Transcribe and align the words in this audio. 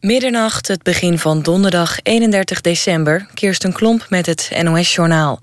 Middernacht, 0.00 0.68
het 0.68 0.82
begin 0.82 1.18
van 1.18 1.42
donderdag 1.42 1.98
31 2.02 2.60
december. 2.60 3.26
Kirsten 3.34 3.72
Klomp 3.72 4.06
met 4.08 4.26
het 4.26 4.50
NOS-journaal. 4.62 5.38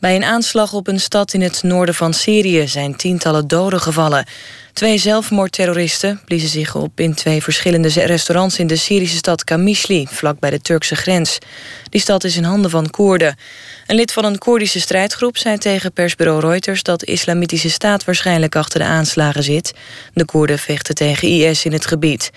Bij 0.00 0.16
een 0.16 0.24
aanslag 0.24 0.72
op 0.72 0.86
een 0.88 1.00
stad 1.00 1.32
in 1.32 1.42
het 1.42 1.62
noorden 1.62 1.94
van 1.94 2.14
Syrië 2.14 2.68
zijn 2.68 2.96
tientallen 2.96 3.48
doden 3.48 3.80
gevallen. 3.80 4.26
Twee 4.72 4.98
zelfmoordterroristen 4.98 6.20
bliezen 6.24 6.48
zich 6.48 6.74
op 6.74 7.00
in 7.00 7.14
twee 7.14 7.42
verschillende 7.42 7.88
restaurants 7.88 8.58
in 8.58 8.66
de 8.66 8.76
Syrische 8.76 9.16
stad 9.16 9.44
Kamishli, 9.44 10.06
vlakbij 10.10 10.50
de 10.50 10.60
Turkse 10.60 10.96
grens. 10.96 11.38
Die 11.90 12.00
stad 12.00 12.24
is 12.24 12.36
in 12.36 12.44
handen 12.44 12.70
van 12.70 12.90
Koerden. 12.90 13.36
Een 13.86 13.96
lid 13.96 14.12
van 14.12 14.24
een 14.24 14.38
Koerdische 14.38 14.80
strijdgroep 14.80 15.36
zei 15.36 15.58
tegen 15.58 15.92
persbureau 15.92 16.40
Reuters 16.40 16.82
dat 16.82 17.00
de 17.00 17.06
Islamitische 17.06 17.70
Staat 17.70 18.04
waarschijnlijk 18.04 18.56
achter 18.56 18.80
de 18.80 18.86
aanslagen 18.86 19.42
zit. 19.42 19.74
De 20.14 20.24
Koerden 20.24 20.58
vechten 20.58 20.94
tegen 20.94 21.28
IS 21.28 21.64
in 21.64 21.72
het 21.72 21.86
gebied. 21.86 22.30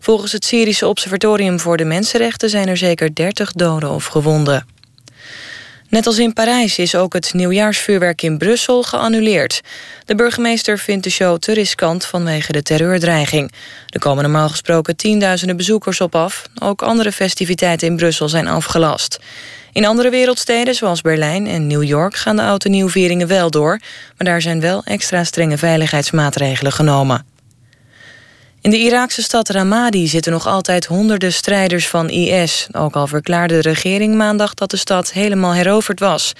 Volgens 0.00 0.32
het 0.32 0.44
Syrische 0.44 0.86
Observatorium 0.86 1.60
voor 1.60 1.76
de 1.76 1.84
Mensenrechten 1.84 2.50
zijn 2.50 2.68
er 2.68 2.76
zeker 2.76 3.14
30 3.14 3.52
doden 3.52 3.90
of 3.90 4.06
gewonden. 4.06 4.76
Net 5.88 6.06
als 6.06 6.18
in 6.18 6.32
Parijs 6.32 6.78
is 6.78 6.94
ook 6.94 7.12
het 7.12 7.34
nieuwjaarsvuurwerk 7.34 8.22
in 8.22 8.38
Brussel 8.38 8.82
geannuleerd. 8.82 9.60
De 10.04 10.14
burgemeester 10.14 10.78
vindt 10.78 11.04
de 11.04 11.10
show 11.10 11.38
te 11.38 11.52
riskant 11.52 12.04
vanwege 12.04 12.52
de 12.52 12.62
terreurdreiging. 12.62 13.52
Er 13.88 14.00
komen 14.00 14.22
normaal 14.22 14.48
gesproken 14.48 14.96
tienduizenden 14.96 15.56
bezoekers 15.56 16.00
op 16.00 16.14
af. 16.14 16.42
Ook 16.62 16.82
andere 16.82 17.12
festiviteiten 17.12 17.88
in 17.88 17.96
Brussel 17.96 18.28
zijn 18.28 18.48
afgelast. 18.48 19.18
In 19.72 19.86
andere 19.86 20.10
wereldsteden, 20.10 20.74
zoals 20.74 21.00
Berlijn 21.00 21.46
en 21.46 21.66
New 21.66 21.82
York... 21.82 22.16
gaan 22.16 22.36
de 22.36 22.42
oude 22.42 22.68
nieuwvieringen 22.68 23.28
wel 23.28 23.50
door... 23.50 23.80
maar 24.16 24.26
daar 24.26 24.42
zijn 24.42 24.60
wel 24.60 24.82
extra 24.84 25.24
strenge 25.24 25.58
veiligheidsmaatregelen 25.58 26.72
genomen. 26.72 27.37
In 28.68 28.74
de 28.74 28.80
Iraakse 28.80 29.22
stad 29.22 29.48
Ramadi 29.48 30.08
zitten 30.08 30.32
nog 30.32 30.46
altijd 30.46 30.86
honderden 30.86 31.32
strijders 31.32 31.88
van 31.88 32.10
IS. 32.10 32.66
Ook 32.72 32.96
al 32.96 33.06
verklaarde 33.06 33.54
de 33.54 33.68
regering 33.68 34.14
maandag 34.14 34.54
dat 34.54 34.70
de 34.70 34.76
stad 34.76 35.12
helemaal 35.12 35.52
heroverd 35.52 36.00
was. 36.00 36.32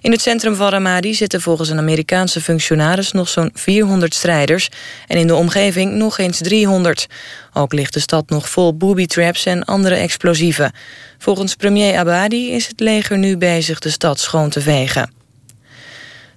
In 0.00 0.10
het 0.10 0.20
centrum 0.20 0.54
van 0.54 0.68
Ramadi 0.68 1.14
zitten 1.14 1.40
volgens 1.40 1.68
een 1.68 1.78
Amerikaanse 1.78 2.40
functionaris 2.40 3.12
nog 3.12 3.28
zo'n 3.28 3.50
400 3.54 4.14
strijders 4.14 4.68
en 5.06 5.18
in 5.18 5.26
de 5.26 5.34
omgeving 5.34 5.92
nog 5.92 6.18
eens 6.18 6.38
300. 6.38 7.06
Ook 7.52 7.72
ligt 7.72 7.92
de 7.92 8.00
stad 8.00 8.30
nog 8.30 8.48
vol 8.48 8.76
booby 8.76 9.06
traps 9.06 9.46
en 9.46 9.64
andere 9.64 9.94
explosieven. 9.94 10.72
Volgens 11.18 11.54
premier 11.54 11.96
Abadi 11.96 12.52
is 12.52 12.66
het 12.66 12.80
leger 12.80 13.18
nu 13.18 13.36
bezig 13.36 13.78
de 13.78 13.90
stad 13.90 14.20
schoon 14.20 14.50
te 14.50 14.60
vegen. 14.60 15.19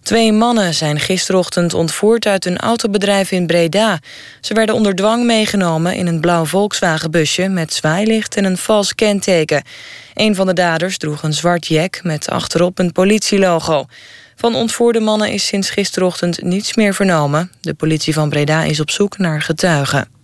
Twee 0.03 0.31
mannen 0.31 0.73
zijn 0.73 0.99
gisterochtend 0.99 1.73
ontvoerd 1.73 2.25
uit 2.25 2.45
een 2.45 2.57
autobedrijf 2.57 3.31
in 3.31 3.47
Breda. 3.47 3.99
Ze 4.41 4.53
werden 4.53 4.75
onder 4.75 4.95
dwang 4.95 5.25
meegenomen 5.25 5.95
in 5.95 6.07
een 6.07 6.19
blauw 6.19 6.45
Volkswagenbusje... 6.45 7.47
met 7.47 7.73
zwaailicht 7.73 8.35
en 8.35 8.45
een 8.45 8.57
vals 8.57 8.95
kenteken. 8.95 9.63
Een 10.13 10.35
van 10.35 10.45
de 10.45 10.53
daders 10.53 10.97
droeg 10.97 11.23
een 11.23 11.33
zwart 11.33 11.67
jack 11.67 12.03
met 12.03 12.29
achterop 12.29 12.79
een 12.79 12.91
politielogo. 12.91 13.85
Van 14.35 14.55
ontvoerde 14.55 14.99
mannen 14.99 15.31
is 15.31 15.45
sinds 15.45 15.69
gisterochtend 15.69 16.41
niets 16.41 16.75
meer 16.75 16.93
vernomen. 16.93 17.51
De 17.61 17.73
politie 17.73 18.13
van 18.13 18.29
Breda 18.29 18.63
is 18.63 18.79
op 18.79 18.89
zoek 18.89 19.17
naar 19.17 19.41
getuigen. 19.41 20.22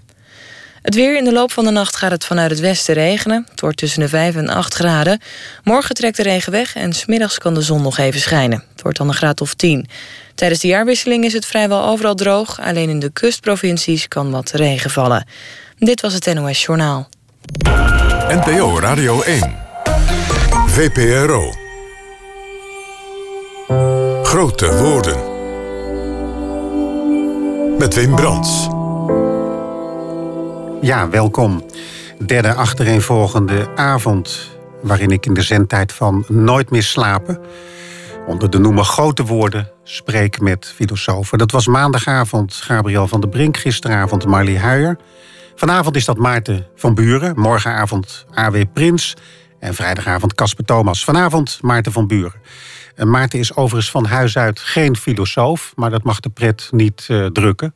Het 0.82 0.96
weer 0.96 1.18
in 1.18 1.24
de 1.24 1.34
loop 1.34 1.52
van 1.52 1.64
de 1.64 1.72
nacht 1.72 1.96
gaat 1.96 2.12
het 2.12 2.26
vanuit 2.26 2.50
het 2.50 2.60
westen 2.60 2.94
regenen. 2.94 3.46
Het 3.50 3.62
wordt 3.62 3.78
tussen 3.78 4.00
de 4.00 4.08
5 4.08 4.36
en 4.36 4.50
8 4.50 4.74
graden. 4.74 5.22
Morgen 5.64 5.96
trekt 5.96 6.18
de 6.18 6.24
regen 6.24 6.52
weg 6.52 6.76
en 6.76 6.94
smiddags 6.94 7.38
kan 7.38 7.54
de 7.54 7.62
zon 7.62 7.82
nog 7.82 7.98
even 7.98 8.20
schijnen. 8.20 8.64
Het 8.72 8.82
wordt 8.82 8.98
dan 8.98 9.08
een 9.08 9.14
graad 9.14 9.42
of 9.42 9.54
10. 9.54 9.88
Tijdens 10.36 10.62
de 10.62 10.68
jaarwisseling 10.68 11.24
is 11.26 11.34
het 11.34 11.46
vrijwel 11.46 11.84
overal 11.84 12.16
droog. 12.16 12.60
Alleen 12.60 12.90
in 12.90 13.00
de 13.00 13.12
kustprovincies 13.12 14.08
kan 14.08 14.32
wat 14.32 14.52
regen 14.52 14.90
vallen. 14.90 15.26
Dit 15.78 16.02
was 16.02 16.14
het 16.14 16.34
NOS 16.34 16.64
Journaal. 16.64 17.10
NPO 18.28 18.80
Radio 18.80 19.22
1. 19.22 19.56
VPRO. 20.68 21.54
Grote 24.24 24.78
woorden. 24.78 25.18
Met 27.78 27.94
Wim 27.94 28.16
Brands. 28.16 28.79
Ja, 30.82 31.10
welkom. 31.10 31.66
Derde 32.26 32.54
achtereenvolgende 32.54 33.70
avond 33.76 34.50
waarin 34.82 35.12
ik 35.12 35.26
in 35.26 35.34
de 35.34 35.42
zendtijd 35.42 35.94
van 35.94 36.26
Nooit 36.28 36.70
meer 36.70 36.84
slapen... 36.84 37.40
onder 38.28 38.50
de 38.50 38.60
noemer 38.60 38.84
grote 38.84 39.24
woorden 39.24 39.72
spreek 39.84 40.40
met 40.40 40.74
filosofen. 40.76 41.38
Dat 41.38 41.52
was 41.52 41.68
maandagavond 41.68 42.54
Gabriel 42.54 43.08
van 43.08 43.20
der 43.22 43.30
Brink, 43.30 43.58
gisteravond 43.58 44.26
Marley 44.26 44.58
Huijer. 44.58 44.98
Vanavond 45.56 45.96
is 45.96 46.06
dat 46.06 46.18
Maarten 46.18 46.68
van 46.76 46.94
Buren, 46.94 47.40
morgenavond 47.40 48.26
A.W. 48.38 48.64
Prins... 48.74 49.16
en 49.60 49.74
vrijdagavond 49.74 50.34
Casper 50.34 50.66
Thomas. 50.66 51.04
Vanavond 51.04 51.60
Maarten 51.62 51.92
van 51.92 52.08
Buren. 52.08 52.42
En 52.96 53.10
Maarten 53.10 53.40
is 53.40 53.56
overigens 53.56 53.92
van 53.92 54.06
huis 54.06 54.38
uit 54.38 54.60
geen 54.60 54.98
filosoof... 54.98 55.72
maar 55.76 55.90
dat 55.90 56.04
mag 56.04 56.20
de 56.20 56.30
pret 56.30 56.68
niet 56.72 57.08
uh, 57.12 57.26
drukken. 57.26 57.74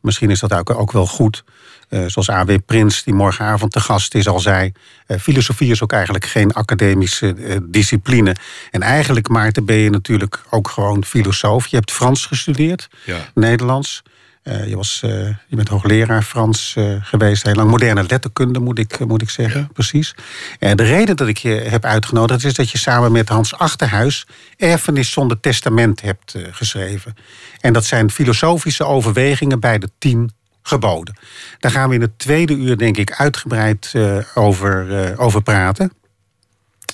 Misschien 0.00 0.30
is 0.30 0.40
dat 0.40 0.54
ook, 0.54 0.70
ook 0.70 0.92
wel 0.92 1.06
goed... 1.06 1.44
Uh, 1.90 2.04
zoals 2.06 2.30
A.W. 2.30 2.56
Prins, 2.66 3.02
die 3.02 3.14
morgenavond 3.14 3.72
te 3.72 3.80
gast 3.80 4.14
is, 4.14 4.28
al 4.28 4.40
zei... 4.40 4.72
Uh, 5.06 5.18
filosofie 5.18 5.70
is 5.70 5.82
ook 5.82 5.92
eigenlijk 5.92 6.24
geen 6.24 6.52
academische 6.52 7.34
uh, 7.36 7.56
discipline. 7.62 8.36
En 8.70 8.82
eigenlijk, 8.82 9.28
Maarten, 9.28 9.64
ben 9.64 9.76
je 9.76 9.90
natuurlijk 9.90 10.42
ook 10.50 10.68
gewoon 10.68 11.04
filosoof. 11.04 11.66
Je 11.66 11.76
hebt 11.76 11.92
Frans 11.92 12.26
gestudeerd, 12.26 12.88
ja. 13.04 13.18
Nederlands. 13.34 14.02
je, 14.42 14.76
was, 14.76 14.98
je 15.46 15.56
bent 15.56 15.68
hoogleraar 15.68 16.22
Frans 16.22 16.76
geweest, 17.00 17.42
heel 17.42 17.54
lang. 17.54 17.70
Moderne 17.70 18.04
letterkunde, 18.08 18.58
moet 18.58 18.78
ik, 18.78 19.06
moet 19.06 19.22
ik 19.22 19.30
zeggen, 19.30 19.60
ja. 19.60 19.68
precies. 19.72 20.14
de 20.58 20.74
reden 20.74 21.16
dat 21.16 21.28
ik 21.28 21.38
je 21.38 21.50
heb 21.50 21.84
uitgenodigd... 21.84 22.44
is 22.44 22.54
dat 22.54 22.70
je 22.70 22.78
samen 22.78 23.12
met 23.12 23.28
Hans 23.28 23.54
Achterhuis... 23.54 24.26
Erfenis 24.56 25.10
zonder 25.10 25.40
testament 25.40 26.00
hebt 26.00 26.34
geschreven. 26.50 27.14
En 27.60 27.72
dat 27.72 27.84
zijn 27.84 28.10
filosofische 28.10 28.84
overwegingen 28.84 29.60
bij 29.60 29.78
de 29.78 29.90
tien 29.98 30.30
geboden. 30.68 31.18
Daar 31.58 31.70
gaan 31.70 31.88
we 31.88 31.94
in 31.94 32.00
het 32.00 32.18
tweede 32.18 32.54
uur, 32.54 32.78
denk 32.78 32.96
ik, 32.96 33.12
uitgebreid 33.12 33.92
uh, 33.96 34.18
over, 34.34 35.08
uh, 35.10 35.20
over 35.20 35.42
praten. 35.42 35.92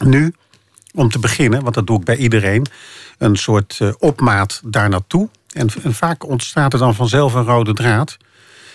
Nu, 0.05 0.35
om 0.95 1.11
te 1.11 1.19
beginnen, 1.19 1.63
want 1.63 1.75
dat 1.75 1.87
doe 1.87 1.99
ik 1.99 2.05
bij 2.05 2.17
iedereen, 2.17 2.67
een 3.19 3.37
soort 3.37 3.79
uh, 3.83 3.93
opmaat 3.99 4.61
daar 4.65 4.89
naartoe. 4.89 5.29
En, 5.53 5.71
vaak 5.95 6.27
ontstaat 6.27 6.73
er 6.73 6.79
dan 6.79 6.95
vanzelf 6.95 7.35
een 7.35 7.45
rode 7.45 7.73
draad. 7.73 8.17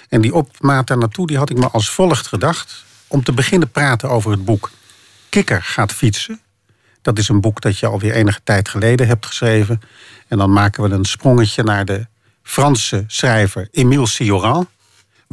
En 0.09 0.21
die 0.21 0.33
opmaat 0.33 0.87
daar 0.87 0.97
naartoe, 0.97 1.27
die 1.27 1.37
had 1.37 1.49
ik 1.49 1.57
me 1.57 1.69
als 1.69 1.89
volgt 1.89 2.27
gedacht. 2.27 2.85
Om 3.07 3.23
te 3.23 3.31
beginnen 3.31 3.71
praten 3.71 4.09
over 4.09 4.31
het 4.31 4.45
boek 4.45 4.71
Kikker 5.29 5.63
gaat 5.63 5.93
fietsen. 5.93 6.39
Dat 7.01 7.17
is 7.17 7.29
een 7.29 7.41
boek 7.41 7.61
dat 7.61 7.79
je 7.79 7.87
alweer 7.87 8.13
enige 8.13 8.39
tijd 8.43 8.69
geleden 8.69 9.07
hebt 9.07 9.25
geschreven. 9.25 9.81
En 10.27 10.37
dan 10.37 10.51
maken 10.51 10.83
we 10.83 10.89
een 10.89 11.05
sprongetje 11.05 11.63
naar 11.63 11.85
de 11.85 12.07
Franse 12.43 13.03
schrijver 13.07 13.67
Émile 13.71 14.07
Cioran 14.07 14.67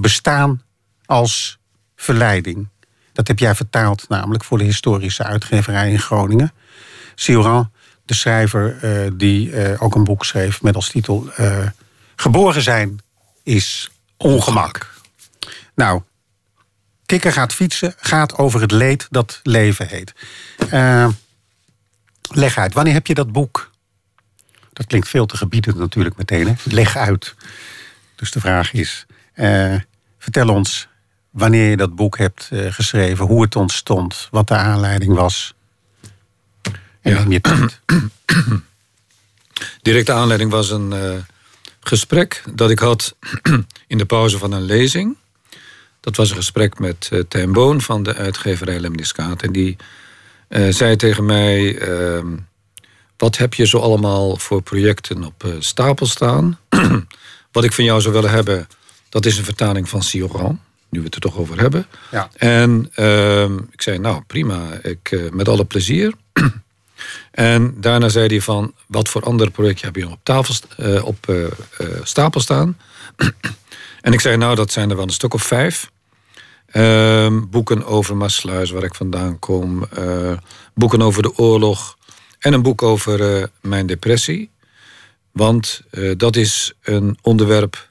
bestaan 0.01 0.63
als 1.05 1.59
verleiding. 1.97 2.69
Dat 3.13 3.29
heb 3.29 3.39
jij 3.39 3.55
vertaald 3.55 4.09
namelijk 4.09 4.45
voor 4.45 4.59
de 4.59 4.65
historische 4.65 5.23
uitgeverij 5.23 5.91
in 5.91 5.99
Groningen. 5.99 6.53
Cioran, 7.15 7.71
de 8.05 8.15
schrijver 8.15 8.85
uh, 8.85 9.11
die 9.15 9.51
uh, 9.51 9.83
ook 9.83 9.95
een 9.95 10.05
boek 10.05 10.25
schreef 10.25 10.63
met 10.63 10.75
als 10.75 10.89
titel 10.89 11.29
uh, 11.41 11.67
Geboren 12.17 12.63
zijn 12.63 12.99
is 13.43 13.91
ongemak. 14.17 14.95
Nou, 15.75 16.03
Kikker 17.07 17.33
gaat 17.33 17.55
fietsen 17.55 17.95
gaat 17.97 18.39
over 18.39 18.61
het 18.61 18.71
leed 18.71 19.07
dat 19.11 19.41
leven 19.43 19.89
heet. 19.89 20.15
leg 22.31 22.59
uit, 22.59 22.75
wanneer 22.75 22.93
heb 22.93 23.07
je 23.07 23.15
dat 23.15 23.33
boek? 23.33 23.71
Dat 24.73 24.87
klinkt 24.87 25.09
veel 25.09 25.27
te 25.27 25.37
gebiedend 25.37 25.77
natuurlijk 25.77 26.17
meteen. 26.17 26.47
Hè? 26.47 26.55
Leg 26.65 26.97
uit. 26.97 27.35
Dus 28.15 28.31
de 28.31 28.41
vraag 28.41 28.73
is, 28.73 29.07
vertel 30.19 30.49
ons 30.49 30.89
wanneer 31.37 31.71
je 31.71 31.77
dat 31.77 31.95
boek 31.95 32.19
hebt 32.19 32.49
uh, 32.53 32.73
geschreven, 32.73 33.27
hoe 33.27 33.43
het 33.43 33.57
ontstond, 33.57 34.29
wat 34.31 34.49
de 34.49 34.55
aanleiding 34.55 35.15
was. 35.15 35.55
En 37.01 37.13
ja. 37.13 37.25
je 37.29 37.41
tijd. 37.41 37.81
Directe 39.83 40.13
aanleiding 40.13 40.51
was 40.51 40.71
een 40.71 40.93
uh, 40.93 41.15
gesprek 41.81 42.43
dat 42.55 42.71
ik 42.71 42.79
had 42.79 43.17
in 43.93 43.99
de 43.99 44.05
pauze 44.05 44.39
van 44.39 44.53
een 44.53 44.63
lezing. 44.63 45.17
Dat 46.01 46.17
was 46.17 46.31
een 46.31 46.37
gesprek 46.37 46.79
met 46.79 47.09
uh, 47.13 47.21
Tijn 47.29 47.53
Boon 47.53 47.81
van 47.81 48.03
de 48.03 48.15
uitgeverij 48.15 48.81
Lemniscaat. 48.81 49.43
En 49.43 49.53
die 49.53 49.77
zei 50.71 50.97
tegen 50.97 51.25
mij... 51.25 51.79
Ehm, 51.79 52.37
wat 53.17 53.37
heb 53.37 53.55
je 53.55 53.67
zo 53.67 53.79
allemaal 53.79 54.37
voor 54.37 54.63
projecten 54.63 55.25
op 55.25 55.45
stapel 55.59 56.07
staan? 56.07 56.59
wat 57.53 57.65
ik 57.65 57.73
van 57.73 57.85
jou 57.85 58.01
zou 58.01 58.15
willen 58.15 58.31
hebben 58.31 58.69
dat 59.09 59.27
is 59.27 59.39
een 59.39 59.45
vertaling 59.45 59.89
van 59.89 60.03
Sioran, 60.03 60.61
nu 60.89 60.99
we 60.99 61.05
het 61.05 61.15
er 61.15 61.21
toch 61.21 61.37
over 61.37 61.61
hebben. 61.61 61.87
Ja. 62.11 62.31
En 62.37 62.93
uh, 62.97 63.43
ik 63.71 63.83
zei, 63.83 63.99
nou 63.99 64.23
prima, 64.27 64.73
ik, 64.83 65.11
uh, 65.11 65.31
met 65.31 65.49
alle 65.49 65.65
plezier. 65.65 66.13
en 67.31 67.75
daarna 67.81 68.09
zei 68.09 68.27
hij 68.27 68.41
van, 68.41 68.75
wat 68.87 69.09
voor 69.09 69.23
andere 69.23 69.51
projecten 69.51 69.87
heb 69.87 69.97
je 69.97 70.09
op, 70.09 70.19
tafel, 70.23 70.55
uh, 70.81 71.05
op 71.05 71.33
stapel 72.03 72.41
staan? 72.41 72.79
en 74.01 74.13
ik 74.13 74.21
zei, 74.21 74.37
nou 74.37 74.55
dat 74.55 74.73
zijn 74.73 74.91
er 74.91 74.97
wel 74.97 75.05
een 75.05 75.11
stuk 75.11 75.35
of 75.35 75.43
vijf. 75.43 75.91
Ehm, 76.67 77.41
boeken 77.49 77.85
over 77.85 78.17
Maasluis, 78.17 78.71
waar 78.71 78.85
ik 78.85 78.95
vandaan 78.95 79.39
kom. 79.39 79.89
Boeken 80.75 81.03
over 81.03 81.23
de 81.23 81.37
oorlog. 81.37 81.97
En 82.39 82.53
een 82.53 82.63
boek 82.63 82.83
over 82.83 83.49
mijn 83.61 83.87
depressie. 83.87 84.51
Want 85.33 85.83
dat 86.17 86.37
is 86.37 86.73
een 86.83 87.19
onderwerp 87.23 87.91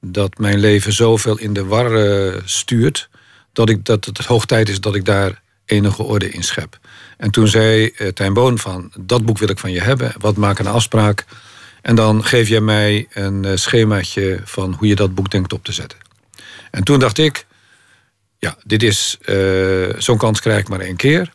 dat 0.00 0.38
mijn 0.38 0.58
leven 0.58 0.92
zoveel 0.92 1.38
in 1.38 1.52
de 1.52 1.64
war 1.64 2.42
stuurt. 2.44 3.08
Dat, 3.52 3.68
ik, 3.68 3.84
dat 3.84 4.04
het 4.04 4.18
hoog 4.18 4.46
tijd 4.46 4.68
is 4.68 4.80
dat 4.80 4.94
ik 4.94 5.04
daar 5.04 5.42
enige 5.64 6.02
orde 6.02 6.30
in 6.30 6.42
schep. 6.42 6.78
En 7.16 7.30
toen 7.30 7.48
zei 7.48 7.90
Tijn 8.14 8.32
Boon 8.32 8.58
van, 8.58 8.92
dat 8.98 9.24
boek 9.24 9.38
wil 9.38 9.48
ik 9.48 9.58
van 9.58 9.72
je 9.72 9.80
hebben. 9.80 10.12
Wat 10.18 10.36
maak 10.36 10.58
een 10.58 10.66
afspraak. 10.66 11.24
En 11.82 11.94
dan 11.94 12.24
geef 12.24 12.48
jij 12.48 12.60
mij 12.60 13.06
een 13.12 13.58
schemaatje 13.58 14.40
van 14.44 14.74
hoe 14.78 14.88
je 14.88 14.94
dat 14.94 15.14
boek 15.14 15.30
denkt 15.30 15.52
op 15.52 15.64
te 15.64 15.72
zetten. 15.72 15.98
En 16.70 16.84
toen 16.84 16.98
dacht 16.98 17.18
ik, 17.18 17.46
ja, 18.38 18.56
dit 18.64 18.82
is, 18.82 19.18
uh, 19.24 19.94
zo'n 19.98 20.18
kans 20.18 20.40
krijg 20.40 20.60
ik 20.60 20.68
maar 20.68 20.80
één 20.80 20.96
keer. 20.96 21.32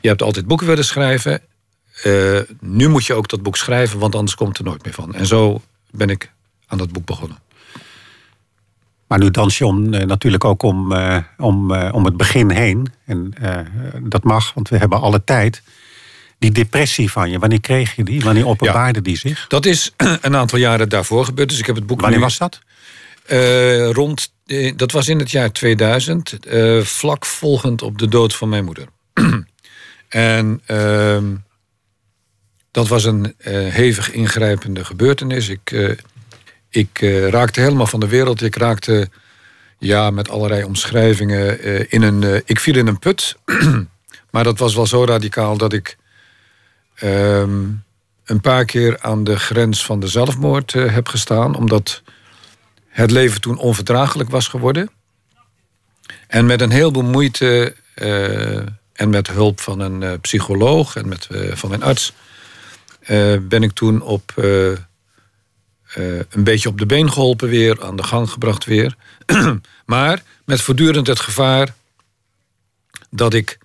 Je 0.00 0.08
hebt 0.08 0.22
altijd 0.22 0.46
boeken 0.46 0.66
willen 0.66 0.84
schrijven. 0.84 1.40
Uh, 2.04 2.40
nu 2.60 2.88
moet 2.88 3.06
je 3.06 3.14
ook 3.14 3.28
dat 3.28 3.42
boek 3.42 3.56
schrijven, 3.56 3.98
want 3.98 4.14
anders 4.14 4.34
komt 4.34 4.58
er 4.58 4.64
nooit 4.64 4.84
meer 4.84 4.92
van. 4.92 5.14
En 5.14 5.26
zo 5.26 5.62
ben 5.90 6.08
ik 6.08 6.30
aan 6.66 6.78
dat 6.78 6.92
boek 6.92 7.04
begonnen. 7.04 7.38
Maar 9.06 9.18
nu 9.18 9.30
dans 9.30 9.58
je 9.58 9.66
om, 9.66 9.94
uh, 9.94 10.00
natuurlijk 10.00 10.44
ook 10.44 10.62
om, 10.62 10.92
om, 11.36 11.72
om 11.72 12.04
het 12.04 12.16
begin 12.16 12.50
heen. 12.50 12.92
En 13.04 13.34
dat 14.02 14.24
mag, 14.24 14.54
want 14.54 14.68
we 14.68 14.76
hebben 14.76 15.00
alle 15.00 15.24
tijd. 15.24 15.62
Die 16.38 16.52
depressie 16.52 17.10
van 17.10 17.30
je, 17.30 17.38
wanneer 17.38 17.60
kreeg 17.60 17.96
je 17.96 18.04
die? 18.04 18.20
Wanneer 18.20 18.46
openbaarde 18.46 18.98
ja, 18.98 19.04
die 19.04 19.16
zich? 19.16 19.46
Dat 19.48 19.66
is 19.66 19.92
een 20.20 20.36
aantal 20.36 20.58
jaren 20.58 20.88
daarvoor 20.88 21.24
gebeurd. 21.24 21.48
Dus 21.48 21.58
ik 21.58 21.66
heb 21.66 21.74
het 21.74 21.86
boek 21.86 22.00
Wanneer 22.00 22.20
was 22.20 22.38
dat? 22.38 22.60
rond 23.92 24.32
eh, 24.46 24.72
dat 24.76 24.92
was 24.92 25.08
in 25.08 25.18
het 25.18 25.30
jaar 25.30 25.52
2000, 25.52 26.46
uh, 26.46 26.78
eh, 26.78 26.84
vlak 26.84 27.26
volgend 27.26 27.82
op 27.82 27.98
de 27.98 28.08
dood 28.08 28.34
van 28.34 28.48
mijn 28.48 28.64
moeder. 28.64 28.88
en 30.08 30.62
uh, 30.66 31.18
dat 32.70 32.88
was 32.88 33.04
een 33.04 33.34
hevig 33.68 34.10
ingrijpende 34.10 34.84
gebeurtenis. 34.84 35.48
Ik, 35.48 35.96
ik 36.74 36.98
raakte 37.30 37.60
helemaal 37.60 37.86
van 37.86 38.00
de 38.00 38.08
wereld. 38.08 38.42
Ik 38.42 38.56
raakte 38.56 39.08
ja, 39.78 40.10
met 40.10 40.28
allerlei 40.28 40.64
omschrijvingen 40.64 41.60
in 41.90 42.02
een. 42.02 42.42
ik 42.44 42.60
viel 42.60 42.76
in 42.76 42.86
een 42.86 42.98
put. 42.98 43.36
maar 44.32 44.44
dat 44.44 44.58
was 44.58 44.74
wel 44.74 44.86
zo 44.86 45.04
radicaal 45.04 45.56
dat 45.56 45.72
ik 45.72 45.96
ehm, 46.94 47.62
een 48.24 48.40
paar 48.40 48.64
keer 48.64 49.00
aan 49.00 49.24
de 49.24 49.38
grens 49.38 49.84
van 49.84 50.00
de 50.00 50.06
zelfmoord 50.06 50.72
heb 50.72 51.08
gestaan. 51.08 51.56
Omdat 51.56 52.02
het 52.88 53.10
leven 53.10 53.40
toen 53.40 53.58
onverdraaglijk 53.58 54.30
was 54.30 54.48
geworden. 54.48 54.90
En 56.26 56.46
met 56.46 56.60
een 56.60 56.70
heleboel 56.70 57.02
moeite 57.02 57.74
en 58.92 59.10
met 59.10 59.28
hulp 59.28 59.60
van 59.60 59.80
een 59.80 60.20
psycholoog 60.20 60.96
en 60.96 61.08
met, 61.08 61.28
van 61.52 61.68
mijn 61.68 61.82
arts... 61.82 62.12
ben 63.48 63.62
ik 63.62 63.72
toen 63.72 64.00
op, 64.02 64.32
een 66.28 66.44
beetje 66.44 66.68
op 66.68 66.78
de 66.78 66.86
been 66.86 67.12
geholpen 67.12 67.48
weer, 67.48 67.84
aan 67.84 67.96
de 67.96 68.02
gang 68.02 68.30
gebracht 68.30 68.64
weer. 68.64 68.96
maar 69.86 70.22
met 70.44 70.60
voortdurend 70.60 71.06
het 71.06 71.20
gevaar 71.20 71.74
dat 73.10 73.34
ik 73.34 73.58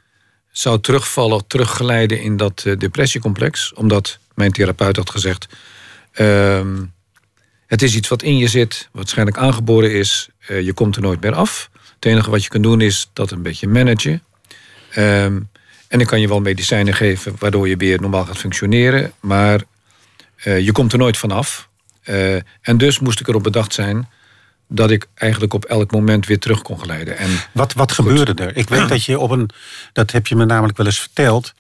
zou 0.52 0.82
terugvallen, 0.82 1.48
teruggeleiden 1.48 2.22
in 2.22 2.38
dat 2.38 2.66
depressiecomplex. 2.78 3.74
Omdat 3.74 4.20
mijn 4.34 4.52
therapeut 4.52 4.96
had 4.96 5.10
gezegd... 5.10 5.48
Ehm, 6.12 6.76
het 7.70 7.82
is 7.82 7.96
iets 7.96 8.08
wat 8.08 8.22
in 8.22 8.38
je 8.38 8.48
zit, 8.48 8.90
waarschijnlijk 8.92 9.38
aangeboren 9.38 9.92
is. 9.92 10.30
Uh, 10.48 10.62
je 10.62 10.74
komt 10.74 10.96
er 10.96 11.02
nooit 11.02 11.22
meer 11.22 11.34
af. 11.34 11.70
Het 11.96 12.06
enige 12.06 12.30
wat 12.30 12.44
je 12.44 12.50
kunt 12.50 12.64
doen 12.64 12.82
is 12.82 13.10
dat 13.14 13.32
een 13.32 13.42
beetje 13.42 13.68
managen. 13.68 14.24
Um, 14.98 15.50
en 15.88 15.98
dan 15.98 16.06
kan 16.06 16.22
je 16.22 16.28
wel 16.28 16.42
medicijnen 16.42 16.94
geven 16.94 17.36
waardoor 17.40 17.68
je 17.68 17.78
weer 17.78 18.02
normaal 18.02 18.26
gaat 18.26 18.38
functioneren. 18.38 19.14
Maar 19.20 19.62
je 20.44 20.72
komt 20.72 20.92
er 20.92 20.98
nooit 20.98 21.18
vanaf. 21.18 21.69
Uh, 22.10 22.36
en 22.62 22.78
dus 22.78 23.00
moest 23.00 23.20
ik 23.20 23.28
erop 23.28 23.44
bedacht 23.44 23.74
zijn 23.74 24.08
dat 24.68 24.92
ik 24.92 25.08
eigenlijk 25.16 25.54
op 25.54 25.66
elk 25.66 25.92
moment 25.92 26.26
weer 26.26 26.40
terug 26.40 26.62
kon 26.62 26.80
geleiden. 26.80 27.18
En 27.18 27.30
wat 27.52 27.74
wat 27.74 27.92
gebeurde 27.92 28.44
er? 28.44 28.58
Ik 28.58 28.70
weet 28.70 28.90
dat 28.90 29.04
je 29.04 29.20
op 29.20 29.30
een, 29.30 29.50
dat 29.94 30.12
heb 30.12 30.28
je 30.28 30.36
me 30.36 30.46
namelijk 30.46 30.78
wel 30.78 30.86
eens 30.86 31.00
verteld. 31.00 31.54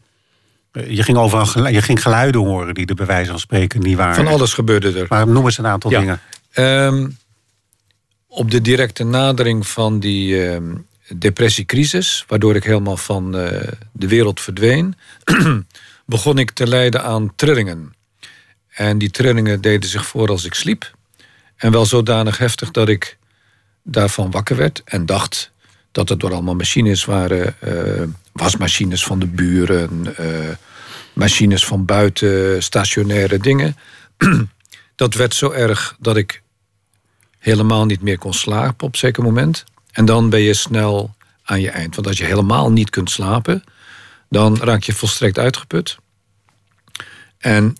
Eh, 0.71 0.89
je 0.89 1.03
ging, 1.03 1.17
over, 1.17 1.71
je 1.71 1.81
ging 1.81 2.01
geluiden 2.01 2.41
horen 2.41 2.73
die 2.73 2.85
de 2.85 2.93
bewijzen 2.93 3.29
van 3.29 3.39
spreken 3.39 3.81
niet 3.81 3.97
waren. 3.97 4.15
Van 4.15 4.27
alles 4.27 4.53
gebeurde 4.53 4.99
er. 4.99 5.05
Maar 5.09 5.27
noem 5.27 5.45
eens 5.45 5.57
een 5.57 5.67
aantal 5.67 5.89
dingen. 5.89 6.21
Um, 6.55 7.17
op 8.27 8.51
de 8.51 8.61
directe 8.61 9.03
nadering 9.03 9.67
van 9.67 9.99
die 9.99 10.51
uh, 10.51 10.57
depressiecrisis, 11.17 12.23
waardoor 12.27 12.55
ik 12.55 12.63
helemaal 12.63 12.97
van 12.97 13.35
uh, 13.35 13.47
de 13.91 14.07
wereld 14.07 14.39
verdween, 14.41 14.95
begon 16.05 16.37
ik 16.37 16.51
te 16.51 16.67
lijden 16.67 17.03
aan 17.03 17.35
trillingen. 17.35 17.93
En 18.79 18.97
die 18.97 19.09
trillingen 19.09 19.61
deden 19.61 19.89
zich 19.89 20.05
voor 20.05 20.29
als 20.29 20.45
ik 20.45 20.53
sliep. 20.53 20.91
En 21.55 21.71
wel 21.71 21.85
zodanig 21.85 22.37
heftig 22.37 22.71
dat 22.71 22.89
ik 22.89 23.17
daarvan 23.83 24.31
wakker 24.31 24.55
werd 24.55 24.81
en 24.85 25.05
dacht 25.05 25.51
dat 25.91 26.09
het 26.09 26.19
door 26.19 26.33
allemaal 26.33 26.55
machines 26.55 27.05
waren. 27.05 27.55
Uh, 27.63 28.03
wasmachines 28.31 29.03
van 29.03 29.19
de 29.19 29.27
buren, 29.27 30.15
uh, 30.19 30.49
machines 31.13 31.65
van 31.65 31.85
buiten, 31.85 32.63
stationaire 32.63 33.37
dingen. 33.37 33.75
dat 34.95 35.13
werd 35.13 35.33
zo 35.33 35.51
erg 35.51 35.95
dat 35.99 36.17
ik 36.17 36.41
helemaal 37.39 37.85
niet 37.85 38.01
meer 38.01 38.17
kon 38.17 38.33
slapen 38.33 38.87
op 38.87 38.93
een 38.93 38.99
zeker 38.99 39.23
moment. 39.23 39.63
En 39.91 40.05
dan 40.05 40.29
ben 40.29 40.41
je 40.41 40.53
snel 40.53 41.15
aan 41.43 41.61
je 41.61 41.69
eind. 41.69 41.95
Want 41.95 42.07
als 42.07 42.17
je 42.17 42.25
helemaal 42.25 42.71
niet 42.71 42.89
kunt 42.89 43.11
slapen, 43.11 43.63
dan 44.29 44.57
raak 44.57 44.83
je 44.83 44.93
volstrekt 44.93 45.39
uitgeput. 45.39 45.97
En 47.37 47.77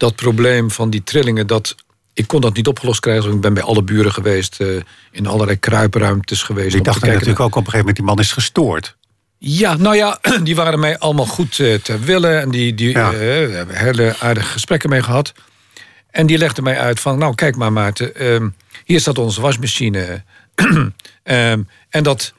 dat 0.00 0.14
probleem 0.14 0.70
van 0.70 0.90
die 0.90 1.02
trillingen, 1.04 1.46
dat, 1.46 1.74
ik 2.12 2.26
kon 2.26 2.40
dat 2.40 2.54
niet 2.54 2.66
opgelost 2.66 3.00
krijgen. 3.00 3.32
Ik 3.32 3.40
ben 3.40 3.54
bij 3.54 3.62
alle 3.62 3.82
buren 3.82 4.12
geweest, 4.12 4.60
uh, 4.60 4.80
in 5.10 5.26
allerlei 5.26 5.58
kruipruimtes 5.58 6.42
geweest. 6.42 6.74
Ik 6.74 6.84
dacht 6.84 7.00
natuurlijk 7.00 7.40
ook 7.40 7.46
op 7.46 7.56
een 7.56 7.70
gegeven 7.70 7.78
moment, 7.78 7.96
die 7.96 8.04
man 8.04 8.18
is 8.18 8.32
gestoord. 8.32 8.96
Ja, 9.38 9.76
nou 9.76 9.96
ja, 9.96 10.18
die 10.42 10.54
waren 10.54 10.80
mij 10.80 10.98
allemaal 10.98 11.26
goed 11.26 11.58
uh, 11.58 11.74
ter 11.74 12.00
willen. 12.00 12.40
En 12.40 12.50
die, 12.50 12.74
die 12.74 12.90
ja. 12.90 13.10
we 13.10 13.50
hebben 13.52 13.76
hele 13.76 14.14
aardige 14.18 14.48
gesprekken 14.48 14.90
mee 14.90 15.02
gehad. 15.02 15.32
En 16.10 16.26
die 16.26 16.38
legde 16.38 16.62
mij 16.62 16.78
uit 16.78 17.00
van, 17.00 17.18
nou 17.18 17.34
kijk 17.34 17.56
maar 17.56 17.72
Maarten, 17.72 18.26
um, 18.26 18.54
hier 18.84 19.00
staat 19.00 19.18
onze 19.18 19.40
wasmachine. 19.40 20.22
um, 21.24 21.68
en 21.88 22.02
dat 22.02 22.32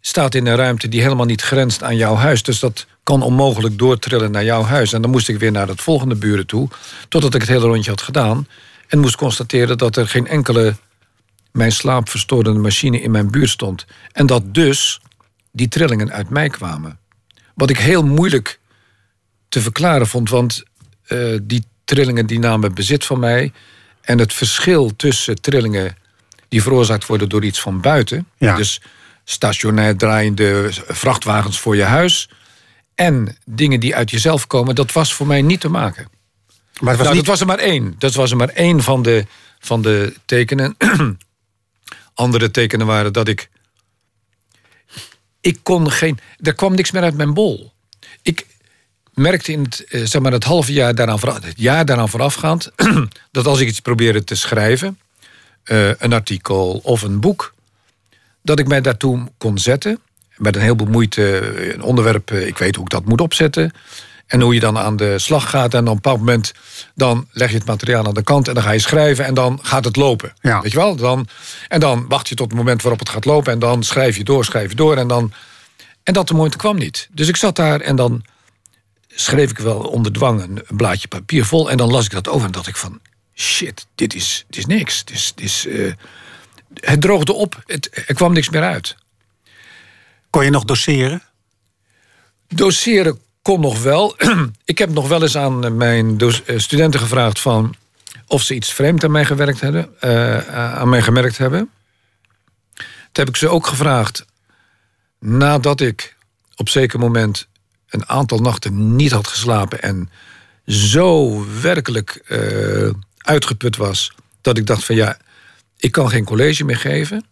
staat 0.00 0.34
in 0.34 0.46
een 0.46 0.56
ruimte 0.56 0.88
die 0.88 1.02
helemaal 1.02 1.26
niet 1.26 1.42
grenst 1.42 1.82
aan 1.82 1.96
jouw 1.96 2.14
huis. 2.14 2.42
Dus 2.42 2.58
dat 2.58 2.86
kan 3.04 3.22
onmogelijk 3.22 3.78
doortrillen 3.78 4.30
naar 4.30 4.44
jouw 4.44 4.62
huis. 4.62 4.92
En 4.92 5.02
dan 5.02 5.10
moest 5.10 5.28
ik 5.28 5.38
weer 5.38 5.52
naar 5.52 5.68
het 5.68 5.80
volgende 5.80 6.14
buren 6.14 6.46
toe. 6.46 6.68
Totdat 7.08 7.34
ik 7.34 7.40
het 7.40 7.50
hele 7.50 7.66
rondje 7.66 7.90
had 7.90 8.02
gedaan. 8.02 8.48
En 8.88 8.98
moest 8.98 9.16
constateren 9.16 9.78
dat 9.78 9.96
er 9.96 10.08
geen 10.08 10.26
enkele 10.26 10.76
mijn 11.52 11.72
slaap 11.72 12.08
verstorende 12.08 12.60
machine 12.60 13.00
in 13.00 13.10
mijn 13.10 13.30
buurt 13.30 13.50
stond. 13.50 13.86
En 14.12 14.26
dat 14.26 14.54
dus 14.54 15.00
die 15.52 15.68
trillingen 15.68 16.12
uit 16.12 16.30
mij 16.30 16.48
kwamen. 16.48 16.98
Wat 17.54 17.70
ik 17.70 17.78
heel 17.78 18.04
moeilijk 18.04 18.60
te 19.48 19.60
verklaren 19.60 20.06
vond, 20.06 20.30
want 20.30 20.62
uh, 21.08 21.38
die 21.42 21.64
trillingen 21.84 22.26
die 22.26 22.38
namen 22.38 22.74
bezit 22.74 23.04
van 23.04 23.18
mij. 23.18 23.52
En 24.00 24.18
het 24.18 24.32
verschil 24.32 24.96
tussen 24.96 25.40
trillingen 25.40 25.96
die 26.48 26.62
veroorzaakt 26.62 27.06
worden 27.06 27.28
door 27.28 27.44
iets 27.44 27.60
van 27.60 27.80
buiten, 27.80 28.26
ja. 28.38 28.56
dus 28.56 28.80
stationair 29.24 29.96
draaiende 29.96 30.70
vrachtwagens 30.86 31.58
voor 31.58 31.76
je 31.76 31.82
huis, 31.82 32.28
en 32.94 33.36
dingen 33.44 33.80
die 33.80 33.96
uit 33.96 34.10
jezelf 34.10 34.46
komen, 34.46 34.74
dat 34.74 34.92
was 34.92 35.14
voor 35.14 35.26
mij 35.26 35.42
niet 35.42 35.60
te 35.60 35.68
maken. 35.68 36.08
Maar 36.80 36.88
het 36.88 36.96
was 36.96 37.06
nou, 37.06 37.14
niet... 37.14 37.26
dat 37.26 37.26
was 37.26 37.40
er 37.40 37.46
maar 37.46 37.58
één. 37.58 37.94
Dat 37.98 38.14
was 38.14 38.30
er 38.30 38.36
maar 38.36 38.48
één 38.48 38.82
van 38.82 39.02
de, 39.02 39.26
van 39.58 39.82
de 39.82 40.14
tekenen. 40.24 40.76
Andere 42.14 42.50
tekenen 42.50 42.86
waren 42.86 43.12
dat 43.12 43.28
ik 43.28 43.50
ik 45.44 45.58
kon 45.62 45.90
geen. 45.90 46.18
Er 46.40 46.54
kwam 46.54 46.74
niks 46.74 46.90
meer 46.90 47.02
uit 47.02 47.16
mijn 47.16 47.34
bol. 47.34 47.72
Ik 48.22 48.46
merkte 49.14 49.52
in 49.52 49.62
het, 49.62 49.84
eh, 49.84 50.04
zeg 50.04 50.22
maar 50.22 50.32
het 50.32 50.44
halve 50.44 50.72
jaar 50.72 50.94
daaraan 50.94 51.18
het 51.24 51.54
jaar 51.56 51.84
daaraan 51.84 52.08
voorafgaand, 52.08 52.70
dat 53.30 53.46
als 53.46 53.60
ik 53.60 53.68
iets 53.68 53.80
probeerde 53.80 54.24
te 54.24 54.34
schrijven, 54.34 54.98
uh, 55.64 55.88
een 55.98 56.12
artikel 56.12 56.80
of 56.82 57.02
een 57.02 57.20
boek, 57.20 57.54
dat 58.42 58.58
ik 58.58 58.66
mij 58.66 58.80
daartoe 58.80 59.28
kon 59.38 59.58
zetten. 59.58 60.00
Met 60.36 60.56
een 60.56 60.62
heleboel 60.62 60.86
moeite, 60.86 61.38
eh, 61.38 61.72
een 61.72 61.82
onderwerp, 61.82 62.30
ik 62.30 62.58
weet 62.58 62.76
hoe 62.76 62.84
ik 62.84 62.90
dat 62.90 63.04
moet 63.04 63.20
opzetten. 63.20 63.72
En 64.26 64.40
hoe 64.40 64.54
je 64.54 64.60
dan 64.60 64.78
aan 64.78 64.96
de 64.96 65.18
slag 65.18 65.50
gaat. 65.50 65.74
En 65.74 65.80
op 65.80 65.86
een 65.86 65.94
bepaald 65.94 66.18
moment 66.18 66.52
dan 66.94 67.28
leg 67.30 67.50
je 67.50 67.56
het 67.56 67.66
materiaal 67.66 68.06
aan 68.06 68.14
de 68.14 68.22
kant 68.22 68.48
en 68.48 68.54
dan 68.54 68.62
ga 68.62 68.70
je 68.70 68.78
schrijven 68.78 69.24
en 69.24 69.34
dan 69.34 69.58
gaat 69.62 69.84
het 69.84 69.96
lopen. 69.96 70.32
Ja. 70.40 70.60
Weet 70.60 70.72
je 70.72 70.78
wel? 70.78 70.96
Dan, 70.96 71.28
en 71.68 71.80
dan 71.80 72.08
wacht 72.08 72.28
je 72.28 72.34
tot 72.34 72.48
het 72.48 72.58
moment 72.58 72.82
waarop 72.82 73.00
het 73.00 73.08
gaat 73.08 73.24
lopen 73.24 73.52
en 73.52 73.58
dan 73.58 73.82
schrijf 73.82 74.16
je 74.16 74.24
door, 74.24 74.44
schrijf 74.44 74.70
je 74.70 74.76
door. 74.76 74.96
En, 74.96 75.08
dan, 75.08 75.32
en 76.02 76.12
dat 76.12 76.32
moment 76.32 76.56
kwam 76.56 76.76
niet. 76.76 77.08
Dus 77.12 77.28
ik 77.28 77.36
zat 77.36 77.56
daar 77.56 77.80
en 77.80 77.96
dan 77.96 78.24
schreef 79.08 79.50
ik 79.50 79.58
wel 79.58 79.78
onder 79.78 80.12
dwang 80.12 80.42
een, 80.42 80.76
blaadje 80.76 81.08
papier 81.08 81.44
vol. 81.44 81.70
En 81.70 81.76
dan 81.76 81.90
las 81.90 82.04
ik 82.04 82.10
dat 82.10 82.28
over 82.28 82.46
en 82.46 82.52
dacht 82.52 82.66
ik 82.66 82.76
van 82.76 83.00
shit, 83.34 83.86
dit 83.94 84.14
is, 84.14 84.44
dit 84.48 84.58
is 84.58 84.66
niks. 84.66 85.04
Dit 85.04 85.16
is, 85.16 85.32
dit 85.34 85.44
is, 85.44 85.66
uh, 85.66 85.92
het 86.74 87.00
droogde 87.00 87.32
op, 87.32 87.62
het, 87.66 88.04
er 88.06 88.14
kwam 88.14 88.32
niks 88.32 88.50
meer 88.50 88.62
uit. 88.62 88.96
Kon 90.34 90.44
je 90.44 90.50
nog 90.50 90.64
doseren? 90.64 91.22
Doseren 92.48 93.18
kon 93.42 93.60
nog 93.60 93.82
wel. 93.82 94.16
ik 94.64 94.78
heb 94.78 94.90
nog 94.90 95.08
wel 95.08 95.22
eens 95.22 95.36
aan 95.36 95.76
mijn 95.76 96.20
eh, 96.20 96.58
studenten 96.58 97.00
gevraagd 97.00 97.40
van 97.40 97.74
of 98.26 98.42
ze 98.42 98.54
iets 98.54 98.72
vreemd 98.72 99.04
aan 99.04 99.10
mij 99.10 99.24
gewerkt 99.24 99.60
hebben. 99.60 99.94
Uh, 100.00 100.48
aan 100.74 100.88
mij 100.88 101.02
gemerkt 101.02 101.38
hebben. 101.38 101.70
Toen 102.74 102.84
heb 103.12 103.28
ik 103.28 103.36
ze 103.36 103.48
ook 103.48 103.66
gevraagd 103.66 104.24
nadat 105.18 105.80
ik 105.80 106.16
op 106.56 106.68
zeker 106.68 106.98
moment 106.98 107.48
een 107.88 108.08
aantal 108.08 108.38
nachten 108.38 108.96
niet 108.96 109.10
had 109.10 109.26
geslapen 109.26 109.82
en 109.82 110.10
zo 110.66 111.44
werkelijk 111.60 112.24
uitgeput 113.18 113.76
was 113.76 114.12
dat 114.40 114.58
ik 114.58 114.66
dacht 114.66 114.84
van 114.84 114.94
ja, 114.94 115.18
ik 115.76 115.92
kan 115.92 116.10
geen 116.10 116.24
college 116.24 116.64
meer 116.64 116.78
geven. 116.78 117.24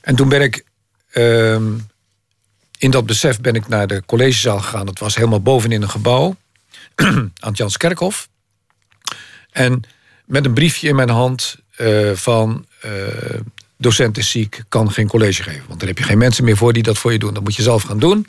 En 0.00 0.16
toen 0.16 0.28
ben 0.28 0.42
ik 0.42 0.64
uh, 1.12 1.56
in 2.78 2.90
dat 2.90 3.06
besef 3.06 3.40
ben 3.40 3.54
ik 3.54 3.68
naar 3.68 3.86
de 3.86 4.02
collegezaal 4.06 4.58
gegaan. 4.58 4.86
Dat 4.86 4.98
was 4.98 5.14
helemaal 5.14 5.42
bovenin 5.42 5.82
een 5.82 5.90
gebouw 5.90 6.36
aan 6.94 7.32
het 7.38 7.56
Janskerkhof. 7.56 8.28
En 9.50 9.82
met 10.24 10.44
een 10.44 10.54
briefje 10.54 10.88
in 10.88 10.96
mijn 10.96 11.08
hand 11.08 11.56
uh, 11.78 12.12
van 12.12 12.66
uh, 12.84 12.92
docent 13.76 14.18
is 14.18 14.30
ziek, 14.30 14.62
kan 14.68 14.92
geen 14.92 15.08
college 15.08 15.42
geven. 15.42 15.64
Want 15.66 15.78
dan 15.78 15.88
heb 15.88 15.98
je 15.98 16.04
geen 16.04 16.18
mensen 16.18 16.44
meer 16.44 16.56
voor 16.56 16.72
die 16.72 16.82
dat 16.82 16.98
voor 16.98 17.12
je 17.12 17.18
doen. 17.18 17.34
Dat 17.34 17.42
moet 17.42 17.56
je 17.56 17.62
zelf 17.62 17.82
gaan 17.82 17.98
doen. 17.98 18.26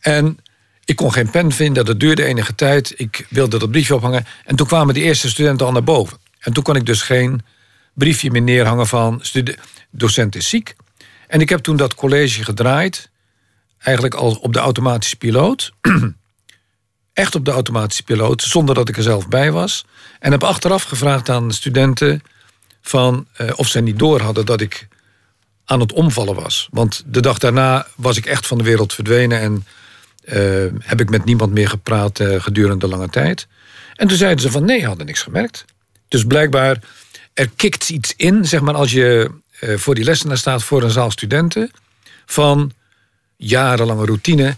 En 0.00 0.38
ik 0.84 0.96
kon 0.96 1.12
geen 1.12 1.30
pen 1.30 1.52
vinden, 1.52 1.84
dat 1.84 2.00
duurde 2.00 2.24
enige 2.24 2.54
tijd. 2.54 2.94
Ik 2.96 3.26
wilde 3.28 3.58
dat 3.58 3.70
briefje 3.70 3.94
ophangen. 3.94 4.26
En 4.44 4.56
toen 4.56 4.66
kwamen 4.66 4.94
de 4.94 5.00
eerste 5.00 5.28
studenten 5.28 5.66
al 5.66 5.72
naar 5.72 5.84
boven. 5.84 6.18
En 6.38 6.52
toen 6.52 6.62
kon 6.62 6.76
ik 6.76 6.86
dus 6.86 7.02
geen 7.02 7.42
briefje 7.94 8.30
meer 8.30 8.42
neerhangen 8.42 8.86
van 8.86 9.22
docent 9.90 10.36
is 10.36 10.48
ziek. 10.48 10.74
En 11.26 11.40
ik 11.40 11.48
heb 11.48 11.60
toen 11.60 11.76
dat 11.76 11.94
college 11.94 12.44
gedraaid 12.44 13.10
eigenlijk 13.84 14.14
al 14.14 14.34
op 14.34 14.52
de 14.52 14.58
automatische 14.58 15.16
piloot. 15.16 15.72
Echt 17.12 17.34
op 17.34 17.44
de 17.44 17.50
automatische 17.50 18.02
piloot, 18.02 18.42
zonder 18.42 18.74
dat 18.74 18.88
ik 18.88 18.96
er 18.96 19.02
zelf 19.02 19.28
bij 19.28 19.52
was. 19.52 19.86
En 20.18 20.32
heb 20.32 20.44
achteraf 20.44 20.82
gevraagd 20.82 21.28
aan 21.28 21.52
studenten 21.52 22.22
van 22.82 23.26
uh, 23.40 23.50
of 23.56 23.68
zij 23.68 23.80
niet 23.80 23.98
door 23.98 24.20
hadden 24.20 24.46
dat 24.46 24.60
ik 24.60 24.88
aan 25.64 25.80
het 25.80 25.92
omvallen 25.92 26.34
was. 26.34 26.68
Want 26.70 27.02
de 27.06 27.20
dag 27.20 27.38
daarna 27.38 27.86
was 27.96 28.16
ik 28.16 28.26
echt 28.26 28.46
van 28.46 28.58
de 28.58 28.64
wereld 28.64 28.92
verdwenen 28.92 29.40
en 29.40 29.66
uh, 30.24 30.72
heb 30.78 31.00
ik 31.00 31.10
met 31.10 31.24
niemand 31.24 31.52
meer 31.52 31.68
gepraat 31.68 32.20
uh, 32.20 32.40
gedurende 32.40 32.88
lange 32.88 33.08
tijd. 33.08 33.46
En 33.94 34.08
toen 34.08 34.16
zeiden 34.16 34.40
ze 34.40 34.50
van 34.50 34.64
nee, 34.64 34.86
hadden 34.86 35.06
niks 35.06 35.22
gemerkt. 35.22 35.64
Dus 36.08 36.24
blijkbaar 36.24 36.78
er 37.34 37.50
kikt 37.56 37.90
iets 37.90 38.14
in, 38.16 38.44
zeg 38.44 38.60
maar, 38.60 38.74
als 38.74 38.92
je 38.92 39.30
voor 39.60 39.94
die 39.94 40.04
lessenaar 40.04 40.38
staat 40.38 40.62
voor 40.62 40.82
een 40.82 40.90
zaal 40.90 41.10
studenten, 41.10 41.70
van 42.26 42.72
jarenlange 43.48 44.04
routine, 44.04 44.56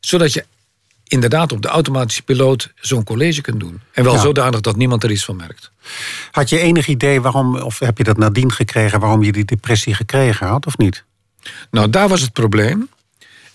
zodat 0.00 0.32
je 0.32 0.44
inderdaad 1.04 1.52
op 1.52 1.62
de 1.62 1.68
automatische 1.68 2.22
piloot 2.22 2.72
zo'n 2.74 3.04
college 3.04 3.40
kunt 3.40 3.60
doen. 3.60 3.80
En 3.92 4.04
wel 4.04 4.18
zodanig 4.18 4.60
dat 4.60 4.76
niemand 4.76 5.04
er 5.04 5.10
iets 5.10 5.24
van 5.24 5.36
merkt. 5.36 5.70
Had 6.30 6.48
je 6.48 6.58
enig 6.58 6.86
idee 6.86 7.20
waarom, 7.20 7.56
of 7.56 7.78
heb 7.78 7.98
je 7.98 8.04
dat 8.04 8.16
nadien 8.16 8.52
gekregen, 8.52 9.00
waarom 9.00 9.22
je 9.22 9.32
die 9.32 9.44
depressie 9.44 9.94
gekregen 9.94 10.46
had, 10.46 10.66
of 10.66 10.76
niet? 10.76 11.04
Nou, 11.70 11.90
daar 11.90 12.08
was 12.08 12.20
het 12.20 12.32
probleem. 12.32 12.88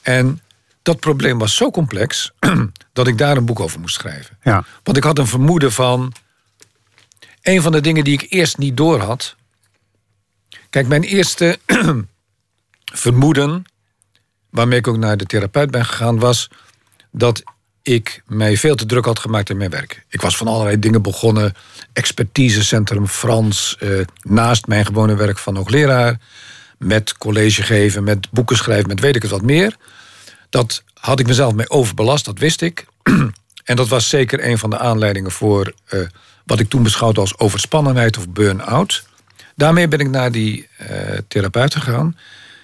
En 0.01 0.41
dat 0.81 0.99
probleem 0.99 1.37
was 1.37 1.55
zo 1.55 1.71
complex 1.71 2.31
dat 2.93 3.07
ik 3.07 3.17
daar 3.17 3.37
een 3.37 3.45
boek 3.45 3.59
over 3.59 3.79
moest 3.79 3.95
schrijven. 3.95 4.37
Ja. 4.43 4.65
Want 4.83 4.97
ik 4.97 5.03
had 5.03 5.17
een 5.17 5.27
vermoeden 5.27 5.71
van. 5.71 6.13
Een 7.41 7.61
van 7.61 7.71
de 7.71 7.81
dingen 7.81 8.03
die 8.03 8.13
ik 8.13 8.25
eerst 8.29 8.57
niet 8.57 8.77
door 8.77 8.99
had. 8.99 9.35
Kijk, 10.69 10.87
mijn 10.87 11.03
eerste 11.03 11.59
vermoeden 12.93 13.65
waarmee 14.53 14.79
ik 14.79 14.87
ook 14.87 14.97
naar 14.97 15.17
de 15.17 15.25
therapeut 15.25 15.71
ben 15.71 15.85
gegaan, 15.85 16.19
was 16.19 16.49
dat 17.11 17.43
ik 17.81 18.21
mij 18.25 18.57
veel 18.57 18.75
te 18.75 18.85
druk 18.85 19.05
had 19.05 19.19
gemaakt 19.19 19.49
in 19.49 19.57
mijn 19.57 19.69
werk. 19.69 20.05
Ik 20.09 20.21
was 20.21 20.37
van 20.37 20.47
allerlei 20.47 20.79
dingen 20.79 21.01
begonnen. 21.01 21.53
Expertisecentrum 21.93 23.07
Frans, 23.07 23.77
eh, 23.79 23.89
naast 24.21 24.67
mijn 24.67 24.85
gewone 24.85 25.15
werk 25.15 25.37
van 25.37 25.55
hoogleraar. 25.55 26.19
Met 26.77 27.17
college 27.17 27.63
geven, 27.63 28.03
met 28.03 28.31
boeken 28.31 28.57
schrijven, 28.57 28.87
met 28.87 28.99
weet 28.99 29.15
ik 29.15 29.21
het 29.21 29.31
wat 29.31 29.41
meer. 29.41 29.75
Dat 30.49 30.83
had 30.93 31.19
ik 31.19 31.27
mezelf 31.27 31.53
mee 31.53 31.69
overbelast, 31.69 32.25
dat 32.25 32.39
wist 32.39 32.61
ik. 32.61 32.85
en 33.63 33.75
dat 33.75 33.87
was 33.87 34.09
zeker 34.09 34.45
een 34.45 34.57
van 34.57 34.69
de 34.69 34.77
aanleidingen 34.77 35.31
voor 35.31 35.73
uh, 35.93 36.07
wat 36.45 36.59
ik 36.59 36.69
toen 36.69 36.83
beschouwde 36.83 37.19
als 37.19 37.37
overspannenheid 37.37 38.17
of 38.17 38.29
burn-out. 38.29 39.03
Daarmee 39.55 39.87
ben 39.87 39.99
ik 39.99 40.09
naar 40.09 40.31
die 40.31 40.67
uh, 40.81 40.87
therapeut 41.27 41.73
gegaan. 41.75 42.17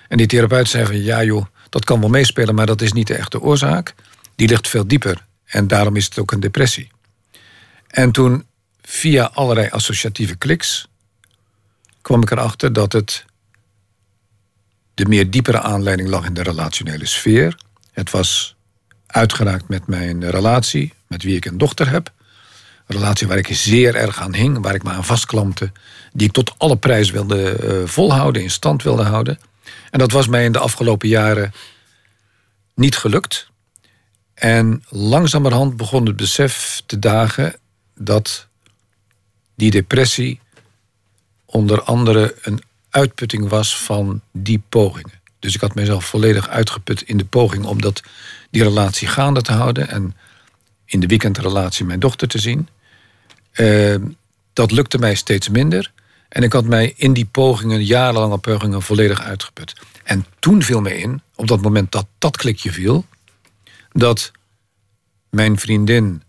En 0.08 0.18
die 0.18 0.28
therapeut 0.28 0.70
zei 0.70 0.86
van 0.86 1.04
ja 1.04 1.24
joh, 1.24 1.46
dat 1.70 1.86
kan 1.86 2.00
wel 2.00 2.10
meespelen, 2.10 2.56
maar 2.56 2.66
dat 2.66 2.82
is 2.82 2.94
niet 2.94 3.08
de 3.08 3.16
echte 3.16 3.42
oorzaak. 3.42 3.94
Die 4.36 4.48
ligt 4.48 4.68
veel 4.68 4.88
dieper. 4.88 5.26
En 5.46 5.68
daarom 5.68 5.96
is 5.96 6.06
het 6.06 6.20
ook 6.20 6.32
een 6.32 6.40
depressie. 6.40 6.92
En 7.88 8.12
toen, 8.12 8.46
via 8.82 9.30
allerlei 9.34 9.70
associatieve 9.70 10.36
kliks, 10.36 10.88
kwam 12.02 12.22
ik 12.22 12.32
erachter 12.32 12.74
dat 12.74 12.94
het 12.94 13.26
de 14.94 15.06
meer 15.06 15.30
diepere 15.30 15.62
aanleiding 15.62 16.10
lag 16.10 16.26
in 16.26 16.34
de 16.34 16.44
relationele 16.44 17.06
sfeer. 17.06 17.58
Het 17.92 18.12
was 18.12 18.56
uitgeraakt 19.06 19.68
met 19.68 19.88
mijn 19.88 20.30
relatie, 20.30 20.94
met 21.08 21.24
wie 21.24 21.36
ik 21.36 21.46
een 21.46 21.58
dochter 21.58 21.90
heb. 21.90 22.12
Een 22.88 22.96
relatie 22.96 23.28
waar 23.28 23.38
ik 23.38 23.48
zeer 23.52 23.96
erg 23.96 24.20
aan 24.22 24.34
hing, 24.34 24.62
waar 24.62 24.76
ik 24.76 24.84
me 24.84 24.92
aan 24.92 25.06
vastklampte, 25.06 25.72
die 26.14 26.28
ik 26.28 26.34
tot 26.34 26.54
alle 26.58 26.78
prijs 26.78 27.12
wilde 27.12 27.60
uh, 27.64 27.88
volhouden, 27.88 28.42
in 28.42 28.52
stand 28.52 28.84
wilde 28.84 29.04
houden. 29.04 29.40
En 29.90 30.00
dat 30.00 30.12
was 30.12 30.28
mij 30.28 30.44
in 30.44 30.52
de 30.52 30.60
afgelopen 30.60 31.08
jaren 31.08 31.54
niet 32.76 32.98
gelukt. 32.98 33.50
En 34.34 34.84
langzamerhand 34.90 35.78
begon 35.78 36.06
het 36.06 36.16
besef 36.16 36.82
te 36.86 37.00
dagen 37.00 37.56
dat 37.96 38.48
die 39.56 39.72
depressie 39.72 40.40
onder 41.46 41.82
andere 41.82 42.36
een 42.42 42.62
uitputting 42.90 43.50
was 43.50 43.78
van 43.78 44.22
die 44.32 44.64
pogingen. 44.70 45.20
Dus 45.40 45.56
ik 45.56 45.62
had 45.62 45.76
mezelf 45.76 46.06
volledig 46.06 46.50
uitgeput 46.50 47.02
in 47.02 47.18
de 47.18 47.26
poging 47.26 47.66
om 47.66 47.82
dat, 47.82 48.04
die 48.50 48.64
relatie 48.64 49.08
gaande 49.08 49.42
te 49.42 49.52
houden 49.52 49.90
en 49.90 50.16
in 50.86 51.00
de 51.00 51.08
weekendrelatie 51.08 51.86
mijn 51.86 52.00
dochter 52.00 52.28
te 52.28 52.40
zien. 52.40 52.68
Uh, 53.54 53.96
dat 54.54 54.72
lukte 54.72 54.98
mij 54.98 55.16
steeds 55.16 55.50
minder. 55.50 55.92
En 56.30 56.44
ik 56.44 56.54
had 56.54 56.66
mij 56.66 56.94
in 56.96 57.14
die 57.14 57.26
pogingen, 57.26 57.86
jarenlange 57.86 58.38
pogingen, 58.38 58.82
volledig 58.82 59.22
uitgeput. 59.22 59.74
En 60.04 60.26
toen 60.40 60.64
viel 60.64 60.82
mij 60.82 60.98
in, 60.98 61.22
op 61.36 61.48
dat 61.48 61.62
moment 61.62 61.92
dat 61.92 62.08
dat 62.18 62.38
klikje 62.38 62.72
viel, 62.72 63.06
dat 63.92 64.32
mijn 65.30 65.60
vriendin 65.60 66.24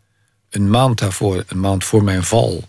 een 0.51 0.71
maand 0.71 0.99
daarvoor, 0.99 1.45
een 1.47 1.61
maand 1.61 1.85
voor 1.85 2.05
mijn 2.05 2.25
val, 2.25 2.69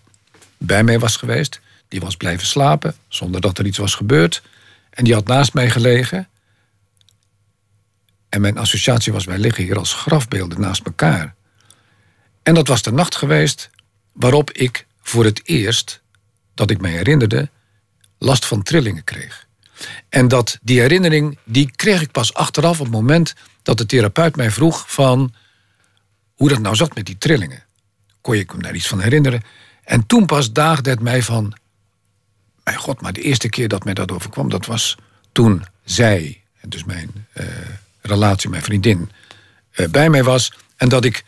bij 0.57 0.83
mij 0.83 0.99
was 0.99 1.15
geweest. 1.15 1.59
Die 1.87 1.99
was 1.99 2.15
blijven 2.15 2.47
slapen, 2.47 2.95
zonder 3.07 3.41
dat 3.41 3.57
er 3.57 3.65
iets 3.65 3.77
was 3.77 3.95
gebeurd. 3.95 4.41
En 4.89 5.03
die 5.03 5.13
had 5.13 5.27
naast 5.27 5.53
mij 5.53 5.69
gelegen. 5.69 6.29
En 8.29 8.41
mijn 8.41 8.57
associatie 8.57 9.13
was, 9.13 9.25
wij 9.25 9.37
liggen 9.37 9.63
hier 9.63 9.77
als 9.77 9.93
grafbeelden 9.93 10.61
naast 10.61 10.85
elkaar. 10.85 11.35
En 12.43 12.53
dat 12.53 12.67
was 12.67 12.81
de 12.81 12.91
nacht 12.91 13.15
geweest 13.15 13.69
waarop 14.11 14.51
ik 14.51 14.85
voor 15.01 15.25
het 15.25 15.41
eerst 15.43 16.00
dat 16.53 16.69
ik 16.69 16.81
me 16.81 16.87
herinnerde, 16.87 17.49
last 18.17 18.45
van 18.45 18.63
trillingen 18.63 19.03
kreeg. 19.03 19.47
En 20.09 20.27
dat 20.27 20.59
die 20.61 20.79
herinnering, 20.79 21.37
die 21.43 21.71
kreeg 21.75 22.01
ik 22.01 22.11
pas 22.11 22.33
achteraf 22.33 22.79
op 22.79 22.85
het 22.85 22.95
moment 22.95 23.33
dat 23.63 23.77
de 23.77 23.85
therapeut 23.85 24.35
mij 24.35 24.51
vroeg 24.51 24.91
van 24.91 25.33
hoe 26.35 26.49
dat 26.49 26.59
nou 26.59 26.75
zat 26.75 26.95
met 26.95 27.05
die 27.05 27.17
trillingen. 27.17 27.63
Kon 28.21 28.37
je 28.37 28.45
me 28.55 28.61
daar 28.61 28.75
iets 28.75 28.87
van 28.87 28.99
herinneren? 28.99 29.41
En 29.83 30.05
toen 30.05 30.25
pas 30.25 30.51
daagde 30.51 30.89
het 30.89 30.99
mij 30.99 31.23
van, 31.23 31.53
mijn 32.63 32.77
god, 32.77 33.01
maar 33.01 33.13
de 33.13 33.21
eerste 33.21 33.49
keer 33.49 33.67
dat 33.67 33.83
mij 33.83 33.93
dat 33.93 34.11
overkwam, 34.11 34.49
dat 34.49 34.65
was 34.65 34.97
toen 35.31 35.65
zij, 35.83 36.43
dus 36.67 36.83
mijn 36.83 37.27
uh, 37.33 37.45
relatie, 38.01 38.49
mijn 38.49 38.63
vriendin, 38.63 39.11
uh, 39.75 39.87
bij 39.87 40.09
mij 40.09 40.23
was. 40.23 40.53
En 40.75 40.89
dat 40.89 41.05
ik 41.05 41.23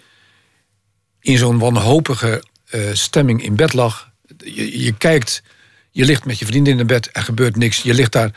in 1.19 1.37
zo'n 1.37 1.59
wanhopige 1.59 2.43
uh, 2.71 2.93
stemming 2.93 3.43
in 3.43 3.55
bed 3.55 3.73
lag 3.73 4.11
je, 4.43 4.83
je 4.83 4.93
kijkt, 4.93 5.43
je 5.91 6.05
ligt 6.05 6.25
met 6.25 6.39
je 6.39 6.45
vriendin 6.45 6.79
in 6.79 6.87
bed, 6.87 7.09
er 7.11 7.23
gebeurt 7.23 7.55
niks. 7.55 7.81
Je 7.81 7.93
ligt 7.93 8.11
daar 8.11 8.31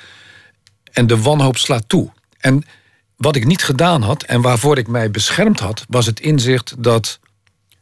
en 0.92 1.06
de 1.06 1.18
wanhoop 1.18 1.56
slaat 1.56 1.88
toe. 1.88 2.12
En 2.38 2.64
wat 3.16 3.36
ik 3.36 3.44
niet 3.44 3.62
gedaan 3.62 4.02
had 4.02 4.22
en 4.22 4.40
waarvoor 4.40 4.78
ik 4.78 4.88
mij 4.88 5.10
beschermd 5.10 5.60
had, 5.60 5.84
was 5.88 6.06
het 6.06 6.20
inzicht 6.20 6.74
dat 6.78 7.18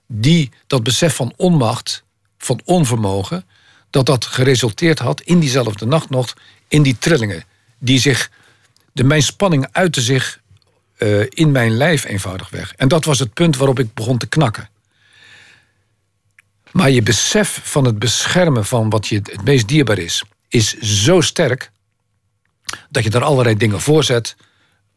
die, 0.07 0.51
dat 0.67 0.83
besef 0.83 1.15
van 1.15 1.33
onmacht, 1.37 2.05
van 2.39 2.61
onvermogen, 2.65 3.45
dat 3.91 4.07
dat 4.07 4.25
geresulteerd 4.25 4.99
had 4.99 5.21
in 5.21 5.39
diezelfde 5.39 5.87
nacht 5.87 6.11
nog 6.11 6.35
in 6.69 6.83
die 6.83 6.99
trillingen. 6.99 7.45
Die 7.79 7.99
zich, 7.99 8.31
de, 8.93 9.05
mijn 9.05 9.23
spanning 9.23 9.67
uitte 9.73 10.01
zich 10.01 10.41
uh, 10.99 11.27
in 11.29 11.53
mijn 11.53 11.77
lijf 11.77 12.05
eenvoudigweg. 12.05 12.73
En 12.77 12.89
dat 12.89 13.05
was 13.05 13.19
het 13.19 13.35
punt 13.35 13.57
waarop 13.57 13.79
ik 13.79 13.95
begon 13.95 14.19
te 14.19 14.27
knakken. 14.27 14.69
Maar 16.75 16.91
je 16.91 17.03
besef 17.03 17.61
van 17.63 17.85
het 17.85 17.99
beschermen 17.99 18.65
van 18.65 18.91
wat 18.91 19.07
je 19.07 19.15
het 19.15 19.45
meest 19.45 19.69
dierbaar 19.69 19.99
is, 19.99 20.25
is 20.49 20.73
zo 20.79 21.21
sterk 21.21 21.71
dat 22.91 23.05
je 23.05 23.11
er 23.11 23.25
allerlei 23.25 23.57
dingen 23.57 23.81
voor 23.81 24.05
zet 24.05 24.37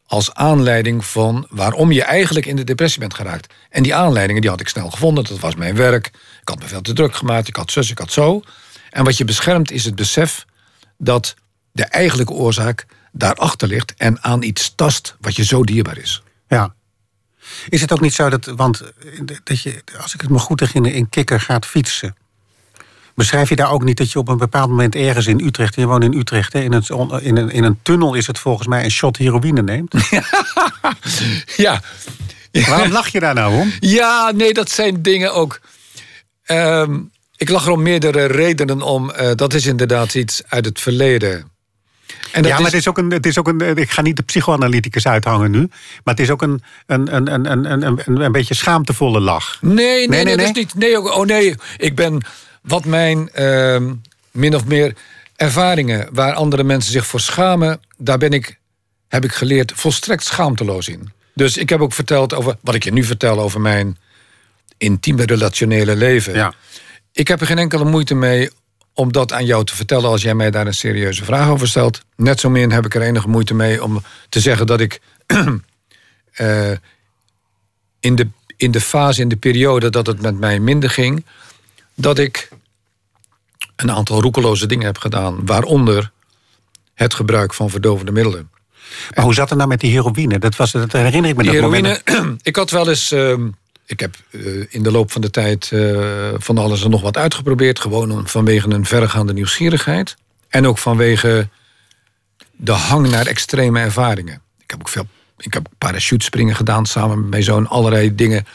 als 0.06 0.34
aanleiding 0.34 1.06
van 1.06 1.48
waarom 1.50 1.92
je 1.92 2.04
eigenlijk 2.04 2.46
in 2.46 2.56
de 2.56 2.64
depressie 2.64 3.00
bent 3.00 3.14
geraakt. 3.14 3.54
En 3.70 3.84
die 3.84 3.96
aanleidingen 3.96 4.42
die 4.42 4.50
had 4.50 4.60
ik 4.60 4.68
snel 4.68 4.90
gevonden. 4.90 5.24
Dat 5.24 5.40
was 5.40 5.56
mijn 5.56 5.76
werk. 5.76 6.08
Ik 6.42 6.50
had 6.50 6.60
me 6.60 6.68
veel 6.68 6.82
te 6.82 6.94
druk 6.94 7.16
gemaakt. 7.16 7.48
Ik 7.48 7.56
had 7.56 7.72
zus, 7.72 7.92
ik 7.92 7.98
had 7.98 8.12
zo. 8.12 8.42
En 8.90 9.04
wat 9.04 9.18
je 9.18 9.26
beschermt 9.26 9.72
is 9.72 9.86
het 9.86 9.96
besef 9.96 10.46
dat 10.98 11.36
de 11.72 11.84
eigenlijke 11.84 12.34
oorzaak 12.34 12.86
daarachter 13.12 13.68
ligt 13.68 13.94
en 13.98 14.24
aan 14.24 14.44
iets 14.44 14.76
tast 14.76 15.16
wat 15.22 15.36
je 15.36 15.44
zo 15.44 15.64
dierbaar 15.64 15.98
is. 15.98 16.24
Ja. 16.48 16.76
Is 17.70 17.82
het 17.82 17.92
ook 17.92 18.02
niet 18.02 18.14
zo 18.14 18.30
dat, 18.30 18.46
want 18.46 18.84
dat 19.44 19.62
je, 19.62 19.82
als 20.02 20.14
ik 20.14 20.22
het 20.22 20.30
me 20.30 20.40
goed 20.40 20.60
herinner, 20.60 20.94
in 20.94 21.10
Kikker 21.10 21.42
gaat 21.42 21.66
fietsen. 21.66 22.16
Beschrijf 23.16 23.50
je 23.50 23.56
daar 23.56 23.72
ook 23.72 23.84
niet 23.84 23.98
dat 23.98 24.12
je 24.12 24.20
op 24.20 24.28
een 24.28 24.38
bepaald 24.38 24.70
moment 24.70 24.96
ergens 24.96 25.28
in 25.28 25.40
Utrecht, 25.46 25.76
je 25.76 25.86
woont 25.86 26.04
in 26.04 26.14
Utrecht, 26.14 26.54
hè, 26.54 26.60
in, 26.60 26.72
het, 26.72 26.90
in, 27.22 27.38
een, 27.38 27.50
in 27.50 27.64
een 27.64 27.80
tunnel 27.82 28.14
is 28.14 28.28
het 28.28 28.40
volgens 28.40 28.68
mij 28.68 28.84
een 28.84 28.92
shot 28.92 29.18
heroïne 29.18 29.62
neemt? 29.62 29.94
ja. 31.58 31.82
Waarom 32.52 32.92
lach 32.92 33.08
je 33.08 33.20
daar 33.20 33.34
nou 33.34 33.60
om? 33.60 33.74
Ja, 33.80 34.32
nee, 34.32 34.54
dat 34.54 34.70
zijn 34.70 35.02
dingen 35.02 35.34
ook. 35.34 35.60
Ehm, 36.44 37.00
ik 37.36 37.50
lach 37.50 37.66
er 37.66 37.72
om 37.72 37.82
meerdere 37.82 38.26
redenen 38.26 38.82
om. 38.82 39.12
Uh, 39.20 39.32
dat 39.36 39.54
is 39.54 39.66
inderdaad 39.66 40.16
iets 40.16 40.42
uit 40.48 40.66
het 40.66 40.80
verleden. 40.80 41.52
En 42.38 42.44
ja, 42.44 42.56
maar 42.56 42.66
het 42.66 42.74
is 42.74 42.88
ook 42.88 42.98
een, 42.98 43.12
het 43.12 43.26
is 43.26 43.38
ook 43.38 43.48
een. 43.48 43.78
Ik 43.78 43.92
ga 43.92 44.02
niet 44.02 44.16
de 44.16 44.24
psychoanalyticus 44.24 45.08
uithangen 45.08 45.52
nu. 45.52 45.60
Maar 46.04 46.14
het 46.14 46.20
is 46.20 46.30
ook 46.30 46.42
een, 46.42 46.62
een, 46.86 47.16
een, 47.16 47.34
een, 47.34 47.72
een, 47.72 47.82
een, 48.06 48.22
een 48.22 48.32
beetje 48.32 48.54
schaamtevolle 48.54 49.20
lach. 49.20 49.58
Nee, 49.62 49.76
nee, 49.76 50.08
nee, 50.08 50.24
nee, 50.24 50.38
dat 50.38 50.46
is 50.46 50.52
niet. 50.52 50.76
Nee, 50.76 51.02
oh 51.02 51.26
nee, 51.26 51.56
ik 51.78 51.96
ben 51.96 52.22
wat 52.62 52.86
mijn 52.86 53.30
uh, 53.36 53.78
min 54.32 54.56
of 54.56 54.66
meer 54.66 54.94
ervaringen 55.36 56.08
waar 56.12 56.34
andere 56.34 56.64
mensen 56.64 56.92
zich 56.92 57.08
voor 57.08 57.20
schamen, 57.20 57.82
daar 57.98 58.18
ben 58.18 58.32
ik, 58.32 58.60
heb 59.08 59.24
ik 59.24 59.32
geleerd, 59.32 59.72
volstrekt 59.76 60.24
schaamteloos 60.24 60.88
in. 60.88 61.12
Dus 61.34 61.58
ik 61.58 61.70
heb 61.70 61.80
ook 61.80 61.94
verteld 61.94 62.34
over 62.34 62.58
wat 62.62 62.76
ik 62.76 62.84
je 62.84 62.92
nu 62.92 63.04
vertel 63.04 63.40
over 63.40 63.62
mijn 63.62 63.98
intieme 64.78 65.26
relationele 65.26 65.96
leven. 65.96 66.34
Ja. 66.34 66.54
Ik 67.12 67.28
heb 67.28 67.42
er 67.42 67.48
geen 67.48 67.58
enkele 67.58 67.86
moeite 67.86 68.16
mee 68.16 68.50
om 68.98 69.12
dat 69.12 69.34
aan 69.34 69.46
jou 69.46 69.64
te 69.64 69.76
vertellen 69.76 70.10
als 70.10 70.22
jij 70.22 70.36
mij 70.36 70.52
daar 70.52 70.68
een 70.68 70.74
serieuze 70.74 71.26
vraag 71.26 71.50
over 71.50 71.68
stelt. 71.68 72.02
Net 72.16 72.40
zo 72.40 72.50
min 72.50 72.72
heb 72.72 72.86
ik 72.86 72.96
er 72.96 73.02
enige 73.02 73.28
moeite 73.28 73.54
mee 73.54 73.84
om 73.84 74.04
te 74.30 74.40
zeggen 74.40 74.68
dat 74.68 74.80
ik 74.80 75.02
uh, 76.38 76.72
in, 78.00 78.16
de, 78.16 78.28
in 78.56 78.72
de 78.72 78.82
fase, 78.82 79.22
in 79.22 79.28
de 79.28 79.36
periode 79.36 79.90
dat 79.90 80.08
het 80.08 80.22
met 80.22 80.40
mij 80.40 80.60
minder 80.60 80.90
ging, 80.90 81.26
dat 81.96 82.18
ik 82.20 82.50
een 83.76 83.92
aantal 83.92 84.22
roekeloze 84.22 84.66
dingen 84.66 84.86
heb 84.86 84.98
gedaan, 84.98 85.46
waaronder 85.46 86.12
het 86.94 87.14
gebruik 87.14 87.54
van 87.54 87.70
verdovende 87.70 88.12
middelen. 88.12 88.50
Maar 89.16 89.24
hoe 89.24 89.34
zat 89.34 89.50
het 89.50 89.58
nou 89.58 89.70
met 89.70 89.80
die 89.80 89.92
heroïne? 89.92 90.40
Dat, 90.40 90.56
was, 90.56 90.72
dat 90.72 90.92
herinner 90.92 91.30
ik 91.30 91.36
me 91.36 91.44
die 91.44 91.52
dat 91.52 91.62
heroïne, 91.62 92.02
ik 92.42 92.56
had 92.56 92.70
wel 92.70 92.90
eens. 92.90 93.12
Uh, 93.12 93.34
ik 93.88 94.00
heb 94.00 94.16
uh, 94.32 94.66
in 94.70 94.84
de 94.84 94.92
loop 94.92 95.12
van 95.12 95.22
de 95.22 95.30
tijd 95.30 95.70
uh, 95.74 96.34
van 96.38 96.58
alles 96.58 96.84
en 96.84 96.90
nog 96.90 97.02
wat 97.02 97.18
uitgeprobeerd. 97.18 97.80
Gewoon 97.80 98.28
vanwege 98.28 98.70
een 98.70 98.86
verregaande 98.86 99.34
nieuwsgierigheid. 99.34 100.16
En 100.50 100.68
ook 100.68 100.78
vanwege 100.78 101.50
de 102.56 102.72
hang 102.72 103.10
naar 103.10 103.26
extreme 103.26 103.80
ervaringen. 103.80 104.42
Ik 104.60 104.70
heb 104.72 104.80
ook 104.80 104.90
veel. 104.90 105.08
Ik 105.38 105.54
heb 105.54 105.68
parachutespringen 105.78 106.56
gedaan 106.56 106.86
samen 106.86 107.20
met 107.20 107.30
mijn 107.30 107.44
zoon. 107.44 107.68
Allerlei 107.68 108.16
dingen. 108.16 108.46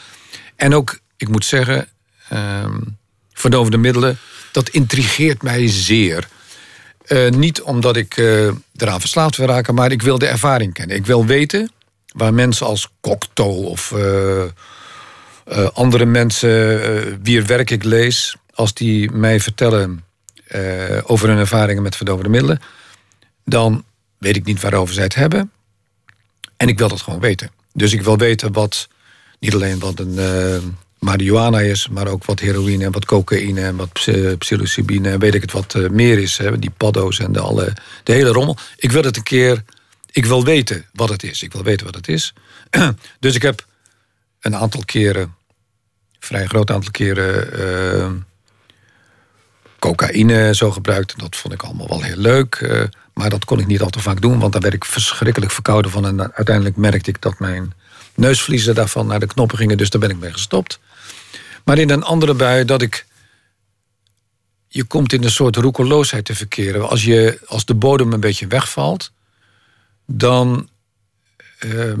En 0.55 0.75
ook, 0.75 0.99
ik 1.17 1.27
moet 1.27 1.45
zeggen. 1.45 1.87
Ehm, 2.29 2.79
verdovende 3.33 3.77
middelen, 3.77 4.17
dat 4.51 4.69
intrigeert 4.69 5.41
mij 5.41 5.67
zeer. 5.67 6.27
Uh, 7.07 7.29
niet 7.29 7.61
omdat 7.61 7.95
ik 7.95 8.17
eraan 8.77 8.99
verslaafd 8.99 9.37
wil 9.37 9.47
raken, 9.47 9.73
maar 9.73 9.91
ik 9.91 10.01
wil 10.01 10.17
de 10.17 10.27
ervaring 10.27 10.73
kennen. 10.73 10.95
Ik 10.95 11.05
wil 11.05 11.25
weten 11.25 11.71
waar 12.11 12.33
mensen 12.33 12.65
als 12.65 12.89
Cocteau 13.01 13.65
of 13.65 13.93
uh, 15.47 15.67
andere 15.73 16.05
mensen 16.05 17.23
wier 17.23 17.45
werk 17.45 17.69
ik 17.69 17.83
lees, 17.83 18.35
als 18.53 18.73
die 18.73 19.11
mij 19.11 19.39
vertellen 19.39 20.03
over 21.03 21.29
hun 21.29 21.37
ervaringen 21.37 21.83
met 21.83 21.95
verdovende 21.95 22.29
middelen, 22.29 22.61
dan 23.45 23.83
weet 24.17 24.35
ik 24.35 24.45
niet 24.45 24.61
waarover 24.61 24.93
zij 24.93 25.03
het 25.03 25.15
hebben. 25.15 25.51
En 26.57 26.67
ik 26.67 26.77
wil 26.77 26.87
dat 26.87 27.01
gewoon 27.01 27.19
weten. 27.19 27.51
Dus 27.73 27.93
ik 27.93 28.01
wil 28.01 28.17
weten 28.17 28.51
wat, 28.51 28.87
niet 29.39 29.53
alleen 29.53 29.79
wat 29.79 29.99
een 29.99 30.17
marihuana 31.03 31.59
is, 31.59 31.87
maar 31.87 32.07
ook 32.07 32.25
wat 32.25 32.39
heroïne 32.39 32.85
en 32.85 32.91
wat 32.91 33.05
cocaïne 33.05 33.61
en 33.61 33.75
wat 33.75 34.07
psilocybine 34.37 35.09
en 35.09 35.19
weet 35.19 35.33
ik 35.33 35.41
het 35.41 35.51
wat 35.51 35.75
eh, 35.75 35.89
meer 35.89 36.19
is. 36.19 36.37
Hè, 36.37 36.59
die 36.59 36.71
paddo's 36.77 37.19
en 37.19 37.31
de, 37.31 37.39
alle, 37.39 37.73
de 38.03 38.13
hele 38.13 38.29
rommel. 38.29 38.57
Ik 38.77 38.91
wil 38.91 39.03
het 39.03 39.17
een 39.17 39.23
keer, 39.23 39.63
ik 40.11 40.25
wil 40.25 40.43
weten 40.43 40.85
wat 40.93 41.09
het 41.09 41.23
is. 41.23 41.43
Ik 41.43 41.53
wil 41.53 41.63
weten 41.63 41.85
wat 41.85 41.95
het 41.95 42.07
is. 42.07 42.33
dus 43.19 43.35
ik 43.35 43.41
heb 43.41 43.65
een 44.43 44.55
aantal 44.55 44.81
keren, 44.85 45.35
vrij 46.19 46.45
groot 46.45 46.71
aantal 46.71 46.91
keren, 46.91 47.59
uh, 47.59 48.11
cocaïne 49.79 50.55
zo 50.55 50.71
gebruikt. 50.71 51.19
Dat 51.19 51.35
vond 51.35 51.53
ik 51.53 51.63
allemaal 51.63 51.87
wel 51.87 52.01
heel 52.01 52.17
leuk. 52.17 52.59
Uh, 52.59 52.83
maar 53.13 53.29
dat 53.29 53.45
kon 53.45 53.59
ik 53.59 53.67
niet 53.67 53.81
al 53.81 53.89
te 53.89 53.99
vaak 53.99 54.21
doen, 54.21 54.39
want 54.39 54.53
daar 54.53 54.61
werd 54.61 54.73
ik 54.73 54.85
verschrikkelijk 54.85 55.51
verkouden 55.51 55.91
van. 55.91 56.05
En 56.05 56.33
uiteindelijk 56.33 56.75
merkte 56.75 57.09
ik 57.09 57.21
dat 57.21 57.39
mijn 57.39 57.73
neusvliezen 58.15 58.75
daarvan 58.75 59.07
naar 59.07 59.19
de 59.19 59.27
knoppen 59.27 59.57
gingen. 59.57 59.77
Dus 59.77 59.89
daar 59.89 60.01
ben 60.01 60.09
ik 60.09 60.19
mee 60.19 60.31
gestopt. 60.31 60.79
Maar 61.65 61.77
in 61.77 61.89
een 61.89 62.03
andere 62.03 62.33
bui 62.33 62.65
dat 62.65 62.81
ik. 62.81 63.05
Je 64.67 64.83
komt 64.83 65.13
in 65.13 65.23
een 65.23 65.31
soort 65.31 65.55
roekeloosheid 65.55 66.25
te 66.25 66.35
verkeren. 66.35 66.89
Als, 66.89 67.03
je, 67.03 67.39
als 67.45 67.65
de 67.65 67.75
bodem 67.75 68.13
een 68.13 68.19
beetje 68.19 68.47
wegvalt, 68.47 69.11
dan 70.05 70.69
uh, 71.65 71.93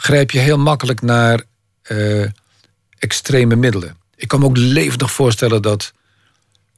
grijp 0.00 0.30
je 0.30 0.38
heel 0.38 0.58
makkelijk 0.58 1.02
naar 1.02 1.42
uh, 1.88 2.26
extreme 2.98 3.56
middelen. 3.56 3.96
Ik 4.16 4.28
kan 4.28 4.40
me 4.40 4.46
ook 4.46 4.56
levendig 4.56 5.12
voorstellen 5.12 5.62
dat 5.62 5.92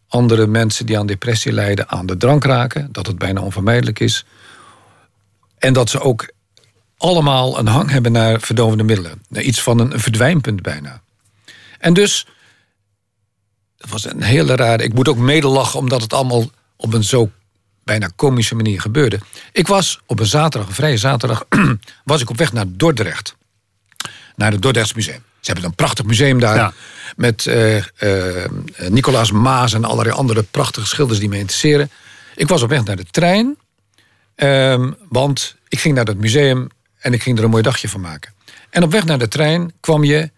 andere 0.08 0.46
mensen 0.46 0.86
die 0.86 0.98
aan 0.98 1.06
depressie 1.06 1.52
lijden 1.52 1.88
aan 1.88 2.06
de 2.06 2.16
drank 2.16 2.44
raken, 2.44 2.88
dat 2.92 3.06
het 3.06 3.18
bijna 3.18 3.40
onvermijdelijk 3.40 4.00
is. 4.00 4.24
En 5.58 5.72
dat 5.72 5.90
ze 5.90 6.00
ook 6.00 6.32
allemaal 6.96 7.58
een 7.58 7.66
hang 7.66 7.90
hebben 7.90 8.12
naar 8.12 8.40
verdovende 8.40 8.84
middelen. 8.84 9.22
Naar 9.28 9.42
iets 9.42 9.62
van 9.62 9.78
een 9.78 10.00
verdwijnpunt 10.00 10.62
bijna. 10.62 11.02
En 11.78 11.94
dus, 11.94 12.26
het 13.78 13.90
was 13.90 14.04
een 14.04 14.22
hele 14.22 14.56
rare... 14.56 14.82
Ik 14.82 14.94
moet 14.94 15.08
ook 15.08 15.16
medelachen 15.16 15.78
omdat 15.78 16.02
het 16.02 16.12
allemaal 16.12 16.50
op 16.76 16.94
een 16.94 17.04
zo 17.04 17.30
bijna 17.84 18.10
komische 18.16 18.54
manier 18.54 18.80
gebeurde. 18.80 19.18
Ik 19.52 19.66
was 19.66 20.00
op 20.06 20.20
een 20.20 20.26
zaterdag, 20.26 20.68
een 20.68 20.74
vrije 20.74 20.96
zaterdag... 20.96 21.44
was 22.04 22.20
ik 22.20 22.30
op 22.30 22.36
weg 22.36 22.52
naar 22.52 22.64
Dordrecht. 22.68 23.36
Naar 24.36 24.52
het 24.52 24.62
Dordrechts 24.62 24.94
Museum. 24.94 25.22
Ze 25.40 25.50
hebben 25.50 25.64
een 25.64 25.74
prachtig 25.74 26.04
museum 26.04 26.40
daar. 26.40 26.74
Met 27.16 27.44
uh, 27.44 27.76
uh, 27.76 27.84
Nicolaas 28.88 29.32
Maas 29.32 29.72
en 29.72 29.84
allerlei 29.84 30.16
andere 30.16 30.42
prachtige 30.42 30.86
schilders 30.86 31.18
die 31.18 31.28
me 31.28 31.38
interesseren. 31.38 31.90
Ik 32.34 32.48
was 32.48 32.62
op 32.62 32.68
weg 32.68 32.84
naar 32.84 32.96
de 32.96 33.04
trein. 33.10 33.56
Uh, 34.36 34.90
want 35.08 35.56
ik 35.68 35.80
ging 35.80 35.94
naar 35.94 36.04
dat 36.04 36.16
museum 36.16 36.68
en 36.98 37.12
ik 37.12 37.22
ging 37.22 37.38
er 37.38 37.44
een 37.44 37.50
mooi 37.50 37.62
dagje 37.62 37.88
van 37.88 38.00
maken. 38.00 38.32
En 38.70 38.82
op 38.82 38.90
weg 38.90 39.04
naar 39.04 39.18
de 39.18 39.28
trein 39.28 39.72
kwam 39.80 40.04
je 40.04 40.30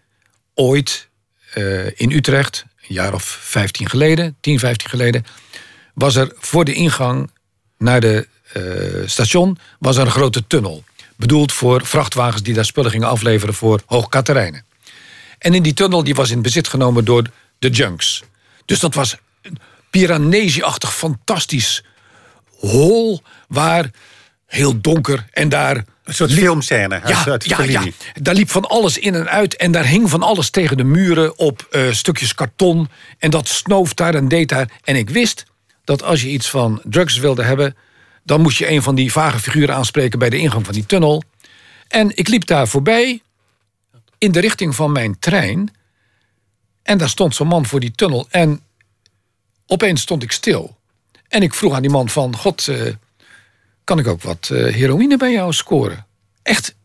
ooit 0.53 1.09
uh, 1.55 1.85
in 1.99 2.11
Utrecht, 2.11 2.65
een 2.87 2.95
jaar 2.95 3.13
of 3.13 3.23
15 3.23 3.89
geleden, 3.89 4.37
10, 4.41 4.59
15 4.59 4.89
geleden, 4.89 5.25
was 5.93 6.15
er 6.15 6.33
voor 6.35 6.65
de 6.65 6.73
ingang 6.73 7.31
naar 7.77 7.99
de 7.99 8.27
uh, 8.57 9.07
station 9.07 9.57
was 9.79 9.97
er 9.97 10.05
een 10.05 10.11
grote 10.11 10.47
tunnel. 10.47 10.83
Bedoeld 11.15 11.51
voor 11.51 11.85
vrachtwagens 11.85 12.43
die 12.43 12.53
daar 12.53 12.65
spullen 12.65 12.91
gingen 12.91 13.07
afleveren 13.07 13.53
voor 13.53 13.81
Hoogkaterijnen. 13.85 14.65
En 15.37 15.53
in 15.53 15.63
die 15.63 15.73
tunnel 15.73 16.03
die 16.03 16.15
was 16.15 16.29
in 16.29 16.41
bezit 16.41 16.67
genomen 16.67 17.05
door 17.05 17.23
de 17.59 17.69
junks. 17.69 18.23
Dus 18.65 18.79
dat 18.79 18.93
was 18.93 19.17
een 19.41 19.57
Piranesi-achtig 19.89 20.95
fantastisch 20.95 21.83
hol 22.59 23.21
waar 23.47 23.89
heel 24.45 24.81
donker 24.81 25.25
en 25.31 25.49
daar 25.49 25.85
een 26.03 26.13
soort 26.13 26.33
filmscène. 26.33 27.01
Ja, 27.05 27.37
ja, 27.39 27.63
ja, 27.63 27.83
daar 28.13 28.33
liep 28.33 28.49
van 28.49 28.65
alles 28.65 28.97
in 28.97 29.15
en 29.15 29.29
uit. 29.29 29.55
En 29.55 29.71
daar 29.71 29.85
hing 29.85 30.09
van 30.09 30.23
alles 30.23 30.49
tegen 30.49 30.77
de 30.77 30.83
muren 30.83 31.37
op 31.37 31.67
uh, 31.71 31.91
stukjes 31.91 32.33
karton. 32.33 32.89
En 33.17 33.29
dat 33.29 33.47
snoof 33.47 33.93
daar 33.93 34.15
en 34.15 34.27
deed 34.27 34.49
daar. 34.49 34.69
En 34.83 34.95
ik 34.95 35.09
wist 35.09 35.45
dat 35.85 36.03
als 36.03 36.21
je 36.21 36.29
iets 36.29 36.49
van 36.49 36.81
drugs 36.83 37.17
wilde 37.17 37.43
hebben... 37.43 37.75
dan 38.23 38.41
moest 38.41 38.57
je 38.57 38.69
een 38.69 38.81
van 38.81 38.95
die 38.95 39.11
vage 39.11 39.39
figuren 39.39 39.75
aanspreken... 39.75 40.19
bij 40.19 40.29
de 40.29 40.37
ingang 40.37 40.65
van 40.65 40.73
die 40.73 40.85
tunnel. 40.85 41.23
En 41.87 42.17
ik 42.17 42.27
liep 42.27 42.45
daar 42.45 42.67
voorbij 42.67 43.21
in 44.17 44.31
de 44.31 44.39
richting 44.39 44.75
van 44.75 44.91
mijn 44.91 45.19
trein. 45.19 45.73
En 46.83 46.97
daar 46.97 47.09
stond 47.09 47.35
zo'n 47.35 47.47
man 47.47 47.65
voor 47.65 47.79
die 47.79 47.91
tunnel. 47.91 48.27
En 48.29 48.61
opeens 49.65 50.01
stond 50.01 50.23
ik 50.23 50.31
stil. 50.31 50.77
En 51.27 51.41
ik 51.41 51.53
vroeg 51.53 51.73
aan 51.73 51.81
die 51.81 51.91
man 51.91 52.09
van... 52.09 52.35
God, 52.35 52.67
uh, 52.67 52.93
kan 53.83 53.99
ik 53.99 54.07
ook 54.07 54.21
wat 54.21 54.49
uh, 54.51 54.73
heroïne 54.73 55.17
bij 55.17 55.31
jou 55.31 55.53
scoren. 55.53 56.05
Echt, 56.41 56.75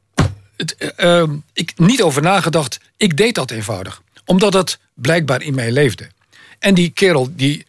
het, 0.56 0.92
uh, 0.96 1.22
ik 1.52 1.78
niet 1.78 2.02
over 2.02 2.22
nagedacht. 2.22 2.80
Ik 2.96 3.16
deed 3.16 3.34
dat 3.34 3.50
eenvoudig. 3.50 4.02
Omdat 4.24 4.52
het 4.52 4.78
blijkbaar 4.94 5.42
in 5.42 5.54
mij 5.54 5.72
leefde. 5.72 6.08
En 6.58 6.74
die 6.74 6.90
kerel, 6.90 7.28
die, 7.36 7.66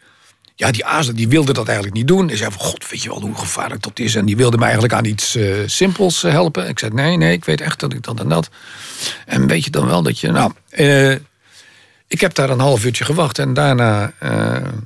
ja, 0.61 0.71
die 0.71 0.85
Azen 0.85 1.15
die 1.15 1.27
wilde 1.27 1.53
dat 1.53 1.67
eigenlijk 1.67 1.97
niet 1.97 2.07
doen. 2.07 2.27
Hij 2.27 2.37
zei 2.37 2.51
van, 2.51 2.61
god, 2.61 2.89
weet 2.89 3.03
je 3.03 3.09
wel 3.09 3.21
hoe 3.21 3.35
gevaarlijk 3.35 3.81
dat 3.81 3.99
is? 3.99 4.15
En 4.15 4.25
die 4.25 4.37
wilde 4.37 4.57
mij 4.57 4.65
eigenlijk 4.65 4.93
aan 4.93 5.05
iets 5.05 5.35
eh, 5.35 5.55
simpels 5.65 6.23
eh, 6.23 6.31
helpen. 6.31 6.67
Ik 6.67 6.79
zei, 6.79 6.93
nee, 6.93 7.17
nee, 7.17 7.33
ik 7.33 7.45
weet 7.45 7.61
echt 7.61 7.79
dat 7.79 7.93
ik 7.93 8.03
dat 8.03 8.19
en 8.19 8.29
dat. 8.29 8.49
En 9.25 9.47
weet 9.47 9.63
je 9.63 9.69
dan 9.69 9.85
wel 9.85 10.03
dat 10.03 10.19
je... 10.19 10.31
Nou, 10.31 10.51
eh, 10.69 11.11
ik 12.07 12.21
heb 12.21 12.33
daar 12.33 12.49
een 12.49 12.59
half 12.59 12.85
uurtje 12.85 13.03
gewacht. 13.03 13.39
En 13.39 13.53
daarna 13.53 14.13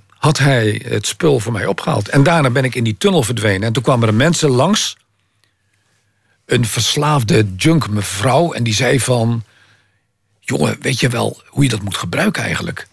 had 0.07 0.37
hij 0.37 0.81
het 0.87 1.07
spul 1.07 1.39
voor 1.39 1.51
mij 1.51 1.65
opgehaald. 1.65 2.09
En 2.09 2.23
daarna 2.23 2.49
ben 2.49 2.63
ik 2.63 2.75
in 2.75 2.83
die 2.83 2.97
tunnel 2.97 3.23
verdwenen. 3.23 3.67
En 3.67 3.73
toen 3.73 3.83
kwamen 3.83 4.07
er 4.07 4.13
mensen 4.13 4.49
langs. 4.49 4.97
Een 6.45 6.65
verslaafde 6.65 7.47
junk 7.57 7.89
mevrouw. 7.89 8.53
En 8.53 8.63
die 8.63 8.73
zei 8.73 8.99
van... 8.99 9.43
Jongen, 10.39 10.77
weet 10.81 10.99
je 10.99 11.09
wel 11.09 11.41
hoe 11.47 11.63
je 11.63 11.69
dat 11.69 11.81
moet 11.81 11.97
gebruiken 11.97 12.43
eigenlijk? 12.43 12.87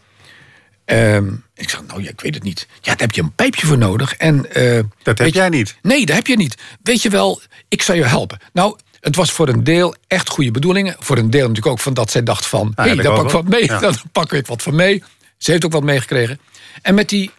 Ehm, 0.85 1.29
ik 1.63 1.71
zeg, 1.71 1.83
nou 1.87 2.03
ja, 2.03 2.11
ik 2.11 2.21
weet 2.21 2.35
het 2.35 2.43
niet. 2.43 2.67
Ja, 2.81 2.91
daar 2.91 2.97
heb 2.97 3.13
je 3.13 3.23
een 3.23 3.35
pijpje 3.35 3.67
voor 3.67 3.79
nodig. 3.79 4.15
En, 4.15 4.47
uh, 4.57 4.81
dat 5.03 5.19
heb 5.19 5.35
jij 5.35 5.49
niet? 5.49 5.77
Nee, 5.83 6.07
dat 6.07 6.17
heb 6.17 6.27
je 6.27 6.37
niet. 6.37 6.57
Weet 6.83 7.03
je 7.03 7.11
wel, 7.11 7.41
ik 7.69 7.83
zou 7.83 7.99
je 7.99 8.05
helpen. 8.05 8.39
Nou, 8.53 8.79
het 9.01 9.17
was 9.17 9.33
voor 9.33 9.49
een 9.49 9.65
deel 9.65 9.95
echt 10.07 10.29
goede 10.29 10.51
bedoelingen. 10.51 10.97
Voor 10.99 11.19
een 11.19 11.31
deel 11.31 11.49
natuurlijk 11.49 11.67
ook 11.67 11.81
van 11.81 11.95
dat 11.95 12.11
zij 12.11 12.23
dacht 12.23 12.47
van... 12.47 12.73
hé, 12.75 12.83
hey, 12.83 12.95
daar 12.95 13.15
pak 13.15 13.25
ik 13.25 13.31
wat 13.31 13.49
mee, 13.49 13.67
dan 13.81 13.97
pak 14.13 14.33
ik 14.33 14.47
wat 14.47 14.63
van 14.63 14.75
mee. 14.75 15.03
Ze 15.39 15.51
heeft 15.51 15.65
ook 15.65 15.73
wat 15.73 15.83
meegekregen. 15.83 16.41
En 16.83 16.95
met 16.95 17.09
die 17.09 17.31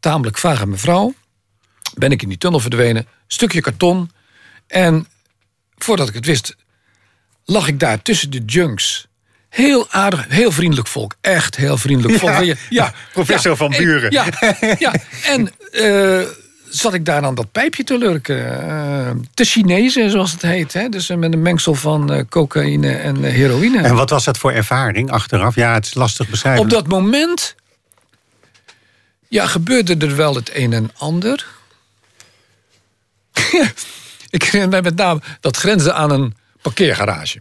tamelijk 0.00 0.38
vage 0.38 0.66
mevrouw... 0.66 1.14
ben 1.94 2.10
ik 2.10 2.22
in 2.22 2.28
die 2.28 2.38
tunnel 2.38 2.60
verdwenen. 2.60 3.06
Stukje 3.26 3.60
karton. 3.60 4.10
En 4.66 5.06
voordat 5.78 6.08
ik 6.08 6.14
het 6.14 6.26
wist... 6.26 6.56
lag 7.44 7.68
ik 7.68 7.80
daar 7.80 8.02
tussen 8.02 8.30
de 8.30 8.44
junks 8.44 9.06
Heel 9.52 9.86
aardig, 9.90 10.26
heel 10.28 10.52
vriendelijk 10.52 10.88
volk. 10.88 11.14
Echt 11.20 11.56
heel 11.56 11.76
vriendelijk 11.76 12.18
volk. 12.18 12.42
Ja, 12.42 12.54
ja, 12.68 12.92
professor 13.12 13.56
van 13.56 13.70
Buren. 13.70 14.10
ja, 14.10 14.24
ja, 14.78 14.94
en 15.24 15.50
uh, 15.72 16.26
zat 16.68 16.94
ik 16.94 17.04
daar 17.04 17.20
dan 17.20 17.34
dat 17.34 17.52
pijpje 17.52 17.84
te 17.84 17.98
lurken. 17.98 18.36
Uh, 18.36 19.10
te 19.34 19.44
Chinezen, 19.44 20.10
zoals 20.10 20.32
het 20.32 20.42
heet. 20.42 20.72
Hè? 20.72 20.88
Dus 20.88 21.08
met 21.08 21.32
een 21.32 21.42
mengsel 21.42 21.74
van 21.74 22.26
cocaïne 22.28 22.92
en 22.92 23.22
heroïne. 23.22 23.82
En 23.82 23.94
wat 23.94 24.10
was 24.10 24.24
dat 24.24 24.38
voor 24.38 24.52
ervaring 24.52 25.10
achteraf? 25.10 25.54
Ja, 25.54 25.74
het 25.74 25.86
is 25.86 25.94
lastig 25.94 26.28
beschrijven. 26.28 26.62
Op 26.62 26.70
dat 26.70 26.86
moment... 26.86 27.54
Ja, 29.28 29.46
gebeurde 29.46 29.96
er 29.96 30.16
wel 30.16 30.34
het 30.34 30.50
een 30.54 30.72
en 30.72 30.90
ander. 30.96 31.46
ik 34.30 34.42
herinner 34.42 34.68
mij 34.68 34.82
met 34.82 34.96
name 34.96 35.20
dat 35.40 35.56
grensde 35.56 35.92
aan 35.92 36.10
een 36.10 36.34
parkeergarage. 36.62 37.40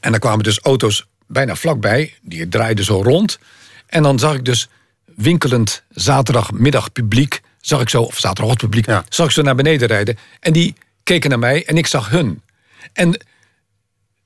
En 0.00 0.10
daar 0.10 0.20
kwamen 0.20 0.44
dus 0.44 0.60
auto's 0.60 1.06
bijna 1.28 1.56
vlakbij. 1.56 2.14
Die 2.22 2.48
draaide 2.48 2.84
zo 2.84 3.02
rond. 3.02 3.38
En 3.86 4.02
dan 4.02 4.18
zag 4.18 4.34
ik 4.34 4.44
dus 4.44 4.68
winkelend 5.04 5.82
zaterdagmiddag 5.88 6.92
publiek... 6.92 7.40
zag 7.60 7.80
ik 7.80 7.88
zo, 7.88 8.02
of 8.02 8.18
zaterdagochtend 8.18 8.70
publiek, 8.70 8.86
ja. 8.86 9.04
zag 9.08 9.26
ik 9.26 9.32
zo 9.32 9.42
naar 9.42 9.54
beneden 9.54 9.88
rijden. 9.88 10.18
En 10.40 10.52
die 10.52 10.74
keken 11.02 11.30
naar 11.30 11.38
mij 11.38 11.66
en 11.66 11.76
ik 11.76 11.86
zag 11.86 12.08
hun. 12.08 12.42
En 12.92 13.20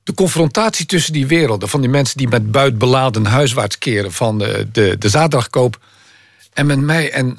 de 0.02 0.14
confrontatie 0.14 0.86
tussen 0.86 1.12
die 1.12 1.26
werelden... 1.26 1.68
van 1.68 1.80
die 1.80 1.90
mensen 1.90 2.16
die 2.16 2.28
met 2.28 2.50
buit 2.50 2.78
beladen 2.78 3.26
huiswaarts 3.26 3.78
keren... 3.78 4.12
van 4.12 4.38
de, 4.38 4.68
de, 4.72 4.98
de 4.98 5.08
zaterdagkoop 5.08 5.80
en 6.52 6.66
met 6.66 6.80
mij... 6.80 7.12
en 7.12 7.38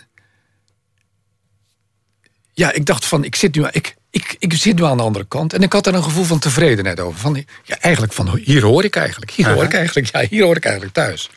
ja, 2.53 2.71
ik 2.71 2.85
dacht 2.85 3.05
van, 3.05 3.23
ik 3.23 3.35
zit 3.35 3.55
nu... 3.55 3.67
Ik, 3.71 3.95
ik, 4.13 4.35
ik 4.39 4.53
zit 4.53 4.75
nu 4.75 4.83
aan 4.83 4.97
de 4.97 5.03
andere 5.03 5.25
kant 5.25 5.53
en 5.53 5.61
ik 5.61 5.73
had 5.73 5.87
er 5.87 5.93
een 5.95 6.03
gevoel 6.03 6.23
van 6.23 6.39
tevredenheid 6.39 6.99
over. 6.99 7.19
Van, 7.19 7.45
ja, 7.63 7.79
eigenlijk 7.79 8.13
van, 8.13 8.37
hier 8.37 8.63
hoor 8.63 8.83
ik 8.83 8.95
eigenlijk. 8.95 9.31
Hier 9.31 9.53
hoor 9.53 9.63
ik 9.63 9.73
eigenlijk, 9.73 10.11
ja, 10.11 10.27
hier 10.29 10.43
hoor 10.43 10.55
ik 10.55 10.63
eigenlijk 10.63 10.93
thuis. 10.95 11.29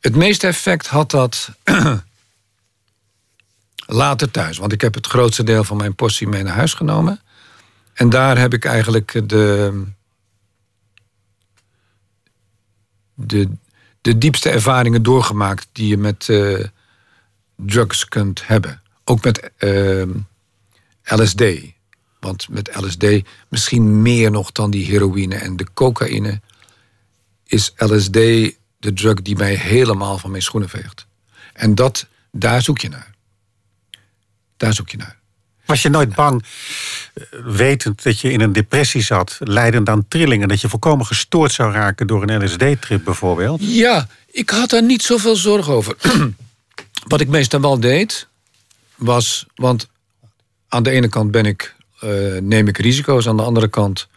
Het 0.00 0.16
meeste 0.16 0.46
effect 0.46 0.86
had 0.86 1.10
dat 1.10 1.50
later 3.86 4.30
thuis. 4.30 4.58
Want 4.58 4.72
ik 4.72 4.80
heb 4.80 4.94
het 4.94 5.06
grootste 5.06 5.42
deel 5.42 5.64
van 5.64 5.76
mijn 5.76 5.94
portie 5.94 6.28
mee 6.28 6.42
naar 6.42 6.54
huis 6.54 6.74
genomen. 6.74 7.20
En 7.94 8.08
daar 8.08 8.38
heb 8.38 8.54
ik 8.54 8.64
eigenlijk 8.64 9.28
de, 9.28 9.82
de, 13.14 13.48
de 14.00 14.18
diepste 14.18 14.50
ervaringen 14.50 15.02
doorgemaakt 15.02 15.68
die 15.72 15.88
je 15.88 15.98
met 15.98 16.28
uh, 16.28 16.64
drugs 17.56 18.04
kunt 18.04 18.46
hebben. 18.46 18.82
Ook 19.04 19.24
met 19.24 19.50
uh, 19.58 20.02
LSD. 21.08 21.42
Want 22.20 22.48
met 22.48 22.70
LSD, 22.80 23.06
misschien 23.48 24.02
meer 24.02 24.30
nog 24.30 24.52
dan 24.52 24.70
die 24.70 24.86
heroïne 24.86 25.34
en 25.34 25.56
de 25.56 25.66
cocaïne, 25.74 26.40
is 27.46 27.72
LSD 27.76 28.12
de 28.78 28.92
drug 28.94 29.22
die 29.22 29.36
mij 29.36 29.54
helemaal 29.54 30.18
van 30.18 30.30
mijn 30.30 30.42
schoenen 30.42 30.68
veegt. 30.68 31.06
En 31.52 31.74
dat, 31.74 32.06
daar 32.30 32.62
zoek 32.62 32.78
je 32.78 32.88
naar. 32.88 33.14
Daar 34.56 34.74
zoek 34.74 34.88
je 34.88 34.96
naar. 34.96 35.18
Was 35.64 35.82
je 35.82 35.88
nooit 35.88 36.14
bang, 36.14 36.44
eh, 37.14 37.24
wetend 37.44 38.02
dat 38.02 38.20
je 38.20 38.32
in 38.32 38.40
een 38.40 38.52
depressie 38.52 39.02
zat, 39.02 39.36
leidend 39.38 39.88
aan 39.88 40.08
trillingen, 40.08 40.48
dat 40.48 40.60
je 40.60 40.68
volkomen 40.68 41.06
gestoord 41.06 41.52
zou 41.52 41.72
raken 41.72 42.06
door 42.06 42.22
een 42.22 42.44
LSD-trip 42.44 43.04
bijvoorbeeld? 43.04 43.60
Ja, 43.62 44.08
ik 44.30 44.50
had 44.50 44.70
daar 44.70 44.82
niet 44.82 45.02
zoveel 45.02 45.36
zorg 45.36 45.68
over. 45.68 45.96
Wat 47.08 47.20
ik 47.20 47.28
meestal 47.28 47.60
wel 47.60 47.80
deed, 47.80 48.28
was, 48.94 49.46
want 49.54 49.88
aan 50.68 50.82
de 50.82 50.90
ene 50.90 51.08
kant 51.08 51.30
ben 51.30 51.44
ik, 51.46 51.74
uh, 52.04 52.40
neem 52.40 52.68
ik 52.68 52.78
risico's, 52.78 53.28
aan 53.28 53.36
de 53.36 53.42
andere 53.42 53.68
kant 53.68 54.08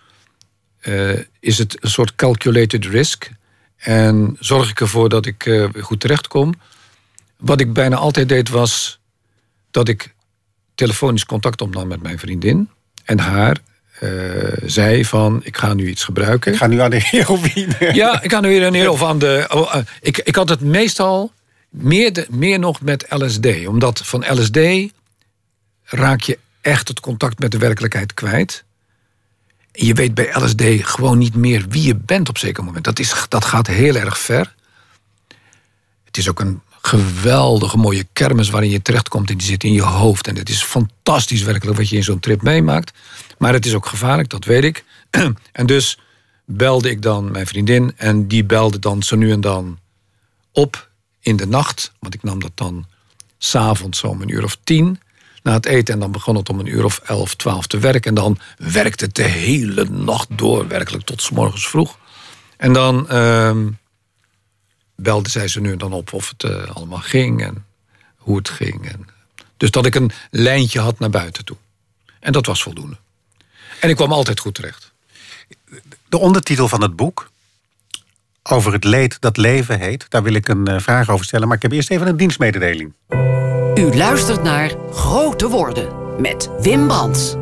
uh, 0.81 1.19
is 1.39 1.57
het 1.57 1.77
een 1.79 1.89
soort 1.89 2.15
calculated 2.15 2.85
risk. 2.85 3.29
En 3.77 4.37
zorg 4.39 4.69
ik 4.69 4.79
ervoor 4.79 5.09
dat 5.09 5.25
ik 5.25 5.45
uh, 5.45 5.67
goed 5.81 5.99
terechtkom. 5.99 6.53
Wat 7.37 7.59
ik 7.59 7.73
bijna 7.73 7.95
altijd 7.95 8.29
deed 8.29 8.49
was 8.49 8.99
dat 9.71 9.87
ik 9.87 10.13
telefonisch 10.75 11.25
contact 11.25 11.61
opnam 11.61 11.87
met 11.87 12.01
mijn 12.01 12.19
vriendin. 12.19 12.69
En 13.03 13.19
haar 13.19 13.57
zei 14.65 15.05
van, 15.05 15.41
ik 15.43 15.57
ga 15.57 15.73
nu 15.73 15.87
iets 15.87 16.03
gebruiken. 16.03 16.51
Ik 16.51 16.57
ga 16.57 16.67
nu 16.67 16.79
aan 16.79 16.89
de 16.89 17.01
heroïne. 17.09 17.93
Ja, 17.93 18.21
ik 18.21 18.31
ga 18.31 18.39
nu 18.39 18.47
weer 18.47 18.65
aan 18.65 18.73
de 18.73 18.91
of 18.91 19.03
aan 19.03 19.19
de... 19.19 19.45
Oh, 19.49 19.75
ik, 20.01 20.17
ik 20.17 20.35
had 20.35 20.49
het 20.49 20.61
meestal 20.61 21.31
meer, 21.69 22.13
de, 22.13 22.27
meer 22.29 22.59
nog 22.59 22.81
met 22.81 23.05
LSD. 23.09 23.67
Omdat 23.67 24.01
van 24.03 24.25
LSD 24.39 24.57
raak 25.91 26.21
je 26.21 26.39
echt 26.62 26.88
het 26.88 26.99
contact 26.99 27.39
met 27.39 27.51
de 27.51 27.58
werkelijkheid 27.58 28.13
kwijt. 28.13 28.63
En 29.71 29.86
je 29.86 29.93
weet 29.93 30.13
bij 30.13 30.32
LSD 30.34 30.63
gewoon 30.82 31.17
niet 31.17 31.36
meer 31.36 31.65
wie 31.69 31.84
je 31.84 31.95
bent 31.95 32.30
op 32.30 32.38
zeker 32.38 32.63
moment. 32.63 32.84
Dat, 32.84 32.99
is, 32.99 33.25
dat 33.30 33.45
gaat 33.45 33.67
heel 33.67 33.95
erg 33.95 34.19
ver. 34.19 34.56
Het 36.04 36.17
is 36.17 36.30
ook 36.30 36.39
een 36.39 36.62
geweldige 36.82 37.77
mooie 37.77 38.08
kermis 38.13 38.49
waarin 38.49 38.69
je 38.69 38.82
terechtkomt 38.82 39.30
en 39.30 39.38
die 39.38 39.47
zit 39.47 39.63
in 39.63 39.73
je 39.73 39.82
hoofd. 39.82 40.27
En 40.27 40.36
het 40.36 40.49
is 40.49 40.63
fantastisch 40.63 41.43
werkelijk 41.43 41.77
wat 41.77 41.89
je 41.89 41.95
in 41.95 42.04
zo'n 42.04 42.19
trip 42.19 42.41
meemaakt. 42.41 42.97
Maar 43.38 43.54
het 43.54 43.65
is 43.65 43.73
ook 43.73 43.86
gevaarlijk, 43.86 44.30
dat 44.30 44.45
weet 44.45 44.63
ik. 44.63 44.84
en 45.51 45.65
dus 45.65 45.99
belde 46.45 46.89
ik 46.89 47.01
dan 47.01 47.32
mijn 47.32 47.47
vriendin 47.47 47.93
en 47.95 48.27
die 48.27 48.43
belde 48.43 48.80
dan 48.80 49.04
zo 49.04 49.15
nu 49.15 49.32
en 49.32 49.41
dan 49.41 49.80
op 50.51 50.89
in 51.19 51.36
de 51.36 51.47
nacht. 51.47 51.91
Want 51.99 52.13
ik 52.13 52.23
nam 52.23 52.39
dat 52.39 52.51
dan 52.56 52.86
s'avonds 53.38 54.04
om 54.04 54.21
een 54.21 54.30
uur 54.30 54.43
of 54.43 54.58
tien 54.63 54.99
na 55.41 55.54
het 55.54 55.65
eten. 55.65 55.93
En 55.93 55.99
dan 55.99 56.12
begon 56.12 56.36
het 56.36 56.49
om 56.49 56.60
een 56.60 56.65
uur 56.65 56.84
of 56.84 57.01
elf, 57.06 57.36
twaalf 57.36 57.67
te 57.67 57.80
werken. 57.80 58.10
En 58.10 58.15
dan 58.15 58.39
werkte 58.58 59.06
het 59.06 59.15
de 59.15 59.23
hele 59.23 59.89
nacht 59.89 60.27
door, 60.30 60.67
werkelijk 60.67 61.06
tot 61.06 61.21
s 61.21 61.30
morgens 61.30 61.67
vroeg. 61.67 61.97
En 62.58 62.73
dan 62.73 63.08
uh, 63.12 63.58
belde 64.95 65.30
zij 65.30 65.47
ze 65.47 65.62
nu 65.62 65.71
en 65.71 65.77
dan 65.77 65.93
op 65.93 66.13
of 66.13 66.30
het 66.30 66.43
uh, 66.43 66.75
allemaal 66.75 66.99
ging 66.99 67.43
en 67.43 67.65
hoe 68.15 68.38
het 68.38 68.49
ging. 68.49 68.95
Dus 69.58 69.71
dat 69.71 69.86
ik 69.86 69.95
een 69.95 70.12
lijntje 70.30 70.80
had 70.80 70.99
naar 70.99 71.10
buiten 71.10 71.45
toe. 71.45 71.58
En 72.19 72.32
dat 72.32 72.45
was 72.45 72.63
voldoende. 72.63 72.97
En 73.80 73.89
ik 73.89 73.95
kwam 73.95 74.12
altijd 74.12 74.39
goed 74.39 74.56
terecht. 74.56 74.91
De 76.10 76.17
ondertitel 76.17 76.67
van 76.67 76.82
het 76.82 76.95
boek, 76.95 77.32
over 78.43 78.73
het 78.73 78.84
leed 78.84 79.17
dat 79.19 79.38
leven 79.38 79.80
heet, 79.80 80.06
daar 80.10 80.23
wil 80.23 80.34
ik 80.34 80.47
een 80.47 80.69
uh, 80.69 80.80
vraag 80.80 81.10
over 81.10 81.25
stellen. 81.25 81.47
Maar 81.47 81.56
ik 81.56 81.62
heb 81.62 81.71
eerst 81.71 81.91
even 81.91 82.08
een 82.08 82.17
dienstmededeling. 82.17 82.93
U 83.75 83.95
luistert 83.95 84.43
naar 84.43 84.75
Grote 84.91 85.47
Woorden 85.47 86.21
met 86.21 86.49
Wim 86.60 86.88
Brands. 86.88 87.36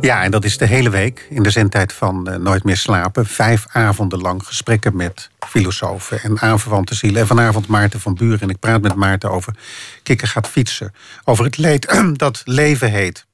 Ja, 0.00 0.22
en 0.22 0.30
dat 0.30 0.44
is 0.44 0.58
de 0.58 0.66
hele 0.66 0.90
week 0.90 1.26
in 1.30 1.42
de 1.42 1.50
zendtijd 1.50 1.92
van 1.92 2.30
uh, 2.30 2.36
Nooit 2.36 2.64
meer 2.64 2.76
slapen. 2.76 3.26
Vijf 3.26 3.66
avonden 3.72 4.20
lang 4.20 4.46
gesprekken 4.46 4.96
met 4.96 5.30
filosofen 5.46 6.22
en 6.22 6.40
aanverwante 6.40 6.94
zielen. 6.94 7.20
En 7.20 7.26
vanavond 7.26 7.66
Maarten 7.66 8.00
van 8.00 8.14
Buren. 8.14 8.40
En 8.40 8.48
ik 8.48 8.58
praat 8.58 8.82
met 8.82 8.94
Maarten 8.94 9.30
over 9.30 9.56
Kikker 10.02 10.28
gaat 10.28 10.48
fietsen. 10.48 10.94
Over 11.24 11.44
het 11.44 11.56
leed 11.56 12.02
dat 12.16 12.42
leven 12.44 12.90
heet. 12.90 13.26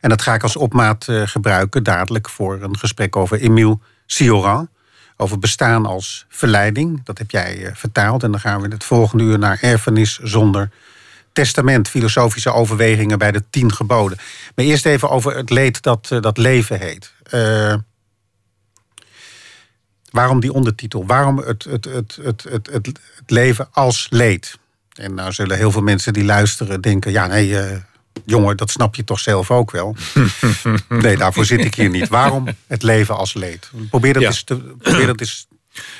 En 0.00 0.08
dat 0.08 0.22
ga 0.22 0.34
ik 0.34 0.42
als 0.42 0.56
opmaat 0.56 1.06
uh, 1.10 1.22
gebruiken 1.26 1.82
dadelijk 1.82 2.28
voor 2.28 2.62
een 2.62 2.78
gesprek 2.78 3.16
over 3.16 3.40
Emile 3.40 3.78
Cioran 4.06 4.68
over 5.20 5.38
bestaan 5.38 5.86
als 5.86 6.26
verleiding. 6.28 7.04
Dat 7.04 7.18
heb 7.18 7.30
jij 7.30 7.58
uh, 7.58 7.70
vertaald. 7.74 8.22
En 8.22 8.30
dan 8.30 8.40
gaan 8.40 8.58
we 8.58 8.64
in 8.64 8.70
het 8.70 8.84
volgende 8.84 9.24
uur 9.24 9.38
naar 9.38 9.58
erfenis 9.60 10.18
zonder 10.18 10.70
testament. 11.32 11.88
Filosofische 11.88 12.52
overwegingen 12.52 13.18
bij 13.18 13.32
de 13.32 13.42
tien 13.50 13.72
geboden. 13.72 14.18
Maar 14.54 14.64
eerst 14.64 14.86
even 14.86 15.10
over 15.10 15.36
het 15.36 15.50
leed 15.50 15.82
dat, 15.82 16.10
uh, 16.12 16.20
dat 16.20 16.36
leven 16.36 16.78
heet. 16.78 17.12
Uh, 17.34 17.74
waarom 20.10 20.40
die 20.40 20.52
ondertitel? 20.52 21.06
Waarom 21.06 21.38
het, 21.38 21.64
het, 21.64 21.84
het, 21.84 22.18
het, 22.22 22.42
het, 22.42 22.66
het, 22.72 22.86
het 23.16 23.30
leven 23.30 23.68
als 23.72 24.06
leed? 24.10 24.58
En 24.92 25.14
nou 25.14 25.32
zullen 25.32 25.56
heel 25.56 25.70
veel 25.70 25.82
mensen 25.82 26.12
die 26.12 26.24
luisteren 26.24 26.80
denken... 26.80 27.12
ja, 27.12 27.26
nee, 27.26 27.56
jongen, 28.24 28.56
dat 28.56 28.70
snap 28.70 28.94
je 28.94 29.04
toch 29.04 29.20
zelf 29.20 29.50
ook 29.50 29.70
wel. 29.70 29.96
nee, 30.88 31.16
daarvoor 31.16 31.44
zit 31.44 31.64
ik 31.64 31.74
hier 31.74 31.90
niet. 31.90 32.08
Waarom 32.08 32.48
het 32.66 32.82
leven 32.82 33.16
als 33.16 33.34
leed? 33.34 33.70
Probeer 33.90 34.12
dat 34.12 34.22
eens, 34.22 34.42
te, 34.42 34.56
probeer 34.56 35.06
dat 35.06 35.20
eens 35.20 35.46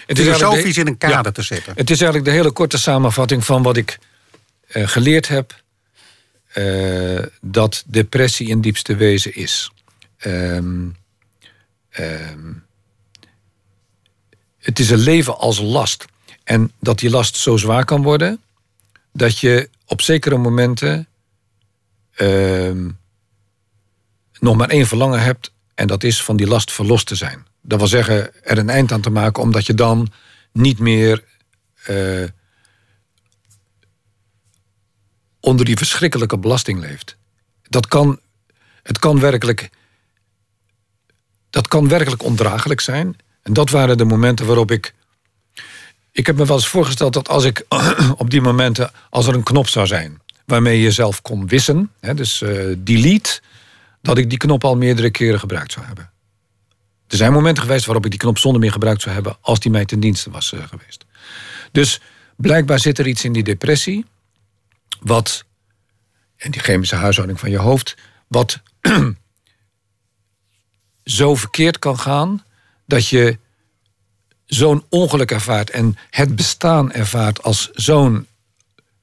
het 0.07 0.19
is 0.19 0.25
filosofisch 0.25 0.77
in 0.77 0.87
een 0.87 0.99
kader 0.99 1.33
te 1.33 1.43
zetten. 1.43 1.73
Het 1.77 1.91
is 1.91 2.01
eigenlijk 2.01 2.31
de 2.31 2.37
hele 2.37 2.51
korte 2.51 2.79
samenvatting 2.79 3.45
van 3.45 3.63
wat 3.63 3.77
ik 3.77 3.99
uh, 4.73 4.89
geleerd 4.89 5.29
heb... 5.29 5.63
Uh, 6.55 7.23
dat 7.41 7.85
depressie 7.87 8.49
in 8.49 8.61
diepste 8.61 8.97
wezen 8.97 9.35
is. 9.35 9.73
Um, 10.27 10.97
um, 11.99 12.65
het 14.59 14.79
is 14.79 14.91
een 14.91 14.99
leven 14.99 15.39
als 15.39 15.61
last. 15.61 16.05
En 16.45 16.73
dat 16.81 16.99
die 16.99 17.11
last 17.11 17.37
zo 17.37 17.57
zwaar 17.57 17.85
kan 17.85 18.03
worden... 18.03 18.41
dat 19.13 19.39
je 19.39 19.69
op 19.87 20.01
zekere 20.01 20.37
momenten... 20.37 21.09
Uh, 22.21 22.91
nog 24.41 24.57
maar 24.57 24.69
één 24.69 24.87
verlangen 24.87 25.21
hebt... 25.21 25.53
en 25.75 25.87
dat 25.87 26.05
is 26.05 26.23
van 26.23 26.37
die 26.37 26.47
last 26.47 26.73
verlost 26.73 27.07
te 27.07 27.15
zijn. 27.15 27.47
Dat 27.63 27.79
wil 27.79 27.89
zeggen, 27.89 28.45
er 28.45 28.59
een 28.59 28.71
eind 28.71 28.93
aan 28.93 29.01
te 29.01 29.11
maken... 29.11 29.43
omdat 29.43 29.67
je 29.67 29.75
dan 29.75 30.13
niet 30.53 30.79
meer... 30.79 31.25
Uh, 31.89 32.25
onder 35.41 35.65
die 35.65 35.77
verschrikkelijke 35.77 36.39
belasting 36.39 36.81
leeft. 36.81 37.17
Dat 37.63 37.87
kan, 37.87 38.21
het 38.83 38.99
kan 38.99 39.21
werkelijk, 39.21 39.71
dat 41.51 41.69
kan 41.69 41.89
werkelijk 41.89 42.23
ondraaglijk 42.23 42.81
zijn. 42.81 43.17
En 43.43 43.53
dat 43.53 43.71
waren 43.71 43.97
de 43.97 44.05
momenten 44.05 44.47
waarop 44.47 44.71
ik. 44.71 44.95
Ik 46.13 46.27
heb 46.27 46.37
me 46.37 46.47
wel 46.47 46.57
eens 46.57 46.69
voorgesteld 46.69 47.13
dat 47.13 47.29
als 47.29 47.45
ik 47.45 47.65
op 48.17 48.31
die 48.31 48.41
momenten, 48.41 48.91
als 49.11 49.27
er 49.27 49.35
een 49.35 49.43
knop 49.43 49.69
zou 49.69 49.87
zijn 49.87 50.21
waarmee 50.49 50.77
je 50.77 50.83
jezelf 50.83 51.23
kon 51.23 51.47
wissen, 51.47 51.91
hè, 52.01 52.15
dus 52.15 52.41
uh, 52.43 52.75
delete, 52.79 53.41
dat 54.03 54.19
ik 54.19 54.29
die 54.29 54.39
knop 54.39 54.65
al 54.65 54.77
meerdere 54.77 55.11
keren 55.11 55.39
gebruikt 55.39 55.73
zou 55.73 55.87
hebben. 55.87 56.11
Er 57.09 57.17
zijn 57.17 57.33
momenten 57.33 57.63
geweest 57.63 57.85
waarop 57.85 58.05
ik 58.05 58.11
die 58.11 58.21
knop 58.21 58.39
zonder 58.39 58.61
meer 58.61 58.73
gebruikt 58.73 59.03
zou 59.03 59.15
hebben 59.15 59.37
als 59.41 59.61
die 59.61 59.71
mij 59.71 59.85
ten 59.85 60.01
dienste 60.01 60.31
was 60.31 60.53
uh, 60.53 60.67
geweest. 60.69 61.05
Dus 61.73 62.01
blijkbaar 62.37 62.79
zit 62.79 62.99
er 62.99 63.07
iets 63.07 63.25
in 63.25 63.33
die 63.33 63.43
depressie, 63.43 64.05
wat, 65.01 65.45
en 66.37 66.51
die 66.51 66.61
chemische 66.61 66.97
huishouding 66.97 67.41
van 67.41 67.51
je 67.51 67.59
hoofd, 67.59 67.97
wat 68.27 68.61
zo 71.05 71.35
verkeerd 71.35 71.79
kan 71.79 71.99
gaan 71.99 72.45
dat 72.87 73.09
je 73.09 73.39
zo'n 74.47 74.85
ongeluk 74.89 75.31
ervaart 75.31 75.71
en 75.71 75.97
het 76.11 76.37
bestaan 76.37 76.93
ervaart 76.93 77.43
als 77.43 77.71
zo'n 77.73 78.27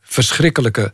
verschrikkelijke 0.02 0.94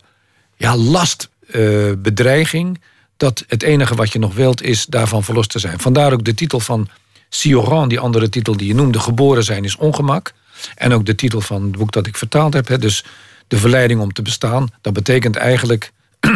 ja, 0.62 0.78
lastbedreiging. 0.78 2.78
Uh, 2.78 2.84
dat 3.18 3.44
het 3.48 3.64
enige 3.64 3.96
wat 3.96 4.12
je 4.12 4.20
nog 4.20 4.34
wilt 4.34 4.62
is 4.62 4.86
daarvan 4.86 5.24
verlost 5.24 5.50
te 5.50 5.60
zijn. 5.60 5.80
Vandaar 5.80 6.14
ook 6.14 6.24
de 6.24 6.34
titel 6.34 6.60
van 6.60 6.88
Sioran, 7.30 7.90
die 7.90 8.00
andere 8.00 8.30
titel 8.30 8.58
die 8.58 8.68
je 8.68 8.74
noemde, 8.74 9.00
Geboren 9.00 9.44
zijn 9.44 9.64
is 9.64 9.76
ongemak. 9.76 10.34
En 10.76 10.94
ook 10.94 11.06
de 11.06 11.16
titel 11.16 11.42
van 11.42 11.64
het 11.64 11.72
boek 11.72 11.92
dat 11.92 12.08
ik 12.08 12.18
vertaald 12.18 12.54
heb, 12.54 12.68
hè, 12.68 12.78
dus 12.78 13.04
De 13.48 13.58
verleiding 13.58 14.02
om 14.02 14.14
te 14.14 14.22
bestaan. 14.22 14.70
Dat 14.82 14.94
betekent 14.94 15.36
eigenlijk 15.36 15.92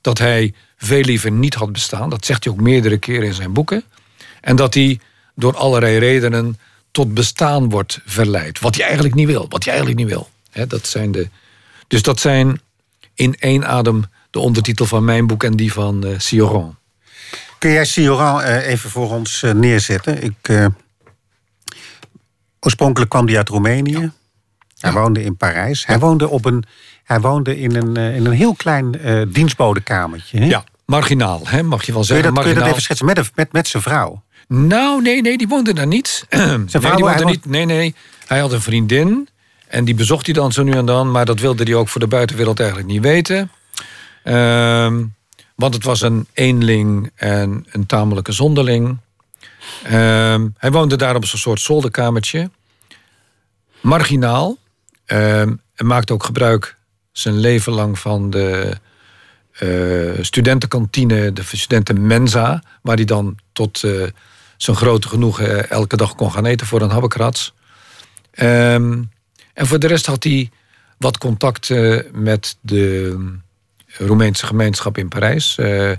dat 0.00 0.18
hij 0.18 0.54
veel 0.76 1.00
liever 1.00 1.30
niet 1.30 1.54
had 1.54 1.72
bestaan. 1.72 2.10
Dat 2.10 2.24
zegt 2.24 2.44
hij 2.44 2.52
ook 2.52 2.60
meerdere 2.60 2.98
keren 2.98 3.26
in 3.26 3.34
zijn 3.34 3.52
boeken. 3.52 3.84
En 4.40 4.56
dat 4.56 4.74
hij 4.74 5.00
door 5.34 5.56
allerlei 5.56 5.98
redenen 5.98 6.58
tot 6.90 7.14
bestaan 7.14 7.70
wordt 7.70 8.00
verleid. 8.04 8.60
Wat 8.60 8.74
hij 8.74 8.84
eigenlijk 8.84 9.14
niet 9.14 9.26
wil. 9.26 9.46
Wat 9.48 9.64
hij 9.64 9.72
eigenlijk 9.72 10.04
niet 10.04 10.10
wil. 10.10 10.28
dat 10.68 10.86
zijn 10.86 11.12
de, 11.12 11.28
dus 11.86 12.02
dat 12.02 12.20
zijn 12.20 12.60
in 13.18 13.34
één 13.38 13.66
adem 13.66 14.04
de 14.30 14.38
ondertitel 14.38 14.86
van 14.86 15.04
mijn 15.04 15.26
boek 15.26 15.44
en 15.44 15.56
die 15.56 15.72
van 15.72 16.06
uh, 16.06 16.14
Sioran. 16.18 16.76
Kun 17.58 17.70
jij 17.70 17.84
Sioran 17.84 18.40
uh, 18.40 18.66
even 18.66 18.90
voor 18.90 19.10
ons 19.10 19.42
uh, 19.42 19.52
neerzetten? 19.52 20.22
Ik, 20.22 20.70
oorspronkelijk 22.60 23.10
kwam 23.10 23.26
hij 23.26 23.36
uit 23.36 23.48
Roemenië. 23.48 23.98
Ja. 23.98 24.12
Hij 24.78 24.92
ja. 24.92 25.00
woonde 25.00 25.22
in 25.22 25.36
Parijs. 25.36 25.86
Hij 25.86 25.98
woonde, 25.98 26.28
op 26.28 26.44
een, 26.44 26.64
hij 27.04 27.20
woonde 27.20 27.60
in, 27.60 27.74
een, 27.74 27.96
in 27.96 28.26
een 28.26 28.32
heel 28.32 28.54
klein 28.54 29.00
dienstbodekamertje. 29.32 30.38
Hè? 30.38 30.46
Ja, 30.46 30.64
marginaal, 30.86 31.40
hè, 31.44 31.62
mag 31.62 31.86
je 31.86 31.92
wel 31.92 32.04
zeggen. 32.04 32.34
Kun 32.34 32.34
je 32.34 32.34
dat, 32.34 32.44
kun 32.44 32.54
je 32.54 32.60
dat 32.60 32.68
even 32.68 32.82
schetsen? 32.82 33.06
Met, 33.06 33.30
met, 33.34 33.52
met 33.52 33.68
zijn 33.68 33.82
vrouw? 33.82 34.22
Nou, 34.48 35.02
nee, 35.02 35.20
nee, 35.20 35.38
die 35.38 35.48
woonde 35.48 35.74
daar 35.74 35.86
niet. 35.86 36.26
Zijn 36.28 36.68
vrouw, 36.68 36.80
nee, 36.80 36.96
die 36.96 37.04
woonde 37.04 37.24
niet. 37.24 37.44
Nee, 37.44 37.64
nee. 37.64 37.94
Hij 38.26 38.38
had 38.38 38.52
een 38.52 38.60
vriendin. 38.60 39.28
En 39.68 39.84
die 39.84 39.94
bezocht 39.94 40.26
hij 40.26 40.34
dan 40.34 40.52
zo 40.52 40.62
nu 40.62 40.72
en 40.72 40.86
dan. 40.86 41.10
Maar 41.10 41.24
dat 41.24 41.40
wilde 41.40 41.62
hij 41.64 41.74
ook 41.74 41.88
voor 41.88 42.00
de 42.00 42.06
buitenwereld 42.06 42.60
eigenlijk 42.60 42.88
niet 42.90 43.02
weten. 43.02 43.50
Uh, 44.24 44.96
want 45.54 45.74
het 45.74 45.84
was 45.84 46.00
een 46.00 46.26
eenling 46.32 47.10
en 47.14 47.66
een 47.70 47.86
tamelijke 47.86 48.32
zonderling. 48.32 48.98
Uh, 49.84 49.90
hij 50.56 50.70
woonde 50.70 50.96
daar 50.96 51.14
op 51.14 51.24
zo'n 51.24 51.38
soort 51.38 51.60
zolderkamertje. 51.60 52.50
Marginaal. 53.80 54.56
Uh, 55.06 55.40
en 55.40 55.86
maakte 55.86 56.12
ook 56.12 56.24
gebruik 56.24 56.76
zijn 57.12 57.38
leven 57.38 57.72
lang 57.72 57.98
van 57.98 58.30
de 58.30 58.76
uh, 59.60 60.24
studentenkantine, 60.24 61.32
de 61.32 61.42
studentenmensa. 61.42 62.62
Waar 62.82 62.96
hij 62.96 63.04
dan 63.04 63.38
tot 63.52 63.82
uh, 63.82 64.06
zijn 64.56 64.76
grote 64.76 65.08
genoegen 65.08 65.70
elke 65.70 65.96
dag 65.96 66.14
kon 66.14 66.32
gaan 66.32 66.46
eten 66.46 66.66
voor 66.66 66.82
een 66.82 66.90
habbekrats. 66.90 67.54
Um, 68.40 69.10
en 69.58 69.66
voor 69.66 69.78
de 69.78 69.86
rest 69.86 70.06
had 70.06 70.24
hij 70.24 70.50
wat 70.96 71.18
contact 71.18 71.70
met 72.12 72.56
de 72.60 73.16
Roemeense 73.86 74.46
gemeenschap 74.46 74.98
in 74.98 75.08
Parijs. 75.08 75.56
Uh, 75.60 75.92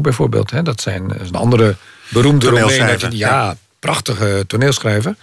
bijvoorbeeld, 0.00 0.50
hè, 0.50 0.62
dat, 0.62 0.80
zijn, 0.80 1.08
dat 1.08 1.20
een 1.20 1.34
andere 1.34 1.76
beroemde 2.08 2.48
Roemeen. 2.48 2.98
Ja, 3.10 3.56
prachtige 3.78 4.44
toneelschrijver. 4.46 5.16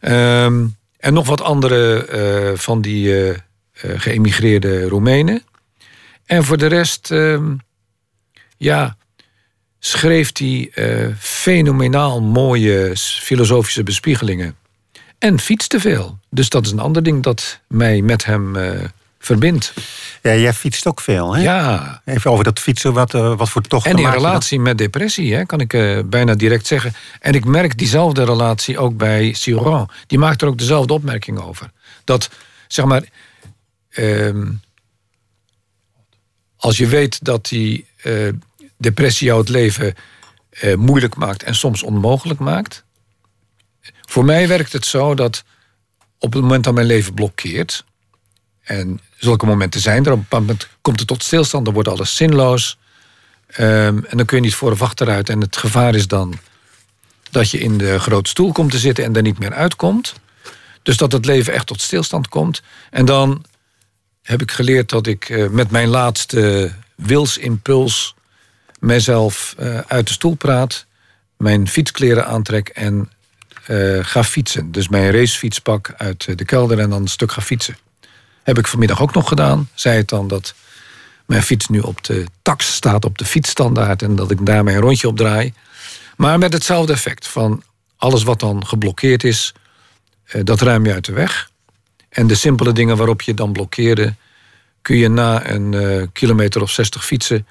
Um, 0.00 0.76
en 0.96 1.12
nog 1.12 1.26
wat 1.26 1.40
andere 1.40 2.08
uh, 2.52 2.58
van 2.58 2.80
die 2.80 3.28
uh, 3.28 3.34
geëmigreerde 3.72 4.88
Roemenen. 4.88 5.42
En 6.24 6.44
voor 6.44 6.58
de 6.58 6.66
rest, 6.66 7.10
um, 7.10 7.60
ja, 8.56 8.96
schreef 9.78 10.30
hij 10.32 10.70
fenomenaal 11.18 12.22
mooie 12.22 12.92
filosofische 12.96 13.82
bespiegelingen. 13.82 14.56
En 15.18 15.40
fietste 15.40 15.80
veel. 15.80 16.18
Dus 16.30 16.48
dat 16.48 16.66
is 16.66 16.72
een 16.72 16.78
ander 16.78 17.02
ding 17.02 17.22
dat 17.22 17.60
mij 17.66 18.02
met 18.02 18.24
hem 18.24 18.56
uh, 18.56 18.84
verbindt. 19.18 19.74
Ja, 20.22 20.34
jij 20.34 20.52
fietst 20.52 20.86
ook 20.86 21.00
veel, 21.00 21.34
hè? 21.34 21.42
Ja. 21.42 22.02
Even 22.04 22.30
over 22.30 22.44
dat 22.44 22.58
fietsen, 22.58 22.92
wat, 22.92 23.14
uh, 23.14 23.36
wat 23.36 23.48
voor 23.48 23.62
tochten 23.62 23.90
En 23.90 23.98
in 23.98 24.10
relatie 24.10 24.60
met 24.60 24.78
depressie, 24.78 25.34
hè, 25.34 25.44
kan 25.44 25.60
ik 25.60 25.72
uh, 25.72 26.00
bijna 26.04 26.34
direct 26.34 26.66
zeggen. 26.66 26.94
En 27.20 27.34
ik 27.34 27.44
merk 27.44 27.78
diezelfde 27.78 28.24
relatie 28.24 28.78
ook 28.78 28.96
bij 28.96 29.32
Sioran. 29.32 29.90
Die 30.06 30.18
maakt 30.18 30.42
er 30.42 30.48
ook 30.48 30.58
dezelfde 30.58 30.92
opmerking 30.92 31.40
over. 31.40 31.70
Dat, 32.04 32.30
zeg 32.68 32.84
maar... 32.84 33.04
Uh, 33.90 34.46
als 36.56 36.76
je 36.76 36.86
weet 36.86 37.24
dat 37.24 37.46
die 37.48 37.86
depressie 38.76 39.26
jou 39.26 39.40
het 39.40 39.48
leven 39.48 39.94
moeilijk 40.76 41.16
maakt 41.16 41.42
en 41.42 41.54
soms 41.54 41.82
onmogelijk 41.82 42.40
maakt. 42.40 42.84
Voor 44.08 44.24
mij 44.24 44.48
werkt 44.48 44.72
het 44.72 44.86
zo 44.86 45.14
dat 45.14 45.44
op 46.18 46.32
het 46.32 46.42
moment 46.42 46.64
dat 46.64 46.74
mijn 46.74 46.86
leven 46.86 47.14
blokkeert, 47.14 47.84
en 48.62 49.00
zulke 49.16 49.46
momenten 49.46 49.80
zijn 49.80 50.06
er, 50.06 50.12
op 50.12 50.18
een 50.18 50.26
moment 50.30 50.68
komt 50.80 50.98
het 50.98 51.08
tot 51.08 51.22
stilstand, 51.22 51.64
dan 51.64 51.74
wordt 51.74 51.88
alles 51.88 52.16
zinloos. 52.16 52.78
Um, 53.58 54.04
en 54.04 54.16
dan 54.16 54.26
kun 54.26 54.36
je 54.36 54.42
niet 54.42 54.54
voor 54.54 54.70
of 54.70 54.82
achteruit. 54.82 55.28
En 55.28 55.40
het 55.40 55.56
gevaar 55.56 55.94
is 55.94 56.06
dan 56.06 56.38
dat 57.30 57.50
je 57.50 57.58
in 57.58 57.78
de 57.78 57.98
grote 57.98 58.30
stoel 58.30 58.52
komt 58.52 58.70
te 58.70 58.78
zitten 58.78 59.04
en 59.04 59.16
er 59.16 59.22
niet 59.22 59.38
meer 59.38 59.54
uitkomt. 59.54 60.14
Dus 60.82 60.96
dat 60.96 61.12
het 61.12 61.24
leven 61.24 61.52
echt 61.52 61.66
tot 61.66 61.80
stilstand 61.80 62.28
komt. 62.28 62.62
En 62.90 63.04
dan 63.04 63.44
heb 64.22 64.42
ik 64.42 64.50
geleerd 64.50 64.88
dat 64.88 65.06
ik 65.06 65.28
uh, 65.28 65.48
met 65.48 65.70
mijn 65.70 65.88
laatste 65.88 66.72
wilsimpuls 66.94 68.14
mijzelf 68.78 69.54
uh, 69.58 69.78
uit 69.78 70.06
de 70.06 70.12
stoel 70.12 70.34
praat, 70.34 70.86
mijn 71.36 71.68
fietskleren 71.68 72.26
aantrek 72.26 72.68
en 72.68 73.10
uh, 73.68 73.98
ga 74.04 74.24
fietsen. 74.24 74.72
Dus 74.72 74.88
mijn 74.88 75.10
racefiets 75.10 75.58
pak 75.58 75.94
uit 75.96 76.38
de 76.38 76.44
kelder 76.44 76.78
en 76.78 76.90
dan 76.90 77.02
een 77.02 77.08
stuk 77.08 77.32
ga 77.32 77.40
fietsen. 77.40 77.76
Heb 78.42 78.58
ik 78.58 78.66
vanmiddag 78.66 79.02
ook 79.02 79.14
nog 79.14 79.28
gedaan. 79.28 79.68
Zei 79.74 79.96
het 79.96 80.08
dan 80.08 80.28
dat 80.28 80.54
mijn 81.26 81.42
fiets 81.42 81.68
nu 81.68 81.80
op 81.80 82.04
de 82.04 82.26
tax 82.42 82.74
staat, 82.74 83.04
op 83.04 83.18
de 83.18 83.24
fietsstandaard... 83.24 84.02
en 84.02 84.16
dat 84.16 84.30
ik 84.30 84.46
daarmee 84.46 84.74
een 84.74 84.80
rondje 84.80 85.08
op 85.08 85.16
draai. 85.16 85.52
Maar 86.16 86.38
met 86.38 86.52
hetzelfde 86.52 86.92
effect 86.92 87.26
van 87.26 87.62
alles 87.96 88.22
wat 88.22 88.40
dan 88.40 88.66
geblokkeerd 88.66 89.24
is... 89.24 89.54
dat 90.42 90.60
ruim 90.60 90.86
je 90.86 90.92
uit 90.92 91.04
de 91.04 91.12
weg. 91.12 91.50
En 92.08 92.26
de 92.26 92.34
simpele 92.34 92.72
dingen 92.72 92.96
waarop 92.96 93.22
je 93.22 93.34
dan 93.34 93.52
blokkeerde... 93.52 94.14
kun 94.82 94.96
je 94.96 95.08
na 95.08 95.48
een 95.48 96.10
kilometer 96.12 96.62
of 96.62 96.70
60 96.70 97.04
fietsen... 97.04 97.46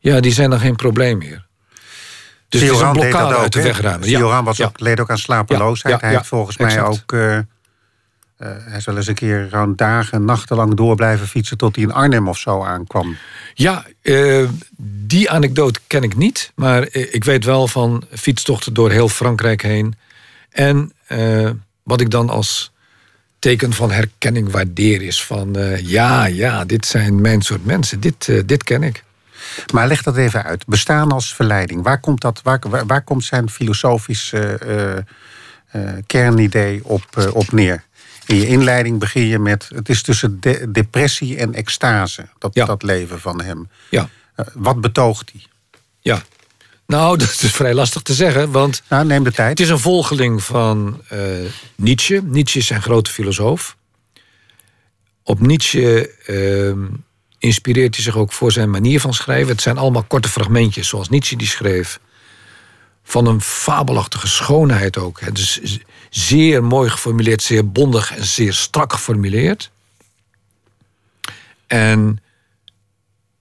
ja, 0.00 0.20
die 0.20 0.32
zijn 0.32 0.50
dan 0.50 0.60
geen 0.60 0.76
probleem 0.76 1.18
meer. 1.18 1.48
Dus 2.50 2.60
het 2.60 2.70
is 2.70 2.80
een 2.80 2.92
blokkade 2.92 3.36
uit 3.36 3.52
de 3.52 3.62
weg 3.62 3.80
ruimen. 3.80 4.44
Was 4.44 4.62
ook, 4.62 4.80
leed 4.80 5.00
ook 5.00 5.10
aan 5.10 5.18
slapeloosheid. 5.18 6.00
Hij 6.00 6.10
heeft 6.10 6.26
volgens 6.26 6.56
exact. 6.56 6.74
mij 6.74 6.84
ook 6.84 7.12
uh, 7.12 7.40
hij 8.38 8.76
is 8.76 8.84
wel 8.84 8.96
eens 8.96 9.06
een 9.06 9.14
keer 9.14 9.46
gewoon 9.50 9.76
dagen, 9.76 10.24
nachtenlang 10.24 10.74
door 10.74 10.96
blijven 10.96 11.28
fietsen 11.28 11.56
tot 11.56 11.76
hij 11.76 11.84
in 11.84 11.92
Arnhem 11.92 12.28
of 12.28 12.38
zo 12.38 12.64
aankwam. 12.64 13.16
Ja, 13.54 13.84
die 15.06 15.30
anekdote 15.30 15.80
ken 15.86 16.02
ik 16.02 16.16
niet. 16.16 16.52
Maar 16.54 16.88
ik 16.92 17.24
weet 17.24 17.44
wel 17.44 17.68
van 17.68 18.04
fietstochten 18.12 18.74
door 18.74 18.90
heel 18.90 19.08
Frankrijk 19.08 19.62
heen. 19.62 19.94
En 20.50 20.92
wat 21.82 22.00
ik 22.00 22.10
dan 22.10 22.30
als 22.30 22.72
teken 23.38 23.72
van 23.72 23.90
herkenning 23.90 24.50
waardeer 24.50 25.02
is 25.02 25.24
van 25.24 25.56
ja, 25.82 26.24
ja, 26.24 26.64
dit 26.64 26.86
zijn 26.86 27.20
mijn 27.20 27.42
soort 27.42 27.64
mensen. 27.64 28.00
Dit, 28.00 28.48
dit 28.48 28.64
ken 28.64 28.82
ik. 28.82 29.04
Maar 29.72 29.86
leg 29.86 30.02
dat 30.02 30.16
even 30.16 30.44
uit. 30.44 30.66
Bestaan 30.66 31.12
als 31.12 31.34
verleiding. 31.34 31.82
Waar 31.82 32.00
komt, 32.00 32.20
dat, 32.20 32.40
waar, 32.42 32.60
waar, 32.86 33.02
komt 33.02 33.24
zijn 33.24 33.50
filosofische 33.50 34.60
uh, 35.74 35.82
uh, 35.82 35.92
kernidee 36.06 36.84
op, 36.84 37.30
op 37.32 37.52
neer? 37.52 37.84
In 38.26 38.36
je 38.36 38.46
inleiding 38.46 38.98
begin 38.98 39.26
je 39.26 39.38
met... 39.38 39.70
het 39.74 39.88
is 39.88 40.02
tussen 40.02 40.40
depressie 40.68 41.36
en 41.38 41.54
extase, 41.54 42.28
dat, 42.38 42.54
dat 42.54 42.82
leven 42.82 43.20
van 43.20 43.42
hem. 43.42 43.68
Ja. 43.90 44.08
wat 44.54 44.80
betoogt 44.80 45.30
hij? 45.32 45.44
Ja, 46.00 46.22
nou, 46.86 47.16
dat 47.18 47.28
is 47.28 47.52
vrij 47.52 47.74
lastig 47.74 48.02
te 48.02 48.14
zeggen, 48.14 48.50
want... 48.50 48.82
Nou, 48.88 49.06
neem 49.06 49.24
de 49.24 49.32
tijd. 49.32 49.48
Het 49.48 49.60
is 49.60 49.68
een 49.68 49.78
volgeling 49.78 50.42
van 50.42 51.02
Nietzsche. 51.74 52.20
Nietzsche 52.24 52.58
is 52.58 52.66
zijn 52.66 52.82
grote 52.82 53.10
filosoof. 53.10 53.76
Op 55.22 55.40
Nietzsche 55.40 56.14
ehm, 56.26 56.86
inspireert 57.40 57.94
hij 57.94 58.04
zich 58.04 58.16
ook 58.16 58.32
voor 58.32 58.52
zijn 58.52 58.70
manier 58.70 59.00
van 59.00 59.14
schrijven. 59.14 59.52
Het 59.52 59.62
zijn 59.62 59.78
allemaal 59.78 60.02
korte 60.02 60.28
fragmentjes, 60.28 60.88
zoals 60.88 61.08
Nietzsche 61.08 61.36
die 61.36 61.46
schreef. 61.46 62.00
Van 63.02 63.26
een 63.26 63.40
fabelachtige 63.40 64.28
schoonheid 64.28 64.98
ook. 64.98 65.20
Het 65.20 65.38
is 65.38 65.78
zeer 66.10 66.64
mooi 66.64 66.90
geformuleerd, 66.90 67.42
zeer 67.42 67.70
bondig 67.70 68.16
en 68.16 68.24
zeer 68.24 68.52
strak 68.52 68.92
geformuleerd. 68.92 69.70
En 71.66 72.22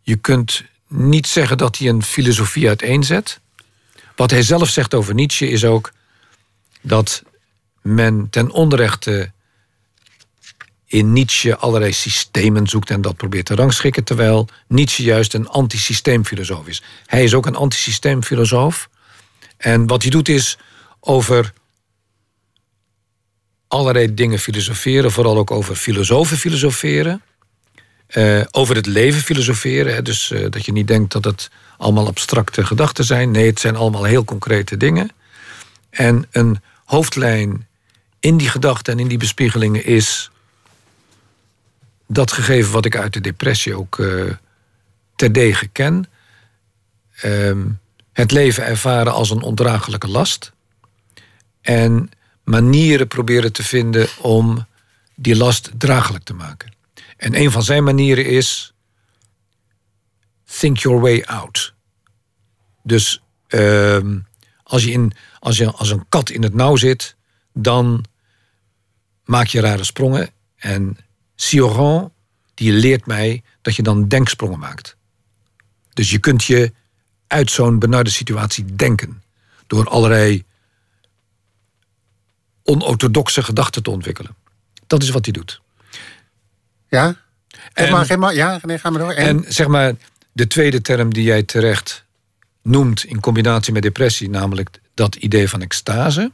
je 0.02 0.16
kunt 0.16 0.64
niet 0.88 1.28
zeggen 1.28 1.58
dat 1.58 1.78
hij 1.78 1.90
een 1.90 2.04
filosofie 2.04 2.68
uiteenzet. 2.68 3.40
Wat 4.16 4.32
hij 4.32 4.42
zelf 4.42 4.70
zegt 4.70 4.94
over 4.94 5.14
Nietzsche 5.14 5.50
is 5.50 5.66
ook 5.66 5.92
dat 6.82 7.24
men 7.82 8.28
ten 8.30 8.52
onrechte 8.52 9.32
in 10.92 11.14
Nietzsche 11.14 11.58
allerlei 11.58 11.94
systemen 11.94 12.68
zoekt 12.68 12.90
en 12.90 13.02
dat 13.02 13.18
probeert 13.18 13.46
te 13.46 13.56
rangschikken, 13.56 14.04
terwijl 14.04 14.48
Nietzsche 14.68 15.04
juist 15.04 15.34
een 15.34 15.48
antisysteemfilosoof 15.48 16.68
is. 16.68 16.84
Hij 17.06 17.24
is 17.24 17.34
ook 17.34 17.46
een 17.46 17.56
antisysteemfilosoof. 17.56 18.90
En 19.58 19.88
wat 19.88 20.02
hij 20.02 20.12
doet 20.12 20.30
is 20.30 20.58
over 21.00 21.54
allerlei 23.68 24.14
dingen 24.14 24.40
filosoferen, 24.40 25.12
vooral 25.12 25.38
ook 25.38 25.52
over 25.52 25.76
filosofen 25.76 26.38
filosoferen. 26.38 27.22
Uh, 28.14 28.42
over 28.52 28.76
het 28.76 28.86
leven 28.86 29.22
filosoferen. 29.22 29.94
Hè, 29.94 30.02
dus 30.02 30.32
uh, 30.32 30.46
dat 30.50 30.66
je 30.66 30.72
niet 30.72 30.88
denkt 30.88 31.12
dat 31.12 31.24
het 31.24 31.50
allemaal 31.78 32.08
abstracte 32.08 32.66
gedachten 32.66 33.04
zijn. 33.04 33.32
Nee, 33.32 33.46
het 33.46 33.60
zijn 33.60 33.76
allemaal 33.76 34.04
heel 34.04 34.24
concrete 34.24 34.78
dingen. 34.78 35.12
En 35.90 36.28
een 36.32 36.62
hoofdlijn 36.86 37.68
in 38.20 38.38
die 38.38 38.50
gedachten 38.50 38.94
en 38.94 39.00
in 39.00 39.08
die 39.08 39.18
bespiegelingen 39.18 39.86
is 39.86 40.30
dat 42.12 42.32
gegeven 42.32 42.72
wat 42.72 42.86
ik 42.86 42.96
uit 42.96 43.14
de 43.14 43.22
depressie 43.22 43.76
ook 43.76 43.98
uh, 43.98 44.32
terdege 45.16 45.68
ken. 45.68 46.06
Uh, 47.24 47.66
het 48.14 48.32
leven 48.32 48.66
ervaren 48.66 49.14
als 49.14 49.30
een 49.30 49.42
ondraaglijke 49.42 50.08
last. 50.08 50.52
En 51.62 52.10
manieren 52.44 53.08
proberen 53.08 53.54
te 53.54 53.64
vinden 53.64 54.08
om 54.20 54.68
die 55.16 55.36
last 55.36 55.72
draaglijk 55.78 56.24
te 56.24 56.34
maken. 56.34 56.74
En 57.18 57.40
een 57.40 57.52
van 57.52 57.64
zijn 57.64 57.84
manieren 57.84 58.26
is. 58.26 58.74
Think 60.60 60.78
your 60.78 61.00
way 61.00 61.24
out. 61.26 61.74
Dus 62.84 63.22
uh, 63.50 63.98
als, 64.64 64.84
je 64.84 64.92
in, 64.92 65.12
als 65.40 65.58
je 65.58 65.72
als 65.72 65.90
een 65.90 66.06
kat 66.10 66.30
in 66.30 66.44
het 66.44 66.54
nauw 66.54 66.76
zit, 66.76 67.16
dan 67.54 68.06
maak 69.26 69.48
je 69.48 69.62
rare 69.62 69.84
sprongen. 69.84 70.30
En 70.56 70.98
Sioran, 71.42 72.12
die 72.54 72.72
leert 72.72 73.06
mij 73.06 73.44
dat 73.62 73.76
je 73.76 73.84
dan 73.84 74.08
denksprongen 74.08 74.60
maakt. 74.60 74.96
Dus 75.94 76.12
je 76.12 76.20
kunt 76.20 76.44
je 76.44 76.74
uit 77.28 77.52
zo'n 77.52 77.80
benarde 77.80 78.10
situatie 78.10 78.76
denken. 78.76 79.24
Door 79.68 79.90
allerlei 79.90 80.44
onorthodoxe 82.64 83.44
gedachten 83.44 83.84
te 83.84 83.90
ontwikkelen. 83.90 84.36
Dat 84.88 85.04
is 85.04 85.10
wat 85.10 85.26
hij 85.26 85.34
doet. 85.34 85.62
Ja? 86.88 87.16
En, 87.74 87.92
maar, 87.92 88.20
maar, 88.20 88.34
ja, 88.34 88.60
nee, 88.62 88.80
ga 88.80 88.90
maar 88.90 89.02
door. 89.02 89.12
En? 89.12 89.46
en 89.46 89.54
zeg 89.54 89.68
maar, 89.68 89.94
de 90.32 90.48
tweede 90.48 90.82
term 90.82 91.14
die 91.14 91.24
jij 91.24 91.44
terecht 91.44 92.06
noemt 92.62 93.04
in 93.04 93.20
combinatie 93.20 93.74
met 93.74 93.82
depressie, 93.82 94.30
namelijk 94.30 94.82
dat 94.94 95.16
idee 95.16 95.50
van 95.50 95.62
extase. 95.62 96.32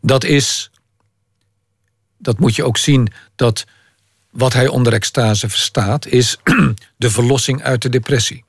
Dat 0.00 0.24
is 0.24 0.72
dat 2.22 2.38
moet 2.38 2.56
je 2.56 2.64
ook 2.64 2.78
zien 2.78 3.12
dat 3.36 3.64
wat 4.32 4.52
hij 4.52 4.68
onder 4.68 4.92
extase 4.92 5.48
verstaat, 5.48 6.06
is 6.06 6.36
de 6.96 7.10
verlossing 7.10 7.62
uit 7.62 7.82
de 7.82 7.88
depressie. 7.88 8.44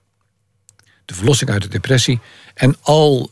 De 1.05 1.13
verlossing 1.13 1.49
uit 1.49 1.61
de 1.61 1.67
depressie 1.67 2.19
en 2.53 2.75
al, 2.81 3.31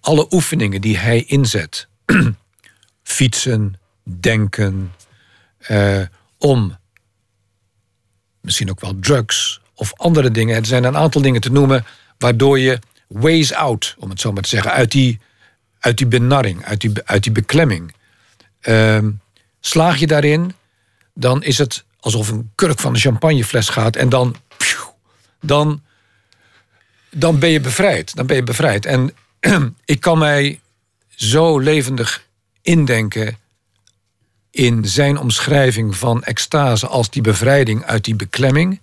alle 0.00 0.26
oefeningen 0.30 0.80
die 0.80 0.98
hij 0.98 1.22
inzet, 1.22 1.88
fietsen, 3.02 3.80
denken, 4.02 4.92
eh, 5.58 6.02
om 6.38 6.76
misschien 8.40 8.70
ook 8.70 8.80
wel 8.80 8.98
drugs 9.00 9.60
of 9.74 9.92
andere 9.96 10.30
dingen. 10.30 10.56
Er 10.56 10.66
zijn 10.66 10.84
een 10.84 10.96
aantal 10.96 11.22
dingen 11.22 11.40
te 11.40 11.50
noemen 11.50 11.84
waardoor 12.18 12.58
je 12.58 12.78
ways 13.08 13.52
out, 13.52 13.94
om 13.98 14.10
het 14.10 14.20
zo 14.20 14.32
maar 14.32 14.42
te 14.42 14.48
zeggen, 14.48 14.72
uit 14.72 14.90
die, 14.90 15.18
uit 15.78 15.98
die 15.98 16.06
benarring, 16.06 16.64
uit 16.64 16.80
die, 16.80 16.92
uit 17.04 17.22
die 17.22 17.32
beklemming. 17.32 17.94
Ehm, 18.60 19.10
slaag 19.60 19.98
je 19.98 20.06
daarin, 20.06 20.54
dan 21.14 21.42
is 21.42 21.58
het 21.58 21.84
alsof 22.00 22.28
een 22.28 22.50
kurk 22.54 22.78
van 22.78 22.94
een 22.94 23.00
champagnefles 23.00 23.68
gaat 23.68 23.96
en 23.96 24.08
dan, 24.08 24.36
dan, 25.40 25.82
dan 27.10 27.38
ben 27.38 27.50
je 27.50 27.60
bevrijd. 27.60 28.16
Dan 28.16 28.26
ben 28.26 28.36
je 28.36 28.42
bevrijd. 28.42 28.86
En 28.86 29.14
ik 29.84 30.00
kan 30.00 30.18
mij 30.18 30.60
zo 31.08 31.58
levendig 31.58 32.26
indenken 32.62 33.38
in 34.50 34.84
zijn 34.84 35.18
omschrijving 35.18 35.96
van 35.96 36.22
extase 36.22 36.86
als 36.86 37.10
die 37.10 37.22
bevrijding 37.22 37.84
uit 37.84 38.04
die 38.04 38.16
beklemming, 38.16 38.80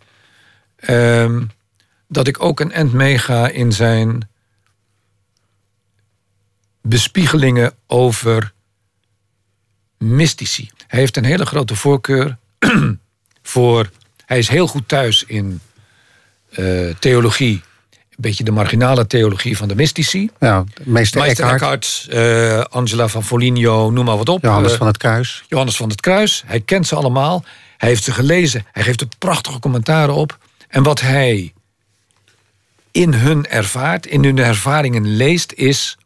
ehm, 0.75 1.43
dat 2.07 2.27
ik 2.27 2.43
ook 2.43 2.59
een 2.59 2.71
end 2.71 2.93
meega 2.93 3.47
in 3.47 3.71
zijn 3.71 4.29
bespiegelingen 6.81 7.73
over 7.87 8.53
mystici. 9.97 10.69
Hij 10.87 10.99
heeft 10.99 11.17
een 11.17 11.25
hele 11.25 11.45
grote 11.45 11.75
voorkeur 11.75 12.37
voor. 13.41 13.89
Hij 14.25 14.37
is 14.37 14.47
heel 14.47 14.67
goed 14.67 14.87
thuis 14.87 15.23
in 15.23 15.61
uh, 16.59 16.93
theologie. 16.99 17.63
Een 17.91 18.21
beetje 18.21 18.43
de 18.43 18.51
marginale 18.51 19.07
theologie 19.07 19.57
van 19.57 19.67
de 19.67 19.75
mystici. 19.75 20.29
Ja, 20.39 20.63
meester, 20.83 21.21
meester 21.21 21.47
Eckhart, 21.47 22.07
uh, 22.09 22.59
Angela 22.59 23.07
van 23.07 23.23
Foligno, 23.23 23.91
noem 23.91 24.05
maar 24.05 24.17
wat 24.17 24.29
op. 24.29 24.43
Johannes 24.43 24.71
uh, 24.71 24.77
van 24.77 24.87
het 24.87 24.97
Kruis. 24.97 25.43
Johannes 25.47 25.75
van 25.75 25.89
het 25.89 26.01
Kruis. 26.01 26.43
Hij 26.45 26.59
kent 26.61 26.87
ze 26.87 26.95
allemaal. 26.95 27.43
Hij 27.77 27.89
heeft 27.89 28.03
ze 28.03 28.11
gelezen. 28.11 28.65
Hij 28.71 28.83
geeft 28.83 29.01
er 29.01 29.07
prachtige 29.19 29.59
commentaren 29.59 30.15
op. 30.15 30.37
En 30.67 30.83
wat 30.83 31.01
hij 31.01 31.53
in 32.91 33.13
hun 33.13 33.45
ervaart, 33.47 34.05
in 34.05 34.23
hun 34.23 34.37
ervaringen 34.37 35.15
leest, 35.15 35.51
is 35.51 35.97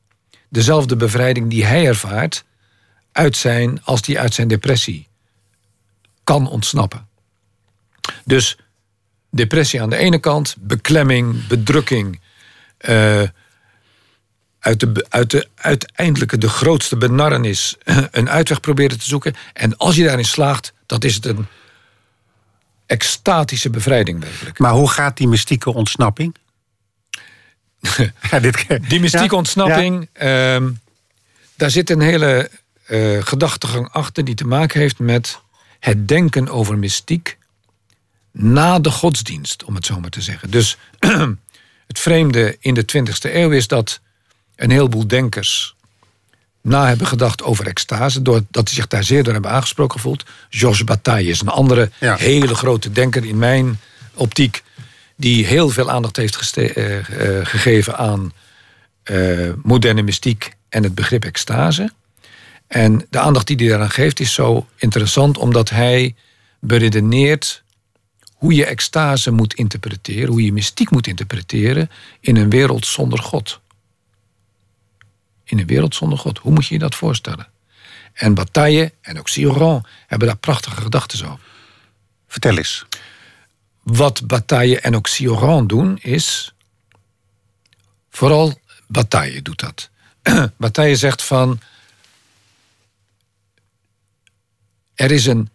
dezelfde 0.49 0.95
bevrijding 0.95 1.49
die 1.49 1.65
hij 1.65 1.87
ervaart 1.87 2.43
uit 3.19 3.37
zijn 3.37 3.83
als 3.83 4.05
hij 4.05 4.19
uit 4.19 4.33
zijn 4.33 4.47
depressie 4.47 5.07
kan 6.23 6.49
ontsnappen. 6.49 7.07
Dus 8.25 8.57
depressie 9.29 9.81
aan 9.81 9.89
de 9.89 9.97
ene 9.97 10.19
kant, 10.19 10.55
beklemming, 10.59 11.47
bedrukking. 11.47 12.21
Uh, 12.89 13.23
uit 14.59 14.79
de, 14.79 15.05
uit 15.09 15.31
de 15.31 15.47
uiteindelijke, 15.55 16.37
de 16.37 16.49
grootste 16.49 16.97
benarrenis, 16.97 17.75
een 18.11 18.29
uitweg 18.29 18.59
proberen 18.59 18.99
te 18.99 19.05
zoeken. 19.05 19.35
En 19.53 19.77
als 19.77 19.95
je 19.95 20.03
daarin 20.03 20.25
slaagt, 20.25 20.73
dat 20.85 21.03
is 21.03 21.15
het 21.15 21.25
een 21.25 21.47
extatische 22.85 23.69
bevrijding 23.69 24.19
werkelijk. 24.19 24.59
Maar 24.59 24.71
hoe 24.71 24.89
gaat 24.89 25.17
die 25.17 25.27
mystieke 25.27 25.73
ontsnapping? 25.73 26.35
ja, 28.31 28.39
dit... 28.39 28.65
Die 28.89 28.99
mystieke 28.99 29.35
ontsnapping, 29.35 30.09
ehm, 30.13 30.71
daar 31.55 31.71
zit 31.71 31.89
een 31.89 32.01
hele 32.01 32.49
uh, 32.89 33.21
gedachtegang 33.23 33.89
achter 33.91 34.25
die 34.25 34.35
te 34.35 34.47
maken 34.47 34.79
heeft 34.79 34.99
met 34.99 35.39
het 35.79 36.07
denken 36.07 36.49
over 36.49 36.77
mystiek 36.77 37.37
na 38.31 38.79
de 38.79 38.91
godsdienst, 38.91 39.63
om 39.63 39.75
het 39.75 39.85
zo 39.85 39.99
maar 39.99 40.09
te 40.09 40.21
zeggen. 40.21 40.51
Dus 40.51 40.77
het 41.87 41.99
vreemde 41.99 42.57
in 42.59 42.73
de 42.73 42.85
20e 42.97 43.33
eeuw 43.33 43.51
is 43.51 43.67
dat 43.67 43.99
een 44.55 44.71
heleboel 44.71 45.07
denkers 45.07 45.75
na 46.61 46.87
hebben 46.87 47.07
gedacht 47.07 47.43
over 47.43 47.67
extase, 47.67 48.21
doordat 48.21 48.67
hij 48.67 48.73
zich 48.73 48.87
daar 48.87 49.03
zeer 49.03 49.23
door 49.23 49.33
hebben 49.33 49.51
aangesproken 49.51 49.95
gevoeld. 49.99 50.25
Georges 50.49 50.83
Bataille 50.83 51.29
is 51.29 51.41
een 51.41 51.47
andere 51.47 51.91
Ja. 51.99 52.15
hele 52.15 52.55
grote 52.55 52.91
denker 52.91 53.25
in 53.25 53.37
mijn 53.37 53.79
optiek, 54.13 54.63
die 55.15 55.45
heel 55.45 55.69
veel 55.69 55.91
aandacht 55.91 56.15
heeft 56.15 56.57
eh, 56.57 56.97
eh, 56.97 57.45
gegeven 57.45 57.97
aan 57.97 58.33
moderne 59.63 60.01
mystiek 60.01 60.55
en 60.69 60.83
het 60.83 60.95
begrip 60.95 61.25
extase. 61.25 61.91
En 62.69 63.05
de 63.09 63.19
aandacht 63.19 63.47
die 63.47 63.55
hij 63.55 63.67
daaraan 63.67 63.89
geeft 63.89 64.19
is 64.19 64.33
zo 64.33 64.67
interessant, 64.75 65.37
omdat 65.37 65.69
hij 65.69 66.15
beredeneert 66.59 67.63
hoe 68.33 68.53
je 68.53 68.65
extase 68.65 69.31
moet 69.31 69.53
interpreteren, 69.53 70.29
hoe 70.29 70.43
je 70.43 70.53
mystiek 70.53 70.89
moet 70.89 71.07
interpreteren 71.07 71.89
in 72.19 72.35
een 72.35 72.49
wereld 72.49 72.85
zonder 72.85 73.19
God. 73.19 73.59
In 75.43 75.59
een 75.59 75.65
wereld 75.65 75.95
zonder 75.95 76.17
God. 76.17 76.37
Hoe 76.37 76.51
moet 76.51 76.65
je 76.65 76.73
je 76.73 76.79
dat 76.79 76.95
voorstellen? 76.95 77.47
En 78.13 78.33
Bataille 78.33 78.93
en 79.01 79.19
ook 79.19 79.27
Sioran 79.29 79.85
hebben 80.07 80.27
daar 80.27 80.37
prachtige 80.37 80.81
gedachten 80.81 81.25
over. 81.25 81.39
Vertel 82.27 82.57
eens. 82.57 82.85
Wat 83.83 84.27
Bataille 84.27 84.79
en 84.79 84.95
ook 84.95 85.07
Sioran 85.07 85.67
doen 85.67 85.97
is. 85.97 86.53
Vooral 88.09 88.59
Bataille 88.87 89.41
doet 89.41 89.59
dat. 89.59 89.89
Bataille 90.57 90.95
zegt 90.95 91.21
van. 91.21 91.59
Er 94.99 95.11
is 95.11 95.25
een 95.25 95.49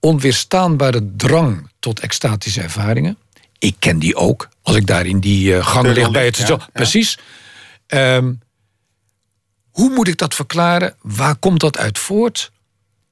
onweerstaanbare 0.00 1.10
drang 1.16 1.70
tot 1.78 2.00
extatische 2.00 2.62
ervaringen. 2.62 3.18
Ik 3.58 3.76
ken 3.78 3.98
die 3.98 4.16
ook, 4.16 4.48
als 4.62 4.76
ik 4.76 4.86
daar 4.86 5.06
in 5.06 5.20
die 5.20 5.56
eh, 5.56 5.66
gang 5.66 5.86
lig 5.86 6.10
bij 6.10 6.24
het 6.24 6.36
ja, 6.36 6.44
station. 6.44 6.58
ja. 6.58 6.68
Precies. 6.72 7.18
Ehm, 7.86 8.32
hoe 9.70 9.90
moet 9.90 10.08
ik 10.08 10.18
dat 10.18 10.34
verklaren? 10.34 10.96
Waar 11.00 11.36
komt 11.36 11.60
dat 11.60 11.78
uit 11.78 11.98
voort? 11.98 12.52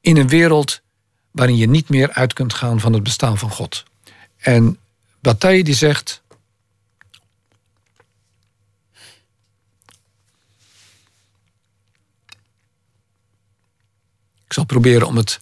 In 0.00 0.16
een 0.16 0.28
wereld 0.28 0.80
waarin 1.30 1.56
je 1.56 1.68
niet 1.68 1.88
meer 1.88 2.12
uit 2.12 2.32
kunt 2.32 2.54
gaan 2.54 2.80
van 2.80 2.92
het 2.92 3.02
bestaan 3.02 3.38
van 3.38 3.50
God. 3.50 3.84
En 4.36 4.78
Bataille 5.20 5.64
die 5.64 5.74
zegt. 5.74 6.22
Zal 14.54 14.64
proberen 14.64 15.06
om 15.06 15.16
het 15.16 15.40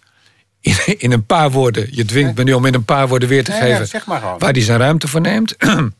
in, 0.60 0.76
in 0.98 1.12
een 1.12 1.26
paar 1.26 1.50
woorden. 1.50 1.88
Je 1.90 2.04
dwingt 2.04 2.36
me 2.36 2.42
nu 2.42 2.52
om 2.52 2.66
in 2.66 2.74
een 2.74 2.84
paar 2.84 3.08
woorden 3.08 3.28
weer 3.28 3.44
te 3.44 3.52
ja, 3.52 3.58
geven. 3.58 3.86
zeg 3.86 4.06
maar 4.06 4.20
gewoon. 4.20 4.38
Waar 4.38 4.52
die 4.52 4.62
zijn 4.62 4.78
ruimte 4.78 5.08
voor 5.08 5.20
neemt. 5.20 5.56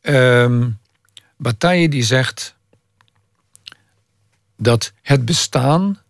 Ehm 0.00 0.64
Bataille 1.38 1.88
die 1.88 2.02
zegt 2.02 2.54
dat 4.56 4.92
het 5.02 5.24
bestaan 5.24 6.02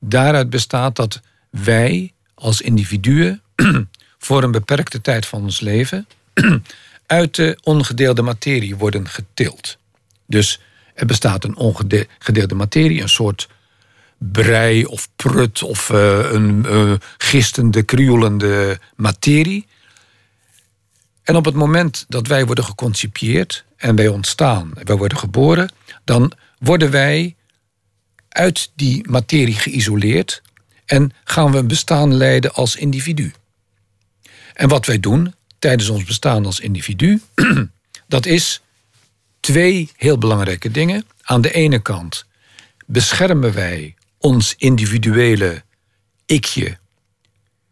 daaruit 0.00 0.50
bestaat 0.50 0.96
dat 0.96 1.20
wij 1.50 2.12
als 2.34 2.60
individuen 2.60 3.42
voor 4.18 4.42
een 4.42 4.50
beperkte 4.50 5.00
tijd 5.00 5.26
van 5.26 5.42
ons 5.42 5.60
leven 5.60 6.06
uit 7.06 7.34
de 7.34 7.58
ongedeelde 7.62 8.22
materie 8.22 8.76
worden 8.76 9.08
getild. 9.08 9.78
Dus 10.26 10.60
er 10.94 11.06
bestaat 11.06 11.44
een 11.44 11.56
ongedeelde 11.56 12.54
materie, 12.54 13.02
een 13.02 13.08
soort 13.08 13.48
brei 14.30 14.84
of 14.84 15.08
prut 15.16 15.62
of 15.62 15.90
eh, 15.90 16.32
een 16.32 16.66
eh, 16.66 16.92
gistende, 17.18 17.82
krioelende 17.82 18.78
materie. 18.96 19.66
En 21.22 21.36
op 21.36 21.44
het 21.44 21.54
moment 21.54 22.04
dat 22.08 22.26
wij 22.26 22.46
worden 22.46 22.64
geconcipieerd 22.64 23.64
en 23.76 23.96
wij 23.96 24.08
ontstaan 24.08 24.70
wij 24.84 24.96
worden 24.96 25.18
geboren, 25.18 25.70
dan 26.04 26.32
worden 26.58 26.90
wij 26.90 27.36
uit 28.28 28.70
die 28.74 29.08
materie 29.10 29.54
geïsoleerd 29.54 30.42
en 30.84 31.12
gaan 31.24 31.52
we 31.52 31.58
een 31.58 31.68
bestaan 31.68 32.14
leiden 32.14 32.52
als 32.54 32.76
individu. 32.76 33.32
En 34.54 34.68
wat 34.68 34.86
wij 34.86 35.00
doen 35.00 35.34
tijdens 35.58 35.88
ons 35.88 36.04
bestaan 36.04 36.46
als 36.46 36.60
individu, 36.60 37.20
dat 38.06 38.26
is 38.26 38.60
twee 39.40 39.90
heel 39.96 40.18
belangrijke 40.18 40.70
dingen. 40.70 41.06
Aan 41.22 41.40
de 41.40 41.52
ene 41.52 41.78
kant 41.78 42.24
beschermen 42.86 43.54
wij 43.54 43.94
ons 44.22 44.54
individuele 44.58 45.62
ikje 46.26 46.78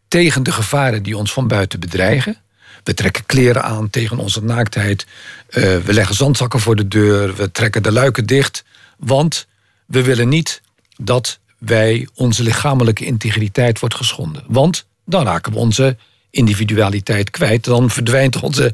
tegen 0.07 0.43
de 0.43 0.51
gevaren 0.51 1.03
die 1.03 1.17
ons 1.17 1.33
van 1.33 1.47
buiten 1.47 1.79
bedreigen. 1.79 2.37
We 2.83 2.93
trekken 2.93 3.25
kleren 3.25 3.63
aan 3.63 3.89
tegen 3.89 4.17
onze 4.17 4.43
naaktheid. 4.43 5.05
Eh, 5.47 5.77
we 5.77 5.93
leggen 5.93 6.15
zandzakken 6.15 6.59
voor 6.59 6.75
de 6.75 6.87
deur. 6.87 7.35
We 7.35 7.51
trekken 7.51 7.83
de 7.83 7.91
luiken 7.91 8.25
dicht. 8.25 8.63
Want 8.97 9.47
we 9.85 10.03
willen 10.03 10.29
niet 10.29 10.61
dat 10.97 11.39
wij 11.57 12.07
onze 12.13 12.43
lichamelijke 12.43 13.05
integriteit 13.05 13.79
wordt 13.79 13.95
geschonden. 13.95 14.43
Want 14.47 14.85
dan 15.05 15.25
raken 15.25 15.51
we 15.51 15.57
onze 15.57 15.97
individualiteit 16.29 17.29
kwijt. 17.29 17.63
Dan 17.63 17.89
verdwijnt 17.89 18.39
onze 18.39 18.73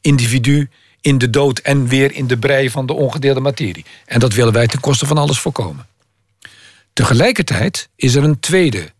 individu 0.00 0.68
in 1.00 1.18
de 1.18 1.30
dood 1.30 1.58
en 1.58 1.88
weer 1.88 2.12
in 2.12 2.26
de 2.26 2.38
brei 2.38 2.70
van 2.70 2.86
de 2.86 2.92
ongedeelde 2.92 3.40
materie. 3.40 3.84
En 4.04 4.20
dat 4.20 4.32
willen 4.32 4.52
wij 4.52 4.66
ten 4.66 4.80
koste 4.80 5.06
van 5.06 5.18
alles 5.18 5.38
voorkomen. 5.38 5.86
Tegelijkertijd 6.98 7.88
is 7.96 8.14
er 8.14 8.24
een 8.24 8.40
tweede 8.40 8.92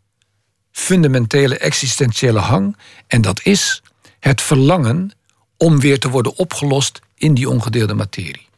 fundamentele 0.70 1.58
existentiële 1.58 2.38
hang. 2.38 2.76
En 3.06 3.20
dat 3.20 3.40
is 3.42 3.82
het 4.20 4.40
verlangen 4.40 5.10
om 5.56 5.80
weer 5.80 5.98
te 5.98 6.08
worden 6.08 6.36
opgelost 6.36 7.00
in 7.14 7.34
die 7.34 7.48
ongedeelde 7.48 7.94
materie. 7.94 8.48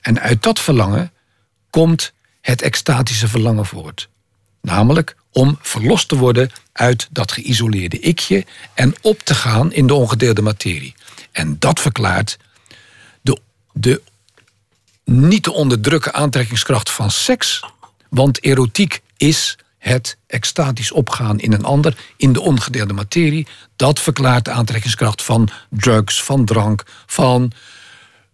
En 0.00 0.20
uit 0.20 0.42
dat 0.42 0.60
verlangen 0.60 1.12
komt 1.70 2.12
het 2.40 2.62
extatische 2.62 3.28
verlangen 3.28 3.66
voort. 3.66 4.08
Namelijk 4.60 5.16
om 5.30 5.58
verlost 5.60 6.08
te 6.08 6.16
worden 6.16 6.50
uit 6.72 7.08
dat 7.10 7.32
geïsoleerde 7.32 7.98
ikje 7.98 8.46
en 8.74 8.94
op 9.00 9.20
te 9.20 9.34
gaan 9.34 9.72
in 9.72 9.86
de 9.86 9.94
ongedeelde 9.94 10.42
materie. 10.42 10.94
En 11.30 11.58
dat 11.58 11.80
verklaart 11.80 12.38
de, 13.20 13.40
de 13.72 14.02
niet 15.04 15.42
te 15.42 15.52
onderdrukken 15.52 16.14
aantrekkingskracht 16.14 16.90
van 16.90 17.10
seks. 17.10 17.60
Want 18.12 18.44
erotiek 18.44 19.02
is 19.16 19.58
het 19.78 20.16
extatisch 20.26 20.92
opgaan 20.92 21.38
in 21.38 21.52
een 21.52 21.64
ander, 21.64 21.96
in 22.16 22.32
de 22.32 22.40
ongedeelde 22.40 22.92
materie. 22.92 23.46
Dat 23.76 24.00
verklaart 24.00 24.44
de 24.44 24.50
aantrekkingskracht 24.50 25.22
van 25.22 25.48
drugs, 25.70 26.22
van 26.22 26.44
drank, 26.44 26.82
van 27.06 27.52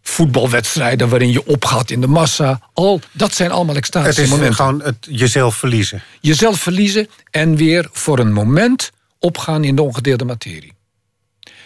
voetbalwedstrijden 0.03 1.09
waarin 1.09 1.33
je 1.33 1.47
opgaat 1.47 1.91
in 1.91 2.01
de 2.01 2.07
massa. 2.07 2.61
Al, 2.73 3.01
dat 3.13 3.35
zijn 3.35 3.51
allemaal 3.51 3.75
Het 3.75 3.85
extatische 3.85 4.23
is 4.23 4.29
momenten. 4.29 4.55
gewoon 4.55 4.83
het 4.83 5.07
jezelf 5.11 5.57
verliezen. 5.57 6.03
Jezelf 6.21 6.61
verliezen 6.61 7.09
en 7.31 7.57
weer 7.57 7.89
voor 7.93 8.19
een 8.19 8.33
moment 8.33 8.91
opgaan 9.19 9.65
in 9.65 9.77
de 9.77 9.83
ongedeelde 9.83 10.25
materie. 10.25 10.73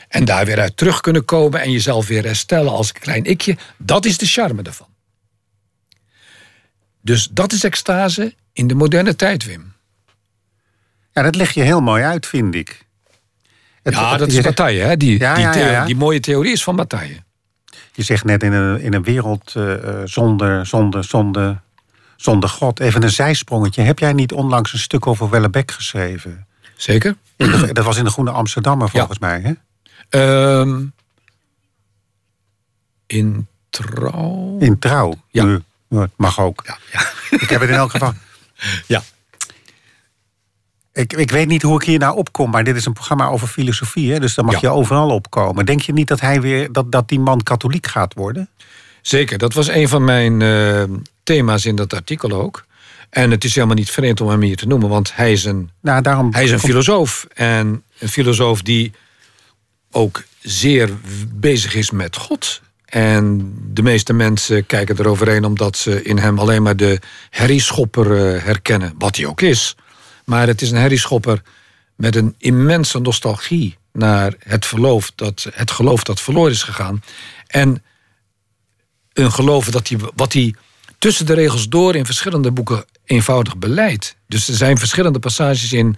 En 0.09 0.25
daar 0.25 0.47
weer 0.47 0.61
uit 0.61 0.77
terug 0.77 1.01
kunnen 1.01 1.25
komen 1.25 1.61
en 1.61 1.71
jezelf 1.71 2.07
weer 2.07 2.25
herstellen 2.25 2.73
als 2.73 2.89
een 2.89 3.01
klein 3.01 3.25
ikje. 3.25 3.57
Dat 3.77 4.05
is 4.05 4.19
de 4.19 4.27
charme 4.27 4.63
ervan. 4.63 4.92
Dus 7.03 7.29
dat 7.31 7.53
is 7.53 7.65
extase 7.65 8.35
in 8.53 8.67
de 8.67 8.75
moderne 8.75 9.17
tijd, 9.17 9.45
Wim. 9.45 9.73
Ja, 11.13 11.23
dat 11.23 11.35
leg 11.35 11.51
je 11.51 11.63
heel 11.63 11.81
mooi 11.81 12.03
uit, 12.03 12.27
vind 12.27 12.55
ik. 12.55 12.87
Het- 13.83 13.95
Ja, 13.95 14.17
dat 14.17 14.29
is 14.29 14.35
zegt- 14.35 14.47
Bataille. 14.47 14.81
Hè? 14.83 14.97
Die, 14.97 15.19
Ja, 15.19 15.35
die, 15.35 15.45
ja, 15.45 15.55
ja, 15.71 15.85
die 15.85 15.97
mooie 15.97 16.21
theorie 16.21 16.53
is 16.53 16.63
van 16.63 16.77
Bataille. 16.77 17.17
Je 17.93 18.03
zegt 18.03 18.25
net 18.25 18.43
in 18.43 18.53
een, 18.53 18.81
in 18.81 18.95
een 18.95 19.03
wereld 19.03 19.55
eh, 19.57 19.73
eh, 19.89 20.01
zonder, 20.05 20.67
zonder, 20.67 21.05
zonder, 21.05 21.61
zonder 22.17 22.49
God. 22.49 22.81
Even 22.81 23.03
een 23.03 23.11
zijsprongetje. 23.11 23.83
Heb 23.83 23.99
jij 23.99 24.13
niet 24.13 24.33
onlangs 24.33 24.73
een 24.73 24.79
stuk 24.79 25.07
over 25.07 25.31
Wellebeck 25.31 25.71
geschreven? 25.71 26.47
Zeker? 26.77 27.17
De- 27.37 27.71
dat 27.73 27.85
was 27.85 27.97
in 27.97 28.05
de 28.05 28.11
Groene 28.11 28.31
Amsterdammer 28.31 28.89
volgens 28.89 29.19
mij, 29.19 29.41
hè? 29.41 29.53
Ehm, 30.09 30.85
in 33.07 33.47
trouw. 33.71 34.57
In 34.59 34.79
Trouw. 34.79 35.15
Ja. 35.31 35.61
Mag 36.17 36.41
ook. 36.41 36.63
Ja, 36.67 36.79
ja. 36.93 37.01
Ik 37.39 37.49
heb 37.51 37.61
het 37.61 37.71
in 37.71 37.77
elk 37.77 37.91
geval... 37.91 38.13
ja. 38.87 39.03
Ik, 40.93 41.13
ik 41.13 41.31
weet 41.31 41.47
niet 41.47 41.63
hoe 41.63 41.81
ik 41.81 41.87
hier 41.87 41.99
nou 41.99 42.17
opkom, 42.17 42.51
maar 42.51 42.65
dit 42.65 42.77
is 42.77 42.85
een 42.85 42.93
programma 42.93 43.27
over 43.27 43.49
filosofie, 43.49 44.13
hè? 44.13 44.21
dus 44.21 44.35
dan 44.35 44.45
mag 44.45 44.55
Ja. 44.55 44.61
je 44.61 44.69
overal 44.69 45.11
opkomen. 45.11 45.67
Denk 45.67 45.81
je 45.83 45.93
niet 45.93 46.09
dat 46.09 46.21
hij 46.21 46.41
weer 46.41 46.73
dat, 46.73 46.93
dat 46.93 47.09
die 47.09 47.21
man 47.21 47.43
katholiek 47.43 47.87
gaat 47.87 48.15
worden? 48.15 48.49
Zeker, 49.03 49.39
dat 49.39 49.53
was 49.53 49.69
een 49.69 49.89
van 49.89 50.05
mijn 50.05 50.43
eh, 50.43 50.83
thema's 51.23 51.65
in 51.65 51.77
dat 51.77 51.95
artikel 51.95 52.33
ook. 52.33 52.65
En 53.11 53.31
het 53.31 53.45
is 53.45 53.55
helemaal 53.55 53.77
niet 53.77 53.91
vreemd 53.91 54.21
om 54.21 54.29
hem 54.29 54.41
hier 54.41 54.57
te 54.57 54.67
noemen, 54.67 54.89
want 54.89 55.15
hij 55.17 55.33
is 55.33 55.45
een, 55.45 55.71
Nou, 55.81 56.03
daarom 56.03 56.33
hij 56.33 56.45
is 56.45 56.51
een 56.51 56.61
filosoof. 56.61 57.27
En 57.35 57.83
een 57.99 58.09
filosoof 58.09 58.63
die 58.63 58.93
ook 59.91 60.23
zeer 60.41 60.91
bezig 61.35 61.75
is 61.75 61.91
met 61.91 62.17
God. 62.17 62.61
En 62.93 63.55
de 63.69 63.83
meeste 63.83 64.13
mensen 64.13 64.67
kijken 64.67 64.99
eroverheen 64.99 65.45
omdat 65.45 65.77
ze 65.77 66.03
in 66.03 66.19
hem 66.19 66.39
alleen 66.39 66.63
maar 66.63 66.77
de 66.77 66.99
herrieschopper 67.31 68.17
eh, 68.17 68.45
herkennen. 68.45 68.95
Wat 68.99 69.17
hij 69.17 69.27
ook 69.27 69.41
is. 69.41 69.77
Maar 70.25 70.47
het 70.47 70.63
is 70.63 70.71
een 70.71 70.77
herrieschopper 70.77 71.43
met 71.97 72.17
een 72.17 72.35
immense 72.39 72.99
nostalgie 72.99 73.79
naar 73.93 74.35
het, 74.39 74.65
geloof 74.65 75.13
dat, 75.15 75.47
het 75.53 75.71
geloof 75.71 76.03
dat 76.03 76.21
verloren 76.21 76.53
is 76.53 76.63
gegaan. 76.63 77.03
En 77.47 77.83
een 79.13 79.33
geloof 79.33 79.71
dat 79.71 79.89
hij, 79.89 79.99
wat 80.15 80.33
hij 80.33 80.55
tussen 80.99 81.27
de 81.27 81.35
regels 81.35 81.69
door 81.69 81.95
in 81.95 82.07
verschillende 82.07 82.51
boeken 82.51 82.85
eenvoudig 83.05 83.57
beleid. 83.57 84.17
Dus 84.27 84.49
er 84.49 84.55
zijn 84.55 84.79
verschillende 84.79 85.19
passages 85.19 85.73
in 85.73 85.97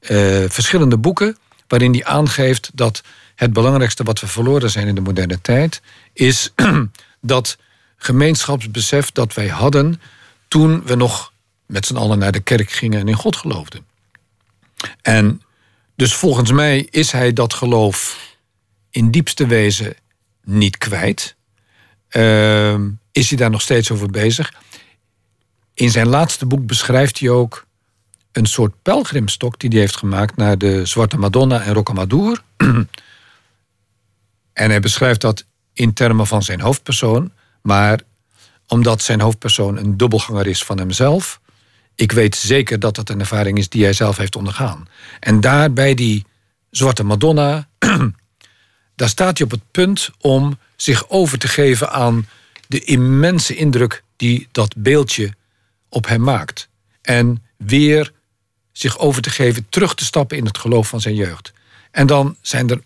eh, 0.00 0.44
verschillende 0.48 0.98
boeken 0.98 1.36
waarin 1.68 1.92
hij 1.92 2.04
aangeeft 2.04 2.70
dat 2.74 3.02
het 3.34 3.52
belangrijkste 3.52 4.02
wat 4.02 4.20
we 4.20 4.26
verloren 4.26 4.70
zijn 4.70 4.88
in 4.88 4.94
de 4.94 5.00
moderne 5.00 5.40
tijd 5.40 5.80
is 6.16 6.52
dat 7.20 7.58
gemeenschapsbesef 7.96 9.12
dat 9.12 9.34
wij 9.34 9.48
hadden 9.48 10.00
toen 10.48 10.82
we 10.84 10.94
nog 10.94 11.32
met 11.66 11.86
z'n 11.86 11.96
allen 11.96 12.18
naar 12.18 12.32
de 12.32 12.40
kerk 12.40 12.70
gingen 12.70 13.00
en 13.00 13.08
in 13.08 13.14
God 13.14 13.36
geloofden. 13.36 13.86
En 15.02 15.42
dus 15.96 16.14
volgens 16.14 16.52
mij 16.52 16.86
is 16.90 17.12
hij 17.12 17.32
dat 17.32 17.54
geloof 17.54 18.18
in 18.90 19.10
diepste 19.10 19.46
wezen 19.46 19.94
niet 20.44 20.78
kwijt. 20.78 21.36
Ehm, 22.08 22.90
is 23.12 23.28
hij 23.28 23.38
daar 23.38 23.50
nog 23.50 23.62
steeds 23.62 23.90
over 23.90 24.10
bezig? 24.10 24.52
In 25.74 25.90
zijn 25.90 26.08
laatste 26.08 26.46
boek 26.46 26.66
beschrijft 26.66 27.18
hij 27.18 27.28
ook 27.28 27.66
een 28.32 28.46
soort 28.46 28.82
pelgrimstok 28.82 29.58
die 29.58 29.70
hij 29.70 29.78
heeft 29.78 29.96
gemaakt 29.96 30.36
naar 30.36 30.58
de 30.58 30.86
Zwarte 30.86 31.18
Madonna 31.18 31.62
en 31.62 31.74
Rocamadour. 31.74 32.42
en 34.52 34.70
hij 34.70 34.80
beschrijft 34.80 35.20
dat 35.20 35.44
in 35.76 35.92
termen 35.92 36.26
van 36.26 36.42
zijn 36.42 36.60
hoofdpersoon, 36.60 37.32
maar 37.62 38.00
omdat 38.66 39.02
zijn 39.02 39.20
hoofdpersoon 39.20 39.76
een 39.76 39.96
dubbelganger 39.96 40.46
is 40.46 40.64
van 40.64 40.78
hemzelf. 40.78 41.40
Ik 41.94 42.12
weet 42.12 42.36
zeker 42.36 42.80
dat 42.80 42.94
dat 42.94 43.08
een 43.08 43.20
ervaring 43.20 43.58
is 43.58 43.68
die 43.68 43.82
hij 43.82 43.92
zelf 43.92 44.16
heeft 44.16 44.36
ondergaan. 44.36 44.88
En 45.20 45.40
daar 45.40 45.72
bij 45.72 45.94
die 45.94 46.24
Zwarte 46.70 47.04
Madonna, 47.04 47.68
daar 48.96 49.08
staat 49.08 49.38
hij 49.38 49.46
op 49.46 49.52
het 49.52 49.70
punt 49.70 50.10
om 50.20 50.58
zich 50.76 51.08
over 51.08 51.38
te 51.38 51.48
geven 51.48 51.90
aan 51.90 52.28
de 52.68 52.84
immense 52.84 53.56
indruk 53.56 54.02
die 54.16 54.48
dat 54.52 54.74
beeldje 54.76 55.34
op 55.88 56.06
hem 56.06 56.20
maakt. 56.20 56.68
En 57.02 57.42
weer 57.56 58.12
zich 58.72 58.98
over 58.98 59.22
te 59.22 59.30
geven, 59.30 59.66
terug 59.68 59.94
te 59.94 60.04
stappen 60.04 60.36
in 60.36 60.44
het 60.44 60.58
geloof 60.58 60.88
van 60.88 61.00
zijn 61.00 61.14
jeugd. 61.14 61.52
En 61.90 62.06
dan 62.06 62.36
zijn 62.40 62.70
er 62.70 62.80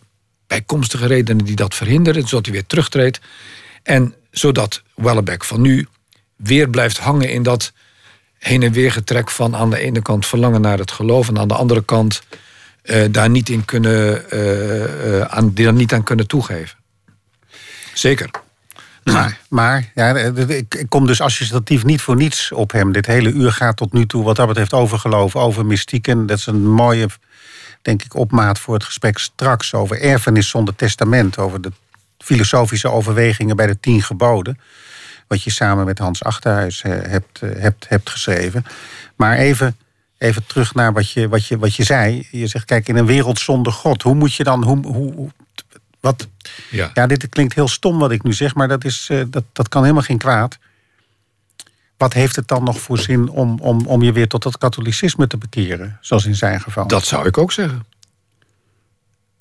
bijkomstige 0.50 1.06
redenen 1.06 1.44
die 1.44 1.56
dat 1.56 1.74
verhinderen, 1.74 2.28
zodat 2.28 2.44
hij 2.44 2.54
weer 2.54 2.66
terugtreedt. 2.66 3.20
En 3.82 4.14
zodat 4.30 4.82
Wellebeck 4.94 5.44
van 5.44 5.60
nu 5.60 5.86
weer 6.36 6.68
blijft 6.70 6.98
hangen 6.98 7.30
in 7.30 7.42
dat 7.42 7.72
heen 8.38 8.62
en 8.62 8.72
weer 8.72 8.92
getrek 8.92 9.30
van 9.30 9.56
aan 9.56 9.70
de 9.70 9.78
ene 9.78 10.02
kant 10.02 10.26
verlangen 10.26 10.60
naar 10.60 10.78
het 10.78 10.90
geloof 10.90 11.28
en 11.28 11.38
aan 11.38 11.48
de 11.48 11.54
andere 11.54 11.84
kant 11.84 12.22
uh, 12.84 13.04
daar 13.10 13.30
niet 13.30 13.48
in 13.48 13.64
kunnen, 13.64 14.24
uh, 14.32 15.06
uh, 15.06 15.20
aan, 15.20 15.52
die 15.52 15.72
niet 15.72 15.92
aan 15.92 16.02
kunnen 16.02 16.26
toegeven. 16.26 16.78
Zeker. 17.94 18.30
Maar, 19.04 19.38
maar 19.48 19.90
ja, 19.94 20.16
ik 20.16 20.86
kom 20.88 21.06
dus 21.06 21.20
associatief 21.20 21.84
niet 21.84 22.00
voor 22.00 22.16
niets 22.16 22.52
op 22.52 22.72
hem. 22.72 22.92
Dit 22.92 23.06
hele 23.06 23.30
uur 23.30 23.52
gaat 23.52 23.76
tot 23.76 23.92
nu 23.92 24.06
toe 24.06 24.24
wat 24.24 24.36
dat 24.36 24.46
betreft 24.46 24.72
over 24.72 24.98
geloof, 24.98 25.36
over 25.36 25.66
mystiek. 25.66 26.08
En 26.08 26.26
dat 26.26 26.38
is 26.38 26.46
een 26.46 26.68
mooie, 26.68 27.06
denk 27.82 28.02
ik, 28.02 28.14
opmaat 28.14 28.58
voor 28.58 28.74
het 28.74 28.84
gesprek 28.84 29.18
straks 29.18 29.74
over 29.74 30.00
erfenis 30.02 30.48
zonder 30.48 30.76
testament. 30.76 31.38
Over 31.38 31.60
de 31.60 31.72
filosofische 32.18 32.90
overwegingen 32.90 33.56
bij 33.56 33.66
de 33.66 33.80
tien 33.80 34.02
geboden. 34.02 34.58
Wat 35.26 35.42
je 35.42 35.50
samen 35.50 35.84
met 35.84 35.98
Hans 35.98 36.24
Achterhuis 36.24 36.82
eh, 36.82 36.92
hebt, 36.92 37.42
eh, 37.42 37.50
hebt, 37.58 37.88
hebt 37.88 38.10
geschreven. 38.10 38.64
Maar 39.16 39.36
even, 39.36 39.76
even 40.18 40.46
terug 40.46 40.74
naar 40.74 40.92
wat 40.92 41.10
je, 41.10 41.28
wat, 41.28 41.46
je, 41.46 41.58
wat 41.58 41.74
je 41.74 41.84
zei. 41.84 42.28
Je 42.30 42.46
zegt, 42.46 42.64
kijk, 42.64 42.88
in 42.88 42.96
een 42.96 43.06
wereld 43.06 43.38
zonder 43.38 43.72
God, 43.72 44.02
hoe 44.02 44.14
moet 44.14 44.34
je 44.34 44.44
dan. 44.44 44.64
Hoe, 44.64 44.86
hoe, 44.86 45.30
wat, 46.00 46.28
ja. 46.70 46.90
ja, 46.94 47.06
dit 47.06 47.28
klinkt 47.28 47.54
heel 47.54 47.68
stom 47.68 47.98
wat 47.98 48.10
ik 48.10 48.22
nu 48.22 48.32
zeg, 48.32 48.54
maar 48.54 48.68
dat, 48.68 48.84
is, 48.84 49.06
eh, 49.10 49.22
dat, 49.28 49.44
dat 49.52 49.68
kan 49.68 49.82
helemaal 49.82 50.02
geen 50.02 50.18
kwaad. 50.18 50.58
Wat 52.00 52.12
heeft 52.12 52.36
het 52.36 52.48
dan 52.48 52.64
nog 52.64 52.80
voor 52.80 52.98
zin 52.98 53.28
om, 53.28 53.58
om, 53.60 53.86
om 53.86 54.02
je 54.02 54.12
weer 54.12 54.28
tot 54.28 54.44
het 54.44 54.58
katholicisme 54.58 55.26
te 55.26 55.36
bekeren, 55.36 55.98
zoals 56.00 56.24
in 56.26 56.34
zijn 56.34 56.60
geval? 56.60 56.86
Dat 56.86 57.04
zou 57.04 57.26
ik 57.26 57.38
ook 57.38 57.52
zeggen. 57.52 57.86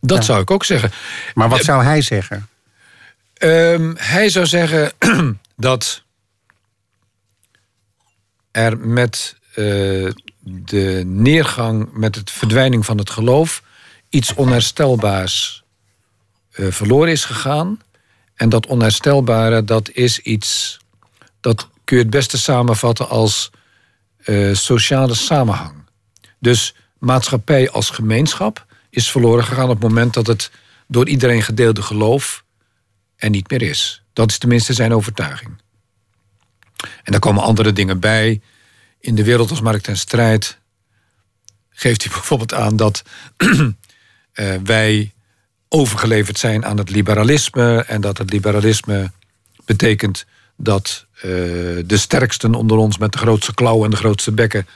Dat 0.02 0.26
zou 0.26 0.42
ik 0.42 0.52
ook 0.52 0.66
zeggen. 0.66 0.92
Maar 1.34 1.50
wat 1.50 1.64
zou 1.64 1.84
hij 1.84 2.02
zeggen? 2.02 2.48
Um, 3.42 3.96
hij 3.98 4.30
zou 4.30 4.46
zeggen 4.46 4.92
dat 5.56 6.04
er 8.52 8.78
met 8.78 9.36
uh, 9.50 10.12
de 10.44 11.04
neergang, 11.06 11.90
met 11.94 12.16
het 12.16 12.32
verdwijning 12.32 12.86
van 12.86 12.98
het 12.98 13.10
geloof, 13.10 13.64
iets 14.10 14.34
onherstelbaars 14.34 15.64
uh, 16.56 16.72
verloren 16.72 17.12
is 17.12 17.26
gegaan. 17.26 17.82
En 18.36 18.50
dat 18.50 18.68
onherstelbare, 18.68 19.64
dat 19.64 19.90
is 19.90 20.20
iets, 20.20 20.80
dat 21.40 21.68
kun 21.90 21.98
je 21.98 22.04
het 22.04 22.14
beste 22.14 22.38
samenvatten 22.38 23.10
als 23.10 23.52
uh, 24.26 24.56
sociale 24.56 25.14
samenhang. 25.14 25.74
Dus 26.40 26.76
maatschappij 26.98 27.70
als 27.70 27.90
gemeenschap 27.90 28.66
is 28.90 29.12
verloren 29.12 29.44
gegaan 29.44 29.70
op 29.70 29.82
het 29.82 29.90
moment 29.90 30.14
dat 30.14 30.28
het 30.28 30.52
door 30.88 31.08
iedereen 31.08 31.42
gedeelde 31.42 31.82
geloof 31.82 32.44
en 33.16 33.32
niet 33.32 33.50
meer 33.50 33.62
is. 33.62 34.04
Dat 34.14 34.30
is 34.30 34.38
tenminste 34.38 34.74
zijn 34.74 34.94
overtuiging. 34.94 35.62
En 37.04 37.12
daar 37.12 37.20
komen 37.20 37.44
andere 37.44 37.74
dingen 37.74 38.00
bij. 38.00 38.42
In 39.00 39.16
de 39.16 39.24
wereld 39.24 39.50
als 39.50 39.62
markt 39.62 39.88
en 39.88 39.98
strijd 39.98 40.60
geeft 41.70 42.04
hij 42.04 42.14
bijvoorbeeld 42.18 42.54
aan 42.54 42.76
dat 42.76 43.04
uh, 43.38 43.70
wij 44.64 45.14
overgeleverd 45.68 46.38
zijn 46.40 46.66
aan 46.66 46.78
het 46.78 46.90
liberalisme 46.90 47.84
en 47.84 48.02
dat 48.02 48.18
het 48.18 48.32
liberalisme 48.32 49.12
betekent 49.66 50.26
dat 50.62 51.06
uh, 51.16 51.22
de 51.86 51.98
sterksten 51.98 52.54
onder 52.54 52.78
ons 52.78 52.98
met 52.98 53.12
de 53.12 53.18
grootste 53.18 53.54
klauwen 53.54 53.86
en 53.86 53.92
de 53.92 53.98
grootste 53.98 54.32
bekken 54.32 54.68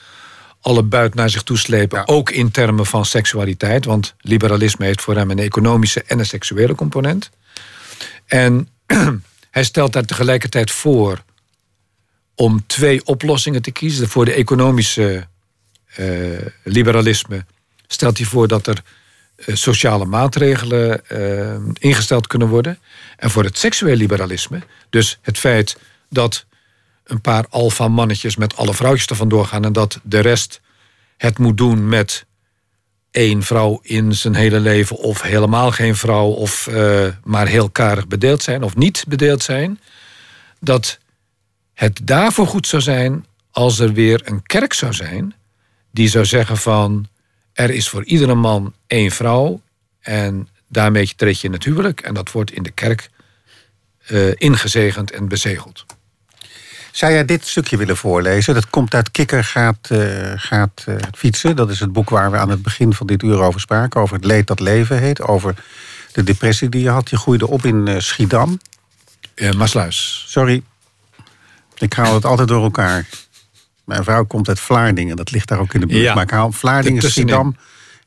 alle 0.61 0.83
buit 0.83 1.13
naar 1.13 1.29
zich 1.29 1.43
toeslepen, 1.43 1.97
ja. 1.97 2.03
ook 2.05 2.29
in 2.29 2.51
termen 2.51 2.85
van 2.85 3.05
seksualiteit, 3.05 3.85
want 3.85 4.15
liberalisme 4.19 4.85
heeft 4.85 5.01
voor 5.01 5.15
hem 5.15 5.31
een 5.31 5.39
economische 5.39 6.03
en 6.03 6.19
een 6.19 6.25
seksuele 6.25 6.75
component. 6.75 7.29
En 8.25 8.67
hij 9.51 9.63
stelt 9.63 9.93
daar 9.93 10.05
tegelijkertijd 10.05 10.71
voor 10.71 11.23
om 12.35 12.63
twee 12.67 13.05
oplossingen 13.05 13.61
te 13.61 13.71
kiezen. 13.71 14.09
Voor 14.09 14.25
de 14.25 14.33
economische 14.33 15.27
uh, 15.97 16.39
liberalisme 16.63 17.45
stelt 17.87 18.17
hij 18.17 18.27
voor 18.27 18.47
dat 18.47 18.67
er 18.67 18.83
sociale 19.47 20.05
maatregelen 20.05 21.01
uh, 21.11 21.55
ingesteld 21.73 22.27
kunnen 22.27 22.47
worden. 22.47 22.79
En 23.17 23.29
voor 23.29 23.43
het 23.43 23.57
seksueel 23.57 23.95
liberalisme, 23.95 24.59
dus 24.89 25.19
het 25.21 25.37
feit 25.37 25.77
dat 26.09 26.45
een 27.03 27.21
paar 27.21 27.45
alfa-mannetjes 27.49 28.35
met 28.35 28.55
alle 28.55 28.73
vrouwtjes 28.73 29.07
ervan 29.07 29.29
doorgaan 29.29 29.65
en 29.65 29.73
dat 29.73 29.99
de 30.03 30.19
rest 30.19 30.61
het 31.17 31.37
moet 31.37 31.57
doen 31.57 31.89
met 31.89 32.25
één 33.11 33.43
vrouw 33.43 33.79
in 33.81 34.13
zijn 34.13 34.35
hele 34.35 34.59
leven, 34.59 34.97
of 34.97 35.21
helemaal 35.21 35.71
geen 35.71 35.95
vrouw, 35.95 36.27
of 36.27 36.67
uh, 36.67 37.07
maar 37.23 37.47
heel 37.47 37.69
karig 37.69 38.07
bedeeld 38.07 38.43
zijn, 38.43 38.63
of 38.63 38.75
niet 38.75 39.05
bedeeld 39.07 39.43
zijn, 39.43 39.79
dat 40.59 40.99
het 41.73 41.99
daarvoor 42.03 42.47
goed 42.47 42.67
zou 42.67 42.81
zijn 42.81 43.25
als 43.51 43.79
er 43.79 43.93
weer 43.93 44.21
een 44.23 44.43
kerk 44.43 44.73
zou 44.73 44.93
zijn 44.93 45.33
die 45.91 46.07
zou 46.07 46.25
zeggen 46.25 46.57
van 46.57 47.07
er 47.53 47.69
is 47.69 47.89
voor 47.89 48.03
iedere 48.03 48.35
man 48.35 48.73
één 48.87 49.11
vrouw 49.11 49.61
en 49.99 50.47
daarmee 50.67 51.13
treed 51.15 51.39
je 51.39 51.47
in 51.47 51.53
het 51.53 51.63
huwelijk 51.63 52.01
en 52.01 52.13
dat 52.13 52.31
wordt 52.31 52.51
in 52.51 52.63
de 52.63 52.71
kerk 52.71 53.09
uh, 54.11 54.31
ingezegend 54.37 55.11
en 55.11 55.27
bezegeld. 55.27 55.85
Zou 56.91 57.11
jij 57.11 57.25
dit 57.25 57.47
stukje 57.47 57.77
willen 57.77 57.97
voorlezen? 57.97 58.53
Dat 58.53 58.69
komt 58.69 58.93
uit 58.93 59.11
Kikker 59.11 59.43
gaat, 59.43 59.89
uh, 59.91 60.33
gaat 60.35 60.85
uh, 60.89 60.95
fietsen. 61.17 61.55
Dat 61.55 61.69
is 61.69 61.79
het 61.79 61.93
boek 61.93 62.09
waar 62.09 62.31
we 62.31 62.37
aan 62.37 62.49
het 62.49 62.61
begin 62.61 62.93
van 62.93 63.07
dit 63.07 63.23
uur 63.23 63.41
over 63.41 63.59
spraken. 63.59 64.01
Over 64.01 64.15
het 64.15 64.25
leed 64.25 64.47
dat 64.47 64.59
leven 64.59 64.99
heet. 64.99 65.21
Over 65.21 65.55
de 66.11 66.23
depressie 66.23 66.69
die 66.69 66.81
je 66.81 66.89
had. 66.89 67.09
Je 67.09 67.17
groeide 67.17 67.47
op 67.47 67.65
in 67.65 68.01
Schiedam. 68.01 68.59
Maasluis. 69.55 70.25
Sorry. 70.27 70.63
Ik 71.77 71.93
haal 71.93 72.13
het 72.13 72.25
altijd 72.25 72.47
door 72.47 72.63
elkaar. 72.63 73.05
Mijn 73.85 74.03
vrouw 74.03 74.25
komt 74.25 74.47
uit 74.47 74.59
Vlaardingen. 74.59 75.15
Dat 75.15 75.31
ligt 75.31 75.47
daar 75.47 75.59
ook 75.59 75.73
in 75.73 75.79
de 75.79 75.85
buurt. 75.85 76.01
Ja, 76.01 76.13
maar 76.13 76.23
ik 76.23 76.29
haal 76.29 76.51
Vlaardingen, 76.51 77.01
Schiedam 77.01 77.55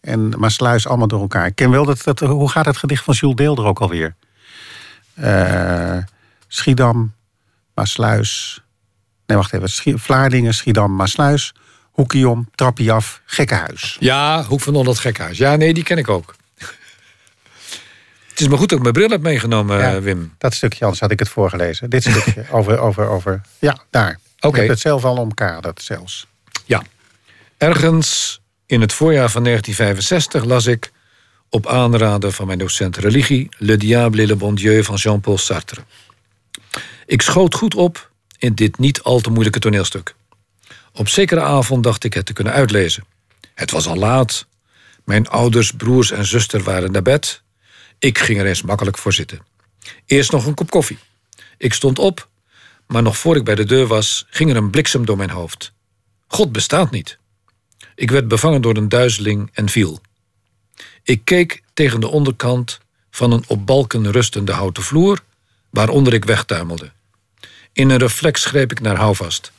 en 0.00 0.34
Maasluis 0.38 0.86
allemaal 0.86 1.08
door 1.08 1.20
elkaar. 1.20 1.46
Ik 1.46 1.54
ken 1.54 1.70
wel 1.70 1.84
dat, 1.84 2.04
dat... 2.04 2.20
Hoe 2.20 2.50
gaat 2.50 2.66
het 2.66 2.76
gedicht 2.76 3.04
van 3.04 3.14
Jules 3.14 3.36
Deelder 3.36 3.64
ook 3.64 3.78
alweer? 3.80 4.14
Schiedam, 6.48 7.12
Maasluis... 7.74 8.60
Nee, 9.26 9.36
wacht 9.36 9.52
even. 9.52 9.98
Vlaardingen, 9.98 10.54
Schiedam, 10.54 10.96
Maasluis, 10.96 11.54
Hoekiom, 11.90 12.48
Trappie 12.54 12.92
af, 12.92 13.20
Gekkenhuis. 13.24 13.96
Ja, 14.00 14.44
Hoek 14.44 14.60
van 14.60 14.74
Holland, 14.74 14.98
Gekkenhuis. 14.98 15.38
Ja, 15.38 15.56
nee, 15.56 15.74
die 15.74 15.82
ken 15.82 15.98
ik 15.98 16.08
ook. 16.08 16.34
Het 18.28 18.40
is 18.40 18.48
maar 18.48 18.58
goed 18.58 18.68
dat 18.68 18.76
ik 18.78 18.82
mijn 18.82 18.94
bril 18.94 19.08
heb 19.10 19.20
meegenomen, 19.20 19.78
ja, 19.78 20.00
Wim. 20.00 20.34
Dat 20.38 20.54
stukje, 20.54 20.80
anders 20.82 21.00
had 21.00 21.10
ik 21.10 21.18
het 21.18 21.28
voorgelezen. 21.28 21.90
Dit 21.90 22.02
stukje 22.02 22.44
over, 22.50 22.78
over, 22.78 23.08
over... 23.08 23.40
Ja, 23.58 23.78
daar. 23.90 24.18
Oké. 24.36 24.46
Okay. 24.46 24.60
Heb 24.60 24.70
het 24.70 24.80
zelf 24.80 25.04
al 25.04 25.16
omkaderd, 25.16 25.82
zelfs. 25.82 26.26
Ja. 26.64 26.82
Ergens 27.56 28.40
in 28.66 28.80
het 28.80 28.92
voorjaar 28.92 29.30
van 29.30 29.44
1965 29.44 30.44
las 30.44 30.66
ik... 30.66 30.92
op 31.48 31.66
aanraden 31.66 32.32
van 32.32 32.46
mijn 32.46 32.58
docent 32.58 32.96
religie... 32.96 33.48
Le 33.58 33.76
Diable 33.76 34.22
et 34.22 34.28
le 34.28 34.36
Bon 34.36 34.54
Dieu 34.54 34.84
van 34.84 34.96
Jean-Paul 34.96 35.38
Sartre. 35.38 35.80
Ik 37.06 37.22
schoot 37.22 37.54
goed 37.54 37.74
op 37.74 38.10
in 38.38 38.54
dit 38.54 38.78
niet 38.78 39.02
al 39.02 39.20
te 39.20 39.30
moeilijke 39.30 39.58
toneelstuk. 39.58 40.14
Op 40.92 41.08
zekere 41.08 41.40
avond 41.40 41.82
dacht 41.82 42.04
ik 42.04 42.14
het 42.14 42.26
te 42.26 42.32
kunnen 42.32 42.52
uitlezen. 42.52 43.04
Het 43.54 43.70
was 43.70 43.86
al 43.86 43.96
laat. 43.96 44.46
Mijn 45.04 45.28
ouders, 45.28 45.72
broers 45.72 46.10
en 46.10 46.26
zuster 46.26 46.62
waren 46.62 46.92
naar 46.92 47.02
bed. 47.02 47.42
Ik 47.98 48.18
ging 48.18 48.38
er 48.38 48.46
eens 48.46 48.62
makkelijk 48.62 48.98
voor 48.98 49.12
zitten. 49.12 49.40
Eerst 50.06 50.32
nog 50.32 50.46
een 50.46 50.54
kop 50.54 50.70
koffie. 50.70 50.98
Ik 51.58 51.74
stond 51.74 51.98
op, 51.98 52.28
maar 52.86 53.02
nog 53.02 53.18
voor 53.18 53.36
ik 53.36 53.44
bij 53.44 53.54
de 53.54 53.64
deur 53.64 53.86
was, 53.86 54.26
ging 54.30 54.50
er 54.50 54.56
een 54.56 54.70
bliksem 54.70 55.06
door 55.06 55.16
mijn 55.16 55.30
hoofd. 55.30 55.72
God 56.26 56.52
bestaat 56.52 56.90
niet. 56.90 57.18
Ik 57.94 58.10
werd 58.10 58.28
bevangen 58.28 58.62
door 58.62 58.76
een 58.76 58.88
duizeling 58.88 59.50
en 59.52 59.68
viel. 59.68 60.00
Ik 61.02 61.24
keek 61.24 61.62
tegen 61.74 62.00
de 62.00 62.08
onderkant 62.08 62.78
van 63.10 63.32
een 63.32 63.44
op 63.46 63.66
balken 63.66 64.10
rustende 64.10 64.52
houten 64.52 64.82
vloer, 64.82 65.22
waaronder 65.70 66.12
ik 66.14 66.24
wegtuimelde. 66.24 66.92
In 67.72 67.90
een 67.90 67.98
reflex 67.98 68.44
greep 68.44 68.70
ik 68.70 68.80
naar 68.80 68.96
houvast, 68.96 69.52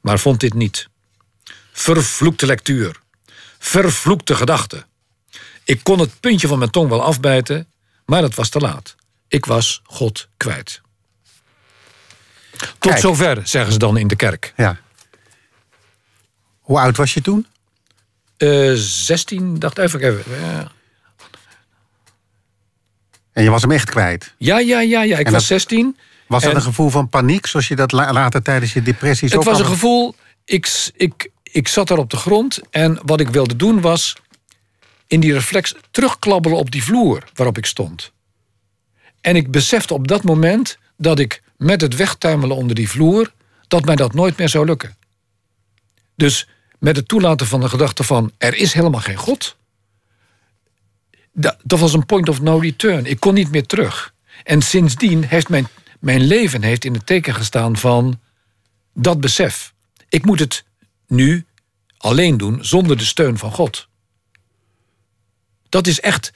maar 0.00 0.18
vond 0.18 0.40
dit 0.40 0.54
niet. 0.54 0.88
Vervloekte 1.72 2.46
lectuur. 2.46 3.00
Vervloekte 3.58 4.34
gedachte. 4.34 4.84
Ik 5.64 5.80
kon 5.82 5.98
het 5.98 6.20
puntje 6.20 6.48
van 6.48 6.58
mijn 6.58 6.70
tong 6.70 6.88
wel 6.88 7.02
afbijten, 7.02 7.66
maar 8.06 8.22
het 8.22 8.34
was 8.34 8.48
te 8.48 8.58
laat. 8.58 8.94
Ik 9.28 9.44
was 9.44 9.80
God 9.84 10.28
kwijt. 10.36 10.81
Tot 12.66 12.90
Kijk. 12.90 12.98
zover, 12.98 13.40
zeggen 13.44 13.72
ze 13.72 13.78
dan 13.78 13.96
in 13.96 14.06
de 14.08 14.16
kerk. 14.16 14.52
Ja. 14.56 14.76
Hoe 16.60 16.78
oud 16.80 16.96
was 16.96 17.14
je 17.14 17.20
toen? 17.20 17.46
Eh 18.36 18.72
16, 18.74 19.58
dacht 19.58 19.78
even. 19.78 20.00
even. 20.00 20.24
Ja. 20.40 20.70
En 23.32 23.42
je 23.42 23.50
was 23.50 23.62
hem 23.62 23.70
echt 23.70 23.90
kwijt. 23.90 24.34
Ja, 24.38 24.58
ja, 24.58 24.80
ja, 24.80 25.02
ja. 25.02 25.18
Ik 25.18 25.26
En 25.26 25.32
was 25.32 25.40
dat- 25.48 25.60
16. 25.60 25.96
Was 26.26 26.42
dat 26.42 26.50
En- 26.50 26.56
een 26.56 26.62
gevoel 26.62 26.90
van 26.90 27.08
paniek, 27.08 27.46
zoals 27.46 27.68
je 27.68 27.76
dat 27.76 27.92
la- 27.92 28.12
later 28.12 28.42
tijdens 28.42 28.72
je 28.72 28.82
depressie 28.82 29.28
zo 29.28 29.36
Het 29.38 29.44
was 29.44 29.58
een 29.58 29.64
gevoel. 29.66 30.14
Ik, 30.44 30.90
ik, 30.96 31.30
ik 31.42 31.68
zat 31.68 31.88
daar 31.88 31.98
op 31.98 32.10
de 32.10 32.16
grond 32.16 32.60
en 32.70 32.98
wat 33.04 33.20
ik 33.20 33.28
wilde 33.28 33.56
doen 33.56 33.80
was. 33.80 34.16
in 35.06 35.20
die 35.20 35.32
reflex 35.32 35.74
terugklabbelen 35.90 36.58
op 36.58 36.70
die 36.70 36.84
vloer 36.84 37.22
waarop 37.34 37.58
ik 37.58 37.66
stond. 37.66 38.12
En 39.20 39.36
ik 39.36 39.50
besefte 39.50 39.94
op 39.94 40.08
dat 40.08 40.22
moment 40.22 40.78
dat 40.96 41.18
ik 41.18 41.42
met 41.62 41.80
het 41.80 41.96
wegtuimelen 41.96 42.56
onder 42.56 42.74
die 42.74 42.88
vloer. 42.88 43.32
dat 43.68 43.84
mij 43.84 43.96
dat 43.96 44.14
nooit 44.14 44.36
meer 44.36 44.48
zou 44.48 44.66
lukken. 44.66 44.96
Dus 46.14 46.48
met 46.78 46.96
het 46.96 47.08
toelaten 47.08 47.46
van 47.46 47.60
de 47.60 47.68
gedachte 47.68 48.04
van. 48.04 48.32
er 48.38 48.54
is 48.54 48.72
helemaal 48.72 49.00
geen 49.00 49.16
God. 49.16 49.56
Da- 51.32 51.56
dat 51.62 51.78
was 51.78 51.92
een 51.92 52.06
point 52.06 52.28
of 52.28 52.40
no 52.40 52.58
return. 52.58 53.06
Ik 53.06 53.20
kon 53.20 53.34
niet 53.34 53.50
meer 53.50 53.66
terug. 53.66 54.14
En 54.44 54.62
sindsdien 54.62 55.24
heeft 55.24 55.48
mijn, 55.48 55.68
mijn 56.00 56.20
leven 56.20 56.62
heeft 56.62 56.84
in 56.84 56.94
het 56.94 57.06
teken 57.06 57.34
gestaan 57.34 57.76
van 57.76 58.20
dat 58.94 59.20
besef. 59.20 59.74
Ik 60.08 60.24
moet 60.24 60.38
het 60.38 60.64
nu 61.06 61.46
alleen 61.96 62.36
doen 62.36 62.64
zonder 62.64 62.98
de 62.98 63.04
steun 63.04 63.38
van 63.38 63.52
God. 63.52 63.88
Dat 65.68 65.86
is 65.86 66.00
echt. 66.00 66.32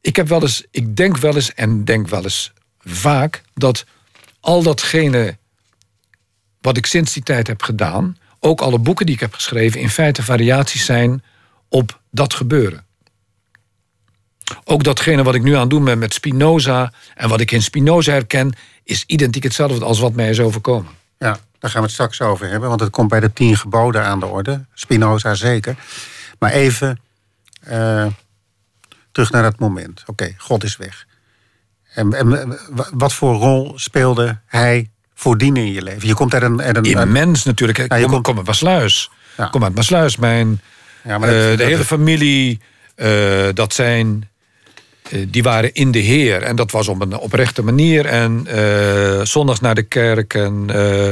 Ik 0.00 0.16
heb 0.16 0.28
wel 0.28 0.42
eens, 0.42 0.66
ik 0.70 0.96
denk 0.96 1.16
wel 1.16 1.34
eens 1.34 1.54
en 1.54 1.84
denk 1.84 2.08
wel 2.08 2.22
eens 2.22 2.52
vaak 2.86 3.42
dat 3.54 3.84
al 4.40 4.62
datgene 4.62 5.36
wat 6.60 6.76
ik 6.76 6.86
sinds 6.86 7.12
die 7.12 7.22
tijd 7.22 7.46
heb 7.46 7.62
gedaan, 7.62 8.16
ook 8.40 8.60
alle 8.60 8.78
boeken 8.78 9.06
die 9.06 9.14
ik 9.14 9.20
heb 9.20 9.34
geschreven, 9.34 9.80
in 9.80 9.90
feite 9.90 10.22
variaties 10.22 10.84
zijn 10.84 11.22
op 11.68 12.00
dat 12.10 12.34
gebeuren. 12.34 12.84
Ook 14.64 14.84
datgene 14.84 15.22
wat 15.22 15.34
ik 15.34 15.42
nu 15.42 15.54
aan 15.54 15.60
het 15.60 15.70
doen 15.70 15.84
ben 15.84 15.98
met 15.98 16.14
Spinoza 16.14 16.92
en 17.14 17.28
wat 17.28 17.40
ik 17.40 17.50
in 17.50 17.62
Spinoza 17.62 18.12
herken, 18.12 18.52
is 18.84 19.04
identiek 19.06 19.42
hetzelfde 19.42 19.84
als 19.84 19.98
wat 19.98 20.12
mij 20.12 20.28
is 20.28 20.40
overkomen. 20.40 20.92
Ja, 21.18 21.38
daar 21.58 21.70
gaan 21.70 21.80
we 21.80 21.86
het 21.86 21.90
straks 21.90 22.20
over 22.20 22.48
hebben, 22.48 22.68
want 22.68 22.80
het 22.80 22.90
komt 22.90 23.08
bij 23.08 23.20
de 23.20 23.32
tien 23.32 23.56
geboden 23.56 24.04
aan 24.04 24.20
de 24.20 24.26
orde. 24.26 24.64
Spinoza 24.74 25.34
zeker. 25.34 25.76
Maar 26.38 26.50
even 26.50 27.00
eh, 27.60 28.06
terug 29.12 29.30
naar 29.30 29.42
dat 29.42 29.58
moment. 29.58 30.02
Oké, 30.06 30.34
God 30.38 30.64
is 30.64 30.76
weg. 30.76 31.06
En, 31.96 32.12
en 32.14 32.58
wa- 32.70 32.88
wat 32.92 33.12
voor 33.12 33.34
rol 33.34 33.72
speelde 33.76 34.38
hij 34.46 34.90
voordien 35.14 35.56
in 35.56 35.72
je 35.72 35.82
leven? 35.82 36.08
Je 36.08 36.14
komt 36.14 36.34
uit 36.34 36.42
een... 36.42 36.62
uit 36.62 36.76
een 36.76 36.84
Immens 36.84 37.44
natuurlijk. 37.44 37.78
Ik 37.78 37.90
Ja, 37.92 37.96
je 37.96 38.02
kom, 38.02 38.12
komt- 38.12 38.24
kom 38.24 38.36
uit 38.36 38.46
Maasluis. 38.46 39.10
Ja. 39.36 39.46
Kom 39.46 39.64
uit 39.64 39.74
Maasluis. 39.74 40.16
Mijn, 40.16 40.60
Ja, 41.04 41.18
maar 41.18 41.28
dat- 41.30 41.38
eh, 41.42 41.50
de 41.50 41.56
dat- 41.56 41.66
hele 41.66 41.84
familie, 41.84 42.60
eh, 42.94 43.08
dat 43.54 43.74
zijn... 43.74 44.28
eh, 45.10 45.26
die 45.28 45.42
waren 45.42 45.74
in 45.74 45.90
de 45.90 45.98
Heer. 45.98 46.42
En 46.42 46.56
dat 46.56 46.70
was 46.70 46.88
op 46.88 47.00
een 47.00 47.16
oprechte 47.18 47.62
manier. 47.62 48.06
En 48.06 48.46
eh, 48.46 49.20
zondags 49.24 49.60
naar 49.60 49.74
de 49.74 49.82
kerk. 49.82 50.34
En 50.34 50.64
eh, 50.72 51.08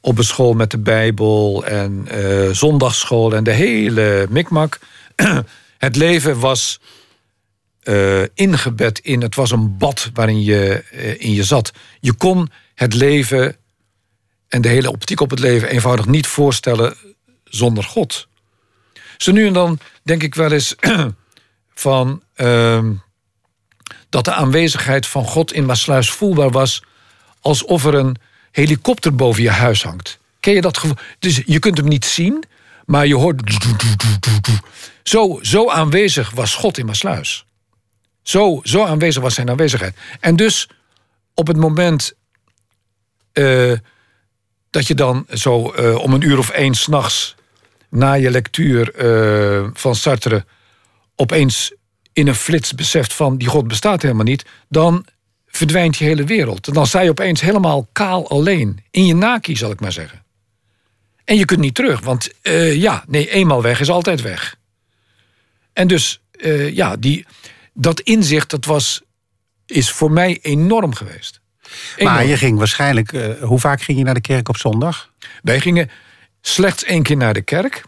op 0.00 0.18
een 0.18 0.24
school 0.24 0.52
met 0.52 0.70
de 0.70 0.78
Bijbel. 0.78 1.64
En 1.66 2.06
eh 2.10 2.50
zondagsschool. 2.52 3.34
En 3.34 3.44
de 3.44 3.52
hele 3.52 4.26
mikmak. 4.30 4.78
Het 5.78 5.96
leven 5.96 6.38
was 6.38 6.80
eh, 7.86 8.22
ingebed 8.34 8.98
in. 8.98 9.22
Het 9.22 9.34
was 9.34 9.50
een 9.50 9.76
bad 9.76 10.10
waarin 10.12 10.42
je 10.42 10.84
eh, 10.90 11.20
in 11.20 11.32
je 11.32 11.44
zat. 11.44 11.72
Je 12.00 12.12
kon 12.12 12.50
het 12.74 12.94
leven 12.94 13.56
en 14.48 14.60
de 14.62 14.68
hele 14.68 14.90
optiek 14.90 15.20
op 15.20 15.30
het 15.30 15.38
leven 15.38 15.68
eenvoudig 15.68 16.06
niet 16.06 16.26
voorstellen 16.26 16.96
zonder 17.44 17.84
God. 17.84 18.28
Zo 19.16 19.32
nu 19.32 19.46
en 19.46 19.52
dan 19.52 19.78
denk 20.02 20.22
ik 20.22 20.34
wel 20.34 20.52
eens 20.52 20.74
van 21.74 22.22
ehm, 22.34 22.92
dat 24.08 24.24
de 24.24 24.32
aanwezigheid 24.32 25.06
van 25.06 25.24
God 25.24 25.52
in 25.52 25.66
Maasluis 25.66 26.10
voelbaar 26.10 26.50
was 26.50 26.82
alsof 27.40 27.84
er 27.84 27.94
een 27.94 28.16
helikopter 28.50 29.14
boven 29.14 29.42
je 29.42 29.50
huis 29.50 29.82
hangt. 29.82 30.18
Ken 30.40 30.54
je 30.54 30.60
dat 30.60 30.78
gevoel? 30.78 30.96
Dus 31.18 31.42
je 31.44 31.58
kunt 31.58 31.76
hem 31.76 31.88
niet 31.88 32.04
zien, 32.04 32.44
maar 32.84 33.06
je 33.06 33.14
hoort. 33.14 33.42
Zo, 35.02 35.38
zo 35.42 35.70
aanwezig 35.70 36.30
was 36.30 36.54
God 36.54 36.78
in 36.78 36.86
Maasluis. 36.86 37.46
Zo, 38.26 38.60
zo 38.62 38.84
aanwezig 38.84 39.22
was 39.22 39.34
zijn 39.34 39.50
aanwezigheid. 39.50 39.96
En 40.20 40.36
dus 40.36 40.68
op 41.34 41.46
het 41.46 41.56
moment 41.56 42.14
eh, 43.32 43.72
dat 44.70 44.86
je 44.86 44.94
dan 44.94 45.26
zo 45.30 45.70
eh, 45.70 45.98
om 45.98 46.12
een 46.12 46.20
uur 46.20 46.38
of 46.38 46.50
één 46.50 46.74
s'nachts 46.74 47.34
na 47.90 48.12
je 48.12 48.30
lectuur 48.30 48.94
eh, 48.94 49.68
van 49.72 49.94
Sartre 49.94 50.44
opeens 51.16 51.74
in 52.12 52.28
een 52.28 52.34
flits 52.34 52.74
beseft 52.74 53.12
van 53.12 53.36
die 53.38 53.48
God 53.48 53.68
bestaat 53.68 54.02
helemaal 54.02 54.24
niet, 54.24 54.44
dan 54.68 55.06
verdwijnt 55.46 55.96
je 55.96 56.04
hele 56.04 56.24
wereld. 56.24 56.74
Dan 56.74 56.86
sta 56.86 57.00
je 57.00 57.10
opeens 57.10 57.40
helemaal 57.40 57.88
kaal 57.92 58.28
alleen. 58.28 58.84
In 58.90 59.06
je 59.06 59.14
naki, 59.14 59.56
zal 59.56 59.70
ik 59.70 59.80
maar 59.80 59.92
zeggen. 59.92 60.24
En 61.24 61.36
je 61.36 61.44
kunt 61.44 61.60
niet 61.60 61.74
terug, 61.74 62.00
want 62.00 62.30
ja, 62.72 63.04
nee, 63.06 63.30
eenmaal 63.30 63.62
weg 63.62 63.80
is 63.80 63.90
altijd 63.90 64.22
weg. 64.22 64.56
En 65.72 65.86
dus, 65.86 66.20
ja, 66.72 66.96
die, 66.96 67.26
dat 67.76 68.00
inzicht, 68.00 68.50
dat 68.50 68.64
was, 68.64 69.02
is 69.66 69.90
voor 69.90 70.12
mij 70.12 70.38
enorm 70.42 70.94
geweest. 70.94 71.40
Maar 71.98 72.24
je 72.24 72.36
ging 72.36 72.58
waarschijnlijk... 72.58 73.12
eh, 73.12 73.42
hoe 73.42 73.58
vaak 73.60 73.82
ging 73.82 73.98
je 73.98 74.04
naar 74.04 74.14
de 74.14 74.20
kerk 74.20 74.48
op 74.48 74.56
zondag? 74.56 75.10
Wij 75.42 75.60
gingen 75.60 75.90
slechts 76.40 76.84
één 76.84 77.02
keer 77.02 77.16
naar 77.16 77.34
de 77.34 77.42
kerk. 77.42 77.82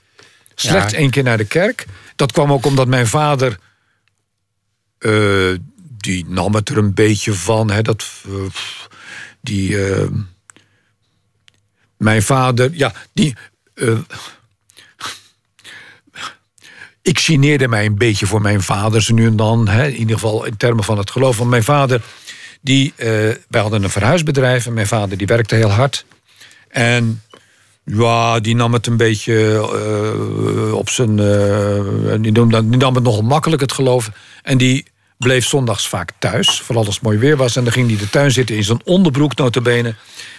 Slechts 0.54 0.92
Ja. 0.92 0.98
één 0.98 1.10
keer 1.10 1.22
naar 1.22 1.36
de 1.36 1.44
kerk. 1.44 1.86
Dat 2.16 2.32
kwam 2.32 2.52
ook 2.52 2.66
omdat 2.66 2.88
mijn 2.88 3.06
vader. 3.06 3.58
eh, 4.98 5.54
die 5.80 6.24
nam 6.28 6.54
het 6.54 6.68
er 6.68 6.78
een 6.78 6.94
beetje 6.94 7.32
van. 7.34 7.70
Hè, 7.70 7.82
dat, 7.82 8.04
eh, 8.26 8.32
die. 9.40 9.76
mijn 11.96 12.22
vader. 12.22 12.70
Ja, 12.72 12.92
die. 13.12 13.36
Ik 17.08 17.18
geneerde 17.18 17.68
mij 17.68 17.86
een 17.86 17.98
beetje 17.98 18.26
voor 18.26 18.40
mijn 18.40 18.62
vader 18.62 19.02
zo 19.02 19.14
nu 19.14 19.26
en 19.26 19.36
dan. 19.36 19.68
Hè, 19.68 19.86
in 19.86 19.96
ieder 19.96 20.14
geval 20.14 20.44
in 20.44 20.56
termen 20.56 20.84
van 20.84 20.98
het 20.98 21.10
geloof. 21.10 21.36
Want 21.38 21.50
mijn 21.50 21.64
vader. 21.64 22.02
Die, 22.60 22.92
eh, 22.96 23.08
wij 23.48 23.60
hadden 23.60 23.82
een 23.82 23.90
verhuisbedrijf. 23.90 24.66
En 24.66 24.72
mijn 24.72 24.86
vader 24.86 25.18
die 25.18 25.26
werkte 25.26 25.54
heel 25.54 25.70
hard. 25.70 26.04
En 26.68 27.22
ja, 27.84 28.40
die 28.40 28.54
nam 28.54 28.72
het 28.72 28.86
een 28.86 28.96
beetje 28.96 29.34
eh, 29.52 30.72
op 30.72 30.88
zijn. 30.88 31.18
eh, 31.18 32.14
die, 32.20 32.32
nam, 32.32 32.70
die 32.70 32.78
nam 32.78 32.94
het 32.94 33.04
nogal 33.04 33.22
makkelijk, 33.22 33.62
het 33.62 33.72
geloof. 33.72 34.10
En 34.42 34.58
die 34.58 34.84
bleef 35.18 35.46
zondags 35.46 35.88
vaak 35.88 36.10
thuis, 36.18 36.60
vooral 36.60 36.84
als 36.84 36.94
het 36.94 37.04
mooi 37.04 37.18
weer 37.18 37.36
was. 37.36 37.56
En 37.56 37.64
dan 37.64 37.72
ging 37.72 37.88
hij 37.88 37.98
de 37.98 38.10
tuin 38.10 38.30
zitten 38.30 38.56
in 38.56 38.64
zijn 38.64 38.80
onderbroek, 38.84 39.36
notabene. 39.36 39.94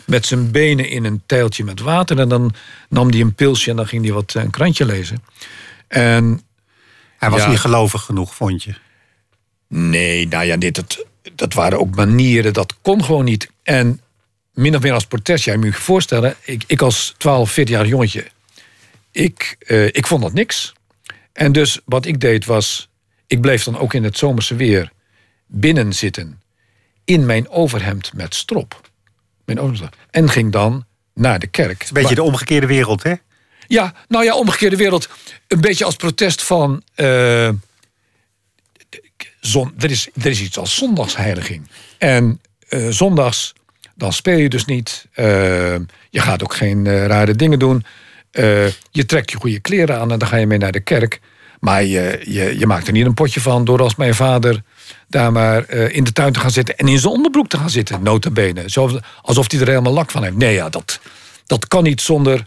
Met 0.06 0.26
zijn 0.26 0.52
benen 0.52 0.90
in 0.90 1.06
een 1.06 1.22
teiltje 1.26 1.64
met 1.64 1.80
water. 1.80 2.20
En 2.20 2.30
dan 2.30 2.54
nam 2.90 3.10
hij 3.10 3.20
een 3.20 3.34
pilsje 3.36 3.70
en 3.70 3.76
dan 3.76 3.88
ging 3.88 4.04
hij 4.04 4.14
wat 4.14 4.34
een 4.34 4.50
krantje 4.50 4.86
lezen. 4.86 5.24
En 5.88 6.42
Hij 7.20 7.30
was 7.30 7.42
Ja. 7.42 7.50
niet 7.50 7.60
gelovig 7.60 8.02
genoeg, 8.02 8.36
vond 8.36 8.64
je? 8.64 8.76
Nee, 9.68 10.28
nou 10.28 10.46
ja, 10.46 10.58
dit, 10.58 10.76
dat, 10.76 11.06
dat 11.36 11.54
waren 11.54 11.80
ook 11.80 11.96
manieren, 11.96 12.54
dat 12.54 12.76
kon 12.82 13.04
gewoon 13.04 13.26
niet. 13.26 13.50
En 13.64 14.02
min 14.54 14.76
of 14.76 14.82
meer 14.82 14.94
als 14.94 15.06
protest, 15.06 15.46
jij 15.46 15.58
moet 15.58 15.66
je 15.66 15.74
voorstellen, 15.74 16.36
ik, 16.42 16.64
ik 16.68 16.82
als 16.82 17.16
12, 17.18 17.52
14 17.52 17.76
jaar 17.76 17.86
jongetje, 17.86 18.28
ik, 19.12 19.56
eh, 19.60 19.86
ik 19.86 20.08
vond 20.08 20.22
dat 20.22 20.34
niks. 20.34 20.74
En 21.34 21.52
dus 21.52 21.80
wat 21.86 22.06
ik 22.06 22.20
deed 22.20 22.46
was, 22.46 22.90
ik 23.28 23.42
bleef 23.42 23.64
dan 23.64 23.78
ook 23.78 23.94
in 23.94 24.04
het 24.04 24.18
zomerse 24.18 24.56
weer 24.56 24.92
binnen 25.48 25.94
zitten, 25.94 26.42
in 27.06 27.26
mijn 27.26 27.50
overhemd 27.50 28.14
met 28.14 28.36
strop. 28.36 28.90
Mijn 29.46 29.60
ouders. 29.60 29.82
En 30.12 30.30
ging 30.30 30.52
dan 30.52 30.86
naar 31.14 31.40
de 31.40 31.48
kerk. 31.48 31.82
Een 31.82 31.94
beetje 31.94 32.16
de 32.16 32.24
omgekeerde 32.24 32.68
wereld, 32.68 33.04
hè? 33.04 33.14
Ja, 33.70 33.94
nou 34.08 34.24
ja, 34.24 34.36
omgekeerde 34.36 34.76
wereld. 34.76 35.10
Een 35.48 35.62
beetje 35.62 35.86
als 35.86 35.96
protest 35.96 36.44
van. 36.44 36.84
Uh, 36.96 37.50
zon, 39.40 39.74
er, 39.78 39.92
is, 39.92 40.10
er 40.22 40.26
is 40.26 40.42
iets 40.42 40.58
als 40.58 40.76
zondagsheiliging. 40.76 41.70
En 41.98 42.42
uh, 42.70 42.88
zondags, 42.90 43.54
dan 43.96 44.14
speel 44.14 44.38
je 44.38 44.50
dus 44.50 44.66
niet. 44.66 45.06
Uh, 45.16 45.26
je 46.10 46.20
gaat 46.20 46.44
ook 46.44 46.54
geen 46.54 47.08
rare 47.08 47.36
dingen 47.36 47.60
doen. 47.60 47.86
je 48.92 49.06
trekt 49.06 49.32
je 49.32 49.38
goede 49.38 49.60
kleren 49.60 50.00
aan 50.00 50.12
en 50.12 50.20
dan 50.20 50.28
ga 50.28 50.36
je 50.36 50.48
mee 50.48 50.58
naar 50.58 50.72
de 50.72 50.80
kerk. 50.80 51.20
Maar 51.60 51.84
je, 51.84 52.22
je, 52.26 52.60
je 52.60 52.68
maakt 52.68 52.88
er 52.88 52.94
niet 52.94 53.06
een 53.06 53.14
potje 53.14 53.42
van 53.42 53.66
door 53.66 53.82
als 53.82 53.96
mijn 53.96 54.16
vader 54.16 54.62
daar 55.08 55.32
maar 55.32 55.70
in 55.70 56.04
de 56.04 56.12
tuin 56.12 56.34
te 56.34 56.40
gaan 56.40 56.52
zitten 56.52 56.78
en 56.78 56.88
in 56.88 57.00
zijn 57.00 57.14
onderbroek 57.14 57.48
te 57.48 57.58
gaan 57.58 57.70
zitten, 57.70 58.04
nota 58.04 58.30
bene. 58.30 58.64
Alsof 59.22 59.52
hij 59.52 59.60
er 59.60 59.68
helemaal 59.68 59.94
lak 59.94 60.12
van 60.12 60.24
heeft. 60.24 60.38
Nee, 60.38 60.54
ja, 60.54 60.70
dat, 60.70 61.00
dat 61.46 61.68
kan 61.68 61.84
niet 61.84 62.02
zonder 62.02 62.46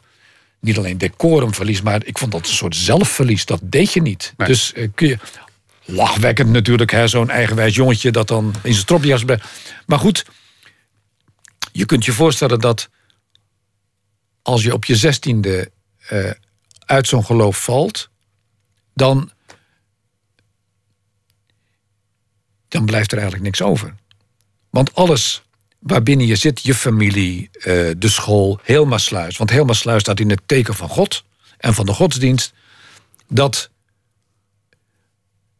niet 0.62 0.78
alleen 0.78 0.98
decorumverlies, 0.98 1.82
maar 1.82 2.06
ik 2.06 2.18
vond 2.18 2.32
dat 2.32 2.40
een 2.40 2.54
soort 2.54 2.76
zelfverlies. 2.76 3.44
Dat 3.44 3.60
deed 3.62 3.92
je 3.92 4.02
niet. 4.02 4.34
Dus 4.36 4.72
uh, 4.74 4.88
kun 4.94 5.08
je. 5.08 5.18
Lachwekkend 5.84 6.50
natuurlijk, 6.50 7.02
zo'n 7.04 7.30
eigenwijs 7.30 7.74
jongetje 7.74 8.10
dat 8.10 8.28
dan 8.28 8.44
in 8.46 8.60
zijn 8.62 8.74
stropjas. 8.74 9.24
Maar 9.86 9.98
goed, 9.98 10.24
je 11.72 11.86
kunt 11.86 12.04
je 12.04 12.12
voorstellen 12.12 12.58
dat 12.58 12.88
als 14.42 14.62
je 14.62 14.72
op 14.72 14.84
je 14.84 14.96
zestiende 14.96 15.70
uh, 16.12 16.30
uit 16.78 17.06
zo'n 17.06 17.24
geloof 17.24 17.64
valt, 17.64 18.10
dan, 18.94 19.30
dan 22.68 22.84
blijft 22.84 23.12
er 23.12 23.18
eigenlijk 23.18 23.46
niks 23.46 23.62
over. 23.62 23.94
Want 24.70 24.94
alles 24.94 25.42
waarbinnen 25.82 26.26
je 26.26 26.36
zit, 26.36 26.62
je 26.62 26.74
familie, 26.74 27.50
uh, 27.54 27.64
de 27.96 28.08
school, 28.08 28.60
heel 28.62 28.84
Maasluis. 28.84 29.36
Want 29.36 29.50
heel 29.50 29.64
Maasluis 29.64 30.00
staat 30.00 30.20
in 30.20 30.30
het 30.30 30.40
teken 30.46 30.74
van 30.74 30.88
God 30.88 31.24
en 31.58 31.74
van 31.74 31.86
de 31.86 31.92
godsdienst. 31.92 32.52
Dat, 33.28 33.70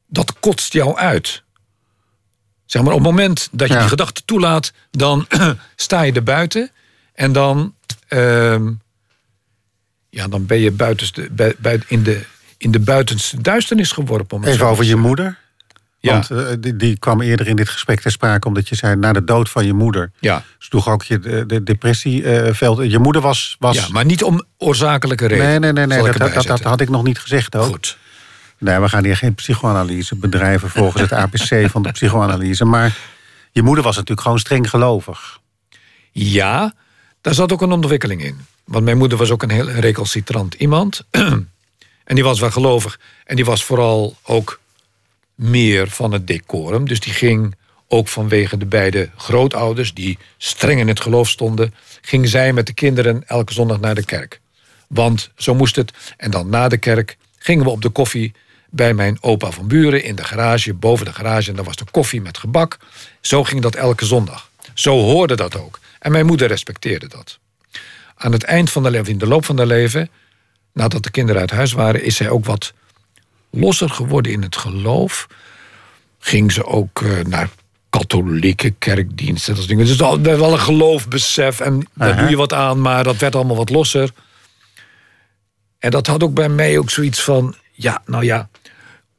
dat 0.07 0.33
kotst 0.41 0.73
jou 0.73 0.97
uit. 0.97 1.43
Zeg 2.65 2.83
maar, 2.83 2.93
op 2.93 2.99
het 2.99 3.09
moment 3.09 3.49
dat 3.53 3.69
je 3.69 3.79
die 3.79 3.89
gedachte 3.89 4.23
toelaat, 4.25 4.73
dan 4.91 5.27
sta 5.77 6.03
je 6.03 6.13
er 6.13 6.23
buiten. 6.23 6.71
En 7.15 7.33
dan, 7.33 7.75
uh, 8.09 8.69
ja, 10.11 10.29
dan 10.29 10.47
ben 10.47 10.59
je 10.59 10.75
in, 11.89 12.03
de, 12.03 12.25
in 12.57 12.71
de 12.71 12.81
buitenste 12.81 13.41
duisternis 13.41 13.93
geworpen. 13.93 14.45
Even 14.45 14.67
over 14.67 14.85
je 14.85 14.97
moeder. 14.97 15.39
Ja. 16.03 16.13
Want 16.13 16.31
uh, 16.31 16.47
die, 16.61 16.77
die, 16.77 16.99
kwam 16.99 17.21
eerder 17.21 17.49
in 17.49 17.57
dit 17.57 17.69
gesprek 17.69 18.01
ter 18.01 18.11
sprake 18.11 18.49
omdat 18.49 18.69
je 18.69 18.75
zei 18.75 18.97
na 18.97 19.13
de 19.13 19.25
dood 19.25 19.51
van 19.51 19.67
je 19.67 19.73
moeder. 19.73 20.13
Ja. 20.21 20.43
Sloeg 20.59 20.89
ook 20.89 21.03
je 21.03 21.19
de, 21.19 21.47
de 21.47 21.63
depressieveld. 21.63 22.81
Uh, 22.81 22.91
je 22.91 22.99
moeder 22.99 23.23
was, 23.23 23.57
was. 23.59 23.77
Ja, 23.77 23.87
maar 23.91 24.05
niet 24.05 24.23
om 24.23 24.45
oorzakelijke 24.59 25.27
reden. 25.27 25.47
Nee, 25.47 25.59
nee, 25.59 25.73
nee, 25.73 25.87
nee 25.87 26.13
dat, 26.13 26.33
dat, 26.33 26.47
dat, 26.47 26.63
had 26.63 26.81
ik 26.81 26.89
nog 26.89 27.03
niet 27.03 27.19
gezegd 27.19 27.57
ook. 27.57 27.65
Goed. 27.65 27.99
Nee, 28.59 28.79
we 28.79 28.89
gaan 28.89 29.05
hier 29.05 29.17
geen 29.17 29.35
psychoanalyse 29.35 30.17
bedrijven 30.17 30.71
volgens 30.71 31.03
het 31.03 31.13
APC 31.13 31.65
van 31.73 31.83
de 31.83 31.91
psychoanalyse. 31.91 32.65
Maar 32.65 32.97
je 33.51 33.63
moeder 33.63 33.85
was 33.85 33.95
natuurlijk 33.95 34.23
gewoon 34.23 34.39
streng 34.39 34.71
gelovig. 34.71 35.39
Ja, 36.13 36.75
daar 37.21 37.35
zat 37.35 37.53
ook 37.53 37.63
een 37.63 37.73
ontwikkeling 37.73 38.25
in. 38.25 38.47
Want 38.65 38.85
mijn 38.85 38.99
moeder 38.99 39.19
was 39.19 39.31
ook 39.31 39.43
een 39.43 39.51
heel 39.51 39.69
recalcitrant 39.71 40.55
iemand. 40.55 41.05
en 41.11 42.15
die 42.15 42.25
was 42.25 42.41
wel 42.41 42.51
gelovig. 42.51 42.99
En 43.25 43.37
die 43.37 43.45
was 43.45 43.65
vooral 43.65 44.17
ook 44.23 44.61
meer 45.35 45.89
van 45.89 46.13
het 46.13 46.27
decorum. 46.27 46.89
Dus 46.89 47.01
die 47.01 47.13
ging 47.13 47.55
ook 47.89 48.09
vanwege 48.09 48.57
de 48.57 48.67
beide 48.67 49.11
grootouders, 49.17 49.95
die 49.95 50.19
streng 50.39 50.81
in 50.81 50.89
het 50.89 51.01
geloof 51.01 51.29
stonden, 51.29 51.75
ging 52.01 52.29
zij 52.29 52.53
met 52.53 52.67
de 52.67 52.73
kinderen 52.73 53.23
elke 53.27 53.53
zondag 53.53 53.81
naar 53.81 53.95
de 53.95 54.05
kerk. 54.05 54.41
Want 54.89 55.31
zo 55.37 55.55
moest 55.55 55.77
het. 55.77 55.93
En 56.17 56.31
dan 56.31 56.49
na 56.49 56.69
de 56.69 56.79
kerk 56.79 57.17
gingen 57.39 57.65
we 57.65 57.71
op 57.71 57.83
de 57.83 57.89
koffie 57.89 58.33
bij 58.71 58.95
mijn 58.95 59.19
opa 59.21 59.51
van 59.51 59.67
Buren 59.67 60.05
in 60.05 60.15
de 60.15 60.25
garage, 60.25 60.75
boven 60.75 61.07
de 61.07 61.13
garage. 61.13 61.51
En 61.51 61.57
daar 61.57 61.65
was 61.65 61.77
de 61.77 61.85
koffie 61.91 62.21
met 62.21 62.39
gebak. 62.39 62.79
Zo 63.21 63.45
ging 63.45 63.61
dat 63.61 63.75
elke 63.75 64.05
zondag. 64.05 64.51
Zo 64.75 65.01
hoorde 65.01 65.37
dat 65.37 65.57
ook. 65.57 65.81
En 65.99 66.13
mijn 66.13 66.27
moeder 66.27 66.49
respecteerde 66.49 67.09
dat. 67.09 67.39
Aan 68.17 68.33
het 68.33 68.43
eind 68.43 68.71
van 68.71 68.83
de 68.83 68.91
leven, 68.91 69.13
in 69.13 69.19
de 69.19 69.27
loop 69.27 69.45
van 69.45 69.57
haar 69.57 69.67
leven, 69.67 70.11
nadat 70.73 71.03
de 71.03 71.11
kinderen 71.11 71.41
uit 71.41 71.51
huis 71.51 71.73
waren, 71.73 72.05
is 72.05 72.17
zij 72.17 72.29
ook 72.29 72.45
wat 72.45 72.73
losser 73.53 73.91
geworden 73.91 74.33
in 74.33 74.43
het 74.43 74.57
geloof. 74.57 75.27
Ging 76.19 76.53
ze 76.53 76.67
ook 76.67 77.01
uh, 77.01 77.25
naar 77.25 77.49
katholieke 77.91 78.75
kerkdiensten. 78.79 79.55
Dat 79.55 79.67
dingen. 79.67 79.87
Dus 79.87 79.97
dat 79.97 80.21
wel 80.21 80.53
een 80.53 80.59
geloofbesef 80.59 81.61
en 81.61 81.87
daar 81.95 82.17
doe 82.17 82.29
je 82.29 82.37
wat 82.37 82.53
aan, 82.53 82.81
maar 82.81 83.05
dat 83.05 83.17
werd 83.17 83.35
allemaal 83.35 83.57
wat 83.57 83.71
losser. 83.71 84.11
En 85.79 85.91
dat 85.91 86.07
had 86.07 86.23
ook 86.23 86.35
bij 86.35 86.49
mij 86.49 86.79
ook 86.79 86.91
zoiets 86.91 87.21
van, 87.23 87.55
ja, 87.73 88.03
nou 88.07 88.25
ja, 88.25 88.49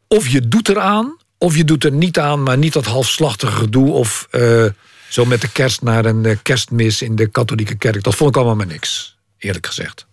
of 0.07 0.27
je 0.27 0.47
doet 0.47 0.69
eraan, 0.69 1.17
of 1.38 1.55
je 1.55 1.63
doet 1.63 1.84
er 1.84 1.91
niet 1.91 2.19
aan, 2.19 2.43
maar 2.43 2.57
niet 2.57 2.73
dat 2.73 2.86
halfslachtige 2.86 3.51
gedoe 3.51 3.91
of 3.91 4.27
uh, 4.31 4.65
zo 5.09 5.25
met 5.25 5.41
de 5.41 5.51
kerst 5.51 5.81
naar 5.81 6.05
een 6.05 6.23
uh, 6.23 6.38
kerstmis 6.43 7.01
in 7.01 7.15
de 7.15 7.27
katholieke 7.27 7.75
kerk. 7.75 8.03
Dat 8.03 8.15
vond 8.15 8.29
ik 8.29 8.36
allemaal 8.36 8.55
maar 8.55 8.67
niks, 8.67 9.17
eerlijk 9.38 9.65
gezegd. 9.65 10.07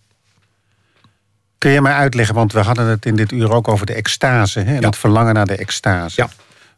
Kun 1.60 1.70
je 1.70 1.80
mij 1.80 1.92
uitleggen, 1.92 2.34
want 2.34 2.52
we 2.52 2.60
hadden 2.60 2.86
het 2.86 3.06
in 3.06 3.16
dit 3.16 3.32
uur 3.32 3.52
ook 3.52 3.68
over 3.68 3.86
de 3.86 3.92
extase. 3.92 4.60
Hè, 4.60 4.76
en 4.76 4.84
het 4.84 4.96
verlangen 4.96 5.34
naar 5.34 5.46
de 5.46 5.56
extase. 5.56 6.20
Ja. 6.20 6.28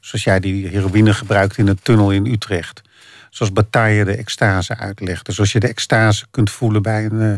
Zoals 0.01 0.25
jij 0.25 0.41
die 0.41 0.69
heroïne 0.69 1.15
gebruikt 1.15 1.59
in 1.59 1.69
een 1.69 1.79
tunnel 1.83 2.11
in 2.11 2.27
Utrecht. 2.27 2.83
Zoals 3.31 3.53
Bataille 3.53 4.05
de 4.05 4.17
extase 4.17 4.77
uitlegde. 4.77 5.33
Zoals 5.33 5.53
je 5.53 5.61
de 5.61 5.69
extase 5.69 6.27
kunt 6.31 6.51
voelen 6.51 6.83
bij 6.83 7.05
een, 7.05 7.21
uh, 7.21 7.35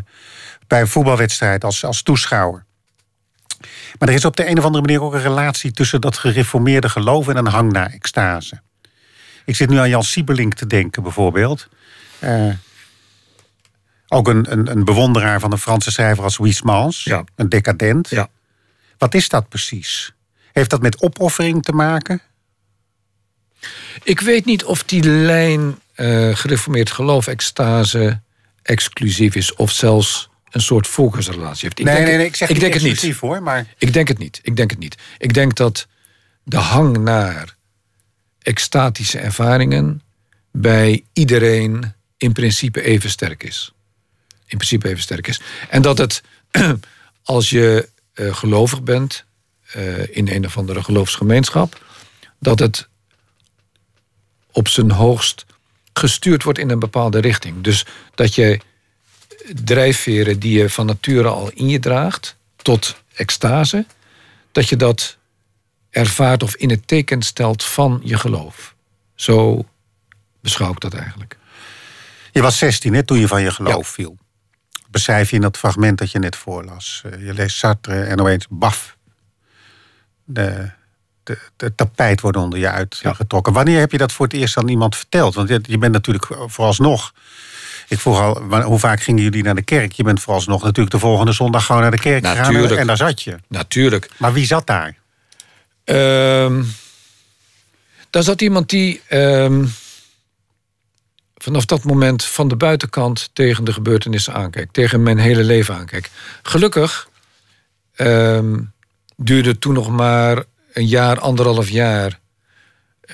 bij 0.66 0.80
een 0.80 0.88
voetbalwedstrijd 0.88 1.64
als, 1.64 1.84
als 1.84 2.02
toeschouwer. 2.02 2.64
Maar 3.98 4.08
er 4.08 4.14
is 4.14 4.24
op 4.24 4.36
de 4.36 4.48
een 4.48 4.58
of 4.58 4.64
andere 4.64 4.84
manier 4.84 5.02
ook 5.02 5.14
een 5.14 5.20
relatie 5.20 5.72
tussen 5.72 6.00
dat 6.00 6.16
gereformeerde 6.16 6.88
geloof 6.88 7.28
en 7.28 7.36
een 7.36 7.46
hang 7.46 7.72
naar 7.72 7.90
extase. 7.90 8.60
Ik 9.44 9.56
zit 9.56 9.68
nu 9.68 9.76
aan 9.76 9.88
Jan 9.88 10.04
Siebelink 10.04 10.54
te 10.54 10.66
denken, 10.66 11.02
bijvoorbeeld. 11.02 11.68
Uh, 12.20 12.52
ook 14.14 14.28
een, 14.28 14.52
een, 14.52 14.70
een 14.70 14.84
bewonderaar 14.84 15.40
van 15.40 15.52
een 15.52 15.58
Franse 15.58 15.90
schrijver 15.90 16.24
als 16.24 16.36
Huysmans. 16.36 17.04
Ja. 17.04 17.24
Een 17.34 17.48
decadent. 17.48 18.08
Ja. 18.08 18.28
Wat 18.98 19.14
is 19.14 19.28
dat 19.28 19.48
precies? 19.48 20.12
Heeft 20.52 20.70
dat 20.70 20.82
met 20.82 21.02
opoffering 21.02 21.62
te 21.62 21.72
maken? 21.72 22.22
Ik 24.02 24.20
weet 24.20 24.44
niet 24.44 24.64
of 24.64 24.84
die 24.84 25.02
lijn 25.02 25.78
uh, 25.96 26.36
gereformeerd 26.36 26.90
geloof, 26.90 27.26
extase, 27.26 28.20
exclusief 28.62 29.34
is. 29.34 29.54
Of 29.54 29.70
zelfs 29.70 30.30
een 30.50 30.60
soort 30.60 30.86
voorkeursrelatie 30.86 31.62
heeft. 31.62 31.78
Ik 31.78 31.84
nee, 31.84 31.94
denk, 31.94 32.06
nee, 32.06 32.16
nee, 32.16 32.26
ik 32.26 32.36
zeg 32.36 32.48
ik 32.48 32.60
denk 32.60 32.74
het 32.74 32.82
niet. 32.82 33.16
hoor, 33.16 33.42
maar... 33.42 33.66
Ik 33.78 33.92
denk 33.92 34.08
het 34.08 34.18
niet. 34.18 34.40
Ik 34.42 34.56
denk 34.56 34.70
het 34.70 34.78
niet. 34.78 34.96
Ik 35.18 35.34
denk 35.34 35.54
dat 35.54 35.86
de 36.42 36.56
hang 36.56 36.98
naar 36.98 37.56
extatische 38.42 39.18
ervaringen 39.18 40.02
bij 40.52 41.04
iedereen 41.12 41.94
in 42.16 42.32
principe 42.32 42.82
even 42.82 43.10
sterk 43.10 43.42
is 43.42 43.73
in 44.54 44.60
principe 44.60 44.88
even 44.88 45.02
sterk 45.02 45.26
is. 45.26 45.40
En 45.68 45.82
dat 45.82 45.98
het, 45.98 46.22
als 47.22 47.50
je 47.50 47.88
uh, 48.14 48.34
gelovig 48.34 48.82
bent 48.82 49.24
uh, 49.76 50.16
in 50.16 50.28
een 50.28 50.44
of 50.44 50.56
andere 50.56 50.82
geloofsgemeenschap, 50.82 51.84
dat 52.38 52.58
het 52.58 52.88
op 54.52 54.68
zijn 54.68 54.90
hoogst 54.90 55.46
gestuurd 55.92 56.42
wordt 56.42 56.58
in 56.58 56.70
een 56.70 56.78
bepaalde 56.78 57.18
richting. 57.18 57.62
Dus 57.62 57.86
dat 58.14 58.34
je 58.34 58.60
drijfveren 59.64 60.38
die 60.38 60.58
je 60.58 60.70
van 60.70 60.86
nature 60.86 61.28
al 61.28 61.50
in 61.50 61.68
je 61.68 61.78
draagt, 61.78 62.36
tot 62.56 63.02
extase, 63.14 63.86
dat 64.52 64.68
je 64.68 64.76
dat 64.76 65.16
ervaart 65.90 66.42
of 66.42 66.56
in 66.56 66.70
het 66.70 66.86
teken 66.86 67.22
stelt 67.22 67.64
van 67.64 68.00
je 68.04 68.18
geloof. 68.18 68.74
Zo 69.14 69.64
beschouw 70.40 70.70
ik 70.70 70.80
dat 70.80 70.94
eigenlijk. 70.94 71.36
Je 72.32 72.42
was 72.42 72.58
16 72.58 72.94
hè, 72.94 73.02
toen 73.02 73.18
je 73.18 73.28
van 73.28 73.42
je 73.42 73.50
geloof 73.50 73.88
viel 73.88 74.16
beschrijf 74.94 75.30
je 75.30 75.36
in 75.36 75.42
dat 75.42 75.56
fragment 75.56 75.98
dat 75.98 76.10
je 76.10 76.18
net 76.18 76.36
voorlas. 76.36 77.02
Eh, 77.04 77.26
je 77.26 77.34
leest 77.34 77.56
Sartre 77.56 78.02
en 78.02 78.20
opeens 78.20 78.46
baf. 78.50 78.96
De, 80.24 80.70
de, 81.22 81.38
de 81.56 81.74
tapijt 81.74 82.20
wordt 82.20 82.36
onder 82.36 82.58
je 82.58 82.70
uitgetrokken. 82.70 83.52
Ja. 83.52 83.58
Wanneer 83.58 83.80
heb 83.80 83.92
je 83.92 83.98
dat 83.98 84.12
voor 84.12 84.26
het 84.26 84.34
eerst 84.34 84.56
aan 84.56 84.68
iemand 84.68 84.96
verteld? 84.96 85.34
Want 85.34 85.48
je 85.48 85.78
bent 85.78 85.92
natuurlijk 85.92 86.26
vooralsnog... 86.46 87.12
Ik 87.88 87.98
vroeg 87.98 88.20
al, 88.20 88.62
hoe 88.62 88.78
vaak 88.78 89.02
gingen 89.02 89.22
jullie 89.22 89.42
naar 89.42 89.54
de 89.54 89.62
kerk? 89.62 89.92
Je 89.92 90.02
bent 90.02 90.20
vooralsnog 90.20 90.62
natuurlijk 90.62 90.94
de 90.94 90.98
volgende 90.98 91.32
zondag 91.32 91.66
gewoon 91.66 91.82
naar 91.82 91.90
de 91.90 91.98
kerk 91.98 92.22
natuurlijk. 92.22 92.62
gegaan. 92.62 92.78
En 92.78 92.86
daar 92.86 92.96
zat 92.96 93.22
je. 93.22 93.36
Natuurlijk. 93.48 94.10
Maar 94.16 94.32
wie 94.32 94.46
zat 94.46 94.66
daar? 94.66 94.96
Um, 95.84 96.74
daar 98.10 98.22
zat 98.22 98.40
iemand 98.40 98.70
die... 98.70 99.00
Um, 99.10 99.74
vanaf 101.34 101.64
dat 101.64 101.84
moment 101.84 102.24
van 102.24 102.48
de 102.48 102.56
buitenkant 102.56 103.30
tegen 103.32 103.64
de 103.64 103.72
gebeurtenissen 103.72 104.34
aankijk. 104.34 104.72
Tegen 104.72 105.02
mijn 105.02 105.18
hele 105.18 105.44
leven 105.44 105.74
aankijk. 105.74 106.10
Gelukkig 106.42 107.08
um, 107.96 108.72
duurde 109.16 109.58
toen 109.58 109.74
nog 109.74 109.90
maar 109.90 110.44
een 110.72 110.86
jaar, 110.86 111.18
anderhalf 111.20 111.68
jaar 111.68 112.20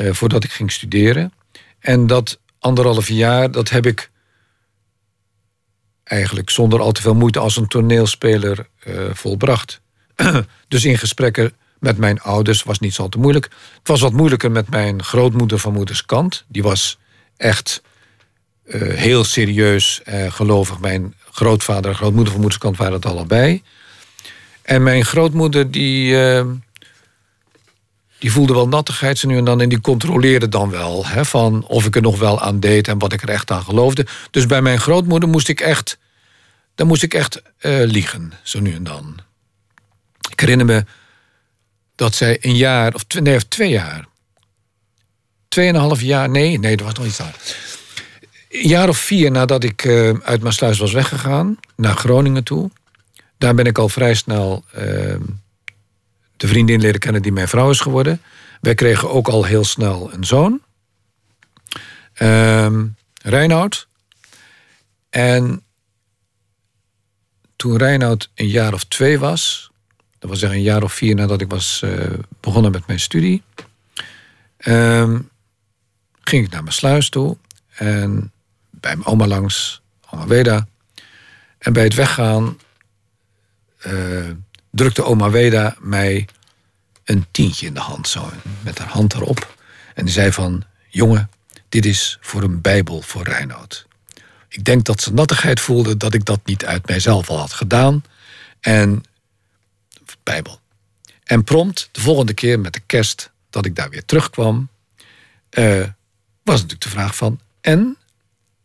uh, 0.01 0.13
voordat 0.13 0.45
ik 0.45 0.51
ging 0.51 0.73
studeren. 0.73 1.33
En 1.79 2.07
dat 2.07 2.39
anderhalf 2.59 3.09
jaar, 3.09 3.51
dat 3.51 3.69
heb 3.69 3.87
ik 3.87 4.11
eigenlijk 6.05 6.51
zonder 6.51 6.81
al 6.81 6.93
te 6.93 7.03
veel 7.03 7.15
moeite 7.15 7.39
als 7.39 7.57
een 7.57 7.69
toneelspeler 7.69 8.69
eh, 8.79 8.95
volbracht. 9.13 9.81
dus 10.69 10.85
in 10.85 10.99
gesprekken 10.99 11.53
met 11.79 11.97
mijn 11.97 12.21
ouders 12.21 12.63
was 12.63 12.79
niet 12.79 12.95
zo 12.95 13.09
te 13.09 13.19
moeilijk. 13.19 13.45
Het 13.79 13.89
was 13.89 14.01
wat 14.01 14.13
moeilijker 14.13 14.51
met 14.51 14.71
mijn 14.71 15.03
grootmoeder 15.03 15.59
van 15.59 15.73
moeders 15.73 16.07
kant. 16.07 16.45
Die 16.49 16.63
was 16.63 16.99
echt 17.37 17.83
eh, 17.83 17.90
heel 18.79 19.25
serieus 19.25 20.01
uh, 20.09 20.33
gelovig. 20.33 20.79
Mijn 20.79 21.15
grootvader 21.31 21.91
en 21.91 21.97
grootmoeder 21.97 22.33
van 22.33 22.41
moeders 22.41 22.63
kant 22.63 22.77
waren 22.77 22.93
het 22.93 23.07
allebei. 23.07 23.63
En 24.63 24.83
mijn 24.83 25.05
grootmoeder 25.05 25.71
die, 25.71 26.13
uh, 26.13 26.45
die 28.19 28.33
voelde 28.33 28.55
wel 28.55 28.69
nattigheid 28.69 29.19
ze 29.19 29.27
nu 29.27 29.37
en 29.37 29.45
dan... 29.45 29.61
en 29.61 29.69
die 29.69 29.81
controleerde 29.81 30.49
dan 30.49 30.71
wel 30.71 31.07
hè, 31.07 31.25
van 31.25 31.65
of 31.67 31.87
ik 31.87 31.97
er 31.97 32.03
nog 32.03 32.19
wel 32.19 32.41
aan 32.41 32.61
deed... 32.61 32.89
en 32.89 32.99
wat 32.99 33.13
ik 33.13 33.23
er 33.23 33.29
echt 33.29 33.51
aan 33.51 33.63
geloofde. 33.63 34.07
Dus 34.31 34.47
bij 34.47 34.63
mijn 34.63 34.81
grootmoeder 34.81 35.29
moest 35.29 35.49
ik 35.49 35.61
echt... 35.61 35.99
dan 36.75 36.87
moest 36.87 37.03
ik 37.03 37.15
echt 37.15 37.43
liegen, 37.85 38.33
zo 38.43 38.61
nu 38.61 38.75
en 38.75 38.85
dan. 38.85 39.17
Ik 40.31 40.41
herinner 40.41 40.67
me 40.67 40.85
dat 41.95 42.15
zij 42.15 42.39
een 42.41 42.57
jaar, 42.57 42.95
of 42.95 43.05
nee, 43.21 43.37
of 43.37 43.43
twee 43.43 43.71
jaar... 43.71 44.07
tweeënhalf 45.49 46.01
jaar, 46.01 46.29
nee, 46.29 46.59
nee, 46.59 46.77
dat 46.77 46.87
was 46.87 46.95
nog 46.95 47.07
iets 47.07 47.21
anders 47.21 47.70
een 48.51 48.69
jaar 48.69 48.89
of 48.89 48.99
vier 48.99 49.31
nadat 49.31 49.65
ik 49.65 49.85
uh, 49.85 50.19
uit 50.23 50.43
Maasluis 50.43 50.79
was 50.79 50.93
weggegaan, 50.93 51.57
naar 51.77 51.95
Groningen 51.97 52.45
toe. 52.45 52.71
Daar 53.39 53.55
ben 53.55 53.65
ik 53.65 53.79
al 53.79 53.89
vrij 53.89 54.15
snel 54.15 54.65
uh, 54.75 54.81
de 56.37 56.49
vriendin 56.49 56.81
leren 56.81 57.01
kennen 57.01 57.23
die 57.23 57.33
mijn 57.33 57.49
vrouw 57.49 57.71
is 57.71 57.81
geworden. 57.81 58.21
Wij 58.61 58.75
kregen 58.75 59.11
ook 59.11 59.29
al 59.29 59.45
heel 59.45 59.65
snel 59.65 60.13
een 60.13 60.25
zoon. 60.25 60.61
Uh. 62.19 62.67
En 65.11 65.63
toen 67.57 67.77
Reinoud 67.77 68.31
een 68.35 68.49
jaar 68.49 68.73
of 68.73 68.85
twee 68.85 69.19
was... 69.19 69.71
dat 70.19 70.31
was 70.31 70.39
zeggen 70.39 70.59
een 70.59 70.65
jaar 70.65 70.83
of 70.83 70.93
vier 70.93 71.15
nadat 71.15 71.41
ik 71.41 71.51
was 71.51 71.81
uh, 71.85 72.05
begonnen 72.41 72.71
met 72.71 72.87
mijn 72.87 73.01
studie... 73.01 73.43
Ehm, 74.57 75.19
ging 76.21 76.45
ik 76.45 76.51
naar 76.51 76.63
mijn 76.63 76.75
sluis 76.75 77.09
toe. 77.09 77.37
En 77.69 78.33
bij 78.81 78.97
mijn 78.97 79.09
oma 79.09 79.27
langs, 79.27 79.83
oma 80.11 80.27
Weda. 80.27 80.67
En 81.59 81.73
bij 81.73 81.85
het 81.85 81.95
weggaan 81.95 82.59
uh, 83.87 84.31
drukte 84.71 85.05
oma 85.05 85.31
Weda 85.31 85.77
mij 85.81 86.29
een 87.05 87.27
tientje 87.31 87.67
in 87.67 87.75
de 87.75 87.81
hand, 87.81 88.09
zo, 88.09 88.31
met 88.61 88.79
haar 88.79 88.89
hand 88.89 89.15
erop. 89.15 89.57
En 89.95 90.05
die 90.05 90.15
zei 90.15 90.33
van, 90.33 90.65
jongen, 90.89 91.31
dit 91.69 91.87
is 91.87 92.19
voor 92.21 92.43
een 92.43 92.61
bijbel 92.61 93.03
voor 93.03 93.23
Reinoud. 93.23 93.87
Ik 94.49 94.65
denk 94.65 94.85
dat 94.85 95.01
ze 95.01 95.13
nattigheid 95.13 95.61
voelde 95.61 95.97
dat 95.97 96.15
ik 96.15 96.25
dat 96.25 96.41
niet 96.45 96.65
uit 96.65 96.87
mijzelf 96.87 97.29
al 97.31 97.39
had 97.39 97.53
gedaan. 97.53 98.05
En, 98.61 99.03
bijbel. 100.23 100.61
En 101.25 101.45
prompt, 101.45 101.89
de 101.93 102.01
volgende 102.01 102.35
keer 102.35 102.61
met 102.61 102.73
de 102.73 102.81
kerst, 102.87 103.31
dat 103.51 103.65
ik 103.67 103.77
daar 103.77 103.91
weer 103.91 104.05
terugkwam... 104.05 104.69
Uh, 105.59 105.87
was 106.43 106.55
natuurlijk 106.55 106.83
de 106.83 106.89
vraag 106.89 107.17
van, 107.17 107.41
en 107.61 107.97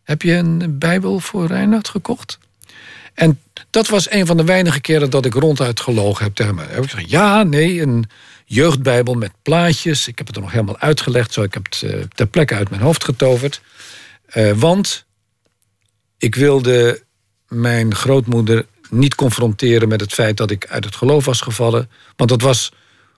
heb 0.05 0.21
je 0.21 0.33
een 0.33 0.77
Bijbel 0.77 1.19
voor 1.19 1.47
Reinhard 1.47 1.87
gekocht? 1.87 2.37
En 3.13 3.39
dat 3.69 3.87
was 3.87 4.11
een 4.11 4.25
van 4.25 4.37
de 4.37 4.43
weinige 4.43 4.81
keren 4.81 5.09
dat 5.09 5.25
ik 5.25 5.33
ronduit 5.33 5.79
gelogen 5.79 6.23
heb 6.23 6.35
tegen 6.35 6.55
mij. 6.55 6.65
Heb 6.69 6.83
ik 6.83 6.89
gezegd, 6.89 7.09
ja, 7.09 7.43
nee, 7.43 7.81
een 7.81 8.05
jeugdbijbel 8.45 9.13
met 9.13 9.31
plaatjes. 9.41 10.07
Ik 10.07 10.17
heb 10.17 10.27
het 10.27 10.35
er 10.35 10.41
nog 10.41 10.51
helemaal 10.51 10.79
uitgelegd, 10.79 11.33
zo 11.33 11.43
ik 11.43 11.53
heb 11.53 11.65
het 11.65 11.81
uh, 11.85 12.03
ter 12.15 12.27
plekke 12.27 12.55
uit 12.55 12.69
mijn 12.69 12.81
hoofd 12.81 13.03
getoverd. 13.03 13.61
Uh, 14.33 14.51
want 14.51 15.05
ik 16.17 16.35
wilde 16.35 17.03
mijn 17.47 17.95
grootmoeder 17.95 18.65
niet 18.89 19.15
confronteren 19.15 19.87
met 19.87 20.01
het 20.01 20.13
feit 20.13 20.37
dat 20.37 20.51
ik 20.51 20.67
uit 20.67 20.85
het 20.85 20.95
geloof 20.95 21.25
was 21.25 21.41
gevallen. 21.41 21.89
Want 22.15 22.29
dat 22.29 22.41
was 22.41 22.71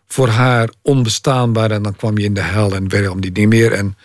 voor 0.07 0.27
haar 0.27 0.69
onbestaanbaar 0.81 1.71
en 1.71 1.83
dan 1.83 1.95
kwam 1.95 2.17
je 2.17 2.25
in 2.25 2.33
de 2.33 2.41
hel 2.41 2.75
en 2.75 2.89
weet 2.89 3.09
om 3.09 3.21
die 3.21 3.31
niet 3.31 3.47
meer. 3.47 3.73
En 3.73 3.97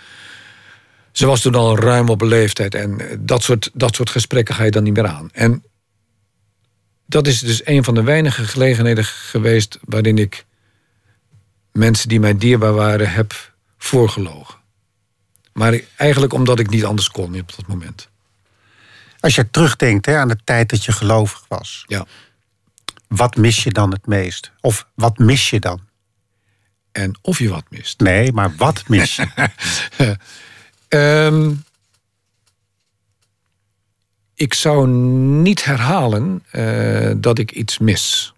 ze 1.12 1.26
was 1.26 1.40
toen 1.40 1.54
al 1.54 1.78
ruim 1.78 2.08
op 2.08 2.20
leeftijd. 2.20 2.74
En 2.74 3.00
eh, 3.00 3.16
dat 3.20 3.42
soort, 3.42 3.70
dat 3.74 3.94
soort 3.94 4.10
gesprekken 4.10 4.54
ga 4.54 4.64
je 4.64 4.70
dan 4.70 4.82
niet 4.82 4.94
meer 4.94 5.06
aan. 5.06 5.28
En 5.32 5.64
dat 7.06 7.26
is 7.26 7.40
dus 7.40 7.66
een 7.66 7.84
van 7.84 7.94
de 7.94 8.02
weinige 8.02 8.44
gelegenheden 8.44 9.04
geweest 9.04 9.78
waarin 9.84 10.18
ik 10.18 10.44
mensen 11.72 12.08
die 12.08 12.20
mij 12.20 12.38
dierbaar 12.38 12.72
waren 12.72 13.10
heb 13.10 13.52
voorgelogen. 13.78 14.60
Maar 15.52 15.80
eigenlijk 15.96 16.32
omdat 16.32 16.58
ik 16.58 16.70
niet 16.70 16.84
anders 16.84 17.08
kon 17.08 17.40
op 17.40 17.56
dat 17.56 17.66
moment. 17.66 18.08
Als 19.20 19.34
je 19.34 19.50
terugdenkt 19.50 20.06
hè, 20.06 20.16
aan 20.16 20.28
de 20.28 20.38
tijd 20.44 20.70
dat 20.70 20.84
je 20.84 20.92
gelovig 20.92 21.44
was. 21.48 21.84
Ja. 21.86 22.06
Wat 23.08 23.36
mis 23.36 23.64
je 23.64 23.70
dan 23.70 23.90
het 23.90 24.06
meest? 24.06 24.52
Of 24.60 24.86
wat 24.94 25.18
mis 25.18 25.50
je 25.50 25.60
dan? 25.60 25.80
En 26.92 27.18
of 27.22 27.38
je 27.38 27.48
wat 27.48 27.64
mist. 27.68 28.00
Nee, 28.00 28.32
maar 28.32 28.56
wat 28.56 28.88
mis 28.88 29.16
je? 29.16 29.26
Um, 30.94 31.64
ik 34.34 34.54
zou 34.54 34.88
niet 35.42 35.64
herhalen 35.64 36.44
uh, 36.52 37.12
dat 37.16 37.38
ik 37.38 37.50
iets 37.50 37.78
mis. 37.78 38.34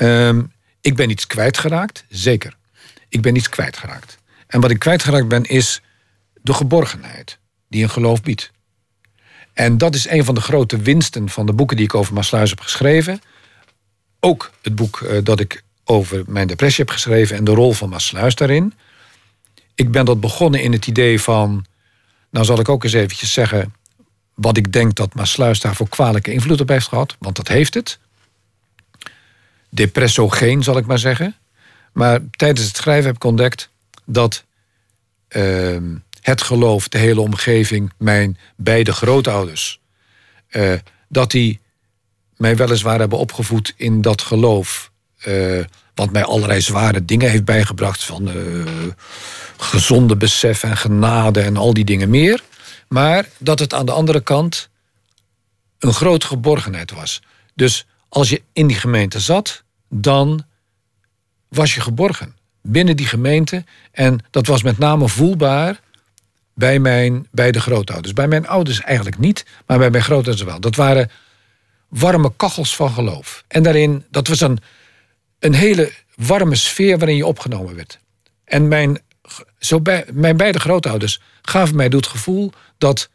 Um, 0.00 0.52
ik 0.80 0.96
ben 0.96 1.10
iets 1.10 1.26
kwijtgeraakt, 1.26 2.04
zeker. 2.08 2.56
Ik 3.08 3.22
ben 3.22 3.36
iets 3.36 3.48
kwijtgeraakt. 3.48 4.18
En 4.46 4.60
wat 4.60 4.70
ik 4.70 4.78
kwijtgeraakt 4.78 5.28
ben, 5.28 5.44
is 5.44 5.82
de 6.42 6.54
geborgenheid 6.54 7.38
die 7.68 7.82
een 7.82 7.90
geloof 7.90 8.22
biedt. 8.22 8.52
En 9.52 9.78
dat 9.78 9.94
is 9.94 10.08
een 10.08 10.24
van 10.24 10.34
de 10.34 10.40
grote 10.40 10.76
winsten 10.76 11.28
van 11.28 11.46
de 11.46 11.52
boeken 11.52 11.76
die 11.76 11.84
ik 11.84 11.94
over 11.94 12.14
Maasluis 12.14 12.50
heb 12.50 12.60
geschreven. 12.60 13.20
Ook 14.20 14.50
het 14.62 14.74
boek 14.74 15.00
uh, 15.00 15.18
dat 15.22 15.40
ik 15.40 15.62
over 15.84 16.22
mijn 16.26 16.46
depressie 16.46 16.84
heb 16.84 16.92
geschreven 16.92 17.36
en 17.36 17.44
de 17.44 17.54
rol 17.54 17.72
van 17.72 17.88
Maasluis 17.88 18.34
daarin 18.34 18.74
ik 19.74 19.90
ben 19.90 20.04
dat 20.04 20.20
begonnen 20.20 20.62
in 20.62 20.72
het 20.72 20.86
idee 20.86 21.20
van... 21.20 21.64
nou 22.30 22.44
zal 22.44 22.60
ik 22.60 22.68
ook 22.68 22.84
eens 22.84 22.92
eventjes 22.92 23.32
zeggen... 23.32 23.74
wat 24.34 24.56
ik 24.56 24.72
denk 24.72 24.94
dat 24.94 25.14
Maasluis 25.14 25.60
daar 25.60 25.74
voor 25.76 25.88
kwalijke 25.88 26.32
invloed 26.32 26.60
op 26.60 26.68
heeft 26.68 26.88
gehad. 26.88 27.16
Want 27.18 27.36
dat 27.36 27.48
heeft 27.48 27.74
het. 27.74 27.98
Depressogeen, 29.68 30.62
zal 30.62 30.76
ik 30.76 30.86
maar 30.86 30.98
zeggen. 30.98 31.36
Maar 31.92 32.20
tijdens 32.30 32.66
het 32.66 32.76
schrijven 32.76 33.06
heb 33.06 33.16
ik 33.16 33.24
ontdekt... 33.24 33.70
dat 34.04 34.44
uh, 35.28 35.76
het 36.20 36.42
geloof, 36.42 36.88
de 36.88 36.98
hele 36.98 37.20
omgeving... 37.20 37.92
mijn 37.98 38.38
beide 38.56 38.92
grootouders... 38.92 39.82
Uh, 40.50 40.72
dat 41.08 41.30
die 41.30 41.60
mij 42.36 42.56
weliswaar 42.56 42.98
hebben 42.98 43.18
opgevoed 43.18 43.74
in 43.76 44.00
dat 44.00 44.22
geloof... 44.22 44.90
Uh, 45.26 45.64
wat 45.94 46.10
mij 46.10 46.24
allerlei 46.24 46.60
zware 46.60 47.04
dingen 47.04 47.30
heeft 47.30 47.44
bijgebracht... 47.44 48.04
van 48.04 48.30
gezonde 49.56 50.16
besef 50.16 50.62
en 50.62 50.76
genade 50.76 51.40
en 51.40 51.56
al 51.56 51.74
die 51.74 51.84
dingen 51.84 52.10
meer. 52.10 52.42
Maar 52.88 53.28
dat 53.38 53.58
het 53.58 53.74
aan 53.74 53.86
de 53.86 53.92
andere 53.92 54.20
kant 54.20 54.68
een 55.78 55.92
grote 55.92 56.26
geborgenheid 56.26 56.90
was. 56.90 57.22
Dus 57.54 57.86
als 58.08 58.28
je 58.28 58.42
in 58.52 58.66
die 58.66 58.76
gemeente 58.76 59.20
zat, 59.20 59.62
dan 59.88 60.44
was 61.48 61.74
je 61.74 61.80
geborgen. 61.80 62.36
Binnen 62.62 62.96
die 62.96 63.06
gemeente. 63.06 63.64
En 63.92 64.18
dat 64.30 64.46
was 64.46 64.62
met 64.62 64.78
name 64.78 65.08
voelbaar 65.08 65.80
bij 66.54 66.78
mijn 66.78 67.28
beide 67.30 67.60
grootouders. 67.60 68.12
Bij 68.12 68.28
mijn 68.28 68.46
ouders 68.46 68.80
eigenlijk 68.80 69.18
niet, 69.18 69.44
maar 69.66 69.78
bij 69.78 69.90
mijn 69.90 70.02
grootouders 70.02 70.42
wel. 70.42 70.60
Dat 70.60 70.76
waren 70.76 71.10
warme 71.88 72.32
kachels 72.36 72.76
van 72.76 72.90
geloof. 72.90 73.44
En 73.48 73.62
daarin, 73.62 74.04
dat 74.10 74.28
was 74.28 74.40
een, 74.40 74.58
een 75.44 75.54
hele 75.54 75.92
warme 76.16 76.54
sfeer 76.54 76.98
waarin 76.98 77.16
je 77.16 77.26
opgenomen 77.26 77.74
werd. 77.74 77.98
En 78.44 78.68
mijn 78.68 78.98
zo 79.58 79.80
bij, 79.80 80.04
mijn 80.12 80.36
beide 80.36 80.60
grootouders 80.60 81.20
gaven 81.42 81.76
mij 81.76 81.86
het 81.86 82.06
gevoel 82.06 82.52
dat. 82.78 83.12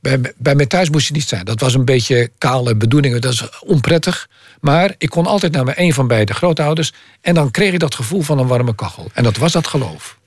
Bij, 0.00 0.20
bij 0.36 0.54
mij 0.54 0.66
thuis 0.66 0.90
moest 0.90 1.06
je 1.06 1.12
niet 1.12 1.28
zijn. 1.28 1.44
Dat 1.44 1.60
was 1.60 1.74
een 1.74 1.84
beetje 1.84 2.30
kale 2.38 2.76
bedoelingen, 2.76 3.20
dat 3.20 3.32
is 3.32 3.60
onprettig. 3.60 4.28
Maar 4.60 4.94
ik 4.98 5.10
kon 5.10 5.26
altijd 5.26 5.52
naar 5.52 5.64
mijn 5.64 5.80
een 5.80 5.92
van 5.92 6.06
beide 6.06 6.34
grootouders. 6.34 6.92
En 7.20 7.34
dan 7.34 7.50
kreeg 7.50 7.72
ik 7.72 7.78
dat 7.78 7.94
gevoel 7.94 8.22
van 8.22 8.38
een 8.38 8.46
warme 8.46 8.74
kachel. 8.74 9.10
En 9.12 9.22
dat 9.22 9.36
was 9.36 9.52
dat 9.52 9.66
geloof. 9.66 10.18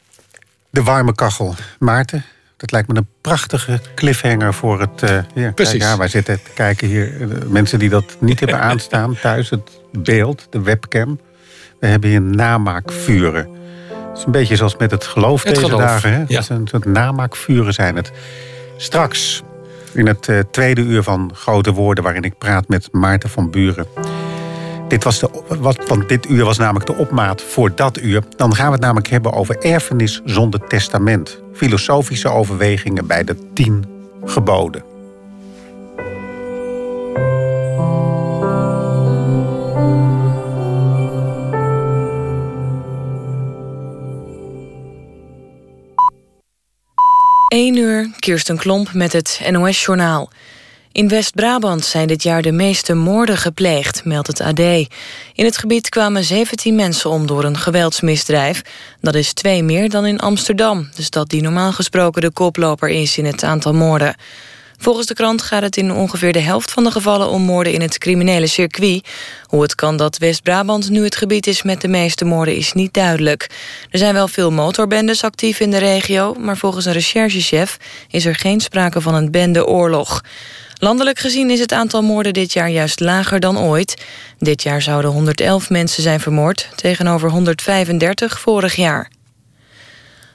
De 0.70 0.84
warme 0.84 1.16
kachel. 1.16 1.56
Maarten, 1.80 2.26
dat 2.58 2.72
lijkt 2.72 2.88
me 2.88 2.96
een 2.96 3.08
prachtige 3.22 3.82
cliffhanger 3.96 4.54
voor 4.54 4.80
het. 4.80 5.04
Uh, 5.04 5.20
ja, 5.36 5.52
Precies. 5.52 5.84
ja, 5.84 5.98
wij 5.98 6.08
zitten 6.08 6.44
te 6.44 6.52
kijken 6.54 6.88
hier. 6.88 7.22
Uh, 7.22 7.28
mensen 7.48 7.80
die 7.80 7.90
dat 7.90 8.18
niet 8.20 8.40
hebben 8.40 8.60
aanstaan 8.70 9.16
thuis, 9.16 9.50
het 9.50 9.70
beeld, 9.92 10.48
de 10.50 10.62
webcam. 10.62 11.20
We 11.80 11.88
hebben 11.88 12.10
hier 12.10 12.22
namaakvuren 12.22 13.58
is 14.20 14.26
een 14.26 14.32
beetje 14.32 14.56
zoals 14.56 14.78
met 14.78 14.92
het 14.92 15.04
geloof 15.04 15.44
het 15.44 15.54
deze 15.56 15.66
geloof. 15.66 15.82
dagen. 15.82 16.14
Hè? 16.14 16.24
Ja. 16.28 16.40
Het 16.40 16.50
een 16.50 16.68
soort 16.68 16.86
namaakvuren 16.86 17.74
zijn 17.74 17.96
het. 17.96 18.12
Straks, 18.78 19.44
in 19.94 20.08
het 20.08 20.28
uh, 20.28 20.40
tweede 20.52 20.82
uur 20.82 21.04
van 21.04 21.32
Grote 21.34 21.74
Woorden... 21.74 22.04
waarin 22.04 22.24
ik 22.24 22.38
praat 22.38 22.68
met 22.68 22.90
Maarten 22.92 23.30
van 23.30 23.50
Buren. 23.50 23.88
Dit 24.88 25.04
was 25.04 25.20
de, 25.20 25.30
wat, 25.60 25.88
want 25.88 26.10
dit 26.10 26.30
uur 26.30 26.46
was 26.46 26.58
namelijk 26.58 26.86
de 26.86 26.96
opmaat 26.96 27.42
voor 27.42 27.76
dat 27.76 28.00
uur. 28.02 28.24
Dan 28.36 28.56
gaan 28.56 28.66
we 28.66 28.72
het 28.72 28.82
namelijk 28.82 29.08
hebben 29.08 29.34
over 29.34 29.58
erfenis 29.58 30.22
zonder 30.26 30.68
testament. 30.68 31.42
Filosofische 31.54 32.30
overwegingen 32.30 33.08
bij 33.08 33.24
de 33.24 33.36
tien 33.54 33.86
geboden. 34.26 34.89
1 47.50 47.76
uur, 47.76 48.10
Kirsten 48.20 48.58
Klomp 48.58 48.94
met 48.94 49.14
het 49.14 49.42
NOS-journaal. 49.52 50.30
In 50.92 51.08
West-Brabant 51.08 51.86
zijn 51.86 52.08
dit 52.08 52.24
jaar 52.24 52.42
de 52.42 52.52
meeste 52.52 52.94
moorden 52.94 53.38
gepleegd, 53.38 54.06
meldt 54.06 54.28
het 54.28 54.42
AD. 54.42 54.60
In 54.60 55.46
het 55.46 55.58
gebied 55.58 55.90
kwamen 55.90 56.24
17 56.24 56.76
mensen 56.76 57.10
om 57.10 57.28
door 57.28 57.44
een 57.44 57.58
geweldsmisdrijf. 57.58 58.62
Dat 59.02 59.16
is 59.16 59.34
twee 59.34 59.64
meer 59.64 59.90
dan 59.90 60.06
in 60.06 60.20
Amsterdam, 60.20 60.90
de 60.96 61.04
stad 61.04 61.30
die 61.30 61.42
normaal 61.42 61.72
gesproken 61.72 62.22
de 62.22 62.32
koploper 62.32 62.90
is 62.90 63.18
in 63.18 63.26
het 63.26 63.44
aantal 63.44 63.74
moorden. 63.74 64.16
Volgens 64.82 65.08
de 65.08 65.14
krant 65.14 65.42
gaat 65.42 65.62
het 65.62 65.78
in 65.78 65.92
ongeveer 65.92 66.34
de 66.34 66.40
helft 66.40 66.72
van 66.72 66.84
de 66.84 66.92
gevallen 66.92 67.30
om 67.30 67.42
moorden 67.42 67.74
in 67.74 67.82
het 67.82 67.98
criminele 67.98 68.48
circuit. 68.48 69.08
Hoe 69.46 69.62
het 69.62 69.76
kan 69.76 69.98
dat 69.98 70.18
West-Brabant 70.18 70.90
nu 70.90 71.04
het 71.04 71.16
gebied 71.16 71.48
is 71.48 71.64
met 71.64 71.82
de 71.82 71.88
meeste 71.88 72.26
moorden 72.26 72.56
is 72.56 72.74
niet 72.74 72.94
duidelijk. 72.94 73.50
Er 73.90 73.98
zijn 73.98 74.14
wel 74.14 74.28
veel 74.28 74.52
motorbendes 74.52 75.24
actief 75.24 75.60
in 75.60 75.72
de 75.72 75.78
regio, 75.78 76.34
maar 76.34 76.58
volgens 76.58 76.86
een 76.86 76.94
recherchechef 76.94 77.78
is 78.10 78.26
er 78.26 78.36
geen 78.36 78.60
sprake 78.60 79.02
van 79.02 79.14
een 79.14 79.32
bendeoorlog. 79.32 80.22
Landelijk 80.74 81.20
gezien 81.20 81.50
is 81.50 81.60
het 81.60 81.72
aantal 81.72 82.02
moorden 82.02 82.34
dit 82.34 82.54
jaar 82.54 82.70
juist 82.70 83.00
lager 83.00 83.40
dan 83.40 83.60
ooit. 83.60 84.06
Dit 84.38 84.64
jaar 84.64 84.82
zouden 84.82 85.12
111 85.12 85.70
mensen 85.70 86.04
zijn 86.04 86.20
vermoord, 86.20 86.70
tegenover 86.76 87.30
135 87.30 88.40
vorig 88.40 88.76
jaar. 88.76 89.10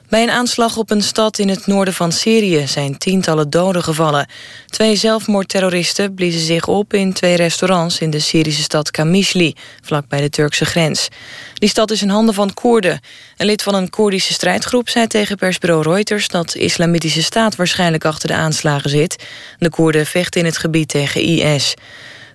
Bij 0.09 0.23
een 0.23 0.29
aanslag 0.29 0.77
op 0.77 0.91
een 0.91 1.01
stad 1.01 1.39
in 1.39 1.49
het 1.49 1.67
noorden 1.67 1.93
van 1.93 2.11
Syrië 2.11 2.67
zijn 2.67 2.97
tientallen 2.97 3.49
doden 3.49 3.83
gevallen. 3.83 4.27
Twee 4.65 4.95
zelfmoordterroristen 4.95 6.13
bliezen 6.13 6.41
zich 6.41 6.67
op 6.67 6.93
in 6.93 7.13
twee 7.13 7.35
restaurants 7.35 7.99
in 7.99 8.09
de 8.09 8.19
Syrische 8.19 8.61
stad 8.61 8.91
Kamishli, 8.91 9.53
vlakbij 9.81 10.21
de 10.21 10.29
Turkse 10.29 10.65
grens. 10.65 11.07
Die 11.53 11.69
stad 11.69 11.91
is 11.91 12.01
in 12.01 12.09
handen 12.09 12.33
van 12.33 12.53
Koerden. 12.53 12.99
Een 13.37 13.45
lid 13.45 13.63
van 13.63 13.75
een 13.75 13.89
Koerdische 13.89 14.33
strijdgroep 14.33 14.89
zei 14.89 15.07
tegen 15.07 15.37
persbureau 15.37 15.83
Reuters 15.83 16.27
dat 16.27 16.49
de 16.49 16.59
Islamitische 16.59 17.23
Staat 17.23 17.55
waarschijnlijk 17.55 18.05
achter 18.05 18.27
de 18.27 18.35
aanslagen 18.35 18.89
zit. 18.89 19.23
De 19.57 19.69
Koerden 19.69 20.05
vechten 20.05 20.39
in 20.39 20.45
het 20.45 20.57
gebied 20.57 20.87
tegen 20.87 21.21
IS. 21.21 21.73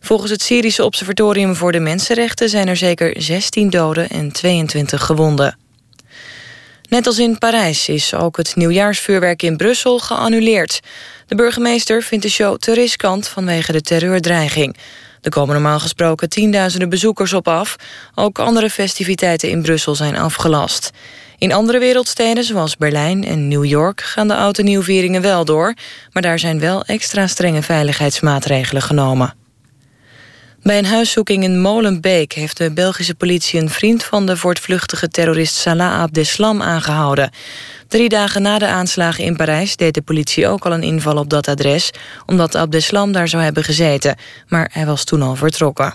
Volgens 0.01 0.31
het 0.31 0.43
Syrische 0.43 0.85
Observatorium 0.85 1.55
voor 1.55 1.73
de 1.73 1.81
Mensenrechten 1.81 2.49
zijn 2.49 2.69
er 2.69 2.77
zeker 2.77 3.23
16 3.23 3.71
doden 3.71 4.09
en 4.09 4.33
22 4.33 5.03
gewonden. 5.05 5.57
Net 6.91 7.07
als 7.07 7.19
in 7.19 7.39
Parijs 7.39 7.89
is 7.89 8.15
ook 8.15 8.37
het 8.37 8.57
nieuwjaarsvuurwerk 8.57 9.43
in 9.43 9.57
Brussel 9.57 9.99
geannuleerd. 9.99 10.81
De 11.27 11.35
burgemeester 11.35 12.03
vindt 12.03 12.25
de 12.25 12.31
show 12.31 12.57
te 12.57 12.75
riskant 12.75 13.29
vanwege 13.29 13.73
de 13.73 13.81
terreurdreiging. 13.81 14.77
Er 15.21 15.31
komen 15.31 15.55
normaal 15.55 15.81
gesproken 15.81 16.29
tienduizenden 16.29 16.89
bezoekers 16.89 17.33
op 17.33 17.49
af. 17.49 17.77
Ook 18.15 18.39
andere 18.39 18.71
festiviteiten 18.71 19.51
in 19.51 19.63
Brussel 19.63 19.95
zijn 19.95 20.17
afgelast. 20.17 20.91
In 21.39 21.53
andere 21.53 21.79
wereldsteden, 21.79 22.45
zoals 22.45 22.77
Berlijn 22.77 23.25
en 23.25 23.49
New 23.49 23.65
York, 23.65 24.01
gaan 24.01 24.29
de 24.29 24.37
oude 24.37 24.63
nieuwvieringen 24.63 25.23
wel 25.23 25.45
door. 25.45 25.75
Maar 26.13 26.23
daar 26.23 26.39
zijn 26.39 26.61
wel 26.61 26.85
extra 26.85 27.27
strenge 27.27 27.63
veiligheidsmaatregelen 27.63 28.83
genomen. 28.83 29.35
Bij 30.63 30.79
een 30.79 30.87
huiszoeking 30.87 31.43
in 31.45 31.61
Molenbeek 31.61 32.33
heeft 32.33 32.57
de 32.57 32.73
Belgische 32.73 33.15
politie 33.15 33.61
een 33.61 33.71
vriend 33.71 34.05
van 34.05 34.27
de 34.27 34.37
voortvluchtige 34.37 35.09
terrorist 35.09 35.55
Salah 35.55 36.01
Abdeslam 36.01 36.63
aangehouden. 36.63 37.31
Drie 37.89 38.09
dagen 38.09 38.43
na 38.43 38.59
de 38.59 38.67
aanslagen 38.67 39.25
in 39.25 39.37
Parijs 39.37 39.77
deed 39.77 39.95
de 39.95 40.03
politie 40.03 40.49
ook 40.49 40.67
al 40.67 40.73
een 40.73 40.83
inval 40.83 41.17
op 41.17 41.31
dat 41.31 41.49
adres, 41.49 41.91
omdat 42.27 42.55
Abdeslam 42.55 43.13
daar 43.13 43.29
zou 43.29 43.43
hebben 43.43 43.65
gezeten, 43.65 44.17
maar 44.49 44.71
hij 44.73 44.87
was 44.87 45.05
toen 45.05 45.23
al 45.23 45.37
vertrokken. 45.37 45.95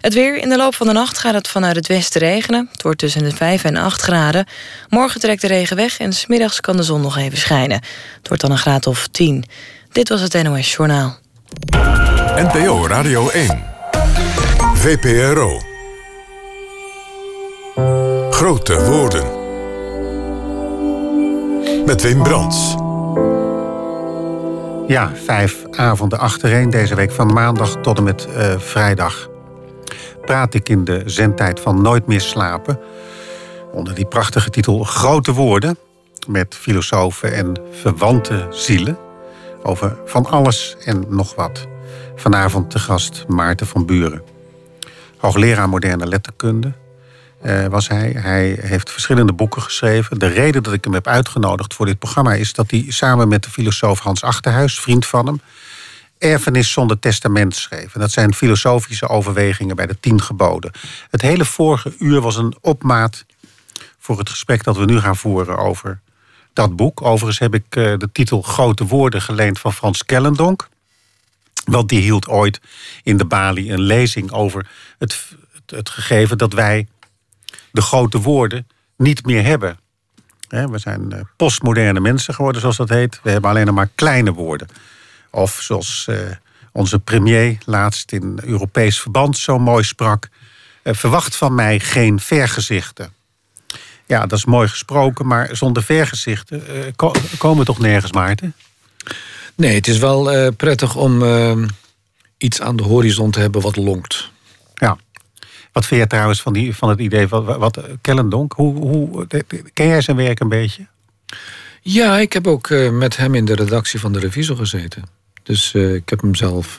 Het 0.00 0.14
weer. 0.14 0.36
In 0.36 0.48
de 0.48 0.56
loop 0.56 0.74
van 0.74 0.86
de 0.86 0.92
nacht 0.92 1.18
gaat 1.18 1.34
het 1.34 1.48
vanuit 1.48 1.76
het 1.76 1.86
westen 1.86 2.20
regenen. 2.20 2.68
Het 2.72 2.82
wordt 2.82 2.98
tussen 2.98 3.22
de 3.22 3.36
5 3.36 3.64
en 3.64 3.76
8 3.76 4.00
graden. 4.00 4.46
Morgen 4.88 5.20
trekt 5.20 5.40
de 5.40 5.46
regen 5.46 5.76
weg 5.76 5.98
en 5.98 6.12
smiddags 6.12 6.60
kan 6.60 6.76
de 6.76 6.82
zon 6.82 7.00
nog 7.00 7.16
even 7.16 7.38
schijnen. 7.38 7.80
Het 8.18 8.28
wordt 8.28 8.42
dan 8.42 8.50
een 8.50 8.58
graad 8.58 8.86
of 8.86 9.06
10. 9.06 9.44
Dit 9.92 10.08
was 10.08 10.20
het 10.20 10.42
NOS 10.42 10.72
Journaal. 10.72 11.18
NPO 12.36 12.86
Radio 12.86 13.28
1. 13.28 13.64
VPRO. 14.74 15.60
Grote 18.30 18.84
woorden. 18.84 19.24
Met 21.86 22.02
Wim 22.02 22.22
Brands. 22.22 22.74
Ja, 24.86 25.12
vijf 25.24 25.64
avonden 25.70 26.18
achtereen 26.18 26.70
deze 26.70 26.94
week 26.94 27.12
van 27.12 27.32
maandag 27.32 27.76
tot 27.82 27.98
en 27.98 28.04
met 28.04 28.28
uh, 28.28 28.58
vrijdag. 28.58 29.28
Praat 30.24 30.54
ik 30.54 30.68
in 30.68 30.84
de 30.84 31.02
zendtijd 31.04 31.60
van 31.60 31.82
Nooit 31.82 32.06
meer 32.06 32.20
slapen. 32.20 32.80
Onder 33.72 33.94
die 33.94 34.06
prachtige 34.06 34.50
titel 34.50 34.84
Grote 34.84 35.32
woorden. 35.32 35.78
Met 36.26 36.54
filosofen 36.54 37.32
en 37.32 37.56
verwante 37.70 38.46
zielen. 38.50 38.98
Over 39.62 39.96
van 40.04 40.26
alles 40.26 40.76
en 40.84 41.04
nog 41.08 41.34
wat. 41.34 41.66
Vanavond 42.16 42.70
te 42.70 42.78
gast 42.78 43.24
Maarten 43.28 43.66
van 43.66 43.86
Buren. 43.86 44.22
Hoogleraar 45.16 45.68
moderne 45.68 46.06
letterkunde 46.06 46.72
uh, 47.44 47.66
was 47.66 47.88
hij. 47.88 48.10
Hij 48.10 48.58
heeft 48.60 48.90
verschillende 48.90 49.32
boeken 49.32 49.62
geschreven. 49.62 50.18
De 50.18 50.26
reden 50.26 50.62
dat 50.62 50.72
ik 50.72 50.84
hem 50.84 50.92
heb 50.92 51.06
uitgenodigd 51.06 51.74
voor 51.74 51.86
dit 51.86 51.98
programma 51.98 52.34
is 52.34 52.52
dat 52.52 52.70
hij 52.70 52.84
samen 52.88 53.28
met 53.28 53.42
de 53.42 53.50
filosoof 53.50 53.98
Hans 53.98 54.22
Achterhuis, 54.22 54.80
vriend 54.80 55.06
van 55.06 55.26
hem, 55.26 55.40
Erfenis 56.18 56.72
zonder 56.72 56.98
testament 56.98 57.54
schreef. 57.56 57.92
Dat 57.92 58.10
zijn 58.10 58.34
filosofische 58.34 59.08
overwegingen 59.08 59.76
bij 59.76 59.86
de 59.86 60.00
tien 60.00 60.22
geboden. 60.22 60.72
Het 61.10 61.22
hele 61.22 61.44
vorige 61.44 61.94
uur 61.98 62.20
was 62.20 62.36
een 62.36 62.56
opmaat 62.60 63.24
voor 63.98 64.18
het 64.18 64.30
gesprek 64.30 64.64
dat 64.64 64.76
we 64.76 64.84
nu 64.84 65.00
gaan 65.00 65.16
voeren 65.16 65.58
over 65.58 66.00
dat 66.52 66.76
boek. 66.76 67.02
Overigens 67.02 67.38
heb 67.38 67.54
ik 67.54 67.76
uh, 67.76 67.98
de 67.98 68.08
titel 68.12 68.42
Grote 68.42 68.86
Woorden 68.86 69.22
geleend 69.22 69.58
van 69.58 69.72
Frans 69.72 70.04
Kellendonk. 70.04 70.68
Want 71.66 71.88
die 71.88 72.00
hield 72.00 72.28
ooit 72.28 72.60
in 73.02 73.16
de 73.16 73.24
Bali 73.24 73.72
een 73.72 73.80
lezing 73.80 74.32
over 74.32 74.66
het, 74.98 75.26
het, 75.52 75.70
het 75.70 75.88
gegeven 75.88 76.38
dat 76.38 76.52
wij 76.52 76.86
de 77.70 77.82
grote 77.82 78.20
woorden 78.20 78.66
niet 78.96 79.26
meer 79.26 79.44
hebben. 79.44 79.78
We 80.48 80.78
zijn 80.78 81.12
eh, 81.12 81.20
postmoderne 81.36 82.00
mensen 82.00 82.34
geworden, 82.34 82.60
zoals 82.60 82.76
dat 82.76 82.88
heet. 82.88 83.20
We 83.22 83.30
hebben 83.30 83.50
alleen 83.50 83.66
nog 83.66 83.74
maar 83.74 83.90
kleine 83.94 84.32
woorden. 84.32 84.68
Of 85.30 85.58
zoals 85.60 86.06
eh, 86.08 86.18
onze 86.72 86.98
premier 86.98 87.58
laatst 87.64 88.12
in 88.12 88.38
Europees 88.44 89.00
verband 89.00 89.38
zo 89.38 89.58
mooi 89.58 89.84
sprak: 89.84 90.28
eh, 90.82 90.94
verwacht 90.94 91.36
van 91.36 91.54
mij 91.54 91.80
geen 91.80 92.20
vergezichten. 92.20 93.14
Ja, 94.06 94.26
dat 94.26 94.38
is 94.38 94.44
mooi 94.44 94.68
gesproken, 94.68 95.26
maar 95.26 95.56
zonder 95.56 95.82
vergezichten 95.82 96.62
komen 97.38 97.58
we 97.58 97.64
toch 97.64 97.78
nergens, 97.78 98.12
Maarten? 98.12 98.54
Nee, 99.56 99.74
het 99.74 99.86
is 99.86 99.98
wel 99.98 100.34
uh, 100.34 100.48
prettig 100.56 100.96
om 100.96 101.22
uh, 101.22 101.66
iets 102.38 102.60
aan 102.60 102.76
de 102.76 102.82
horizon 102.82 103.30
te 103.30 103.40
hebben 103.40 103.60
wat 103.60 103.76
lonkt. 103.76 104.30
Ja. 104.74 104.96
Wat 105.72 105.86
vind 105.86 106.00
je 106.00 106.06
trouwens 106.06 106.42
van, 106.42 106.52
die, 106.52 106.76
van 106.76 106.88
het 106.88 106.98
idee 106.98 107.28
van 107.28 107.44
wat, 107.44 107.80
Kellendonk? 108.00 108.52
Hoe, 108.52 108.74
hoe, 108.74 109.26
ken 109.72 109.86
jij 109.86 110.00
zijn 110.00 110.16
werk 110.16 110.40
een 110.40 110.48
beetje? 110.48 110.86
Ja, 111.82 112.18
ik 112.18 112.32
heb 112.32 112.46
ook 112.46 112.68
uh, 112.68 112.90
met 112.90 113.16
hem 113.16 113.34
in 113.34 113.44
de 113.44 113.54
redactie 113.54 114.00
van 114.00 114.12
de 114.12 114.18
Revisor 114.18 114.56
gezeten. 114.56 115.02
Dus 115.42 115.74
ik 115.74 116.08
heb 116.08 116.20
hem 116.20 116.34
zelf 116.34 116.78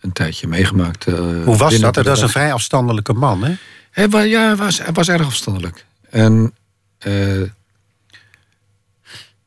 een 0.00 0.12
tijdje 0.12 0.46
meegemaakt. 0.46 1.04
hoe 1.04 1.56
was 1.56 1.78
dat? 1.78 1.94
Dat 1.94 2.06
is 2.06 2.20
een 2.20 2.28
vrij 2.28 2.52
afstandelijke 2.52 3.12
man, 3.12 3.44
hè? 3.44 3.54
Hij, 3.90 4.28
ja, 4.28 4.46
hij 4.46 4.56
was, 4.56 4.78
hij 4.78 4.92
was 4.92 5.08
erg 5.08 5.26
afstandelijk. 5.26 5.84
En 6.10 6.54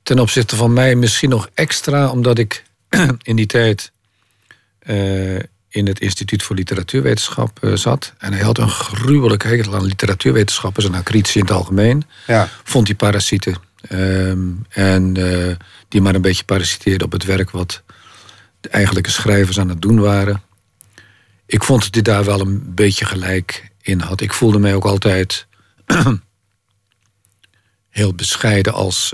ten 0.10 0.20
opzichte 0.20 0.55
van 0.55 0.74
mij 0.74 0.95
misschien 0.95 1.30
nog 1.30 1.49
extra, 1.53 2.10
omdat 2.10 2.38
ik 2.38 2.64
in 3.22 3.36
die 3.36 3.45
tijd 3.45 3.91
uh, 4.84 5.39
in 5.70 5.88
het 5.88 5.99
Instituut 5.99 6.43
voor 6.43 6.55
Literatuurwetenschap 6.55 7.64
uh, 7.64 7.76
zat. 7.76 8.14
En 8.18 8.34
hij 8.34 8.41
had 8.41 8.57
een 8.57 8.70
gruwelijke 8.70 9.47
hekel 9.47 9.76
aan 9.76 9.86
literatuurwetenschappers 9.86 10.86
en 10.86 10.95
aan 10.95 11.03
critici 11.03 11.39
in 11.39 11.45
het 11.45 11.53
algemeen. 11.53 12.03
Ja. 12.28 12.49
Vond 12.64 12.88
hij 12.88 12.95
parasieten. 12.95 13.55
Um, 13.91 14.66
en 14.70 15.18
uh, 15.18 15.55
die 15.88 16.01
maar 16.01 16.16
een 16.16 16.22
beetje 16.22 16.43
parasiteerden 16.43 17.05
op 17.05 17.12
het 17.12 17.24
werk 17.24 17.49
wat 17.49 17.84
de 18.60 18.70
eigenlijke 18.70 19.12
schrijvers 19.12 19.60
aan 19.60 19.70
het 19.70 19.82
doen 19.82 19.99
waren. 19.99 20.41
Ik 21.45 21.64
vond 21.64 21.84
dat 21.84 21.93
hij 21.93 22.03
daar 22.03 22.26
wel 22.26 22.39
een 22.39 22.76
beetje 22.76 23.05
gelijk 23.05 23.72
in 23.82 23.99
had. 23.99 24.22
Ik 24.22 24.34
voelde 24.34 24.60
mij 24.60 24.76
ook 24.76 24.86
altijd 24.86 25.47
heel 27.89 28.14
bescheiden 28.14 28.74
als 28.74 29.14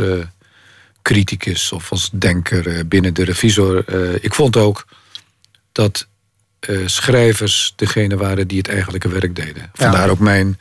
criticus 1.05 1.71
of 1.71 1.91
als 1.91 2.09
denker 2.13 2.67
eh, 2.67 2.85
binnen 2.85 3.13
de 3.13 3.23
revisor. 3.23 3.83
Eh, 3.87 4.23
ik 4.23 4.33
vond 4.33 4.57
ook 4.57 4.85
dat 5.71 6.07
eh, 6.59 6.77
schrijvers 6.85 7.73
degene 7.75 8.17
waren 8.17 8.47
die 8.47 8.57
het 8.57 8.67
eigenlijke 8.67 9.09
werk 9.09 9.35
deden. 9.35 9.69
Vandaar 9.73 10.09
ook 10.09 10.19
mijn 10.19 10.59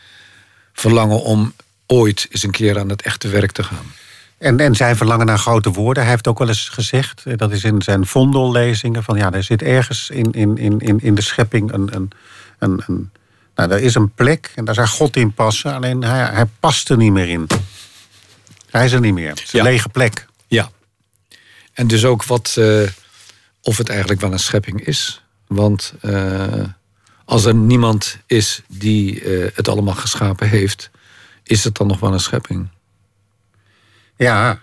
verlangen 0.73 1.23
om 1.23 1.53
ooit 1.87 2.27
eens 2.31 2.43
een 2.43 2.51
keer 2.51 2.79
aan 2.79 2.89
het 2.89 3.03
echte 3.03 3.29
werk 3.29 3.53
te 3.53 3.63
gaan. 3.63 3.93
En, 4.39 4.61
en 4.61 4.75
zijn 4.75 4.97
verlangen 4.97 5.27
naar 5.27 5.39
grote 5.39 5.71
woorden. 5.71 6.03
Hij 6.03 6.13
heeft 6.13 6.29
ook 6.29 6.39
wel 6.39 6.49
eens 6.49 6.69
gezegd, 6.69 7.23
dat 7.39 7.53
is 7.53 7.65
in 7.65 7.83
zijn 7.83 8.07
vondellezingen, 8.07 9.03
van 9.03 9.17
ja, 9.17 9.33
er 9.33 9.43
zit 9.43 9.63
ergens 9.63 10.11
in, 10.11 10.33
in, 10.33 10.81
in, 10.81 11.01
in 11.01 11.15
de 11.15 11.23
schepping 11.23 11.73
een, 11.73 11.95
een, 11.95 12.11
een, 12.59 12.83
een 12.87 13.11
nou, 13.55 13.71
er 13.71 13.81
is 13.81 13.95
een 13.95 14.13
plek 14.15 14.53
en 14.55 14.65
daar 14.65 14.75
zou 14.75 14.87
God 14.87 15.17
in 15.17 15.33
passen, 15.33 15.75
alleen 15.75 16.03
hij, 16.03 16.25
hij 16.25 16.47
past 16.61 16.91
er 16.91 16.97
niet 16.97 17.13
meer 17.13 17.29
in. 17.29 17.47
Hij 18.71 18.85
is 18.85 18.93
er 18.93 19.01
niet 19.01 19.15
meer. 19.15 19.29
Het 19.29 19.43
is 19.43 19.53
een 19.53 19.63
lege 19.63 19.89
plek. 19.89 20.27
Ja. 20.55 20.71
en 21.73 21.87
dus 21.87 22.05
ook 22.05 22.25
wat, 22.25 22.55
eh, 22.59 22.89
of 23.63 23.79
het 23.79 23.89
eigenlijk 23.89 24.21
wel 24.21 24.33
een 24.33 24.39
schepping 24.39 24.81
is. 24.81 25.23
Want 25.47 25.95
eh, 26.01 26.65
als 27.25 27.45
er 27.45 27.55
niemand 27.55 28.19
is 28.27 28.63
die 28.69 29.21
eh, 29.21 29.51
het 29.55 29.69
allemaal 29.69 29.95
geschapen 29.95 30.49
heeft, 30.49 30.91
is 31.43 31.65
het 31.65 31.77
dan 31.77 31.87
nog 31.87 32.01
wel 32.01 32.13
een 32.13 32.21
schepping? 32.21 32.69
Ja, 34.17 34.61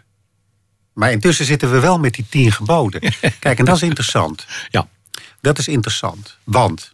maar 0.94 1.12
intussen 1.12 1.46
zitten 1.46 1.72
we 1.72 1.80
wel 1.80 2.00
met 2.00 2.14
die 2.14 2.26
tien 2.30 2.52
geboden. 2.52 3.02
Kijk, 3.40 3.60
en 3.60 3.66
dat 3.66 3.76
is 3.76 3.82
interessant. 3.82 4.46
Ja. 4.70 4.88
Dat 5.42 5.58
is 5.58 5.68
interessant, 5.68 6.38
want 6.44 6.94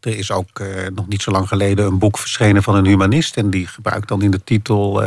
er 0.00 0.18
is 0.18 0.30
ook 0.30 0.60
nog 0.94 1.08
niet 1.08 1.22
zo 1.22 1.30
lang 1.30 1.48
geleden 1.48 1.86
een 1.86 1.98
boek 1.98 2.18
verschenen 2.18 2.62
van 2.62 2.74
een 2.74 2.86
humanist. 2.86 3.36
En 3.36 3.50
die 3.50 3.66
gebruikt 3.66 4.08
dan 4.08 4.22
in 4.22 4.30
de 4.30 4.44
titel. 4.44 5.00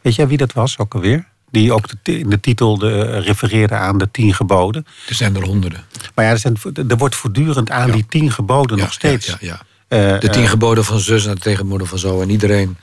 weet 0.00 0.14
jij 0.14 0.28
wie 0.28 0.36
dat 0.36 0.52
was 0.52 0.78
ook 0.78 0.94
alweer? 0.94 1.27
Die 1.50 1.72
ook 1.72 1.86
in 2.02 2.30
de 2.30 2.40
titel 2.40 2.78
de, 2.78 3.04
eh, 3.04 3.24
refereerde 3.24 3.74
aan 3.74 3.98
de 3.98 4.10
tien 4.10 4.34
geboden. 4.34 4.86
Er 5.08 5.14
zijn 5.14 5.36
er 5.36 5.42
honderden. 5.44 5.84
Maar 6.14 6.24
ja, 6.24 6.30
er, 6.30 6.38
zijn, 6.38 6.56
er 6.88 6.96
wordt 6.96 7.14
voortdurend 7.16 7.70
aan 7.70 7.86
Ja. 7.86 7.92
die 7.92 8.06
tien 8.08 8.32
geboden 8.32 8.76
Ja, 8.76 8.82
nog 8.82 8.92
steeds. 8.92 9.26
Ja, 9.26 9.36
ja, 9.40 9.60
eh. 9.88 10.20
De 10.20 10.28
tien 10.28 10.42
eh, 10.42 10.48
geboden 10.48 10.84
van 10.84 10.98
zus 10.98 11.26
en 11.26 11.34
de 11.34 11.40
tegenwoordig 11.40 11.88
van 11.88 11.98
zo. 11.98 12.20
En 12.20 12.30
iedereen 12.30 12.76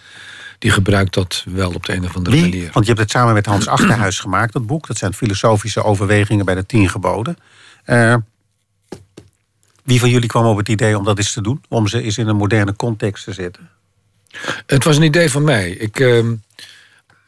die 0.60 0.72
gebruikt 0.72 1.14
dat 1.14 1.44
wel 1.48 1.72
op 1.72 1.86
de 1.86 1.94
een 1.94 2.06
of 2.06 2.16
andere 2.16 2.36
wie, 2.36 2.46
manier. 2.50 2.70
want 2.72 2.86
je 2.86 2.92
hebt 2.92 3.00
het 3.04 3.12
samen 3.12 3.34
met 3.34 3.46
Hans 3.46 3.68
Achterhuis 3.68 4.20
gemaakt, 4.20 4.54
dat 4.54 4.66
boek. 4.66 4.88
Dat 4.88 4.98
zijn 4.98 5.14
filosofische 5.14 5.84
overwegingen 5.84 6.46
bij 6.46 6.56
de 6.56 6.66
tien 6.66 6.90
geboden. 6.90 7.38
Wie 9.84 10.00
van 10.00 10.10
jullie 10.10 10.30
kwam 10.30 10.46
op 10.46 10.58
het 10.58 10.70
idee 10.70 10.98
om 10.98 11.04
dat 11.04 11.18
eens 11.18 11.34
te 11.34 11.42
doen? 11.42 11.64
Om 11.70 11.88
ze 11.88 12.02
eens 12.02 12.18
in 12.18 12.28
een 12.28 12.36
moderne 12.36 12.76
context 12.76 13.24
te 13.24 13.34
zetten? 13.34 13.70
Het 14.66 14.84
was 14.84 14.98
een 14.98 15.04
idee 15.04 15.30
van 15.32 15.44
mij. 15.44 15.70
Ik, 15.70 16.00
ehm, 16.00 16.34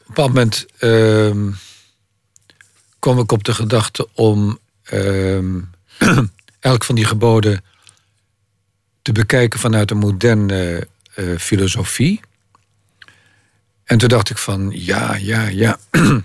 een 0.08 0.14
bepaald 0.14 0.28
moment 0.28 0.66
ehm, 0.78 1.50
kwam 2.98 3.18
ik 3.18 3.32
op 3.32 3.44
de 3.44 3.54
gedachte 3.54 4.08
om 4.14 4.58
ehm, 4.82 5.60
elk 6.60 6.84
van 6.84 6.94
die 6.94 7.04
geboden 7.04 7.64
te 9.02 9.12
bekijken 9.12 9.60
vanuit 9.60 9.90
een 9.90 9.98
moderne 9.98 10.88
eh, 11.14 11.36
filosofie. 11.38 12.20
En 13.84 13.98
toen 13.98 14.08
dacht 14.08 14.30
ik 14.30 14.38
van, 14.38 14.70
ja, 14.74 15.14
ja, 15.14 15.46
ja. 15.46 15.78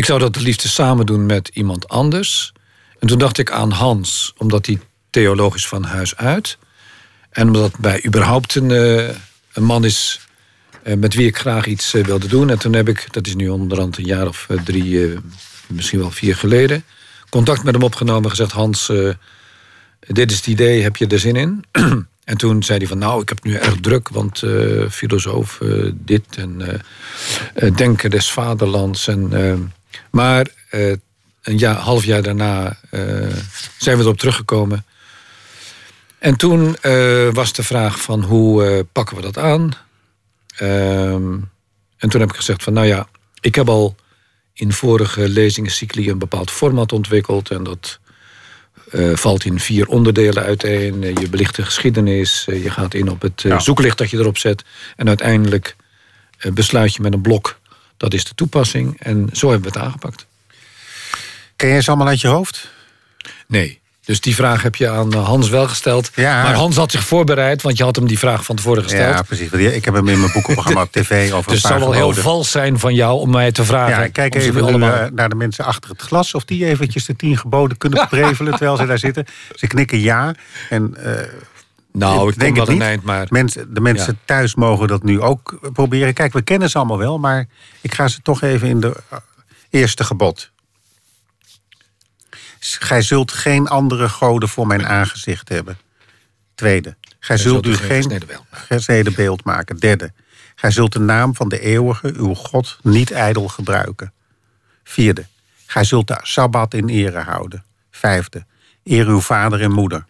ik 0.00 0.04
zou 0.04 0.18
dat 0.18 0.34
het 0.34 0.44
liefst 0.44 0.68
samen 0.68 1.06
doen 1.06 1.26
met 1.26 1.48
iemand 1.48 1.88
anders. 1.88 2.52
En 2.98 3.08
toen 3.08 3.18
dacht 3.18 3.38
ik 3.38 3.50
aan 3.50 3.70
Hans, 3.70 4.32
omdat 4.36 4.66
hij 4.66 4.80
theologisch 5.10 5.68
van 5.68 5.84
huis 5.84 6.16
uit. 6.16 6.58
En 7.30 7.46
omdat 7.46 7.78
bij 7.78 8.04
überhaupt 8.06 8.54
een, 8.54 8.70
eh, 8.70 9.16
een 9.52 9.64
man 9.64 9.84
is 9.84 10.20
met 10.96 11.14
wie 11.14 11.26
ik 11.26 11.38
graag 11.38 11.66
iets 11.66 11.94
eh, 11.94 12.04
wilde 12.04 12.28
doen. 12.28 12.50
En 12.50 12.58
toen 12.58 12.72
heb 12.72 12.88
ik, 12.88 13.06
dat 13.10 13.26
is 13.26 13.34
nu 13.34 13.48
onderhand 13.48 13.98
een 13.98 14.04
jaar 14.04 14.26
of 14.26 14.46
eh, 14.48 14.58
drie, 14.64 15.04
eh, 15.06 15.18
misschien 15.66 15.98
wel 15.98 16.10
vier 16.10 16.36
geleden, 16.36 16.84
contact 17.30 17.62
met 17.62 17.74
hem 17.74 17.82
opgenomen. 17.82 18.30
Gezegd: 18.30 18.52
Hans, 18.52 18.88
eh, 18.88 19.08
dit 20.00 20.30
is 20.30 20.36
het 20.36 20.46
idee, 20.46 20.82
heb 20.82 20.96
je 20.96 21.06
er 21.06 21.18
zin 21.18 21.36
in? 21.36 21.64
en 22.24 22.36
toen 22.36 22.62
zei 22.62 22.78
hij 22.78 22.86
van, 22.86 22.98
nou, 22.98 23.22
ik 23.22 23.28
heb 23.28 23.44
nu 23.44 23.54
erg 23.54 23.80
druk, 23.80 24.08
want 24.08 24.42
eh, 24.42 24.88
filosoof 24.90 25.60
eh, 25.60 25.90
dit 25.94 26.24
en 26.36 26.60
eh, 26.60 26.74
eh, 27.54 27.76
denken 27.76 28.10
des 28.10 28.30
vaderlands. 28.30 29.08
En, 29.08 29.32
eh, 29.32 29.54
maar 30.10 30.46
eh, 30.70 30.92
een 31.42 31.58
jaar, 31.58 31.76
half 31.76 32.04
jaar 32.04 32.22
daarna 32.22 32.78
eh, 32.90 33.00
zijn 33.78 33.96
we 33.96 34.02
erop 34.02 34.18
teruggekomen. 34.18 34.84
En 36.18 36.36
toen 36.36 36.76
eh, 36.80 37.28
was 37.32 37.52
de 37.52 37.62
vraag 37.62 38.00
van 38.00 38.22
hoe 38.22 38.64
eh, 38.64 38.80
pakken 38.92 39.16
we 39.16 39.22
dat 39.22 39.38
aan? 39.38 39.72
Ehm, 40.60 41.38
en 41.96 42.08
toen 42.08 42.20
heb 42.20 42.30
ik 42.30 42.36
gezegd 42.36 42.62
van 42.62 42.72
nou 42.72 42.86
ja, 42.86 43.08
ik 43.40 43.54
heb 43.54 43.68
al 43.68 43.94
in 44.52 44.72
vorige 44.72 45.28
lezingencycli 45.28 46.10
een 46.10 46.18
bepaald 46.18 46.50
format 46.50 46.92
ontwikkeld. 46.92 47.50
En 47.50 47.62
dat 47.64 47.98
eh, 48.90 49.14
valt 49.16 49.44
in 49.44 49.60
vier 49.60 49.86
onderdelen 49.86 50.42
uiteen. 50.42 51.02
Eh, 51.02 51.14
Je 51.16 51.28
belicht 51.28 51.56
de 51.56 51.64
geschiedenis, 51.64 52.44
eh, 52.48 52.62
je 52.62 52.70
gaat 52.70 52.94
in 52.94 53.10
op 53.10 53.22
het 53.22 53.42
Ja. 53.42 53.58
zoeklicht 53.58 53.98
dat 53.98 54.10
je 54.10 54.16
erop 54.18 54.38
zet. 54.38 54.64
En 54.96 55.08
uiteindelijk 55.08 55.76
besluit 56.52 56.94
je 56.94 57.02
met 57.02 57.12
een 57.12 57.20
blok, 57.20 57.58
dat 57.96 58.14
is 58.14 58.24
de 58.24 58.34
toepassing. 58.34 59.00
En 59.00 59.28
zo 59.32 59.50
hebben 59.50 59.72
we 59.72 59.78
het 59.78 59.86
aangepakt. 59.86 60.26
Ken 61.56 61.68
jij 61.68 61.80
ze 61.80 61.88
allemaal 61.88 62.08
uit 62.08 62.20
je 62.20 62.28
hoofd? 62.28 62.70
Nee. 63.46 63.79
Dus 64.10 64.20
die 64.20 64.34
vraag 64.34 64.62
heb 64.62 64.74
je 64.74 64.88
aan 64.88 65.12
eh, 65.12 65.24
Hans 65.24 65.48
wel 65.48 65.68
gesteld. 65.68 66.10
Ja. 66.14 66.42
Maar 66.42 66.54
Hans 66.54 66.76
had 66.76 66.90
zich 66.90 67.04
voorbereid, 67.04 67.62
want 67.62 67.76
je 67.76 67.84
had 67.84 67.96
hem 67.96 68.06
die 68.06 68.18
vraag 68.18 68.44
van 68.44 68.56
tevoren 68.56 68.82
gesteld. 68.82 69.14
Ja, 69.14 69.22
precies. 69.22 69.50
Want 69.50 69.62
Ik 69.62 69.84
heb 69.84 69.94
hem 69.94 70.08
in 70.08 70.20
mijn 70.20 70.32
boekenprogramma 70.32 70.82
op 70.82 70.92
tv 70.92 71.32
over 71.32 71.50
Dus 71.50 71.62
een 71.64 71.70
het 71.70 71.78
zou 71.80 71.90
wel 71.92 71.92
heel 71.92 72.22
vals 72.22 72.50
zijn 72.50 72.78
van 72.78 72.94
jou 72.94 73.20
om 73.20 73.30
mij 73.30 73.52
te 73.52 73.64
vragen. 73.64 74.02
Ja, 74.02 74.08
kijk 74.08 74.34
even 74.34 74.62
allemaal... 74.62 74.92
eh, 74.92 75.10
naar 75.12 75.28
de 75.28 75.34
mensen 75.34 75.64
achter 75.64 75.90
het 75.90 76.02
glas... 76.02 76.34
of 76.34 76.44
die 76.44 76.66
eventjes 76.66 77.04
de 77.04 77.16
tien 77.16 77.38
geboden 77.38 77.76
kunnen 77.76 78.08
prevelen 78.10 78.52
terwijl 78.52 78.76
ze 78.76 78.86
daar 78.86 78.98
zitten. 78.98 79.26
Ze 79.54 79.66
knikken 79.66 80.00
ja. 80.00 80.34
En, 80.68 80.96
eh, 80.96 81.12
nou, 81.92 82.28
ik 82.28 82.38
denk 82.38 82.56
het 82.56 82.68
een 82.68 82.82
eind, 82.82 83.02
maar... 83.02 83.26
mensen, 83.28 83.74
de 83.74 83.80
mensen 83.80 84.12
Ja. 84.12 84.18
thuis 84.24 84.54
mogen 84.54 84.88
dat 84.88 85.02
nu 85.02 85.20
ook 85.20 85.70
proberen. 85.72 86.14
Kijk, 86.14 86.32
we 86.32 86.42
kennen 86.42 86.70
ze 86.70 86.78
allemaal 86.78 86.98
wel, 86.98 87.18
maar 87.18 87.46
ik 87.80 87.94
ga 87.94 88.08
ze 88.08 88.22
toch 88.22 88.42
even 88.42 88.68
in 88.68 88.80
de 88.80 88.96
eerste 89.70 90.04
gebod. 90.04 90.50
Gij 92.60 93.02
zult 93.02 93.32
geen 93.32 93.68
andere 93.68 94.08
goden 94.08 94.48
voor 94.48 94.66
mijn 94.66 94.86
aangezicht 94.86 95.48
hebben. 95.48 95.78
Tweede. 96.54 96.96
Gij 97.18 97.36
zult 97.36 97.66
u 97.66 97.76
geen 97.76 98.22
gesneden 98.50 99.14
beeld 99.14 99.44
maken. 99.44 99.76
Derde. 99.76 100.12
Gij 100.54 100.70
zult 100.70 100.92
de 100.92 100.98
naam 100.98 101.34
van 101.34 101.48
de 101.48 101.60
eeuwige, 101.60 102.12
uw 102.16 102.34
God, 102.34 102.78
niet 102.82 103.10
ijdel 103.10 103.48
gebruiken. 103.48 104.12
Vierde. 104.84 105.26
Gij 105.66 105.84
zult 105.84 106.06
de 106.06 106.18
Sabbat 106.22 106.74
in 106.74 106.88
ere 106.88 107.18
houden. 107.18 107.64
Vijfde. 107.90 108.46
Eer 108.84 109.06
uw 109.06 109.20
vader 109.20 109.60
en 109.60 109.72
moeder. 109.72 110.04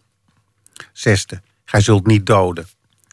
Zesde. 0.93 1.41
Gij 1.65 1.81
zult 1.81 2.07
niet 2.07 2.25
doden. 2.25 2.67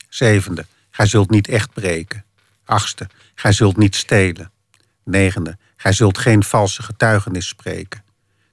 Zevende. 0.09 0.67
Gij 0.91 1.07
zult 1.07 1.31
niet 1.31 1.49
echt 1.49 1.73
breken. 1.73 2.25
Achtste. 2.65 3.09
Gij 3.35 3.53
zult 3.53 3.77
niet 3.77 3.97
stelen. 3.97 4.51
Negende. 5.05 5.59
Gij 5.77 5.93
zult 5.93 6.19
geen 6.19 6.45
valse 6.45 6.83
getuigenis 6.83 7.49
spreken. 7.49 8.05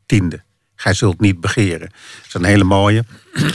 Tiende. 0.05 0.43
Gij 0.75 0.93
zult 0.93 1.19
niet 1.19 1.41
begeren. 1.41 1.89
Dat 1.89 2.27
is 2.27 2.33
een 2.33 2.43
hele 2.43 2.63
mooie. 2.63 3.05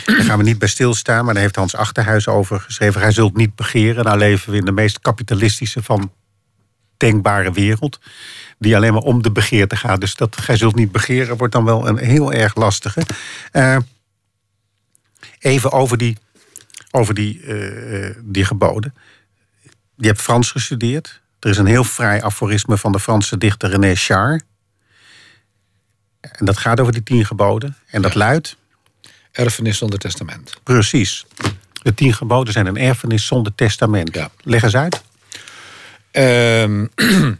Daar 0.04 0.24
gaan 0.24 0.38
we 0.38 0.44
niet 0.44 0.58
bij 0.58 0.68
stilstaan, 0.68 1.24
maar 1.24 1.34
daar 1.34 1.42
heeft 1.42 1.56
Hans 1.56 1.74
Achterhuis 1.74 2.28
over 2.28 2.60
geschreven. 2.60 3.00
Gij 3.00 3.12
zult 3.12 3.36
niet 3.36 3.54
begeren. 3.54 4.04
Nou 4.04 4.18
leven 4.18 4.52
we 4.52 4.58
in 4.58 4.64
de 4.64 4.72
meest 4.72 5.00
kapitalistische 5.00 5.82
van 5.82 6.12
denkbare 6.96 7.52
wereld. 7.52 8.00
Die 8.58 8.76
alleen 8.76 8.92
maar 8.92 9.02
om 9.02 9.22
de 9.22 9.32
begeerte 9.32 9.76
gaat. 9.76 10.00
Dus 10.00 10.14
dat 10.14 10.36
gij 10.36 10.56
zult 10.56 10.74
niet 10.74 10.92
begeren 10.92 11.36
wordt 11.36 11.52
dan 11.52 11.64
wel 11.64 11.88
een 11.88 11.98
heel 11.98 12.32
erg 12.32 12.54
lastige. 12.54 13.02
Eh, 13.52 13.76
even 15.38 15.72
over 15.72 15.98
die, 15.98 16.16
over 16.90 17.14
die, 17.14 17.42
eh, 17.42 18.06
eh, 18.06 18.16
die 18.22 18.44
geboden. 18.44 18.94
Je 19.96 20.06
hebt 20.06 20.20
Frans 20.20 20.50
gestudeerd. 20.50 21.20
Er 21.40 21.50
is 21.50 21.56
een 21.56 21.66
heel 21.66 21.84
fraai 21.84 22.20
aforisme 22.20 22.78
van 22.78 22.92
de 22.92 23.00
Franse 23.00 23.38
dichter 23.38 23.70
René 23.70 23.94
Char. 23.94 24.40
En 26.20 26.44
dat 26.44 26.58
gaat 26.58 26.80
over 26.80 26.92
die 26.92 27.02
tien 27.02 27.26
geboden. 27.26 27.76
En 27.86 28.02
dat 28.02 28.14
luidt, 28.14 28.56
Erfenis 29.32 29.78
zonder 29.78 29.98
testament. 29.98 30.54
precies. 30.62 31.26
De 31.82 31.94
tien 31.94 32.14
geboden 32.14 32.52
zijn 32.52 32.66
een 32.66 32.76
erfenis 32.76 33.26
zonder 33.26 33.54
testament. 33.54 34.14
Ja. 34.14 34.30
Leg 34.42 34.62
eens 34.62 34.76
uit. 34.76 35.02
Ehm, 36.10 36.86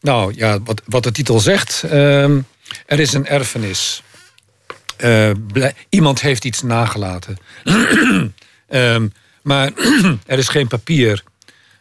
nou 0.00 0.32
ja, 0.36 0.60
wat, 0.60 0.82
wat 0.86 1.02
de 1.02 1.12
titel 1.12 1.40
zegt. 1.40 1.82
ehm, 1.82 2.40
er 2.86 3.00
is 3.00 3.12
een 3.12 3.26
erfenis. 3.26 4.02
Eh, 4.96 5.30
iemand 5.88 6.20
heeft 6.20 6.44
iets 6.44 6.62
nagelaten. 6.62 7.36
Ehm, 8.68 9.08
maar 9.42 9.72
er 10.26 10.38
is 10.38 10.48
geen 10.48 10.68
papier 10.68 11.22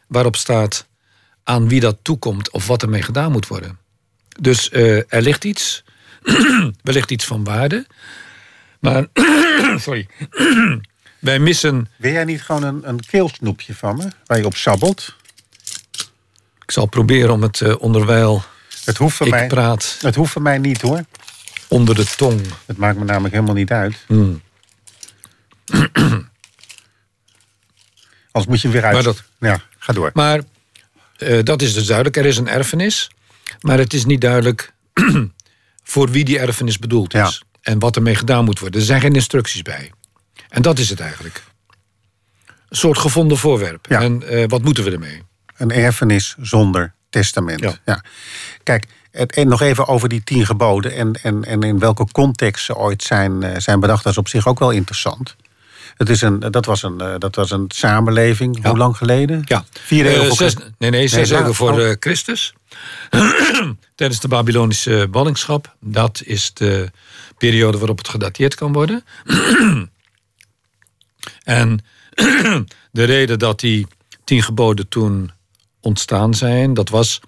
waarop 0.07 0.35
staat 0.35 0.85
aan 1.43 1.67
wie 1.67 1.79
dat 1.79 1.97
toekomt 2.01 2.49
of 2.51 2.67
wat 2.67 2.81
ermee 2.81 3.01
gedaan 3.01 3.31
moet 3.31 3.47
worden. 3.47 3.77
Dus 4.39 4.69
eh, 4.69 5.13
er 5.13 5.21
ligt 5.21 5.43
iets, 5.43 5.83
wellicht 6.83 7.11
iets 7.11 7.25
van 7.25 7.43
waarde. 7.43 7.85
Maar, 8.79 9.07
sorry, 9.85 10.07
wij 11.19 11.39
missen 11.39 11.87
Wil 11.97 12.11
jij 12.11 12.23
niet 12.23 12.41
gewoon 12.41 12.63
een, 12.63 12.87
een 12.89 12.99
keelsnoepje 13.05 13.75
van 13.75 13.97
me, 13.97 14.07
waar 14.25 14.37
je 14.37 14.45
op 14.45 14.55
sabbelt? 14.55 15.15
Ik 16.61 16.71
zal 16.71 16.85
proberen 16.85 17.31
om 17.33 17.41
het 17.41 17.61
eh, 17.61 17.75
onderwijl 17.81 18.43
Het 18.85 18.97
hoeft 18.97 19.15
voor 19.15 19.25
ik 19.27 19.33
mij, 19.33 19.47
praat 19.47 19.97
het 20.01 20.15
hoeft 20.15 20.31
voor 20.31 20.41
mij 20.41 20.57
niet 20.57 20.81
hoor. 20.81 21.03
onder 21.67 21.95
de 21.95 22.05
tong. 22.05 22.41
Het 22.65 22.77
maakt 22.77 22.97
me 22.97 23.03
namelijk 23.05 23.33
helemaal 23.33 23.55
niet 23.55 23.71
uit. 23.71 24.03
Hmm. 24.07 24.41
Anders 28.31 28.45
moet 28.51 28.61
je 28.61 28.69
weer 28.69 28.83
uit. 28.83 28.93
Maar 28.93 29.03
dat- 29.03 29.23
Ja, 29.39 29.61
ga 29.77 29.93
door. 29.93 30.11
Maar 30.13 30.41
eh, 31.17 31.43
dat 31.43 31.61
is 31.61 31.73
dus 31.73 31.85
duidelijk. 31.85 32.17
Er 32.17 32.25
is 32.25 32.37
een 32.37 32.47
erfenis. 32.47 33.09
Maar 33.61 33.77
het 33.77 33.93
is 33.93 34.05
niet 34.05 34.21
duidelijk 34.21 34.73
voor 35.83 36.09
wie 36.09 36.23
die 36.23 36.39
erfenis 36.39 36.79
bedoeld 36.79 37.13
is. 37.13 37.43
En 37.61 37.79
wat 37.79 37.95
ermee 37.95 38.15
gedaan 38.15 38.45
moet 38.45 38.59
worden. 38.59 38.79
Er 38.79 38.85
zijn 38.85 39.01
geen 39.01 39.13
instructies 39.13 39.61
bij. 39.61 39.91
En 40.49 40.61
dat 40.61 40.79
is 40.79 40.89
het 40.89 40.99
eigenlijk. 40.99 41.43
Een 42.69 42.77
soort 42.77 42.97
gevonden 42.97 43.37
voorwerp. 43.37 43.85
Ja. 43.89 44.01
En 44.01 44.27
eh, 44.27 44.43
wat 44.47 44.61
moeten 44.61 44.83
we 44.83 44.91
ermee? 44.91 45.21
Een 45.57 45.71
erfenis 45.71 46.35
zonder 46.39 46.93
testament. 47.09 47.59
Ja. 47.59 47.73
Ja. 47.85 48.03
Kijk, 48.63 48.85
en 49.11 49.47
nog 49.47 49.61
even 49.61 49.87
over 49.87 50.09
die 50.09 50.23
tien 50.23 50.45
geboden 50.45 50.95
en, 50.95 51.13
en, 51.23 51.43
en 51.43 51.61
in 51.61 51.79
welke 51.79 52.05
context 52.11 52.65
ze 52.65 52.75
ooit 52.75 53.03
zijn, 53.03 53.43
eh, 53.43 53.59
zijn 53.59 53.79
bedacht. 53.79 54.03
Dat 54.03 54.11
is 54.11 54.17
op 54.17 54.27
zich 54.27 54.47
ook 54.47 54.59
wel 54.59 54.71
interessant. 54.71 55.35
Het 55.95 56.09
is 56.09 56.21
een, 56.21 56.39
dat, 56.39 56.65
was 56.65 56.83
een, 56.83 57.01
eh, 57.01 57.13
dat 57.17 57.35
was 57.35 57.51
een 57.51 57.65
samenleving, 57.67 58.65
hoe 58.65 58.77
lang 58.77 58.97
geleden? 58.97 59.41
Ja. 59.45 59.63
Vier 59.71 60.05
eeuwen 60.05 60.27
voor 60.27 60.35
zes, 60.35 60.55
Nee, 60.77 60.89
nee, 60.89 61.07
zes 61.07 61.29
Nee, 61.29 61.39
eeuwen 61.39 61.55
voor 61.55 61.79
oh. 61.79 61.91
Christus. 61.99 62.53
Tijdens 63.95 64.19
de 64.19 64.27
Babylonische 64.27 65.07
ballingschap. 65.11 65.75
Dat 65.79 66.21
is 66.25 66.53
de 66.53 66.91
periode 67.37 67.77
waarop 67.77 67.97
het 67.97 68.09
gedateerd 68.09 68.55
kan 68.55 68.73
worden. 68.73 69.03
en 71.43 71.79
de 72.91 73.03
reden 73.03 73.39
dat 73.39 73.59
die 73.59 73.87
tien 74.23 74.43
geboden 74.43 74.87
toen 74.87 75.31
ontstaan 75.79 76.33
zijn... 76.33 76.73
dat 76.73 76.89
was 76.89 77.19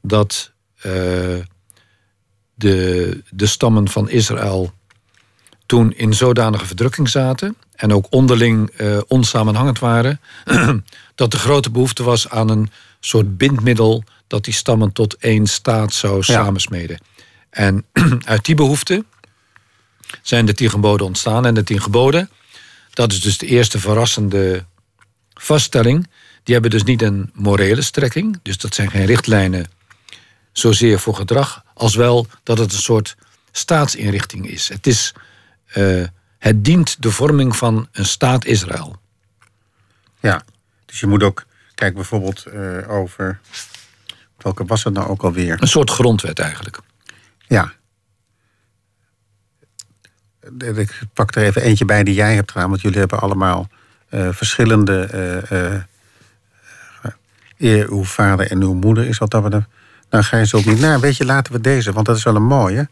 dat 0.00 0.52
eh, 0.76 0.92
de, 2.54 3.22
de 3.30 3.46
stammen 3.46 3.88
van 3.88 4.08
Israël 4.08 4.72
toen 5.66 5.92
in 5.92 6.14
zodanige 6.14 6.66
verdrukking 6.66 7.08
zaten 7.08 7.56
en 7.74 7.92
ook 7.92 8.06
onderling 8.10 8.70
eh, 8.70 8.98
onsamenhangend 9.06 9.78
waren, 9.78 10.20
dat 11.14 11.30
de 11.30 11.38
grote 11.38 11.70
behoefte 11.70 12.02
was 12.02 12.28
aan 12.28 12.48
een 12.48 12.70
soort 13.00 13.36
bindmiddel 13.36 14.04
dat 14.28 14.44
die 14.44 14.54
stammen 14.54 14.92
tot 14.92 15.14
één 15.14 15.46
staat 15.46 15.92
zou 15.92 16.22
samensmeden. 16.22 16.98
En 17.50 17.84
uit 18.24 18.44
die 18.44 18.54
behoefte 18.54 19.04
zijn 20.22 20.46
de 20.46 20.54
tien 20.54 20.70
geboden 20.70 21.06
ontstaan. 21.06 21.46
En 21.46 21.54
de 21.54 21.64
tien 21.64 21.82
geboden, 21.82 22.30
dat 22.90 23.12
is 23.12 23.20
dus 23.20 23.38
de 23.38 23.46
eerste 23.46 23.78
verrassende 23.78 24.64
vaststelling. 25.34 26.08
Die 26.42 26.54
hebben 26.54 26.70
dus 26.70 26.82
niet 26.82 27.02
een 27.02 27.30
morele 27.34 27.82
strekking, 27.82 28.40
dus 28.42 28.58
dat 28.58 28.74
zijn 28.74 28.90
geen 28.90 29.06
richtlijnen 29.06 29.70
zozeer 30.52 30.98
voor 30.98 31.14
gedrag, 31.14 31.64
als 31.74 31.94
wel 31.94 32.26
dat 32.42 32.58
het 32.58 32.72
een 32.72 32.78
soort 32.78 33.16
staatsinrichting 33.52 34.48
is. 34.48 34.68
Het 34.68 34.86
is 34.86 35.12
eh, 35.66 36.04
het 36.38 36.64
dient 36.64 37.02
de 37.02 37.10
vorming 37.10 37.56
van 37.56 37.88
een 37.92 38.06
staat 38.06 38.44
Israël. 38.44 39.00
Ja, 40.20 40.42
dus 40.86 41.00
je 41.00 41.06
moet 41.06 41.22
ook, 41.22 41.46
kijk 41.74 41.94
bijvoorbeeld 41.94 42.46
eh, 42.46 42.90
over, 42.90 43.40
welke 44.38 44.64
was 44.64 44.84
het 44.84 44.94
nou 44.94 45.08
ook 45.08 45.22
alweer? 45.22 45.56
Een 45.62 45.68
soort 45.68 45.90
grondwet 45.90 46.38
eigenlijk. 46.38 46.78
Ja. 47.46 47.72
Eh, 50.58 50.76
Ik 50.78 51.00
pak 51.12 51.34
er 51.34 51.42
even 51.42 51.62
eentje 51.62 51.84
bij 51.84 52.04
die 52.04 52.14
jij 52.14 52.34
hebt 52.34 52.50
gedaan, 52.52 52.68
want 52.68 52.80
jullie 52.80 52.98
hebben 52.98 53.20
allemaal 53.20 53.68
eh, 54.08 54.28
verschillende. 54.32 55.00
eh, 55.04 55.72
eh, 55.74 55.82
eer 57.58 57.90
uw 57.90 58.04
vader 58.04 58.50
en 58.50 58.62
uw 58.62 58.74
moeder 58.74 59.06
is 59.06 59.18
wat 59.18 59.30
dat 59.30 59.42
we. 59.42 59.48
Nou, 60.10 60.24
ga 60.24 60.36
je 60.36 60.46
zo 60.46 60.56
ook 60.56 60.64
niet. 60.64 60.80
Nou, 60.80 61.00
weet 61.00 61.16
je, 61.16 61.24
laten 61.24 61.52
we 61.52 61.60
deze, 61.60 61.92
want 61.92 62.06
dat 62.06 62.16
is 62.16 62.22
wel 62.22 62.36
een 62.36 62.46
mooie. 62.46 62.88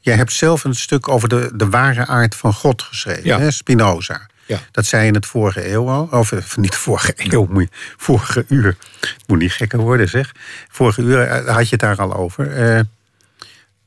Jij 0.00 0.16
hebt 0.16 0.32
zelf 0.32 0.64
een 0.64 0.74
stuk 0.74 1.08
over 1.08 1.28
de, 1.28 1.50
de 1.54 1.68
ware 1.68 2.06
aard 2.06 2.34
van 2.34 2.52
God 2.52 2.82
geschreven, 2.82 3.24
Ja. 3.24 3.38
hè? 3.38 3.50
Spinoza. 3.50 4.26
Ja. 4.46 4.60
Dat 4.70 4.86
zei 4.86 5.02
je 5.02 5.08
in 5.08 5.14
het 5.14 5.26
vorige 5.26 5.70
eeuw 5.72 5.88
al. 5.90 6.08
Of 6.10 6.32
eh, 6.32 6.38
niet 6.56 6.72
de 6.72 6.78
vorige 6.78 7.12
eeuw, 7.32 7.46
moet 7.50 7.62
je- 7.62 7.94
vorige 7.96 8.44
uur. 8.48 8.76
Het 9.00 9.14
moet 9.26 9.38
niet 9.38 9.52
gekker 9.52 9.78
worden, 9.78 10.08
zeg. 10.08 10.32
Vorige 10.68 11.02
uur 11.02 11.22
eh, 11.22 11.54
had 11.54 11.64
je 11.64 11.70
het 11.70 11.80
daar 11.80 11.96
al 12.00 12.14
over. 12.14 12.52
Eh, 12.52 12.80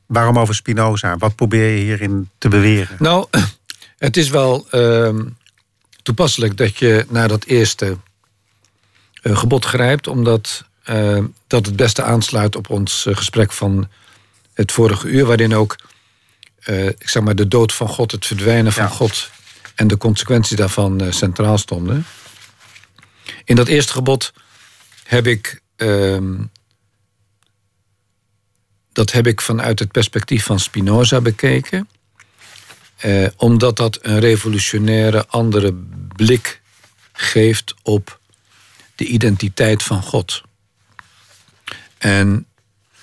waarom 0.06 0.38
over 0.38 0.54
Spinoza? 0.54 1.16
Wat 1.16 1.34
probeer 1.34 1.68
je 1.76 1.82
hierin 1.82 2.30
te 2.38 2.48
beweren? 2.48 2.96
Nou, 2.98 3.26
het 3.98 4.16
is 4.16 4.28
wel 4.28 4.66
ehm, 4.70 5.24
toepasselijk 6.02 6.56
dat 6.56 6.76
je 6.78 7.06
naar 7.08 7.28
dat 7.28 7.44
eerste 7.44 7.96
gebod 9.22 9.64
grijpt, 9.64 10.06
omdat 10.06 10.64
dat 11.46 11.66
het 11.66 11.76
beste 11.76 12.02
aansluit 12.02 12.56
op 12.56 12.70
ons 12.70 13.06
gesprek 13.10 13.52
van 13.52 13.88
het 14.54 14.72
vorige 14.72 15.08
uur, 15.08 15.24
waarin 15.26 15.54
ook 15.54 15.76
ik 16.98 17.08
zeg 17.08 17.22
maar, 17.22 17.34
de 17.34 17.48
dood 17.48 17.72
van 17.72 17.88
God, 17.88 18.10
het 18.12 18.26
verdwijnen 18.26 18.72
van 18.72 18.82
Ja. 18.84 18.88
God 18.90 19.30
en 19.74 19.86
de 19.86 19.96
consequenties 19.96 20.56
daarvan 20.56 21.00
eh, 21.00 21.12
centraal 21.12 21.58
stonden. 21.58 22.06
In 23.44 23.56
dat 23.56 23.68
eerste 23.68 23.92
gebod 23.92 24.32
heb 25.04 25.26
ik. 25.26 25.60
ehm, 25.76 26.44
dat 28.92 29.12
heb 29.12 29.26
ik 29.26 29.40
vanuit 29.40 29.78
het 29.78 29.92
perspectief 29.92 30.44
van 30.44 30.60
Spinoza 30.60 31.20
bekeken. 31.20 31.88
Eh, 32.96 33.26
omdat 33.36 33.76
dat 33.76 33.98
een 34.02 34.18
revolutionaire 34.18 35.26
andere 35.26 35.74
blik 36.16 36.60
geeft 37.12 37.74
op 37.82 38.20
de 38.94 39.04
identiteit 39.04 39.82
van 39.82 40.02
God. 40.02 40.42
En 41.98 42.46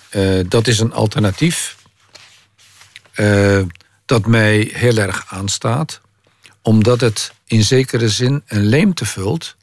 eh, 0.08 0.40
dat 0.48 0.66
is 0.66 0.78
een 0.78 0.92
alternatief 0.92 1.76
dat 4.08 4.26
mij 4.26 4.70
heel 4.72 4.96
erg 4.96 5.24
aanstaat, 5.28 6.00
omdat 6.68 7.00
het 7.00 7.32
in 7.46 7.64
zekere 7.64 8.08
zin 8.08 8.42
een 8.46 8.64
leemte 8.64 9.06
vult 9.06 9.56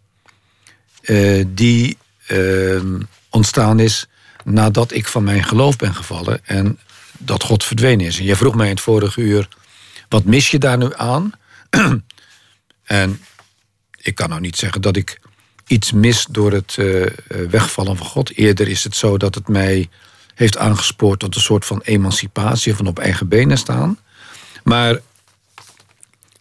eh, 1.02 1.46
die 1.48 1.98
eh, 2.28 2.82
ontstaan 3.30 3.80
is 3.80 4.08
nadat 4.44 4.92
ik 4.92 5.08
van 5.08 5.24
mijn 5.24 5.44
geloof 5.44 5.76
ben 5.76 5.96
gevallen 5.96 6.46
en 6.46 6.80
dat 7.18 7.44
God 7.44 7.64
verdwenen 7.64 8.06
is. 8.06 8.18
En 8.20 8.26
jij 8.26 8.36
vroeg 8.36 8.56
mij 8.56 8.66
in 8.66 8.72
het 8.72 8.82
vorige 8.82 9.22
uur, 9.22 9.48
wat 10.10 10.24
mis 10.24 10.52
je 10.52 10.60
daar 10.60 10.78
nu 10.78 10.94
aan? 10.96 11.32
en 12.84 13.22
ik 14.02 14.16
kan 14.16 14.30
nou 14.30 14.42
niet 14.42 14.56
zeggen 14.58 14.82
dat 14.82 14.96
ik 14.96 15.20
iets 15.68 15.92
mis 15.92 16.26
door 16.30 16.52
het 16.52 16.76
eh, 16.78 17.06
eh, 17.06 17.12
wegvallen 17.28 17.98
van 17.98 18.08
God. 18.08 18.38
Eerder 18.38 18.68
is 18.68 18.84
het 18.84 18.96
zo 18.96 19.18
dat 19.18 19.36
het 19.36 19.48
mij 19.48 19.90
heeft 20.36 20.58
aangespoord 20.58 21.20
tot 21.20 21.36
een 21.36 21.42
soort 21.42 21.66
van 21.66 21.82
emancipatie, 21.84 22.76
van 22.76 22.88
op 22.88 23.00
eigen 23.00 23.28
benen 23.28 23.58
staan. 23.58 24.00
Maar 24.64 25.00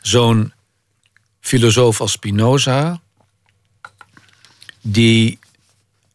zo'n 0.06 0.52
filosoof 1.40 2.00
als 2.00 2.12
Spinoza, 2.12 3.00
die 4.80 5.38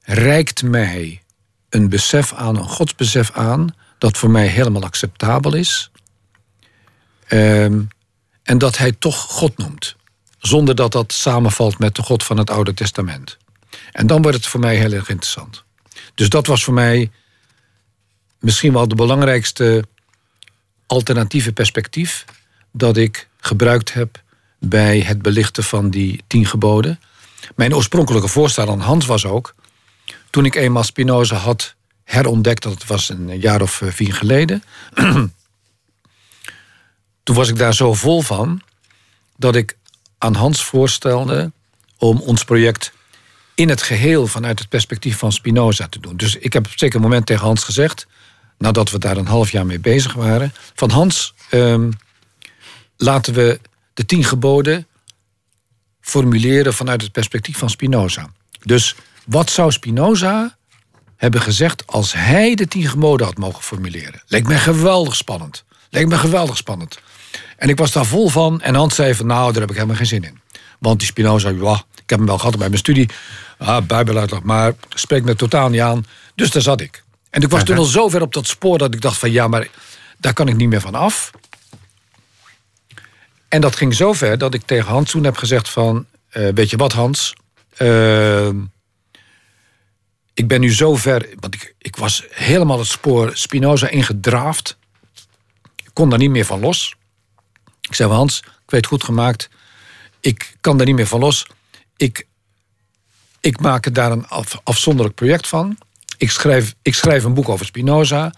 reikt 0.02 0.64
mij 0.64 1.22
een 1.70 1.90
besef 1.90 2.34
aan, 2.34 2.56
een 2.56 2.70
godsbesef 2.70 3.32
aan, 3.32 3.76
dat 3.98 4.18
voor 4.18 4.30
mij 4.30 4.48
helemaal 4.48 4.84
acceptabel 4.84 5.53
is. 5.53 5.91
Ehm, 7.28 7.82
en 8.44 8.57
dat 8.57 8.78
hij 8.78 8.91
toch 8.91 9.22
God 9.22 9.57
noemt. 9.57 9.95
Zonder 10.40 10.76
dat 10.76 10.91
dat 10.91 11.14
samenvalt 11.14 11.80
met 11.80 11.95
de 11.95 12.02
God 12.02 12.24
van 12.24 12.38
het 12.38 12.49
Oude 12.49 12.74
Testament. 12.74 13.38
En 13.91 14.07
dan 14.07 14.22
wordt 14.22 14.38
het 14.38 14.48
voor 14.48 14.60
mij 14.60 14.76
heel 14.76 14.91
erg 14.91 15.10
interessant. 15.10 15.64
Dus 16.16 16.30
dat 16.30 16.48
was 16.48 16.64
voor 16.64 16.74
mij 16.74 17.11
misschien 18.40 18.74
wel 18.74 18.88
de 18.88 18.95
belangrijkste 18.95 19.84
alternatieve 20.86 21.53
perspectief 21.53 22.26
dat 22.72 22.98
ik 22.98 23.28
gebruikt 23.40 23.94
heb 23.94 24.22
bij 24.60 24.99
het 24.99 25.22
belichten 25.22 25.64
van 25.64 25.90
die 25.90 26.24
tien 26.28 26.45
geboden. 26.45 26.99
Mijn 27.56 27.76
oorspronkelijke 27.76 28.28
voorstel 28.28 28.70
aan 28.70 28.80
Hans 28.80 29.06
was 29.06 29.26
ook, 29.26 29.56
toen 30.30 30.45
ik 30.45 30.56
eenmaal 30.56 30.84
Spinoza 30.84 31.36
had 31.36 31.76
herontdekt, 32.03 32.64
dat 32.64 32.86
was 32.86 33.10
een 33.10 33.40
jaar 33.40 33.61
of 33.61 33.82
eh, 33.82 33.91
vier 33.91 34.14
geleden, 34.14 34.64
toen 37.24 37.36
was 37.36 37.49
ik 37.49 37.57
daar 37.57 37.74
zo 37.74 37.94
vol 37.94 38.22
van 38.22 38.61
dat 39.38 39.56
ik 39.56 39.78
aan 40.18 40.34
Hans 40.34 40.64
voorstelde 40.64 41.52
om 41.98 42.20
ons 42.20 42.44
project 42.44 42.91
in 43.56 43.70
het 43.70 43.82
geheel 43.82 44.28
vanuit 44.28 44.60
het 44.60 44.70
perspectief 44.70 45.18
van 45.18 45.32
Spinoza 45.32 45.88
te 45.88 45.99
doen. 45.99 46.18
Dus 46.18 46.36
ik 46.36 46.53
heb 46.53 46.66
op 46.66 46.72
een 46.72 46.80
zeker 46.80 46.99
moment 46.99 47.26
tegen 47.26 47.45
Hans 47.45 47.64
gezegd, 47.64 48.07
nadat 48.57 48.91
we 48.91 48.98
daar 48.98 49.18
een 49.18 49.28
half 49.28 49.52
jaar 49.52 49.66
mee 49.66 49.80
bezig 49.80 50.14
waren, 50.14 50.53
van 50.76 50.90
Hans, 50.90 51.34
ehm, 51.49 51.91
laten 53.01 53.34
we 53.34 53.59
de 53.93 54.05
tien 54.05 54.23
geboden 54.23 54.88
formuleren 56.01 56.73
vanuit 56.73 57.01
het 57.01 57.11
perspectief 57.11 57.57
van 57.57 57.69
Spinoza. 57.69 58.30
Dus 58.63 58.95
wat 59.26 59.49
zou 59.49 59.71
Spinoza 59.71 60.57
hebben 61.15 61.41
gezegd 61.41 61.88
als 61.88 62.13
hij 62.13 62.55
de 62.55 62.67
tien 62.67 62.88
geboden 62.88 63.26
had 63.26 63.38
mogen 63.38 63.63
formuleren? 63.63 64.21
Leek 64.27 64.47
mij 64.47 64.57
geweldig 64.57 65.15
spannend. 65.15 65.63
Leek 65.89 66.07
me 66.07 66.17
geweldig 66.17 66.57
spannend. 66.57 66.99
En 67.57 67.69
ik 67.69 67.77
was 67.77 67.91
daar 67.91 68.05
vol 68.05 68.30
van. 68.30 68.61
En 68.61 68.76
Hans 68.76 68.95
zei 68.95 69.15
van, 69.15 69.26
nou, 69.26 69.51
daar 69.51 69.61
heb 69.61 69.69
ik 69.69 69.76
helemaal 69.76 69.95
geen 69.95 70.05
zin 70.05 70.23
in. 70.23 70.39
Want 70.80 70.99
die 70.99 71.07
Spinoza, 71.07 71.49
ja, 71.49 71.73
ik 71.73 72.09
heb 72.09 72.19
hem 72.19 72.26
wel 72.26 72.38
gehad 72.38 72.57
bij 72.57 72.67
mijn 72.67 72.80
studie. 72.80 73.09
Ah, 73.57 73.85
bijbeluitleg, 73.85 74.41
maar 74.41 74.73
spreekt 74.89 75.26
me 75.26 75.35
totaal 75.35 75.69
niet 75.69 75.81
aan. 75.81 76.05
Dus 76.35 76.51
daar 76.51 76.61
zat 76.61 76.81
ik. 76.81 77.03
En 77.30 77.41
ik 77.41 77.49
was 77.49 77.63
toen 77.63 77.77
al 77.77 77.84
zo 77.84 78.09
ver 78.09 78.21
op 78.21 78.34
dat 78.34 78.47
spoor 78.47 78.77
dat 78.77 78.93
ik 78.93 79.01
dacht 79.01 79.17
van, 79.17 79.31
ja, 79.31 79.47
maar 79.47 79.67
daar 80.17 80.34
kan 80.34 80.47
ik 80.47 80.55
niet 80.55 80.69
meer 80.69 80.81
van 80.81 80.95
af. 80.95 81.31
En 83.49 83.61
dat 83.61 83.76
ging 83.76 83.93
zo 83.95 84.13
ver 84.13 84.38
dat 84.38 84.53
ik 84.53 84.61
tegen 84.65 84.91
Hans 84.91 85.11
toen 85.11 85.23
heb 85.23 85.38
gezegd 85.38 85.69
van... 85.69 86.05
eh, 86.30 86.47
weet 86.53 86.69
je 86.69 86.77
wat 86.77 86.91
Hans, 86.93 87.34
Ehm, 87.77 88.57
ik 90.34 90.47
ben 90.47 90.59
nu 90.61 90.73
zo 90.73 90.95
ver... 90.95 91.30
Want 91.39 91.55
ik, 91.55 91.76
ik 91.77 91.95
was 91.95 92.26
helemaal 92.30 92.77
het 92.80 92.88
spoor 92.88 93.31
Spinoza 93.34 93.88
ingedraafd. 93.89 94.77
Ik 95.76 95.89
kon 95.93 96.09
daar 96.09 96.19
niet 96.19 96.30
meer 96.30 96.45
van 96.45 96.59
los. 96.59 96.95
Ik 97.81 97.95
zei, 97.95 98.11
Hans, 98.11 98.39
ik 98.39 98.71
weet 98.71 98.85
goed 98.85 99.03
gemaakt. 99.03 99.49
Ik 100.19 100.55
kan 100.61 100.77
daar 100.77 100.85
niet 100.85 100.95
meer 100.95 101.07
van 101.07 101.19
los. 101.19 101.45
Ik, 101.97 102.27
ik 103.39 103.59
maak 103.59 103.85
er 103.85 103.93
daar 103.93 104.11
een 104.11 104.27
af- 104.27 104.59
afzonderlijk 104.63 105.15
project 105.15 105.47
van. 105.47 105.77
Ik 106.17 106.31
schrijf, 106.31 106.76
ik 106.81 106.95
schrijf 106.95 107.23
een 107.23 107.34
boek 107.34 107.49
over 107.49 107.65
Spinoza. 107.65 108.34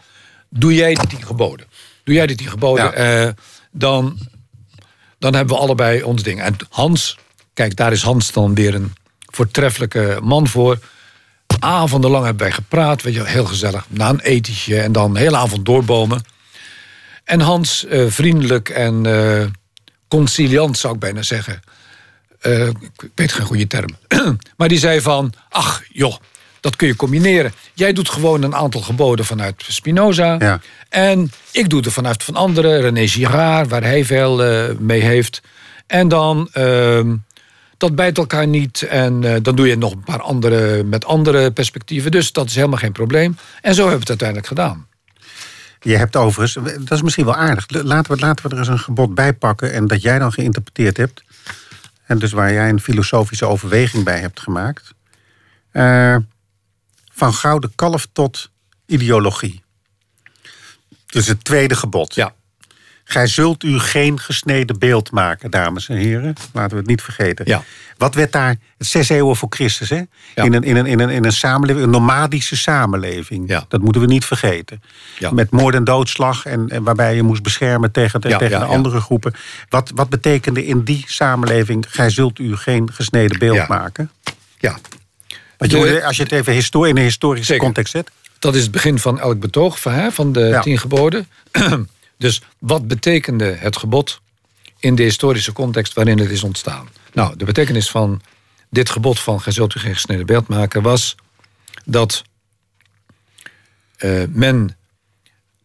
doe 0.49 0.73
jij 0.73 0.93
die 0.93 1.07
tien 1.07 1.23
geboden. 1.25 1.67
Doe 2.03 2.15
jij 2.15 2.27
die 2.27 2.35
tien 2.35 2.49
geboden, 2.49 2.85
Ja. 2.85 2.91
eh, 3.25 3.33
dan, 3.71 4.17
dan 5.21 5.33
hebben 5.35 5.55
we 5.55 5.61
allebei 5.61 6.03
ons 6.03 6.23
ding. 6.23 6.41
En 6.41 6.55
Hans, 6.69 7.17
kijk, 7.53 7.75
daar 7.75 7.91
is 7.91 8.01
Hans 8.01 8.31
dan 8.31 8.55
weer 8.55 8.75
een 8.75 8.93
voortreffelijke 9.25 10.19
man 10.23 10.47
voor. 10.47 10.79
Avondenlang 11.59 12.25
hebben 12.25 12.43
wij 12.43 12.51
gepraat, 12.51 13.01
weet 13.01 13.13
je, 13.13 13.25
heel 13.25 13.45
gezellig. 13.45 13.85
Na 13.89 14.09
een 14.09 14.19
etentje 14.19 14.79
en 14.79 14.91
dan 14.91 15.13
de 15.13 15.19
hele 15.19 15.37
avond 15.37 15.65
doorbomen. 15.65 16.21
En 17.23 17.39
Hans, 17.39 17.85
eh, 17.85 18.05
vriendelijk 18.07 18.69
en 18.69 19.05
eh, 19.05 19.45
conciliant 20.07 20.77
zou 20.77 20.93
ik 20.93 20.99
bijna 20.99 21.21
zeggen. 21.21 21.61
Eh, 22.39 22.67
ik 22.67 23.09
weet 23.15 23.31
geen 23.31 23.45
goede 23.45 23.67
term. 23.67 23.97
maar 24.57 24.67
die 24.67 24.79
zei 24.79 25.01
van, 25.01 25.33
ach 25.49 25.83
joh, 25.89 26.15
dat 26.61 26.75
kun 26.75 26.87
je 26.87 26.95
combineren. 26.95 27.53
Jij 27.73 27.93
doet 27.93 28.09
gewoon 28.09 28.43
een 28.43 28.55
aantal 28.55 28.81
geboden 28.81 29.25
vanuit 29.25 29.63
Spinoza. 29.67 30.35
Ja. 30.39 30.59
En 30.89 31.31
ik 31.51 31.69
doe 31.69 31.81
er 31.81 31.91
vanuit 31.91 32.23
van 32.23 32.35
anderen, 32.35 32.81
René 32.81 33.07
Girard, 33.07 33.69
waar 33.69 33.83
hij 33.83 34.05
veel 34.05 34.43
eh, 34.43 34.75
mee 34.79 35.01
heeft. 35.01 35.41
En 35.87 36.07
dan, 36.07 36.49
ehm, 36.51 37.15
dat 37.77 37.95
bijt 37.95 38.17
elkaar 38.17 38.47
niet. 38.47 38.81
En 38.81 39.23
eh, 39.23 39.35
dan 39.41 39.55
doe 39.55 39.67
je 39.67 39.77
nog 39.77 39.91
een 39.91 40.03
paar 40.03 40.21
andere 40.21 40.83
met 40.83 41.05
andere 41.05 41.51
perspectieven. 41.51 42.11
Dus 42.11 42.31
dat 42.31 42.47
is 42.47 42.55
helemaal 42.55 42.77
geen 42.77 42.91
probleem. 42.91 43.37
En 43.61 43.73
zo 43.73 43.81
hebben 43.81 44.05
we 44.05 44.11
het 44.11 44.21
uiteindelijk 44.21 44.47
gedaan. 44.47 44.87
Je 45.79 45.97
hebt 45.97 46.15
overigens, 46.15 46.65
dat 46.79 46.91
is 46.91 47.01
misschien 47.01 47.25
wel 47.25 47.35
aardig. 47.35 47.65
Laten 47.67 48.13
we, 48.13 48.19
laten 48.19 48.45
we 48.45 48.51
er 48.51 48.59
eens 48.59 48.67
een 48.67 48.79
gebod 48.79 49.15
bij 49.15 49.33
pakken 49.33 49.73
en 49.73 49.87
dat 49.87 50.01
jij 50.01 50.19
dan 50.19 50.33
geïnterpreteerd 50.33 50.97
hebt. 50.97 51.23
En 52.05 52.19
dus 52.19 52.31
waar 52.31 52.53
jij 52.53 52.69
een 52.69 52.81
filosofische 52.81 53.45
overweging 53.45 54.03
bij 54.03 54.19
hebt 54.19 54.39
gemaakt. 54.39 54.93
Van 57.21 57.33
gouden 57.33 57.71
kalf 57.75 58.07
tot 58.13 58.49
ideologie. 58.85 59.63
Dus 61.05 61.27
het 61.27 61.43
tweede 61.43 61.75
gebod. 61.75 62.15
Ja. 62.15 62.33
Gij 63.03 63.27
zult 63.27 63.63
u 63.63 63.79
geen 63.79 64.19
gesneden 64.19 64.79
beeld 64.79 65.11
maken, 65.11 65.51
dames 65.51 65.89
en 65.89 65.95
heren. 65.95 66.35
Laten 66.53 66.71
we 66.71 66.77
het 66.77 66.87
niet 66.87 67.01
vergeten. 67.01 67.45
Ja. 67.47 67.63
Wat 67.97 68.15
werd 68.15 68.31
daar, 68.31 68.55
zes 68.77 69.09
eeuwen 69.09 69.35
voor 69.35 69.49
Christus, 69.49 69.89
hè? 69.89 70.01
Ja. 70.35 70.43
In, 70.43 70.53
een, 70.53 70.63
in, 70.63 70.75
een, 70.75 70.85
in, 70.85 70.99
een, 70.99 71.09
in 71.09 71.25
een 71.25 71.31
samenleving, 71.31 71.85
een 71.85 71.91
nomadische 71.91 72.57
samenleving. 72.57 73.49
Ja. 73.49 73.65
Dat 73.67 73.81
moeten 73.81 74.01
we 74.01 74.07
niet 74.07 74.25
vergeten. 74.25 74.81
Ja. 75.19 75.31
Met 75.31 75.49
moord 75.49 75.75
en 75.75 75.83
doodslag, 75.83 76.45
en, 76.45 76.69
en 76.69 76.83
waarbij 76.83 77.15
je 77.15 77.23
moest 77.23 77.43
beschermen 77.43 77.91
tegen, 77.91 78.21
tegen 78.21 78.49
de 78.49 78.65
andere 78.65 78.99
groepen. 78.99 79.33
Wat, 79.69 79.91
wat 79.95 80.09
betekende 80.09 80.65
in 80.65 80.83
die 80.83 81.03
samenleving, 81.07 81.85
gij 81.89 82.09
zult 82.09 82.39
u 82.39 82.55
geen 82.55 82.93
gesneden 82.93 83.39
beeld 83.39 83.67
maken? 83.67 84.11
ja. 84.57 84.77
Want 85.69 85.71
je 85.71 86.05
als 86.05 86.17
je 86.17 86.23
het 86.23 86.31
even 86.31 86.53
in 86.87 86.97
een 86.97 87.03
historische 87.03 87.45
Zeker. 87.45 87.63
context 87.63 87.91
zet. 87.91 88.11
Dat 88.39 88.55
is 88.55 88.61
het 88.61 88.71
begin 88.71 88.99
van 88.99 89.19
elk 89.19 89.39
betoog 89.39 89.81
van, 89.81 89.93
hè, 89.93 90.11
van 90.11 90.31
de 90.31 90.39
Ja. 90.39 90.61
tien 90.61 90.77
geboden. 90.77 91.27
dus 92.17 92.41
wat 92.59 92.87
betekende 92.87 93.45
het 93.45 93.77
gebod 93.77 94.21
in 94.79 94.95
de 94.95 95.03
historische 95.03 95.51
context 95.51 95.93
waarin 95.93 96.19
het 96.19 96.29
is 96.29 96.43
ontstaan? 96.43 96.89
Nou, 97.13 97.37
de 97.37 97.45
betekenis 97.45 97.89
van 97.89 98.21
dit 98.69 98.89
gebod 98.89 99.19
van 99.19 99.41
gij 99.41 99.51
zult 99.53 99.75
u 99.75 99.79
geen 99.79 99.93
gesneden 99.93 100.25
beeld 100.25 100.47
maken 100.47 100.81
was 100.81 101.15
dat 101.85 102.23
eh, 103.97 104.23
men 104.29 104.77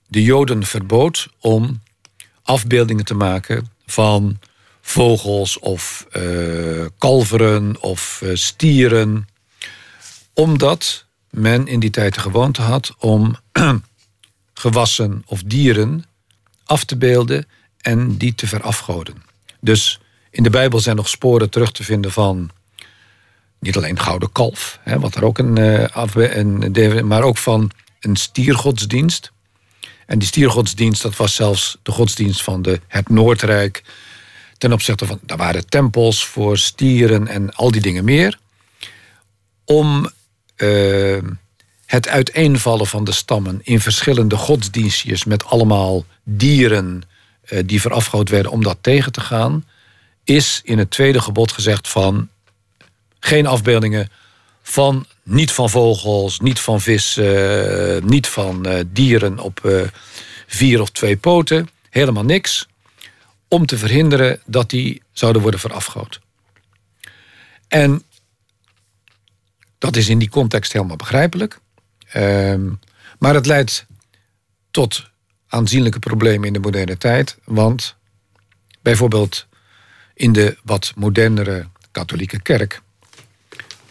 de 0.07 0.23
Joden 0.23 0.65
verbood 0.67 1.29
om 1.41 1.83
afbeeldingen 2.43 3.05
te 3.05 3.15
maken 3.15 3.71
van 3.87 4.39
vogels 4.81 5.59
of 5.59 6.07
eh, 6.11 6.23
kalveren 6.99 7.81
of 7.81 8.21
eh, 8.23 8.31
stieren 8.35 9.29
omdat 10.37 11.07
men 11.31 11.67
in 11.67 11.81
die 11.81 11.91
tijd 11.91 12.15
de 12.15 12.21
gewoonte 12.21 12.63
had 12.63 12.95
om 12.99 13.37
gewassen 14.55 15.23
of 15.27 15.43
dieren 15.43 16.05
af 16.65 16.85
te 16.85 16.97
beelden 16.97 17.47
en 17.81 18.17
die 18.17 18.35
te 18.35 18.47
verafgoden. 18.47 19.23
Dus 19.61 20.01
in 20.31 20.43
de 20.43 20.51
Bijbel 20.51 20.81
zijn 20.81 20.97
nog 20.97 21.09
sporen 21.09 21.51
terug 21.51 21.73
te 21.73 21.85
vinden 21.85 22.13
van 22.13 22.51
niet 23.59 23.77
alleen 23.77 23.99
gouden 23.99 24.33
kalf, 24.33 24.79
hè, 24.83 24.99
wat 24.99 25.15
er 25.15 25.25
ook 25.25 25.39
een, 25.39 25.59
eh, 25.59 26.05
een, 26.15 27.07
maar 27.07 27.23
ook 27.23 27.39
van 27.39 27.71
een 28.01 28.17
stiergodsdienst. 28.17 29.33
En 30.07 30.19
die 30.19 30.29
stiergodsdienst, 30.29 31.03
dat 31.03 31.17
was 31.17 31.35
zelfs 31.35 31.79
de 31.83 31.93
godsdienst 31.93 32.43
van 32.43 32.63
de, 32.63 32.81
het 32.89 33.09
Noordrijk. 33.09 33.85
Ten 34.59 34.73
opzichte 34.73 35.07
van, 35.07 35.19
daar 35.23 35.37
waren 35.37 35.69
tempels 35.69 36.27
voor 36.27 36.59
stieren 36.59 37.29
en 37.29 37.55
al 37.55 37.71
die 37.71 37.81
dingen 37.81 38.05
meer. 38.05 38.39
Om 39.65 40.11
eh, 40.57 41.19
het 41.87 42.09
uiteenvallen 42.09 42.87
van 42.87 43.05
de 43.05 43.13
stammen 43.13 43.61
in 43.63 43.81
verschillende 43.81 44.37
godsdienstjes 44.37 45.25
met 45.25 45.45
allemaal 45.45 46.05
dieren 46.23 47.03
eh, 47.47 47.63
die 47.67 47.81
verafgood 47.81 48.29
werden 48.29 48.53
om 48.53 48.63
dat 48.63 48.79
tegen 48.81 49.13
te 49.13 49.21
gaan, 49.21 49.65
is 50.25 50.61
in 50.65 50.79
het 50.79 50.91
tweede 50.91 51.21
gebod 51.21 51.53
gezegd 51.53 51.89
van 51.89 52.29
geen 53.21 53.47
afbeeldingen 53.47 54.11
van 54.63 55.07
niet 55.23 55.53
van 55.53 55.71
vogels, 55.71 56.41
niet 56.41 56.61
van 56.61 56.81
vissen, 56.81 57.97
eh, 57.97 58.03
niet 58.03 58.27
van 58.27 58.67
eh, 58.67 58.85
dieren 58.87 59.39
op 59.39 59.89
vier 60.47 60.81
of 60.81 60.91
twee 60.91 61.17
poten, 61.17 61.69
helemaal 61.91 62.25
niks, 62.25 62.67
om 63.49 63.67
te 63.67 63.79
verhinderen 63.79 64.41
dat 64.47 64.71
die 64.71 65.03
zouden 65.13 65.43
worden 65.43 65.61
verafgood. 65.61 66.21
En 67.69 68.03
dat 69.79 69.97
is 69.97 70.09
in 70.09 70.19
die 70.19 70.31
context 70.31 70.73
helemaal 70.73 70.97
begrijpelijk. 70.97 71.59
Ehm, 72.07 72.71
maar 73.19 73.35
het 73.35 73.47
leidt 73.47 73.87
tot 74.71 75.11
aanzienlijke 75.49 75.99
problemen 75.99 76.47
in 76.47 76.53
de 76.53 76.59
moderne 76.59 76.99
tijd. 76.99 77.39
Want 77.45 77.97
bijvoorbeeld 78.83 79.47
in 80.15 80.33
de 80.33 80.57
wat 80.65 80.93
modernere 80.97 81.69
katholieke 81.91 82.43
kerk. 82.43 82.83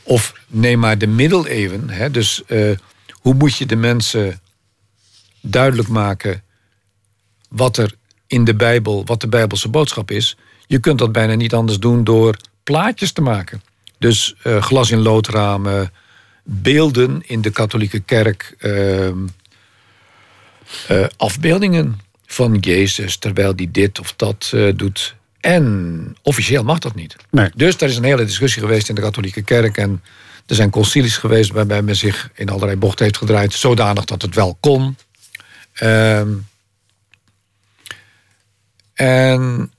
Of 0.04 0.34
neem 0.48 0.80
maar 0.80 0.98
de 0.98 1.08
middeleeuwen. 1.08 1.90
Hè, 1.90 2.12
dus 2.12 2.46
eh, 2.46 2.78
hoe 3.12 3.34
moet 3.34 3.56
je 3.56 3.66
de 3.66 3.76
mensen 3.76 4.40
duidelijk 5.42 5.88
maken 5.88 6.44
wat 7.50 7.78
er 7.78 7.96
in 8.28 8.44
de 8.44 8.56
Bijbel, 8.56 9.06
wat 9.06 9.22
de 9.22 9.28
Bijbelse 9.28 9.70
boodschap 9.70 10.12
is. 10.12 10.38
Je 10.68 10.80
kunt 10.80 11.00
dat 11.00 11.12
bijna 11.12 11.34
niet 11.34 11.54
anders 11.54 11.80
doen 11.80 12.04
door 12.04 12.38
plaatjes 12.64 13.12
te 13.12 13.22
maken. 13.22 13.62
Dus 14.06 14.36
eh, 14.44 14.62
glas 14.62 14.92
in 14.92 15.02
loodramen, 15.02 15.92
beelden 16.44 17.22
in 17.26 17.42
de 17.42 17.50
katholieke 17.50 18.00
kerk, 18.00 18.56
ehm, 18.60 19.18
eh, 20.88 21.06
afbeeldingen 21.18 22.00
van 22.26 22.58
Jezus 22.58 23.18
terwijl 23.18 23.56
die 23.56 23.72
dit 23.72 24.00
of 24.00 24.14
dat 24.16 24.52
eh, 24.54 24.72
doet. 24.76 25.16
En 25.40 26.16
officieel 26.22 26.64
mag 26.64 26.80
dat 26.80 26.96
niet. 26.96 27.16
Nee. 27.32 27.50
Dus 27.56 27.78
daar 27.78 27.90
is 27.90 27.98
een 27.98 28.04
hele 28.04 28.26
discussie 28.26 28.62
geweest 28.62 28.90
in 28.90 28.96
de 28.96 29.02
katholieke 29.02 29.42
kerk. 29.42 29.78
En 29.78 30.04
er 30.46 30.56
zijn 30.56 30.70
concilies 30.70 31.18
geweest 31.18 31.52
waarbij 31.52 31.82
men 31.82 31.96
zich 31.96 32.30
in 32.36 32.50
allerlei 32.50 32.78
bochten 32.78 33.06
heeft 33.06 33.18
gedraaid, 33.18 33.54
zodanig 33.54 34.06
dat 34.06 34.22
het 34.22 34.36
wel 34.36 34.58
kon. 34.60 34.98
Ehm, 35.74 36.34
en 38.94 39.72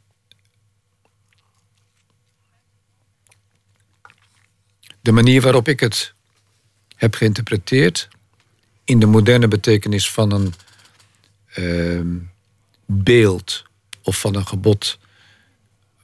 de 5.06 5.12
manier 5.12 5.40
waarop 5.40 5.68
ik 5.68 5.80
het 5.80 6.14
heb 6.96 7.14
geïnterpreteerd 7.14 8.08
in 8.84 8.98
de 8.98 9.06
moderne 9.06 9.48
betekenis 9.48 10.10
van 10.10 10.32
een 10.32 10.54
ehm, 11.52 12.16
beeld 12.86 13.64
of 14.02 14.20
van 14.20 14.34
een 14.34 14.46
gebod 14.46 14.98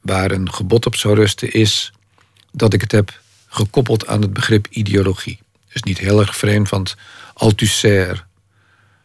waar 0.00 0.30
een 0.30 0.52
gebod 0.52 0.86
op 0.86 0.96
zou 0.96 1.14
rusten, 1.14 1.52
is 1.52 1.92
dat 2.52 2.72
ik 2.72 2.80
het 2.80 2.92
heb 2.92 3.20
gekoppeld 3.46 4.06
aan 4.06 4.22
het 4.22 4.32
begrip 4.32 4.66
ideologie. 4.70 5.38
Dus 5.72 5.82
niet 5.82 5.98
heel 5.98 6.20
erg 6.20 6.36
vreemd, 6.36 6.68
want 6.68 6.96
Althusser, 7.34 8.26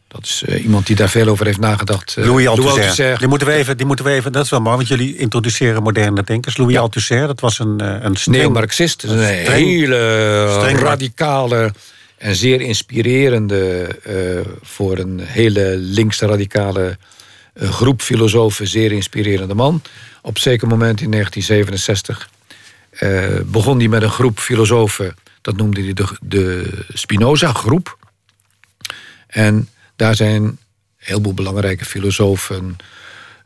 dat 0.08 0.24
is 0.24 0.44
eh, 0.46 0.64
iemand 0.64 0.88
die 0.88 0.96
daar 0.96 1.10
veel 1.10 1.28
over 1.28 1.46
heeft 1.46 1.60
nagedacht. 1.60 2.16
eh, 2.18 2.26
Louis 2.26 2.48
Althusser. 2.48 3.18
Die, 3.18 3.28
moeten 3.28 3.48
we 3.48 3.54
even, 3.54 3.78
die 3.78 3.86
moeten 3.86 4.06
we 4.06 4.12
even, 4.12 4.32
dat 4.32 4.44
is 4.44 4.50
wel 4.50 4.62
mooi, 4.62 4.76
want 4.76 4.88
jullie 4.88 5.18
introduceren 5.18 5.84
moderne 5.84 6.24
denkers. 6.24 6.58
Louis 6.58 6.74
Ja. 6.74 6.80
Althusser, 6.82 7.28
dat 7.28 7.40
was 7.40 7.60
een, 7.60 7.80
eh, 7.82 8.04
een 8.04 8.16
streng... 8.16 8.38
Neo-Marxist. 8.38 9.04
is 9.04 9.10
Een 9.10 9.18
streng- 9.18 9.48
hele 9.48 10.48
streng- 10.60 10.80
radicale 10.80 11.74
en 12.18 12.36
zeer 12.36 12.62
inspirerende 12.62 13.88
voor 14.62 14.98
een 14.98 15.20
hele 15.24 15.76
linkse 15.78 16.26
radicale 16.26 16.98
groep 17.60 18.02
filosofen, 18.02 18.68
zeer 18.68 18.92
inspirerende 18.92 19.54
man. 19.56 19.82
Op 20.22 20.38
zeker 20.38 20.68
moment 20.68 21.02
in 21.02 21.12
1967 21.12 22.30
eh, 22.90 23.26
begon 23.46 23.78
hij 23.78 23.88
met 23.88 24.02
een 24.02 24.10
groep 24.10 24.40
filosofen, 24.40 25.16
dat 25.42 25.56
noemde 25.58 25.84
hij 25.84 25.94
de, 25.94 26.06
de 26.22 26.70
Spinoza-groep. 26.94 27.98
En 29.28 29.70
daar 29.98 30.16
zijn 30.16 30.44
een 30.44 30.60
heleboel 30.98 31.34
belangrijke 31.34 31.86
filosofen. 31.86 32.78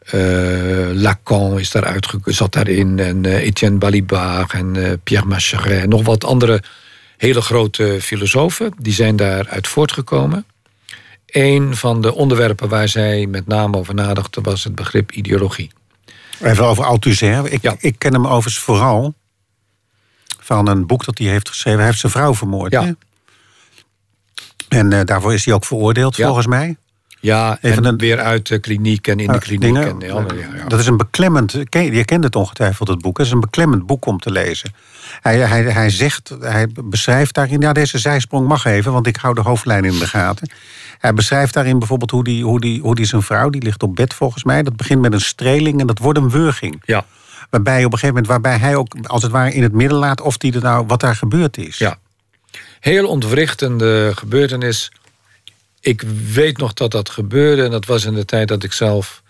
eh, 0.06 0.90
Lacan 0.94 1.60
is 1.60 1.72
daar 1.72 1.86
uitge- 1.86 2.20
zat 2.26 2.54
daarin. 2.54 3.00
En 3.00 3.26
eh, 3.26 3.36
Etienne 3.36 3.78
Balibar 3.78 4.50
en 4.54 4.76
eh, 4.86 4.94
Pierre 5.04 5.26
Macheret. 5.28 5.82
En 5.82 5.90
nog 5.90 6.04
wat 6.04 6.24
andere 6.24 6.64
hele 7.18 7.42
grote 7.42 7.98
filosofen. 8.02 8.74
Die 8.80 8.94
zijn 8.94 9.16
daaruit 9.16 9.68
voortgekomen. 9.68 10.46
een 11.26 11.76
van 11.76 12.02
de 12.02 12.14
onderwerpen 12.14 12.70
waar 12.70 12.88
zij 12.88 13.26
met 13.26 13.48
name 13.48 13.78
over 13.78 13.94
nadachten 13.94 14.44
was 14.44 14.64
het 14.64 14.76
begrip 14.76 15.12
ideologie. 15.12 15.72
Even 16.42 16.66
over 16.66 16.84
Althusser. 16.84 17.52
Ik, 17.52 17.62
Ja. 17.62 17.76
ik 17.80 17.96
ken 18.00 18.14
hem 18.14 18.26
overigens 18.28 18.60
vooral 18.64 19.14
van 20.40 20.68
een 20.68 20.86
boek 20.88 21.06
dat 21.06 21.18
hij 21.18 21.28
heeft 21.28 21.50
geschreven. 21.50 21.80
Hij 21.80 21.88
heeft 21.88 22.00
zijn 22.00 22.12
vrouw 22.12 22.36
vermoord. 22.36 22.72
Ja. 22.72 22.84
hè? 22.84 22.92
En 24.72 24.94
eh, 24.94 25.00
daarvoor 25.06 25.34
is 25.34 25.46
hij 25.46 25.54
ook 25.54 25.66
veroordeeld, 25.66 26.16
Ja. 26.16 26.26
volgens 26.26 26.48
mij. 26.48 26.76
Ja, 27.20 27.58
Even 27.62 27.78
en 27.78 27.86
een- 27.86 27.98
weer 27.98 28.20
uit 28.20 28.48
de 28.48 28.60
kliniek 28.60 29.08
en 29.08 29.20
in 29.20 29.32
de 29.32 29.40
kliniek. 29.40 29.62
dingen. 29.62 30.02
en 30.02 30.08
ja. 30.08 30.68
Dat 30.68 30.80
is 30.80 30.86
een 30.88 30.98
beklemmend. 30.98 31.52
Je 31.70 32.06
kent 32.06 32.24
het 32.24 32.36
ongetwijfeld, 32.36 32.88
het 32.88 33.02
boek. 33.02 33.18
Het 33.18 33.26
is 33.26 33.32
een 33.32 33.40
beklemmend 33.40 33.86
boek 33.86 34.06
om 34.06 34.20
te 34.20 34.32
lezen. 34.32 34.74
Hij, 35.22 35.38
hij, 35.40 35.62
hij 35.64 35.90
zegt, 35.90 36.32
hij 36.40 36.68
beschrijft 36.84 37.34
daarin. 37.34 37.62
Ja, 37.62 37.74
deze 37.74 37.98
zijsprong 37.98 38.48
mag 38.48 38.66
even, 38.66 38.92
want 38.92 39.08
ik 39.08 39.16
hou 39.16 39.36
de 39.36 39.42
hoofdlijn 39.42 39.86
in 39.86 40.00
de 40.00 40.08
gaten. 40.08 40.50
Hij 40.98 41.14
beschrijft 41.14 41.54
daarin 41.54 41.80
bijvoorbeeld 41.80 42.12
hoe 42.12 42.24
die, 42.24 42.44
hoe, 42.44 42.60
die, 42.60 42.82
hoe 42.82 42.96
die 42.96 43.06
zijn 43.06 43.22
vrouw, 43.22 43.50
die 43.50 43.62
ligt 43.62 43.84
op 43.84 43.96
bed 43.96 44.14
volgens 44.14 44.44
mij. 44.44 44.64
Dat 44.64 44.76
begint 44.76 45.02
met 45.02 45.14
een 45.14 45.22
streling 45.22 45.80
en 45.80 45.88
dat 45.88 46.00
wordt 46.00 46.20
een 46.20 46.30
wurging. 46.30 46.82
ja, 46.86 47.06
Waarbij 47.50 47.78
op 47.86 47.92
een 47.94 48.00
gegeven 48.00 48.08
moment, 48.22 48.28
waarbij 48.28 48.58
hij 48.58 48.76
ook 48.76 48.96
als 49.04 49.24
het 49.24 49.32
ware 49.32 49.54
in 49.54 49.64
het 49.64 49.74
midden 49.74 49.98
laat 49.98 50.22
of 50.22 50.38
die 50.38 50.54
er 50.54 50.62
nou 50.62 50.86
wat 50.88 51.00
daar 51.00 51.16
gebeurd 51.16 51.58
is. 51.58 51.78
ja. 51.78 51.98
Heel 52.82 53.08
ontwrichtende 53.08 54.12
gebeurtenis. 54.16 54.92
Ik 55.80 56.02
weet 56.34 56.58
nog 56.58 56.74
dat 56.74 56.92
dat 56.92 57.10
gebeurde. 57.10 57.64
En 57.64 57.72
dat 57.72 57.86
was 57.86 58.06
in 58.06 58.14
de 58.14 58.26
tijd 58.26 58.48
dat 58.48 58.64
ik 58.64 58.74
zelf 58.74 59.22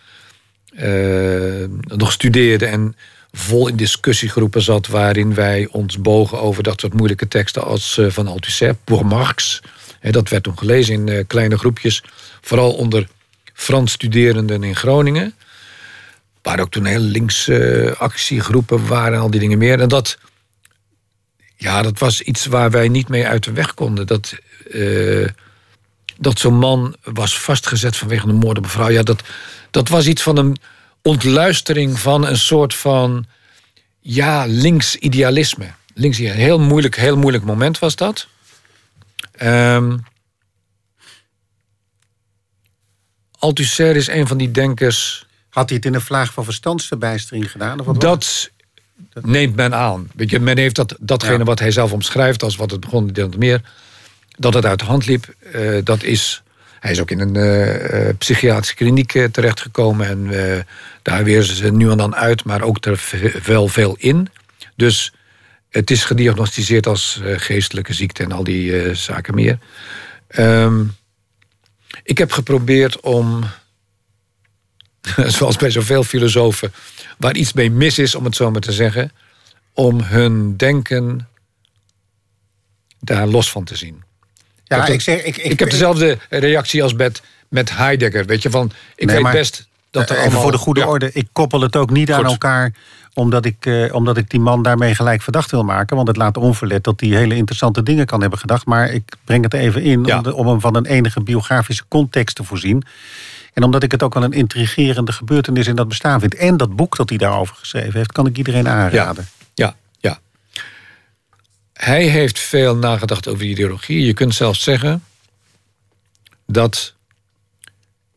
eh, 0.75 1.65
nog 1.83 2.11
studeerde 2.11 2.65
en 2.65 2.95
vol 3.31 3.67
in 3.67 3.75
discussiegroepen 3.75 4.61
zat... 4.61 4.87
waarin 4.87 5.33
wij 5.33 5.67
ons 5.71 6.01
bogen 6.01 6.39
over 6.41 6.63
dat 6.63 6.79
soort 6.79 6.93
moeilijke 6.93 7.27
teksten 7.27 7.63
als 7.63 7.97
eh, 7.97 8.05
van 8.09 8.27
Althusser, 8.27 8.75
Pour 8.83 9.05
Marx. 9.05 9.61
Dat 10.01 10.29
werd 10.29 10.43
toen 10.43 10.57
gelezen 10.57 10.93
in 10.93 11.09
eh, 11.09 11.23
kleine 11.27 11.57
groepjes. 11.57 12.03
Vooral 12.41 12.73
onder 12.73 13.07
Frans 13.53 13.91
studerenden 13.91 14.63
in 14.63 14.75
Groningen. 14.75 15.33
Waar 16.41 16.59
ook 16.59 16.71
toen 16.71 16.85
heel 16.85 16.99
linkse 16.99 17.95
actiegroepen 17.97 18.87
waren 18.87 19.13
en 19.13 19.19
al 19.19 19.31
die 19.31 19.39
dingen 19.39 19.57
meer. 19.57 19.79
En 19.79 19.89
dat, 19.89 20.17
ja, 21.61 21.81
dat 21.81 21.99
was 21.99 22.21
iets 22.21 22.45
waar 22.45 22.71
wij 22.71 22.87
niet 22.87 23.07
mee 23.07 23.27
uit 23.27 23.43
de 23.43 23.51
weg 23.51 23.73
konden. 23.73 24.07
Dat, 24.07 24.35
eh, 24.71 25.27
dat 26.17 26.39
zo'n 26.39 26.57
man 26.57 26.95
was 27.03 27.39
vastgezet 27.39 27.95
vanwege 27.97 28.27
een 28.27 28.35
moord 28.35 28.57
op 28.57 28.63
een 28.63 28.69
vrouw. 28.69 28.89
Ja, 28.89 29.03
dat, 29.03 29.23
dat 29.71 29.87
was 29.87 30.07
iets 30.07 30.21
van 30.21 30.37
een 30.37 30.57
ontluistering 31.01 31.99
van 31.99 32.27
een 32.27 32.37
soort 32.37 32.73
van 32.73 33.25
ja, 33.99 34.45
links 34.45 34.95
idealisme. 34.95 35.71
Links, 35.93 36.17
een 36.17 36.31
heel 36.31 36.59
moeilijk, 36.59 36.95
heel 36.95 37.17
moeilijk 37.17 37.43
moment 37.43 37.79
was 37.79 37.95
dat. 37.95 38.27
Ehm 39.31 39.97
Althusser 43.37 43.95
is 43.95 44.07
een 44.07 44.27
van 44.27 44.37
die 44.37 44.51
denkers. 44.51 45.25
Had 45.49 45.69
hij 45.69 45.77
het 45.77 45.85
in 45.85 45.93
een 45.93 46.01
vlaag 46.01 46.33
van 46.33 46.43
verstandsverbijstering 46.43 47.51
gedaan? 47.51 47.79
Of 47.79 47.85
wat 47.85 48.01
Dat 48.01 48.50
neemt 49.21 49.55
men 49.55 49.75
aan. 49.75 50.09
Weet 50.15 50.29
je, 50.29 50.39
men 50.39 50.57
heeft 50.57 50.75
dat, 50.75 50.95
datgene 50.99 51.37
Ja. 51.37 51.43
wat 51.43 51.59
hij 51.59 51.71
zelf 51.71 51.91
omschrijft 51.91 52.43
als 52.43 52.55
wat 52.55 52.71
het 52.71 52.79
begon, 52.79 53.07
en 53.07 53.13
dat 53.13 53.37
meer. 53.37 53.61
Dat 54.37 54.53
het 54.53 54.65
uit 54.65 54.79
de 54.79 54.85
hand 54.85 55.05
liep, 55.05 55.33
eh, 55.51 55.77
dat 55.83 56.03
is. 56.03 56.43
Hij 56.79 56.91
is 56.91 56.99
ook 56.99 57.11
in 57.11 57.19
een 57.19 57.35
eh, 57.35 58.07
eh, 58.07 58.17
psychiatrische 58.17 58.75
kliniek 58.75 59.11
terechtgekomen. 59.31 60.07
En 60.07 60.65
daar 61.01 61.23
weer 61.23 61.43
ze 61.43 61.71
nu 61.71 61.91
en 61.91 61.97
dan 61.97 62.15
uit, 62.15 62.43
maar 62.43 62.61
ook 62.61 62.85
er 62.85 63.03
wel 63.45 63.67
veel 63.67 63.95
in. 63.99 64.27
Dus 64.75 65.13
het 65.69 65.91
is 65.91 66.03
gediagnosticeerd 66.03 66.87
als 66.87 67.21
geestelijke 67.23 67.93
ziekte 67.93 68.23
en 68.23 68.31
al 68.31 68.43
die 68.43 68.95
zaken 68.95 69.35
meer. 69.35 69.57
Ehm, 70.27 70.83
ik 72.03 72.17
heb 72.17 72.31
geprobeerd 72.31 72.99
om 72.99 73.43
zoals 75.37 75.57
bij 75.57 75.69
zoveel 75.69 76.03
filosofen, 76.03 76.73
waar 77.21 77.35
iets 77.35 77.53
mee 77.53 77.71
mis 77.71 77.99
is, 77.99 78.15
om 78.15 78.25
het 78.25 78.35
zo 78.35 78.51
maar 78.51 78.61
te 78.61 78.71
zeggen, 78.71 79.11
om 79.73 80.01
hun 80.01 80.57
denken 80.57 81.27
daar 82.99 83.27
los 83.27 83.51
van 83.51 83.63
te 83.63 83.75
zien. 83.75 84.03
Ja, 84.63 84.77
heb 84.77 84.85
ik, 84.87 84.91
dat- 84.93 85.01
zeg, 85.01 85.23
ik, 85.23 85.37
ik, 85.37 85.51
Ik, 85.51 85.59
heb 85.59 85.69
dezelfde 85.69 86.17
reactie 86.29 86.83
als 86.83 86.93
met, 86.93 87.21
met 87.49 87.75
Heidegger. 87.77 88.25
Weet 88.25 88.41
je, 88.41 88.49
van, 88.49 88.71
ik 88.95 89.05
Nee, 89.05 89.15
weet 89.15 89.23
maar- 89.23 89.33
best 89.33 89.67
dat 89.91 90.09
er 90.09 90.17
allemaal... 90.17 90.41
voor 90.41 90.51
de 90.51 90.57
goede 90.57 90.79
Ja, 90.79 90.85
orde, 90.87 91.09
ik 91.13 91.27
koppel 91.31 91.61
het 91.61 91.75
ook 91.75 91.89
niet 91.89 92.11
aan 92.11 92.25
elkaar 92.25 92.73
omdat 93.13 93.45
ik, 93.45 93.65
eh, 93.65 93.93
omdat 93.93 94.17
ik 94.17 94.29
die 94.29 94.39
man 94.39 94.63
daarmee 94.63 94.95
gelijk 94.95 95.21
verdacht 95.21 95.51
wil 95.51 95.63
maken. 95.63 95.95
Want 95.95 96.07
het 96.07 96.17
laat 96.17 96.37
onverlet 96.37 96.83
dat 96.83 96.99
hij 96.99 97.09
hele 97.09 97.35
interessante 97.35 97.83
dingen 97.83 98.05
kan 98.05 98.21
hebben 98.21 98.39
gedacht. 98.39 98.65
Maar 98.65 98.89
ik 98.89 99.13
breng 99.23 99.43
het 99.43 99.53
even 99.53 99.81
in 99.81 100.03
Ja. 100.05 100.17
om, 100.17 100.23
de- 100.23 100.33
om 100.33 100.47
hem 100.47 100.59
van 100.61 100.75
een 100.75 100.85
enige 100.85 101.21
biografische 101.21 101.83
context 101.87 102.35
te 102.35 102.43
voorzien. 102.43 102.83
En 103.53 103.63
omdat 103.63 103.83
ik 103.83 103.91
het 103.91 104.03
ook 104.03 104.13
wel 104.13 104.23
een 104.23 104.31
intrigerende 104.31 105.11
gebeurtenis 105.11 105.67
in 105.67 105.75
dat 105.75 105.87
bestaan 105.87 106.19
vind. 106.19 106.35
En 106.35 106.57
dat 106.57 106.75
boek 106.75 106.95
dat 106.95 107.09
hij 107.09 107.17
daarover 107.17 107.55
geschreven 107.55 107.93
heeft, 107.93 108.11
kan 108.11 108.27
ik 108.27 108.37
iedereen 108.37 108.67
aanraden. 108.67 109.27
Ja, 109.53 109.75
ja. 109.99 110.19
Hij 111.73 112.07
heeft 112.07 112.39
veel 112.39 112.75
nagedacht 112.75 113.27
over 113.27 113.45
ideologie. 113.45 114.05
Je 114.05 114.13
kunt 114.13 114.35
zelfs 114.35 114.63
zeggen 114.63 115.03
dat 116.45 116.93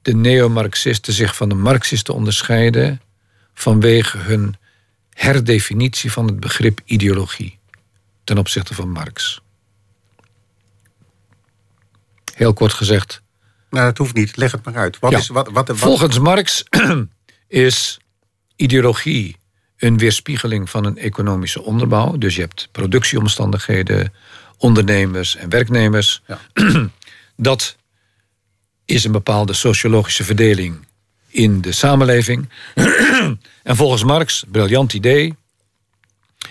de 0.02 0.14
neomarxisten 0.14 1.12
zich 1.12 1.36
van 1.36 1.48
de 1.48 1.54
marxisten 1.54 2.14
onderscheiden 2.14 3.00
vanwege 3.54 4.18
hun 4.18 4.56
herdefinitie 5.10 6.12
van 6.12 6.26
het 6.26 6.40
begrip 6.40 6.80
ideologie 6.84 7.58
ten 8.24 8.38
opzichte 8.38 8.74
van 8.74 8.90
Marx. 8.90 9.42
Heel 12.34 12.52
kort 12.52 12.72
gezegd, 12.72 13.22
Nou, 13.74 13.86
dat 13.86 13.98
hoeft 13.98 14.14
niet. 14.14 14.36
Leg 14.36 14.52
het 14.52 14.64
maar 14.64 14.76
uit. 14.76 14.98
Wat 14.98 15.10
Ja. 15.10 15.18
is, 15.18 15.28
wat, 15.28 15.48
wat, 15.50 15.68
wat, 15.68 15.78
Volgens 15.78 16.18
Marx 16.18 16.64
is 17.48 17.98
ideologie 18.56 19.36
een 19.76 19.98
weerspiegeling 19.98 20.70
van 20.70 20.84
een 20.84 20.98
economische 20.98 21.62
onderbouw. 21.62 22.16
Dus 22.18 22.34
je 22.34 22.40
hebt 22.40 22.68
productieomstandigheden, 22.72 24.12
ondernemers 24.58 25.36
en 25.36 25.48
werknemers. 25.48 26.22
Ja. 26.26 26.40
Dat 27.36 27.76
is 28.84 29.04
een 29.04 29.12
bepaalde 29.12 29.52
sociologische 29.52 30.24
verdeling 30.24 30.86
in 31.28 31.60
de 31.60 31.72
samenleving. 31.72 32.48
en 33.62 33.76
volgens 33.76 34.04
Marx, 34.04 34.44
briljant 34.48 34.92
idee, 34.92 35.34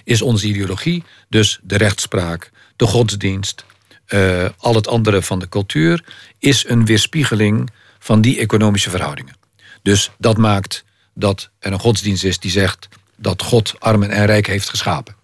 is 0.03 0.21
onze 0.21 0.47
ideologie 0.47 1.03
dus 1.29 1.59
de 1.63 1.77
rechtspraak, 1.77 2.51
de 2.75 2.85
godsdienst, 2.85 3.65
eh, 4.13 4.45
al 4.57 4.75
het 4.75 4.87
andere 4.87 5.21
van 5.21 5.39
de 5.39 5.49
cultuur, 5.49 6.03
is 6.39 6.67
een 6.67 6.85
weerspiegeling 6.85 7.69
van 7.99 8.21
die 8.21 8.39
economische 8.39 8.89
verhoudingen. 8.89 9.35
Dus 9.81 10.11
dat 10.17 10.37
maakt 10.37 10.83
dat 11.13 11.49
er 11.59 11.71
een 11.71 11.79
godsdienst 11.79 12.23
is 12.23 12.39
die 12.39 12.51
zegt 12.51 12.87
dat 13.15 13.41
God 13.41 13.75
armen 13.79 14.09
en 14.09 14.25
rijk 14.25 14.47
heeft 14.47 14.69
geschapen. 14.69 15.15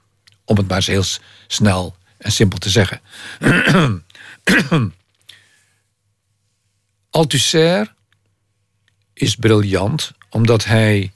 Om 0.45 0.57
het 0.57 0.68
maar 0.68 0.78
eens 0.78 0.88
heel 0.88 1.03
snel 1.48 1.95
en 2.18 2.32
simpel 2.32 2.57
te 2.57 2.70
zeggen. 2.70 3.02
Althusser 7.10 7.94
is 9.14 9.36
briljant 9.36 10.11
omdat 10.30 10.66
hij 10.66 11.11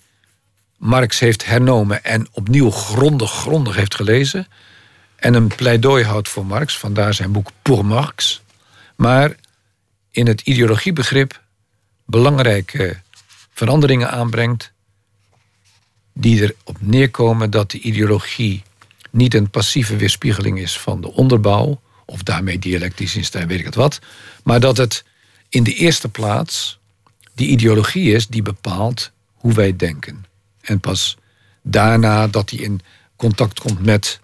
Marx 0.78 1.20
heeft 1.20 1.46
hernomen 1.46 2.04
en 2.04 2.28
opnieuw 2.32 2.72
grondig, 2.72 3.32
grondig 3.32 3.76
heeft 3.76 3.96
gelezen. 3.96 4.48
En 5.24 5.34
een 5.34 5.48
pleidooi 5.48 6.04
houdt 6.04 6.30
voor 6.30 6.46
Marx, 6.46 6.78
vandaar 6.78 7.14
zijn 7.14 7.32
boek 7.32 7.52
Pour 7.62 7.86
Marx. 7.86 8.42
Maar 8.96 9.36
in 10.12 10.28
het 10.28 10.42
ideologiebegrip 10.42 11.42
belangrijke 12.06 13.02
veranderingen 13.54 14.12
aanbrengt. 14.12 14.72
die 16.14 16.42
erop 16.42 16.78
neerkomen 16.80 17.50
dat 17.50 17.72
de 17.72 17.80
ideologie 17.80 18.64
niet 19.10 19.34
een 19.34 19.50
passieve 19.50 19.96
weerspiegeling 19.96 20.60
is 20.60 20.80
van 20.80 21.02
de 21.02 21.12
onderbouw. 21.12 21.82
of 22.06 22.24
daarmee 22.24 22.60
dialectisch 22.60 23.16
instijn, 23.16 23.48
weet 23.48 23.60
ik 23.60 23.66
het 23.66 23.76
wat. 23.76 24.00
maar 24.44 24.60
dat 24.60 24.78
het 24.78 25.04
in 25.50 25.64
de 25.64 25.74
eerste 25.74 26.10
plaats 26.10 26.80
die 27.34 27.48
ideologie 27.48 28.14
is 28.14 28.28
die 28.28 28.42
bepaalt 28.42 29.12
hoe 29.34 29.54
wij 29.54 29.76
denken. 29.76 30.26
En 30.62 30.80
pas 30.80 31.18
daarna 31.62 32.28
dat 32.28 32.50
die 32.50 32.62
in 32.62 32.82
contact 33.16 33.60
komt 33.60 33.86
met 33.86 34.22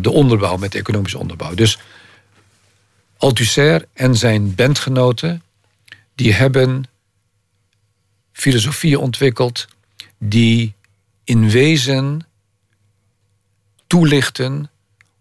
de 0.00 0.10
onderbouw, 0.10 0.56
met 0.56 0.72
de 0.72 0.78
economische 0.78 1.18
onderbouw. 1.18 1.54
Dus 1.54 1.78
Althusser 3.16 3.86
en 3.92 4.16
zijn 4.16 4.54
bandgenoten, 4.54 5.42
die 6.14 6.32
hebben 6.32 6.84
filosofieën 8.32 8.98
ontwikkeld 8.98 9.66
die 10.18 10.74
in 11.24 11.50
wezen 11.50 12.26
toelichten 13.86 14.70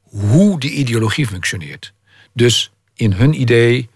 hoe 0.01 0.59
die 0.59 0.71
ideologie 0.71 1.27
functioneert. 1.27 1.93
Dus 2.33 2.71
in 2.93 3.11
hun 3.11 3.41
idee 3.41 3.89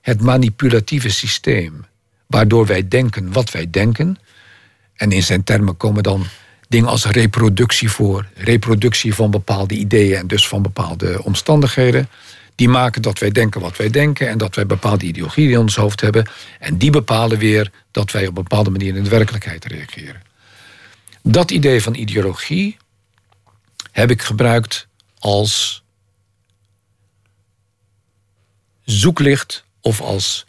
het 0.00 0.20
manipulatieve 0.20 1.10
systeem, 1.10 1.84
waardoor 2.26 2.66
wij 2.66 2.88
denken 2.88 3.32
wat 3.32 3.50
wij 3.50 3.70
denken. 3.70 4.18
En 4.94 5.12
in 5.12 5.22
zijn 5.22 5.44
termen 5.44 5.76
komen 5.76 6.02
dan 6.02 6.26
dingen 6.68 6.88
als 6.88 7.04
reproductie 7.04 7.90
voor, 7.90 8.26
reproductie 8.34 9.14
van 9.14 9.30
bepaalde 9.30 9.74
ideeën 9.74 10.16
en 10.16 10.26
dus 10.26 10.48
van 10.48 10.62
bepaalde 10.62 11.24
omstandigheden. 11.24 12.08
Die 12.54 12.68
maken 12.68 13.02
dat 13.02 13.18
wij 13.18 13.30
denken 13.30 13.60
wat 13.60 13.76
wij 13.76 13.90
denken 13.90 14.28
en 14.28 14.38
dat 14.38 14.54
wij 14.54 14.66
bepaalde 14.66 15.04
ideologieën 15.04 15.50
in 15.50 15.58
ons 15.58 15.76
hoofd 15.76 16.00
hebben. 16.00 16.30
En 16.58 16.78
die 16.78 16.90
bepalen 16.90 17.38
weer 17.38 17.70
dat 17.90 18.10
wij 18.10 18.22
op 18.22 18.36
een 18.36 18.42
bepaalde 18.42 18.70
manier 18.70 18.96
in 18.96 19.04
de 19.04 19.10
werkelijkheid 19.10 19.64
reageren. 19.64 20.22
Dat 21.22 21.50
idee 21.50 21.82
van 21.82 21.94
ideologie 21.94 22.76
heb 23.92 24.10
ik 24.10 24.22
gebruikt 24.22 24.88
als 25.18 25.82
zoeklicht 28.84 29.64
of 29.80 30.00
als 30.00 30.46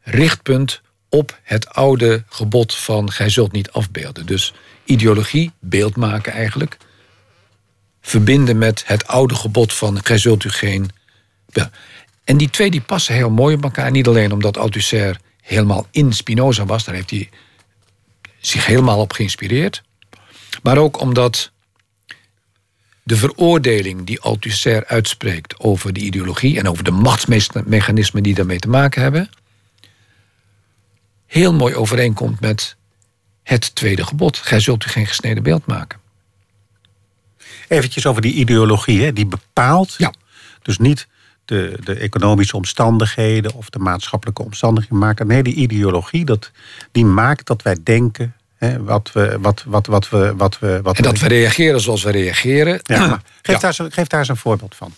richtpunt 0.00 0.80
op 1.08 1.38
het 1.42 1.68
oude 1.68 2.24
gebod 2.28 2.74
van 2.74 3.10
gij 3.10 3.28
zult 3.28 3.52
niet 3.52 3.70
afbeelden. 3.70 4.26
Dus 4.26 4.54
ideologie, 4.84 5.52
beeld 5.60 5.96
maken 5.96 6.32
eigenlijk, 6.32 6.76
verbinden 8.00 8.58
met 8.58 8.82
het 8.86 9.06
oude 9.06 9.34
gebod 9.34 9.72
van 9.72 10.04
gij 10.04 10.18
zult 10.18 10.44
u 10.44 10.50
geen. 10.50 10.90
En 12.24 12.36
die 12.36 12.50
twee 12.50 12.70
die 12.70 12.80
passen 12.80 13.14
heel 13.14 13.30
mooi 13.30 13.54
op 13.54 13.62
elkaar. 13.62 13.90
Niet 13.90 14.06
alleen 14.06 14.32
omdat 14.32 14.58
Althusser 14.58 15.20
helemaal 15.40 15.86
in 15.90 16.12
Spinoza 16.12 16.66
was, 16.66 16.84
daar 16.84 16.94
heeft 16.94 17.10
hij 17.10 17.30
zich 18.38 18.66
helemaal 18.66 19.00
op 19.00 19.12
geïnspireerd. 19.12 19.82
Maar 20.62 20.78
ook 20.78 21.00
omdat 21.00 21.52
de 23.02 23.16
veroordeling 23.16 24.06
die 24.06 24.20
Althusser 24.20 24.86
uitspreekt 24.86 25.60
over 25.60 25.92
de 25.92 26.00
ideologie 26.00 26.58
en 26.58 26.68
over 26.68 26.84
de 26.84 26.90
machtsmechanismen 26.90 28.22
die 28.22 28.34
daarmee 28.34 28.58
te 28.58 28.68
maken 28.68 29.02
hebben, 29.02 29.30
heel 31.26 31.52
mooi 31.52 31.74
overeenkomt 31.74 32.40
met 32.40 32.76
het 33.44 33.74
tweede 33.74 34.06
gebod. 34.06 34.36
Gij 34.36 34.60
zult 34.60 34.86
u 34.86 34.88
geen 34.88 35.06
gesneden 35.06 35.42
beeld 35.42 35.66
maken. 35.66 35.98
Eventjes 37.68 38.06
over 38.06 38.22
die 38.22 38.34
ideologie, 38.34 39.02
hè? 39.02 39.12
die 39.12 39.26
bepaalt 39.26 39.94
ja. 39.98 40.12
dus 40.62 40.78
niet 40.78 41.06
de, 41.44 41.78
de 41.84 41.94
economische 41.94 42.56
omstandigheden 42.56 43.54
of 43.54 43.70
de 43.70 43.78
maatschappelijke 43.78 44.42
omstandigheden 44.42 44.98
maken. 44.98 45.26
Nee, 45.26 45.42
die 45.42 45.54
ideologie 45.54 46.24
dat, 46.24 46.50
die 46.92 47.04
maakt 47.04 47.46
dat 47.46 47.62
wij 47.62 47.76
denken 47.82 48.34
hè, 48.56 48.82
wat 48.82 49.10
we. 49.12 49.36
Wat, 49.40 49.64
wat, 49.66 49.86
wat 49.86 50.08
we, 50.08 50.34
wat 50.36 50.58
we 50.58 50.80
wat 50.82 50.96
en 50.96 51.02
dat 51.02 51.18
we 51.18 51.28
reageren 51.28 51.80
zoals 51.80 52.02
we 52.02 52.10
reageren. 52.10 52.80
Ja, 52.82 53.22
geef, 53.42 53.58
Daar, 53.58 53.74
geef 53.74 54.06
daar 54.06 54.20
eens 54.20 54.28
een 54.28 54.36
voorbeeld 54.36 54.74
van. 54.74 54.94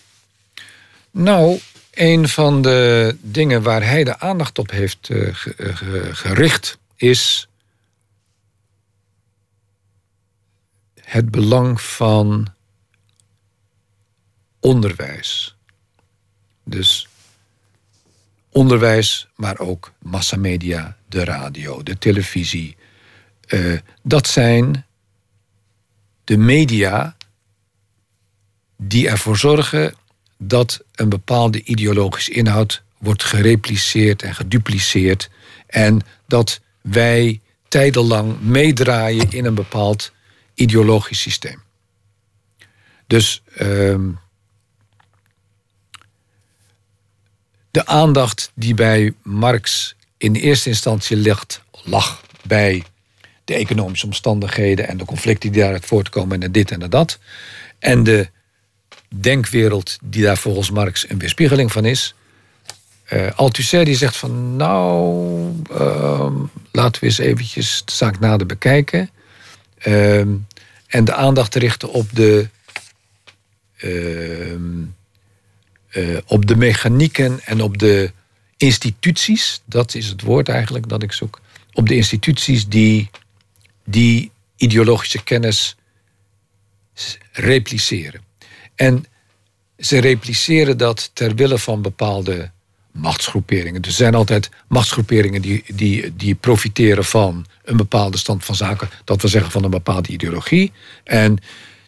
Nou, 1.11 1.59
een 1.93 2.27
van 2.27 2.61
de 2.61 3.17
dingen 3.21 3.61
waar 3.61 3.83
hij 3.83 4.03
de 4.03 4.19
aandacht 4.19 4.59
op 4.59 4.71
heeft 4.71 5.09
uh, 5.09 5.29
gericht 6.11 6.77
is 6.95 7.47
het 11.07 11.31
belang 11.31 11.81
van 11.81 12.47
onderwijs. 14.59 15.55
Dus 16.63 17.07
onderwijs, 18.51 19.27
maar 19.35 19.59
ook 19.59 19.91
massamedia, 20.01 20.97
de 21.09 21.23
radio, 21.23 21.83
de 21.83 21.97
televisie. 21.97 22.75
Uh, 23.47 23.79
dat 24.03 24.27
zijn 24.27 24.85
de 26.23 26.37
media 26.37 27.15
die 28.77 29.09
ervoor 29.09 29.37
zorgen 29.37 29.95
dat 30.37 30.81
een 30.95 31.09
bepaalde 31.09 31.63
ideologische 31.63 32.31
inhoud 32.31 32.83
wordt 32.97 33.23
gerepliceerd 33.23 34.21
en 34.21 34.35
gedupliceerd. 34.35 35.29
En 35.67 36.01
dat 36.25 36.61
wij 36.81 37.41
tijdenlang 37.67 38.41
meedraaien 38.41 39.31
in 39.31 39.45
een 39.45 39.55
bepaald 39.55 40.15
ideologisch 40.57 41.21
systeem. 41.21 41.61
Dus 43.07 43.41
uh, 43.61 43.95
de 47.71 47.85
aandacht 47.85 48.51
die 48.53 48.73
bij 48.73 49.13
Marx 49.23 49.95
in 50.17 50.35
eerste 50.35 50.69
instantie 50.69 51.17
ligt, 51.17 51.61
lag 51.83 52.21
bij 52.43 52.83
de 53.43 53.53
economische 53.53 54.05
omstandigheden 54.05 54.87
en 54.87 54.97
de 54.97 55.05
conflicten 55.05 55.51
die 55.51 55.61
daaruit 55.61 55.85
voortkomen 55.85 56.43
en 56.43 56.51
dit 56.51 56.71
en 56.71 56.89
dat. 56.89 57.19
En 57.79 58.03
de 58.03 58.29
denkwereld 59.15 59.97
die 60.03 60.23
daar 60.23 60.37
volgens 60.37 60.71
Marx 60.71 61.09
een 61.09 61.19
weerspiegeling 61.19 61.71
van 61.71 61.85
is. 61.85 62.15
Uh, 63.13 63.31
Althusser 63.35 63.85
die 63.85 63.95
zegt 63.95 64.17
van 64.17 64.55
nou, 64.55 65.51
uh, 65.71 66.31
laten 66.71 67.01
we 67.01 67.07
eens 67.07 67.17
eventjes 67.17 67.81
de 67.85 67.91
zaak 67.91 68.19
nader 68.19 68.47
bekijken. 68.47 69.09
Uh, 69.85 70.19
en 70.87 71.05
de 71.05 71.13
aandacht 71.13 71.55
richten 71.55 71.91
op 71.91 72.15
de, 72.15 72.49
ehm, 73.77 74.83
eh, 75.89 76.17
op 76.25 76.45
de 76.47 76.55
mechanieken 76.55 77.39
en 77.45 77.61
op 77.61 77.77
de 77.77 78.11
instituties. 78.57 79.61
Dat 79.65 79.95
is 79.95 80.07
het 80.07 80.21
woord 80.21 80.49
eigenlijk 80.49 80.89
dat 80.89 81.03
ik 81.03 81.11
zoek. 81.11 81.41
Op 81.73 81.87
de 81.87 81.95
instituties 81.95 82.67
die 82.67 83.09
die 83.83 84.31
ideologische 84.55 85.23
kennis 85.23 85.75
repliceren. 87.31 88.21
En 88.75 89.05
ze 89.77 89.99
repliceren 89.99 90.77
dat 90.77 91.11
ter 91.13 91.35
wille 91.35 91.57
van 91.57 91.81
bepaalde 91.81 92.51
machtsgroeperingen. 92.97 93.81
Er 93.81 93.91
zijn 93.91 94.15
altijd 94.15 94.49
machtsgroeperingen 94.67 95.41
die, 95.41 95.63
die, 95.73 96.15
die 96.15 96.35
profiteren 96.35 97.05
van 97.05 97.45
een 97.63 97.77
bepaalde 97.77 98.17
stand 98.17 98.45
van 98.45 98.55
zaken. 98.55 98.89
Dat 99.03 99.21
we 99.21 99.27
zeggen 99.27 99.51
van 99.51 99.63
een 99.63 99.69
bepaalde 99.69 100.09
ideologie. 100.09 100.71
En 101.03 101.37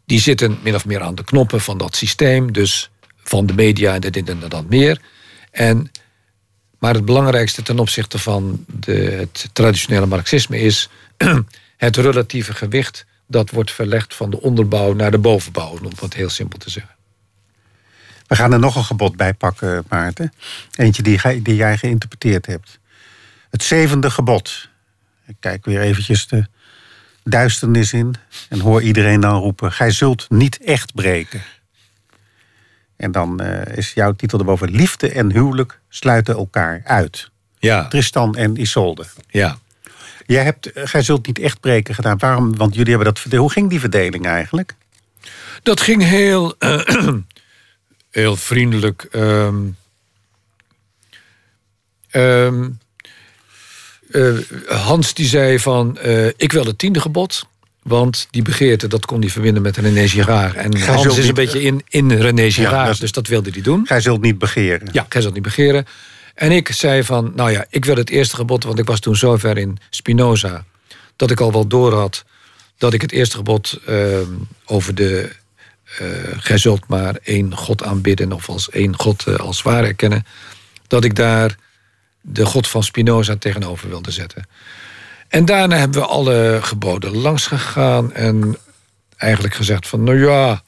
die 0.05 0.19
zitten 0.19 0.59
min 0.63 0.75
of 0.75 0.85
meer 0.85 1.01
aan 1.01 1.15
de 1.15 1.23
knoppen 1.23 1.61
van 1.61 1.77
dat 1.77 1.95
systeem. 1.95 2.53
Dus 2.53 2.89
van 3.17 3.45
de 3.45 3.53
media 3.53 3.93
en 3.93 4.01
dit 4.01 4.29
en 4.29 4.39
dat 4.47 4.69
meer. 4.69 5.01
En, 5.51 5.91
maar 6.79 6.93
het 6.93 7.05
belangrijkste 7.05 7.61
ten 7.61 7.79
opzichte 7.79 8.19
van 8.19 8.65
de, 8.67 8.91
het 8.91 9.49
traditionele 9.53 10.05
marxisme 10.05 10.59
is 10.59 10.89
het 11.77 11.97
relatieve 11.97 12.53
gewicht 12.53 13.05
dat 13.27 13.49
wordt 13.49 13.71
verlegd 13.71 14.15
van 14.15 14.29
de 14.29 14.41
onderbouw 14.41 14.93
naar 14.93 15.11
de 15.11 15.17
bovenbouw, 15.17 15.77
om 15.83 15.91
het 15.99 16.13
heel 16.13 16.29
simpel 16.29 16.59
te 16.59 16.69
zeggen. 16.69 16.98
We 18.29 18.35
gaan 18.35 18.53
er 18.53 18.59
nog 18.59 18.75
een 18.75 18.83
gebod 18.83 19.15
bij 19.15 19.33
pakken, 19.33 19.83
Maarten. 19.87 20.33
Eentje 20.75 21.03
die, 21.03 21.41
die 21.41 21.55
jij 21.55 21.77
geïnterpreteerd 21.77 22.45
hebt. 22.45 22.79
Het 23.49 23.63
zevende 23.63 24.09
gebod. 24.09 24.69
Ik 25.27 25.35
kijk 25.39 25.65
weer 25.65 25.81
eventjes 25.81 26.27
de 26.27 26.45
duisternis 27.23 27.93
in 27.93 28.15
en 28.49 28.59
hoor 28.59 28.81
iedereen 28.81 29.19
dan 29.19 29.39
roepen: 29.39 29.71
Gij 29.71 29.91
zult 29.91 30.29
niet 30.29 30.63
echt 30.63 30.93
breken. 30.93 31.41
En 32.95 33.11
dan 33.11 33.41
uh, 33.43 33.77
is 33.77 33.93
jouw 33.93 34.13
titel 34.13 34.39
erboven: 34.39 34.71
Liefde 34.71 35.11
en 35.11 35.31
huwelijk 35.31 35.79
sluiten 35.89 36.35
elkaar 36.35 36.81
uit. 36.85 37.29
Ja. 37.59 37.87
Tristan 37.87 38.35
en 38.35 38.61
Isolde. 38.61 39.05
Ja. 39.27 39.57
Jij 40.25 40.43
hebt, 40.43 40.71
eh, 40.71 40.87
gij 40.87 41.01
zult 41.01 41.27
niet 41.27 41.39
echt 41.39 41.59
breken 41.59 41.95
gedaan. 41.95 42.17
Waarom? 42.17 42.57
Want 42.57 42.75
jullie 42.75 42.95
hebben 42.95 43.13
dat 43.13 43.39
Hoe 43.39 43.51
ging 43.51 43.69
die 43.69 43.79
verdeling 43.79 44.25
eigenlijk? 44.25 44.75
Dat 45.63 45.81
ging 45.81 46.03
heel, 46.03 46.55
uh, 46.59 46.79
heel 48.19 48.35
vriendelijk. 48.35 49.07
Um, 49.11 49.77
um, 52.11 52.79
uh, 54.09 54.37
Hans 54.67 55.13
die 55.13 55.27
zei 55.27 55.59
van, 55.59 55.97
uh, 56.05 56.27
ik 56.27 56.51
wil 56.51 56.65
het 56.65 56.77
tiende 56.77 57.01
gebod. 57.01 57.47
Want 57.83 58.27
die 58.31 58.41
begeerte, 58.41 58.87
dat 58.87 59.05
kon 59.05 59.19
hij 59.19 59.29
verbinden 59.29 59.61
met 59.61 59.77
René 59.77 60.07
Girard. 60.07 60.55
En 60.55 60.77
gij 60.77 60.93
Hans 60.93 61.07
is 61.07 61.15
niet, 61.17 61.27
een 61.27 61.33
beetje 61.33 61.61
in, 61.61 61.83
in 61.87 62.11
René 62.11 62.51
Girard, 62.51 62.93
ja, 62.95 63.01
dus 63.01 63.11
dat 63.11 63.27
wilde 63.27 63.49
hij 63.49 63.61
doen. 63.61 63.87
Gij 63.87 64.01
zult 64.01 64.21
niet 64.21 64.37
begeren. 64.37 64.87
Ja, 64.91 65.05
gij 65.09 65.21
zult 65.21 65.33
niet 65.33 65.43
begeren. 65.43 65.85
En 66.35 66.51
ik 66.51 66.71
zei 66.71 67.03
van, 67.03 67.31
nou 67.35 67.51
ja, 67.51 67.65
ik 67.69 67.85
wil 67.85 67.95
het 67.95 68.09
eerste 68.09 68.35
gebod... 68.35 68.63
want 68.63 68.79
ik 68.79 68.85
was 68.85 68.99
toen 68.99 69.15
zover 69.15 69.57
in 69.57 69.77
Spinoza... 69.89 70.65
dat 71.15 71.31
ik 71.31 71.39
al 71.39 71.51
wel 71.51 71.67
door 71.67 71.93
had 71.93 72.25
dat 72.79 72.93
ik 72.93 73.01
het 73.01 73.11
eerste 73.11 73.35
gebod 73.35 73.79
uh, 73.89 74.17
over 74.65 74.95
de... 74.95 75.29
Uh, 76.01 76.07
gij 76.37 76.57
zult 76.57 76.87
maar 76.87 77.15
één 77.23 77.55
God 77.55 77.83
aanbidden... 77.83 78.31
of 78.31 78.49
als 78.49 78.69
één 78.69 78.99
God 78.99 79.25
uh, 79.27 79.35
als 79.35 79.61
waar 79.61 79.83
erkennen... 79.83 80.25
dat 80.87 81.03
ik 81.03 81.15
daar 81.15 81.55
de 82.21 82.45
God 82.45 82.67
van 82.67 82.83
Spinoza 82.83 83.35
tegenover 83.35 83.89
wilde 83.89 84.11
zetten. 84.11 84.47
En 85.27 85.45
daarna 85.45 85.77
hebben 85.77 86.01
we 86.01 86.07
alle 86.07 86.59
geboden 86.61 87.17
langs 87.17 87.47
gegaan... 87.47 88.13
en 88.13 88.57
eigenlijk 89.17 89.53
gezegd 89.53 89.87
van, 89.87 90.03
nou 90.03 90.25
ja... 90.25 90.63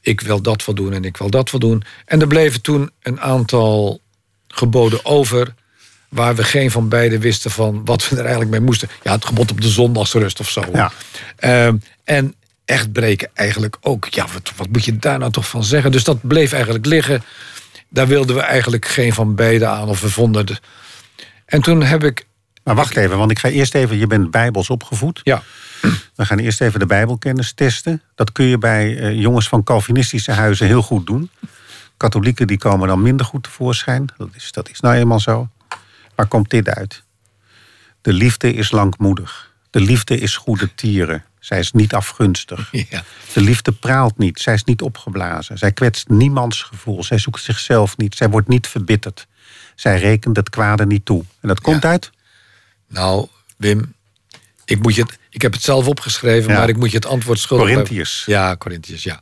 ik 0.00 0.20
wil 0.20 0.42
dat 0.42 0.64
wel 0.64 0.74
doen 0.74 0.92
en 0.92 1.04
ik 1.04 1.16
wil 1.16 1.30
dat 1.30 1.50
wel 1.50 1.60
doen. 1.60 1.82
En 2.04 2.20
er 2.20 2.26
bleven 2.26 2.60
toen 2.60 2.90
een 3.02 3.20
aantal 3.20 4.00
geboden 4.48 5.04
over 5.04 5.54
waar 6.08 6.34
we 6.34 6.44
geen 6.44 6.70
van 6.70 6.88
beiden 6.88 7.20
wisten 7.20 7.50
van 7.50 7.84
wat 7.84 8.08
we 8.08 8.14
er 8.16 8.22
eigenlijk 8.22 8.50
mee 8.50 8.60
moesten. 8.60 8.88
Ja, 9.02 9.12
het 9.12 9.24
gebod 9.24 9.50
op 9.50 9.60
de 9.60 9.68
zondagsrust 9.68 10.40
of 10.40 10.48
zo. 10.50 10.62
Ja. 10.72 10.92
Uh, 11.40 11.72
en 12.04 12.34
echt 12.70 12.92
breken 12.92 13.30
eigenlijk 13.34 13.76
ook. 13.80 14.06
Ja, 14.08 14.26
wat, 14.32 14.52
wat 14.56 14.68
moet 14.68 14.84
je 14.84 14.96
daar 14.96 15.18
nou 15.18 15.32
toch 15.32 15.48
van 15.48 15.64
zeggen? 15.64 15.92
Dus 15.92 16.04
dat 16.04 16.18
bleef 16.22 16.52
eigenlijk 16.52 16.86
liggen. 16.86 17.22
Daar 17.88 18.06
wilden 18.06 18.36
we 18.36 18.42
eigenlijk 18.42 18.86
geen 18.86 19.12
van 19.12 19.34
beiden 19.34 19.68
aan. 19.68 19.88
Of 19.88 20.00
we 20.00 20.10
vonden. 20.10 20.46
En 21.46 21.60
toen 21.60 21.82
heb 21.82 22.04
ik. 22.04 22.26
Maar 22.64 22.74
wacht 22.74 22.96
even, 22.96 23.18
want 23.18 23.30
ik 23.30 23.38
ga 23.38 23.48
eerst 23.48 23.74
even. 23.74 23.98
Je 23.98 24.06
bent 24.06 24.30
bijbels 24.30 24.70
opgevoed. 24.70 25.20
Ja. 25.22 25.42
We 26.14 26.24
gaan 26.24 26.38
eerst 26.38 26.60
even 26.60 26.80
de 26.80 26.86
Bijbelkennis 26.86 27.52
testen. 27.52 28.02
Dat 28.14 28.32
kun 28.32 28.44
je 28.44 28.58
bij 28.58 28.96
uh, 28.96 29.20
jongens 29.20 29.48
van 29.48 29.62
Calvinistische 29.62 30.32
huizen 30.32 30.66
heel 30.66 30.82
goed 30.82 31.06
doen. 31.06 31.30
Katholieken 31.96 32.46
die 32.46 32.58
komen 32.58 32.88
dan 32.88 33.02
minder 33.02 33.26
goed 33.26 33.42
tevoorschijn. 33.42 34.08
Dat 34.16 34.28
is, 34.34 34.52
dat 34.52 34.70
is 34.70 34.80
nou 34.80 34.94
eenmaal 34.94 35.20
zo. 35.20 35.48
Maar 36.16 36.26
komt 36.26 36.50
dit 36.50 36.68
uit? 36.68 37.02
De 38.00 38.12
liefde 38.12 38.52
is 38.52 38.70
langmoedig. 38.70 39.52
De 39.70 39.80
liefde 39.80 40.18
is 40.18 40.36
goede 40.36 40.74
tieren. 40.74 41.24
Zij 41.40 41.58
is 41.58 41.72
niet 41.72 41.94
afgunstig. 41.94 42.68
Ja. 42.90 43.04
De 43.32 43.40
liefde 43.40 43.72
praalt 43.72 44.18
niet. 44.18 44.40
Zij 44.40 44.54
is 44.54 44.64
niet 44.64 44.82
opgeblazen. 44.82 45.58
Zij 45.58 45.72
kwetst 45.72 46.08
niemands 46.08 46.62
gevoel. 46.62 47.04
Zij 47.04 47.18
zoekt 47.18 47.42
zichzelf 47.42 47.96
niet. 47.96 48.14
Zij 48.16 48.28
wordt 48.28 48.48
niet 48.48 48.66
verbitterd. 48.66 49.26
Zij 49.74 49.98
rekent 49.98 50.36
het 50.36 50.50
kwade 50.50 50.86
niet 50.86 51.04
toe. 51.04 51.24
En 51.40 51.48
dat 51.48 51.60
komt 51.60 51.84
uit? 51.84 52.10
Nou, 52.88 53.26
Wim, 53.56 53.94
ik, 54.64 54.82
moet 54.82 54.94
je 54.94 55.02
het, 55.02 55.18
ik 55.30 55.42
heb 55.42 55.52
het 55.52 55.62
zelf 55.62 55.86
opgeschreven, 55.86 56.52
Ja. 56.52 56.58
maar 56.58 56.68
ik 56.68 56.76
moet 56.76 56.90
je 56.90 56.96
het 56.96 57.06
antwoord 57.06 57.38
schuldig 57.38 57.66
Corinthiërs. 57.68 58.22
Ja, 58.26 58.56
Corinthiërs, 58.56 59.02
ja. 59.02 59.20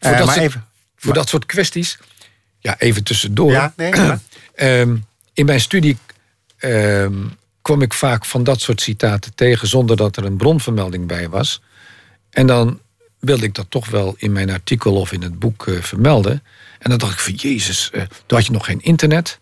Voor, 0.00 0.10
Eh, 0.10 0.16
dat, 0.16 0.26
maar 0.26 0.34
soort, 0.34 0.46
even- 0.46 0.66
voor 0.96 1.14
dat 1.14 1.28
soort 1.28 1.46
kwesties, 1.46 1.98
ja, 2.58 2.78
even 2.78 3.02
tussendoor. 3.04 3.50
Ja, 3.52 3.72
nee. 3.76 3.92
Ehm, 4.54 4.96
in 5.32 5.46
mijn 5.46 5.60
studie 5.60 5.96
ehm, 6.58 7.14
kwam 7.62 7.82
ik 7.82 7.94
vaak 7.94 8.24
van 8.24 8.44
dat 8.44 8.60
soort 8.60 8.80
citaten 8.80 9.34
tegen 9.34 9.68
zonder 9.68 9.96
dat 9.96 10.16
er 10.16 10.24
een 10.24 10.36
bronvermelding 10.36 11.06
bij 11.06 11.28
was. 11.28 11.60
En 12.30 12.46
dan 12.46 12.80
wilde 13.18 13.44
ik 13.44 13.54
dat 13.54 13.66
toch 13.68 13.88
wel 13.88 14.14
in 14.18 14.32
mijn 14.32 14.50
artikel 14.50 14.94
of 14.94 15.12
in 15.12 15.22
het 15.22 15.38
boek 15.38 15.66
eh, 15.66 15.82
vermelden. 15.82 16.42
En 16.78 16.90
dan 16.90 16.98
dacht 16.98 17.12
ik 17.12 17.18
van 17.18 17.34
Jezus, 17.34 17.90
eh, 17.90 18.02
toen 18.26 18.38
had 18.38 18.46
je 18.46 18.52
nog 18.52 18.64
geen 18.64 18.82
internet. 18.82 19.38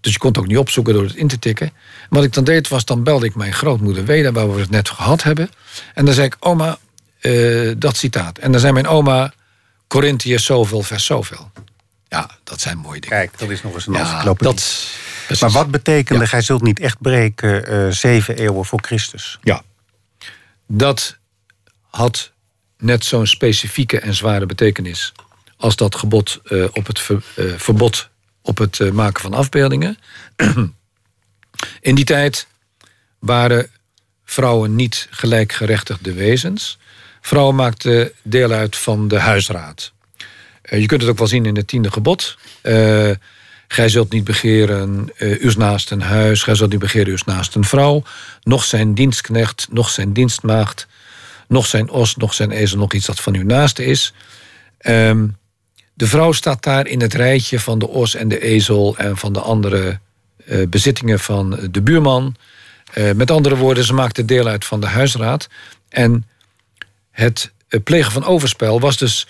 Dus 0.00 0.12
je 0.12 0.18
kon 0.18 0.28
het 0.28 0.38
ook 0.38 0.46
niet 0.46 0.58
opzoeken 0.58 0.94
door 0.94 1.02
het 1.02 1.14
in 1.14 1.28
te 1.28 1.38
tikken. 1.38 1.66
En 1.66 2.08
wat 2.08 2.24
ik 2.24 2.32
dan 2.32 2.44
deed 2.44 2.68
was, 2.68 2.84
dan 2.84 3.02
belde 3.02 3.26
ik 3.26 3.34
mijn 3.34 3.52
grootmoeder 3.52 4.04
Weda, 4.04 4.32
waar 4.32 4.54
we 4.54 4.60
het 4.60 4.70
net 4.70 4.88
gehad 4.88 5.22
hebben. 5.22 5.50
En 5.94 6.04
dan 6.04 6.14
zei 6.14 6.26
ik, 6.26 6.36
oma, 6.40 6.78
eh, 7.20 7.70
dat 7.76 7.96
citaat. 7.96 8.38
En 8.38 8.52
dan 8.52 8.60
zei 8.60 8.72
mijn 8.72 8.86
oma, 8.86 9.32
Corinthiërs 9.88 10.44
zoveel, 10.44 10.82
vers 10.82 11.04
zoveel. 11.04 11.50
Ja, 12.08 12.30
dat 12.44 12.60
zijn 12.60 12.78
mooie 12.78 13.00
dingen. 13.00 13.16
Kijk, 13.16 13.38
dat 13.38 13.50
is 13.50 13.62
nog 13.62 13.74
eens 13.74 13.86
een 13.86 13.92
ja, 13.92 14.00
encyclopedie. 14.00 14.52
dat, 14.52 14.88
precies. 15.36 15.54
Maar 15.54 15.62
wat 15.64 15.70
betekende, 15.70 16.26
gij 16.26 16.42
zult 16.42 16.62
niet 16.62 16.80
echt 16.80 17.00
breken, 17.00 17.66
eh, 17.66 17.90
zeven 17.90 18.36
eeuwen 18.36 18.64
voor 18.64 18.80
Christus? 18.82 19.38
Ja. 19.42 19.62
Dat 20.66 21.18
had 21.90 22.32
net 22.78 23.04
zo'n 23.04 23.26
specifieke 23.26 24.00
en 24.00 24.14
zware 24.14 24.46
betekenis 24.46 25.12
als 25.56 25.76
dat 25.76 25.94
gebod 25.94 26.40
eh, 26.44 26.64
op 26.72 26.86
het 26.86 27.00
ver- 27.00 27.22
eh, 27.36 27.44
verbod 27.56 28.08
op 28.42 28.58
het 28.58 28.92
maken 28.92 29.22
van 29.22 29.34
afbeeldingen. 29.34 29.98
In 31.80 31.94
die 31.94 32.04
tijd 32.04 32.46
waren 33.18 33.70
vrouwen 34.24 34.74
niet 34.74 35.06
gelijkgerechtigde 35.10 36.12
wezens. 36.12 36.78
Vrouwen 37.20 37.54
maakten 37.54 38.12
deel 38.22 38.50
uit 38.50 38.76
van 38.76 39.08
de 39.08 39.18
huisraad. 39.18 39.92
Je 40.62 40.86
kunt 40.86 41.00
het 41.00 41.10
ook 41.10 41.18
wel 41.18 41.26
zien 41.26 41.46
in 41.46 41.56
het 41.56 41.66
tiende 41.66 41.90
gebod. 41.90 42.38
Gij 43.72 43.88
zult 43.88 44.12
niet 44.12 44.24
begeren 44.24 45.10
eh 45.16 45.42
uws 45.42 45.56
naast 45.56 45.90
een 45.90 46.02
huis, 46.02 46.42
gij 46.42 46.54
zult 46.54 46.70
niet 46.70 46.80
begeren 46.80 47.12
uws 47.12 47.24
naast 47.24 47.54
een 47.54 47.64
vrouw, 47.64 48.02
nog 48.42 48.64
zijn 48.64 48.94
dienstknecht, 48.94 49.66
nog 49.70 49.90
zijn 49.90 50.12
dienstmaagd, 50.12 50.86
nog 51.48 51.66
zijn 51.66 51.90
os, 51.90 52.16
nog 52.16 52.34
zijn 52.34 52.50
ezel, 52.50 52.78
nog 52.78 52.92
iets 52.92 53.06
dat 53.06 53.20
van 53.20 53.34
uw 53.34 53.44
naaste 53.44 53.84
is. 53.84 54.12
Ehm, 54.78 55.26
de 55.94 56.06
vrouw 56.06 56.32
staat 56.32 56.62
daar 56.62 56.86
in 56.86 57.00
het 57.00 57.14
rijtje 57.14 57.60
van 57.60 57.78
de 57.78 57.88
os 57.88 58.14
en 58.14 58.28
de 58.28 58.42
ezel 58.42 58.96
en 58.96 59.16
van 59.16 59.32
de 59.32 59.40
andere 59.40 59.98
eh, 60.46 60.68
bezittingen 60.68 61.20
van 61.20 61.68
de 61.70 61.82
buurman. 61.82 62.36
Eh, 62.92 63.12
met 63.12 63.30
andere 63.30 63.56
woorden, 63.56 63.84
ze 63.84 63.94
maakte 63.94 64.24
deel 64.24 64.46
uit 64.46 64.64
van 64.64 64.80
de 64.80 64.86
huisraad. 64.86 65.48
En 65.88 66.26
het 67.10 67.52
plegen 67.84 68.12
van 68.12 68.24
overspel 68.24 68.80
was 68.80 68.96
dus 68.96 69.26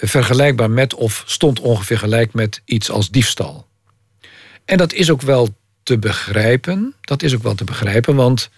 vergelijkbaar 0.00 0.70
met 0.70 0.94
of 0.94 1.22
stond 1.26 1.60
ongeveer 1.60 1.98
gelijk 1.98 2.32
met 2.32 2.62
iets 2.64 2.90
als 2.90 3.10
diefstal. 3.10 3.66
En 4.64 4.76
dat 4.76 4.92
is 4.92 5.10
ook 5.10 5.22
wel 5.22 5.56
te 5.82 5.98
begrijpen. 5.98 6.94
Dat 7.00 7.22
is 7.22 7.34
ook 7.34 7.42
wel 7.42 7.54
te 7.54 7.64
begrijpen, 7.64 8.14
want 8.14 8.50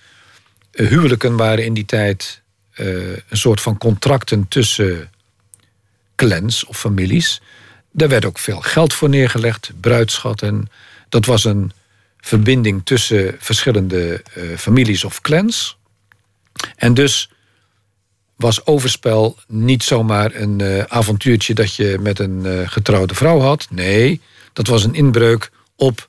eh, 0.71 0.89
huwelijken 0.89 1.37
waren 1.37 1.65
in 1.65 1.75
die 1.75 1.85
tijd 1.85 2.43
eh, 2.71 2.87
een 3.13 3.37
soort 3.37 3.61
van 3.61 3.79
contracten 3.79 4.49
tussen 4.49 5.11
clans 6.15 6.65
of 6.65 6.79
families. 6.79 7.41
Daar 7.91 8.09
werd 8.09 8.25
ook 8.25 8.39
veel 8.39 8.61
geld 8.61 8.95
voor 8.95 9.09
neergelegd, 9.09 9.71
bruidschatten. 9.81 10.71
Dat 11.09 11.27
was 11.27 11.45
een 11.45 11.73
verbinding 12.19 12.81
tussen 12.85 13.37
verschillende 13.39 14.23
eh, 14.35 14.43
families 14.57 15.05
of 15.05 15.21
clans. 15.21 15.79
En 16.77 16.95
dus 16.95 17.31
was 18.41 18.67
overspel 18.67 19.39
niet 19.47 19.83
zomaar 19.83 20.35
een 20.35 20.61
eh, 20.61 20.83
avontuurtje 20.83 21.55
dat 21.55 21.75
je 21.75 21.99
met 22.01 22.19
een 22.19 22.47
eh, 22.47 22.69
getrouwde 22.69 23.15
vrouw 23.15 23.41
had. 23.41 23.67
Nee, 23.71 24.21
dat 24.53 24.67
was 24.67 24.85
een 24.85 24.95
inbreuk 24.95 25.51
op 25.77 26.09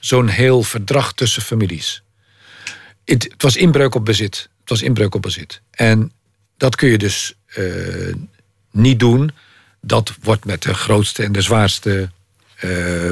zo'n 0.00 0.28
heel 0.28 0.62
verdrag 0.62 1.12
tussen 1.12 1.42
families. 1.42 2.02
Het, 3.04 3.22
het 3.22 3.42
was 3.42 3.56
inbreuk 3.56 3.94
op 3.94 4.04
bezit. 4.04 4.48
Het 4.60 4.68
was 4.68 4.82
inbreuk 4.82 5.14
op 5.14 5.22
bezit. 5.22 5.60
En 5.70 6.12
dat 6.56 6.76
kun 6.76 6.88
je 6.88 6.98
dus 6.98 7.34
eh, 7.46 7.64
niet 8.70 8.98
doen. 8.98 9.30
Dat 9.80 10.14
wordt 10.20 10.44
met 10.44 10.62
de 10.62 10.74
grootste 10.74 11.22
en 11.22 11.32
de 11.32 11.42
zwaarste 11.42 12.10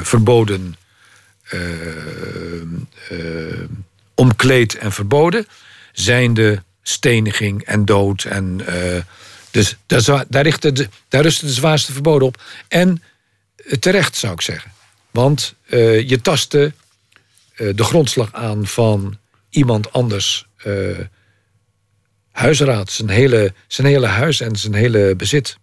verboden 0.02 0.76
omkleed 4.14 4.76
en 4.76 4.93
verboden. 4.93 5.47
Zijnde 5.93 6.62
steniging 6.83 7.63
en 7.63 7.85
dood. 7.85 8.25
En, 8.25 8.67
eh, 8.67 9.01
dus 9.51 9.77
daar, 9.87 10.25
daar, 10.29 10.45
de, 10.61 10.89
daar 11.09 11.23
rusten 11.23 11.47
de 11.47 11.53
zwaarste 11.53 11.93
verboden 11.93 12.29
op. 12.29 12.43
En 12.69 13.03
eh, 13.57 13.79
terecht 13.79 14.17
zou 14.17 14.33
ik 14.33 14.41
zeggen. 14.41 14.73
Want 15.11 15.55
eh, 15.67 16.09
je 16.09 16.21
tastte 16.21 16.73
de 17.75 17.85
grondslag 17.85 18.33
aan 18.33 18.67
van 18.67 19.19
iemand 19.53 19.93
anders 19.93 20.47
eh, 20.57 20.99
huisraad. 22.31 22.91
Zijn 22.91 23.09
hele, 23.09 23.55
zijn 23.67 23.87
hele 23.87 24.07
huis 24.07 24.41
en 24.41 24.57
zijn 24.57 24.75
hele 24.75 25.17
bezit. 25.17 25.57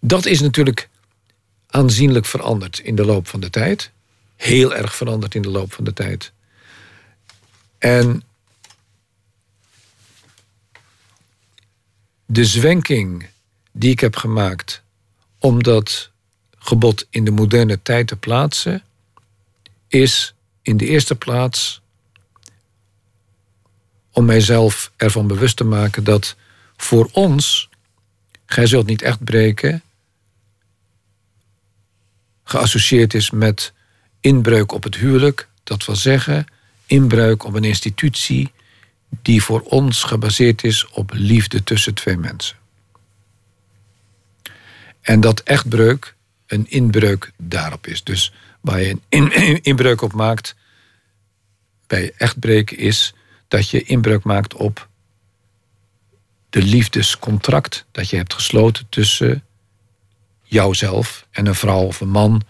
Dat 0.00 0.26
is 0.26 0.40
natuurlijk 0.40 0.88
aanzienlijk 1.66 2.26
veranderd 2.26 2.78
in 2.78 2.94
de 2.94 3.04
loop 3.04 3.28
van 3.28 3.40
de 3.40 3.50
tijd. 3.50 3.90
Heel 4.36 4.74
erg 4.74 4.94
veranderd 4.96 5.34
in 5.34 5.42
de 5.42 5.50
loop 5.50 5.72
van 5.72 5.84
de 5.84 5.92
tijd. 5.92 6.32
En 7.78 8.22
de 12.32 12.44
zwenking 12.44 13.26
die 13.72 13.90
ik 13.90 14.00
heb 14.00 14.16
gemaakt 14.16 14.82
om 15.38 15.62
dat 15.62 16.10
gebod 16.58 17.06
in 17.10 17.24
de 17.24 17.30
moderne 17.30 17.82
tijd 17.82 18.06
te 18.06 18.16
plaatsen, 18.16 18.82
is 19.88 20.34
in 20.62 20.76
de 20.76 20.86
eerste 20.86 21.14
plaats 21.14 21.80
om 24.10 24.24
mijzelf 24.24 24.92
ervan 24.96 25.26
bewust 25.26 25.56
te 25.56 25.64
maken 25.64 26.04
dat 26.04 26.36
voor 26.76 27.08
ons, 27.12 27.68
gij 28.46 28.66
zult 28.66 28.86
niet 28.86 29.02
echt 29.02 29.24
breken, 29.24 29.82
geassocieerd 32.44 33.14
is 33.14 33.30
met 33.30 33.72
inbreuk 34.20 34.72
op 34.72 34.82
het 34.82 34.96
huwelijk. 34.96 35.48
Dat 35.64 35.84
wil 35.84 35.96
zeggen, 35.96 36.46
inbreuk 36.86 37.44
op 37.44 37.54
een 37.54 37.64
institutie 37.64 38.52
die 39.22 39.42
voor 39.42 39.60
ons 39.60 40.02
gebaseerd 40.02 40.64
is 40.64 40.88
op 40.88 41.10
liefde 41.14 41.64
tussen 41.64 41.94
twee 41.94 42.16
mensen. 42.16 42.56
En 45.00 45.20
dat 45.20 45.40
echtbreuk 45.40 46.14
een 46.46 46.70
inbreuk 46.70 47.32
daarop 47.36 47.86
is. 47.86 48.04
Dus 48.04 48.32
waar 48.60 48.80
je 48.80 48.98
een 49.08 49.32
in- 49.32 49.62
inbreuk 49.62 50.00
op 50.02 50.12
maakt 50.12 50.54
bij 51.86 52.12
echtbreken 52.16 52.76
is 52.78 53.14
dat 53.48 53.68
je 53.68 53.82
inbreuk 53.82 54.22
maakt 54.22 54.54
op 54.54 54.88
de 56.50 56.62
liefdescontract 56.62 57.84
dat 57.90 58.10
je 58.10 58.16
hebt 58.16 58.34
gesloten 58.34 58.86
tussen 58.88 59.44
jouzelf 60.42 61.26
en 61.30 61.46
een 61.46 61.54
vrouw 61.54 61.82
of 61.82 62.00
een 62.00 62.08
man 62.10 62.42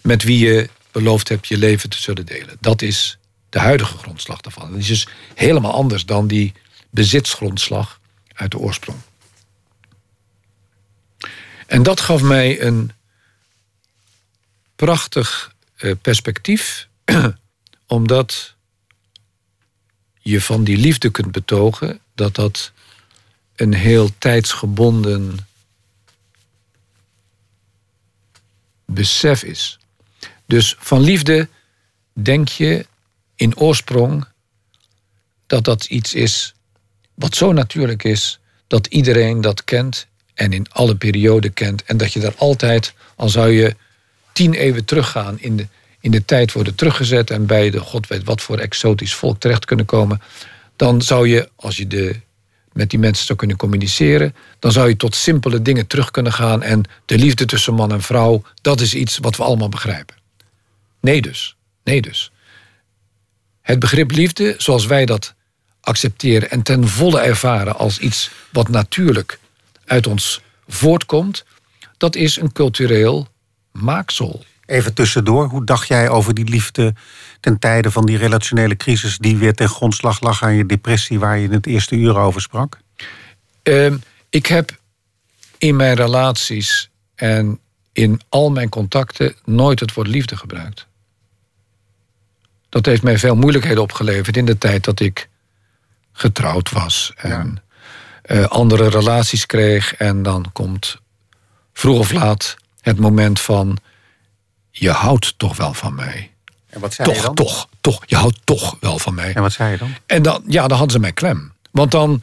met 0.00 0.22
wie 0.22 0.38
je 0.46 0.68
beloofd 0.92 1.28
hebt 1.28 1.48
je 1.48 1.58
leven 1.58 1.90
te 1.90 2.00
zullen 2.00 2.26
delen. 2.26 2.56
Dat 2.60 2.82
is 2.82 3.18
de 3.52 3.58
huidige 3.58 3.98
grondslag 3.98 4.40
daarvan. 4.40 4.70
Dat 4.70 4.80
is 4.80 4.86
dus 4.86 5.06
helemaal 5.34 5.72
anders 5.72 6.04
dan 6.06 6.26
die 6.26 6.52
bezitsgrondslag 6.90 8.00
uit 8.32 8.50
de 8.50 8.58
oorsprong. 8.58 8.98
En 11.66 11.82
dat 11.82 12.00
gaf 12.00 12.22
mij 12.22 12.62
een 12.62 12.92
prachtig 14.76 15.54
eh, 15.76 15.92
perspectief, 16.02 16.88
omdat 17.86 18.54
je 20.18 20.40
van 20.40 20.64
die 20.64 20.76
liefde 20.76 21.10
kunt 21.10 21.32
betogen 21.32 22.00
dat 22.14 22.34
dat 22.34 22.72
een 23.56 23.74
heel 23.74 24.10
tijdsgebonden 24.18 25.46
besef 28.84 29.42
is. 29.42 29.78
Dus 30.46 30.76
van 30.78 31.00
liefde 31.00 31.48
denk 32.12 32.48
je 32.48 32.86
in 33.36 33.56
oorsprong 33.56 34.24
dat 35.46 35.64
dat 35.64 35.84
iets 35.84 36.14
is 36.14 36.54
wat 37.14 37.34
zo 37.34 37.52
natuurlijk 37.52 38.04
is 38.04 38.40
dat 38.66 38.86
iedereen 38.86 39.40
dat 39.40 39.64
kent 39.64 40.06
en 40.34 40.52
in 40.52 40.66
alle 40.70 40.96
perioden 40.96 41.52
kent. 41.52 41.82
En 41.84 41.96
dat 41.96 42.12
je 42.12 42.20
daar 42.20 42.34
altijd, 42.36 42.94
al 43.16 43.28
zou 43.28 43.50
je 43.50 43.76
tien 44.32 44.54
eeuwen 44.54 44.84
teruggaan 44.84 45.40
in 45.40 45.56
de, 45.56 45.66
in 46.00 46.10
de 46.10 46.24
tijd 46.24 46.52
worden 46.52 46.74
teruggezet 46.74 47.30
en 47.30 47.46
bij 47.46 47.70
de 47.70 47.80
god 47.80 48.06
weet 48.06 48.24
wat 48.24 48.40
voor 48.40 48.58
exotisch 48.58 49.14
volk 49.14 49.40
terecht 49.40 49.64
kunnen 49.64 49.86
komen, 49.86 50.22
dan 50.76 51.02
zou 51.02 51.28
je, 51.28 51.50
als 51.56 51.76
je 51.76 51.86
de, 51.86 52.20
met 52.72 52.90
die 52.90 52.98
mensen 52.98 53.26
zou 53.26 53.38
kunnen 53.38 53.56
communiceren, 53.56 54.34
dan 54.58 54.72
zou 54.72 54.88
je 54.88 54.96
tot 54.96 55.14
simpele 55.14 55.62
dingen 55.62 55.86
terug 55.86 56.10
kunnen 56.10 56.32
gaan. 56.32 56.62
En 56.62 56.82
de 57.06 57.18
liefde 57.18 57.44
tussen 57.44 57.74
man 57.74 57.92
en 57.92 58.02
vrouw, 58.02 58.42
dat 58.60 58.80
is 58.80 58.94
iets 58.94 59.18
wat 59.18 59.36
we 59.36 59.42
allemaal 59.42 59.68
begrijpen. 59.68 60.16
Nee 61.00 61.22
dus. 61.22 61.56
Nee 61.84 62.02
dus. 62.02 62.31
Het 63.62 63.78
begrip 63.78 64.10
liefde, 64.10 64.54
zoals 64.58 64.86
wij 64.86 65.06
dat 65.06 65.34
accepteren 65.80 66.50
en 66.50 66.62
ten 66.62 66.88
volle 66.88 67.20
ervaren 67.20 67.76
als 67.76 67.98
iets 67.98 68.30
wat 68.52 68.68
natuurlijk 68.68 69.38
uit 69.84 70.06
ons 70.06 70.40
voortkomt, 70.66 71.44
dat 71.96 72.16
is 72.16 72.36
een 72.36 72.52
cultureel 72.52 73.28
maaksel. 73.72 74.44
Even 74.66 74.94
tussendoor, 74.94 75.48
hoe 75.48 75.64
dacht 75.64 75.88
jij 75.88 76.08
over 76.08 76.34
die 76.34 76.48
liefde 76.48 76.94
ten 77.40 77.58
tijde 77.58 77.90
van 77.90 78.06
die 78.06 78.16
relationele 78.16 78.76
crisis 78.76 79.18
die 79.18 79.36
weer 79.36 79.54
ten 79.54 79.68
grondslag 79.68 80.20
lag 80.20 80.42
aan 80.42 80.54
je 80.54 80.66
depressie 80.66 81.18
waar 81.18 81.38
je 81.38 81.44
in 81.44 81.52
het 81.52 81.66
eerste 81.66 81.94
uur 81.94 82.16
over 82.16 82.40
sprak? 82.40 82.78
Uh, 83.62 83.92
ik 84.30 84.46
heb 84.46 84.80
in 85.58 85.76
mijn 85.76 85.94
relaties 85.94 86.90
en 87.14 87.60
in 87.92 88.20
al 88.28 88.50
mijn 88.50 88.68
contacten 88.68 89.34
nooit 89.44 89.80
het 89.80 89.94
woord 89.94 90.08
liefde 90.08 90.36
gebruikt. 90.36 90.86
Dat 92.72 92.86
heeft 92.86 93.02
mij 93.02 93.18
veel 93.18 93.36
moeilijkheden 93.36 93.82
opgeleverd 93.82 94.36
in 94.36 94.44
de 94.44 94.58
tijd 94.58 94.84
dat 94.84 95.00
ik 95.00 95.28
getrouwd 96.12 96.70
was 96.70 97.12
en 97.16 97.62
uh, 98.26 98.44
andere 98.44 98.88
relaties 98.88 99.46
kreeg. 99.46 99.94
En 99.94 100.22
dan 100.22 100.46
komt 100.52 100.98
vroeg 101.72 101.98
of 101.98 102.12
laat 102.12 102.56
het 102.80 102.98
moment 102.98 103.40
van 103.40 103.78
je 104.70 104.90
houdt 104.90 105.34
toch 105.36 105.56
wel 105.56 105.74
van 105.74 105.94
mij. 105.94 106.30
En 106.68 106.80
wat 106.80 106.94
zei 106.94 107.08
toch, 107.08 107.16
je 107.16 107.22
dan? 107.22 107.34
Toch, 107.34 107.68
toch, 107.80 108.02
je 108.06 108.16
houdt 108.16 108.38
toch 108.44 108.76
wel 108.80 108.98
van 108.98 109.14
mij. 109.14 109.34
En 109.34 109.42
wat 109.42 109.52
zei 109.52 109.70
je 109.70 109.76
dan? 109.76 109.94
En 110.06 110.22
dan, 110.22 110.42
ja, 110.46 110.60
dan 110.68 110.78
hadden 110.78 110.90
ze 110.90 110.98
mij 110.98 111.12
klem. 111.12 111.52
Want 111.70 111.90
dan, 111.90 112.22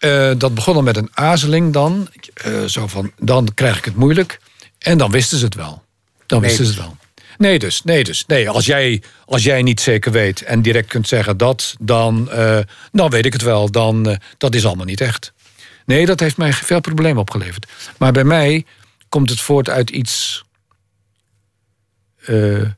uh, 0.00 0.32
dat 0.38 0.54
begon 0.54 0.74
al 0.74 0.82
met 0.82 0.96
een 0.96 1.10
aarzeling 1.12 1.72
dan. 1.72 2.08
Uh, 2.46 2.64
zo 2.64 2.86
van, 2.86 3.12
dan 3.18 3.48
krijg 3.54 3.78
ik 3.78 3.84
het 3.84 3.96
moeilijk. 3.96 4.40
En 4.78 4.98
dan 4.98 5.10
wisten 5.10 5.38
ze 5.38 5.44
het 5.44 5.54
wel. 5.54 5.82
Dan 6.26 6.40
wisten 6.40 6.64
ze 6.64 6.70
het 6.70 6.80
wel. 6.80 6.96
Nee 7.40 7.58
dus, 7.58 7.82
nee 7.82 8.04
dus. 8.04 8.26
Nee, 8.26 8.50
als 8.50 8.66
jij, 8.66 9.02
als 9.24 9.42
jij 9.42 9.62
niet 9.62 9.80
zeker 9.80 10.12
weet 10.12 10.42
en 10.42 10.62
direct 10.62 10.88
kunt 10.88 11.08
zeggen 11.08 11.36
dat... 11.36 11.74
dan, 11.80 12.28
uh, 12.32 12.58
dan 12.92 13.10
weet 13.10 13.26
ik 13.26 13.32
het 13.32 13.42
wel. 13.42 13.70
Dan, 13.70 14.18
dat 14.38 14.54
is 14.54 14.66
allemaal 14.66 14.84
niet 14.84 15.00
echt. 15.00 15.32
Nee, 15.84 16.06
dat 16.06 16.20
heeft 16.20 16.36
mij 16.36 16.52
veel 16.52 16.80
problemen 16.80 17.20
opgeleverd. 17.20 17.66
Maar 17.98 18.12
bij 18.12 18.24
mij 18.24 18.64
komt 19.08 19.30
het 19.30 19.40
voort 19.40 19.68
uit 19.68 19.90
iets 19.90 20.44
uh, 22.26 22.68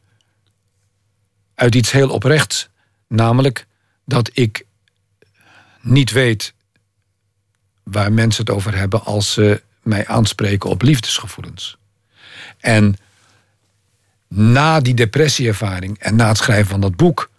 uit 1.54 1.74
iets 1.74 1.90
heel 1.90 2.10
oprechts. 2.10 2.68
Namelijk 3.08 3.66
dat 4.04 4.30
ik 4.32 4.66
niet 5.80 6.10
weet 6.10 6.54
waar 7.82 8.12
mensen 8.12 8.44
het 8.44 8.54
over 8.54 8.76
hebben 8.76 9.04
als 9.04 9.32
ze 9.32 9.62
mij 9.82 10.06
aanspreken 10.06 10.70
op 10.70 10.82
liefdesgevoelens. 10.82 11.76
En 12.58 12.96
na 14.34 14.80
die 14.80 14.94
depressieervaring 14.94 15.98
en 15.98 16.16
na 16.16 16.28
het 16.28 16.36
schrijven 16.36 16.70
van 16.70 16.80
dat 16.80 16.96
boek 16.96 17.30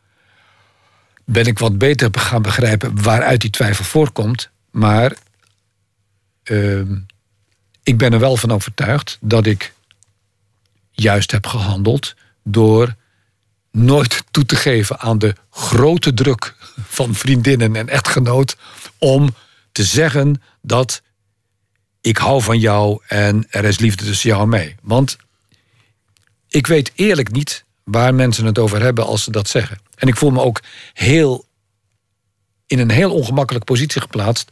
ben 1.25 1.45
ik 1.45 1.59
wat 1.59 1.77
beter 1.77 2.09
gaan 2.11 2.41
begrijpen 2.41 3.01
waaruit 3.01 3.41
die 3.41 3.49
twijfel 3.49 3.85
voorkomt. 3.85 4.49
Maar 4.71 5.13
uh, 6.43 6.81
ik 7.83 7.97
ben 7.97 8.13
er 8.13 8.19
wel 8.19 8.37
van 8.37 8.51
overtuigd 8.51 9.17
dat 9.21 9.45
ik 9.45 9.73
juist 10.91 11.31
heb 11.31 11.47
gehandeld 11.47 12.15
door 12.43 12.95
nooit 13.71 14.23
toe 14.31 14.45
te 14.45 14.55
geven 14.55 14.99
aan 14.99 15.17
de 15.17 15.35
grote 15.49 16.13
druk 16.13 16.55
van 16.87 17.13
vriendinnen 17.13 17.75
en 17.75 17.89
echtgenoot 17.89 18.57
om 18.97 19.35
te 19.71 19.83
zeggen 19.83 20.41
dat 20.61 21.01
ik 22.01 22.17
hou 22.17 22.41
van 22.41 22.59
jou 22.59 23.01
en 23.07 23.45
er 23.49 23.65
is 23.65 23.79
liefde 23.79 24.05
tussen 24.05 24.29
jou 24.29 24.41
en 24.41 24.49
mij. 24.49 24.75
Want 24.81 25.17
ik 26.53 26.67
weet 26.67 26.91
eerlijk 26.95 27.31
niet 27.31 27.65
waar 27.83 28.15
mensen 28.15 28.45
het 28.45 28.59
over 28.59 28.81
hebben 28.81 29.05
als 29.05 29.23
ze 29.23 29.31
dat 29.31 29.47
zeggen. 29.47 29.79
En 29.95 30.07
ik 30.07 30.15
voel 30.15 30.31
me 30.31 30.41
ook 30.41 30.61
heel 30.93 31.45
in 32.67 32.79
een 32.79 32.89
heel 32.89 33.13
ongemakkelijke 33.13 33.65
positie 33.65 34.01
geplaatst 34.01 34.51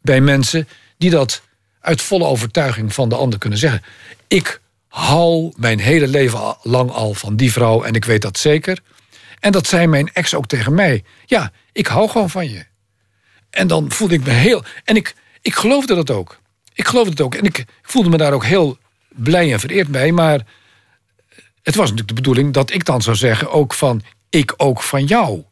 bij 0.00 0.20
mensen 0.20 0.68
die 0.98 1.10
dat 1.10 1.42
uit 1.80 2.02
volle 2.02 2.24
overtuiging 2.24 2.94
van 2.94 3.08
de 3.08 3.14
ander 3.14 3.38
kunnen 3.38 3.58
zeggen. 3.58 3.82
Ik 4.28 4.60
hou 4.88 5.52
mijn 5.56 5.78
hele 5.78 6.08
leven 6.08 6.56
lang 6.62 6.90
al 6.90 7.14
van 7.14 7.36
die 7.36 7.52
vrouw 7.52 7.82
en 7.82 7.94
ik 7.94 8.04
weet 8.04 8.22
dat 8.22 8.38
zeker. 8.38 8.78
En 9.40 9.52
dat 9.52 9.66
zei 9.66 9.86
mijn 9.86 10.10
ex 10.12 10.34
ook 10.34 10.46
tegen 10.46 10.74
mij. 10.74 11.04
Ja, 11.26 11.52
ik 11.72 11.86
hou 11.86 12.08
gewoon 12.08 12.30
van 12.30 12.50
je. 12.50 12.64
En 13.50 13.66
dan 13.66 13.90
voelde 13.90 14.14
ik 14.14 14.24
me 14.24 14.30
heel. 14.30 14.64
En 14.84 14.96
ik, 14.96 15.14
ik 15.40 15.54
geloofde 15.54 15.94
dat 15.94 16.10
ook. 16.10 16.38
Ik 16.72 16.86
geloofde 16.86 17.10
het 17.10 17.20
ook. 17.20 17.34
En 17.34 17.44
ik 17.44 17.64
voelde 17.82 18.08
me 18.08 18.16
daar 18.16 18.32
ook 18.32 18.44
heel 18.44 18.78
blij 19.08 19.52
en 19.52 19.60
vereerd 19.60 19.88
bij. 19.88 20.12
Maar 20.12 20.44
het 21.64 21.74
was 21.74 21.90
natuurlijk 21.90 22.08
de 22.08 22.22
bedoeling 22.22 22.52
dat 22.52 22.72
ik 22.72 22.84
dan 22.84 23.02
zou 23.02 23.16
zeggen 23.16 23.50
ook 23.50 23.74
van 23.74 24.02
ik 24.28 24.54
ook 24.56 24.82
van 24.82 25.04
jou. 25.04 25.44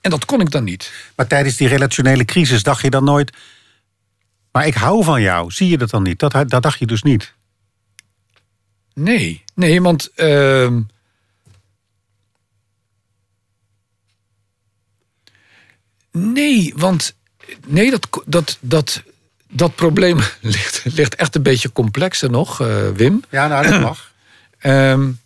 En 0.00 0.10
dat 0.10 0.24
kon 0.24 0.40
ik 0.40 0.50
dan 0.50 0.64
niet. 0.64 0.92
Maar 1.16 1.26
tijdens 1.26 1.56
die 1.56 1.68
relationele 1.68 2.24
crisis 2.24 2.62
dacht 2.62 2.82
je 2.82 2.90
dan 2.90 3.04
nooit. 3.04 3.36
Maar 4.52 4.66
ik 4.66 4.74
hou 4.74 5.04
van 5.04 5.22
jou. 5.22 5.50
Zie 5.50 5.68
je 5.68 5.78
dat 5.78 5.90
dan 5.90 6.02
niet? 6.02 6.18
Dat, 6.18 6.32
dat 6.32 6.62
dacht 6.62 6.78
je 6.78 6.86
dus 6.86 7.02
niet. 7.02 7.34
Nee, 8.94 9.42
nee, 9.54 9.82
want. 9.82 10.10
Uh... 10.16 10.76
Nee, 16.10 16.72
want. 16.76 17.16
Nee, 17.66 17.90
dat, 17.90 18.08
dat, 18.26 18.58
dat, 18.60 19.02
dat 19.56 19.74
probleem 19.74 20.18
ligt, 20.40 20.82
ligt 20.84 21.14
echt 21.14 21.34
een 21.34 21.42
beetje 21.42 21.72
complexer 21.72 22.30
nog, 22.30 22.60
uh, 22.60 22.88
Wim. 22.88 23.22
Ja, 23.30 23.46
nou, 23.46 23.68
dat 23.70 23.80
mag. 23.80 24.12
um, 24.62 25.20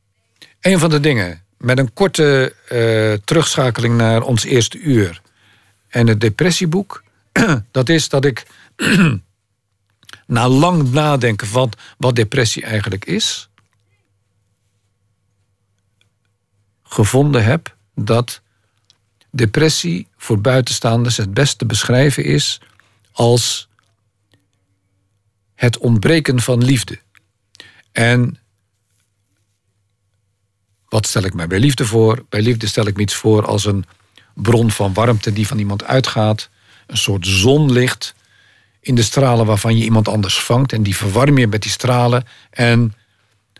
een 0.60 0.78
van 0.78 0.90
de 0.90 1.00
dingen, 1.00 1.42
met 1.56 1.78
een 1.78 1.92
korte 1.92 2.54
uh, 2.72 3.24
terugschakeling 3.24 3.96
naar 3.96 4.22
ons 4.22 4.44
eerste 4.44 4.78
uur 4.78 5.20
en 5.88 6.06
het 6.06 6.20
depressieboek, 6.20 7.02
dat 7.70 7.88
is 7.88 8.08
dat 8.08 8.24
ik 8.24 8.46
na 10.26 10.48
lang 10.48 10.92
nadenken 10.92 11.46
van 11.46 11.72
wat 11.96 12.16
depressie 12.16 12.62
eigenlijk 12.62 13.04
is, 13.04 13.48
gevonden 16.82 17.44
heb 17.44 17.76
dat 17.94 18.40
depressie 19.30 20.08
voor 20.16 20.40
buitenstaanders 20.40 21.16
het 21.16 21.34
beste 21.34 21.66
beschrijven 21.66 22.24
is 22.24 22.60
als 23.12 23.67
het 25.58 25.78
ontbreken 25.78 26.40
van 26.40 26.64
liefde. 26.64 26.98
En 27.92 28.38
wat 30.88 31.06
stel 31.06 31.22
ik 31.22 31.34
mij 31.34 31.46
bij 31.46 31.58
liefde 31.58 31.86
voor? 31.86 32.24
Bij 32.28 32.42
liefde 32.42 32.66
stel 32.66 32.86
ik 32.86 32.96
me 32.96 33.02
iets 33.02 33.14
voor 33.14 33.46
als 33.46 33.64
een 33.64 33.84
bron 34.34 34.70
van 34.70 34.92
warmte 34.92 35.32
die 35.32 35.46
van 35.46 35.58
iemand 35.58 35.84
uitgaat, 35.84 36.50
een 36.86 36.96
soort 36.96 37.26
zonlicht 37.26 38.14
in 38.80 38.94
de 38.94 39.02
stralen 39.02 39.46
waarvan 39.46 39.76
je 39.76 39.84
iemand 39.84 40.08
anders 40.08 40.40
vangt. 40.40 40.72
En 40.72 40.82
die 40.82 40.96
verwarm 40.96 41.38
je 41.38 41.46
met 41.46 41.62
die 41.62 41.70
stralen. 41.70 42.26
En 42.50 42.94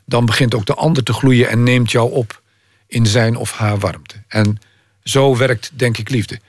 dan 0.04 0.26
begint 0.26 0.54
ook 0.54 0.66
de 0.66 0.74
ander 0.74 1.02
te 1.02 1.12
gloeien 1.12 1.48
en 1.48 1.62
neemt 1.62 1.90
jou 1.90 2.12
op 2.12 2.42
in 2.86 3.06
zijn 3.06 3.36
of 3.36 3.52
haar 3.52 3.78
warmte. 3.78 4.22
En 4.28 4.58
zo 5.02 5.36
werkt, 5.36 5.70
denk 5.74 5.98
ik, 5.98 6.08
liefde. 6.08 6.40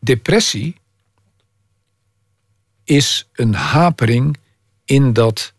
Depressie 0.00 0.76
is 2.84 3.28
een 3.32 3.54
hapering 3.54 4.36
in, 4.86 5.12
dat, 5.12 5.52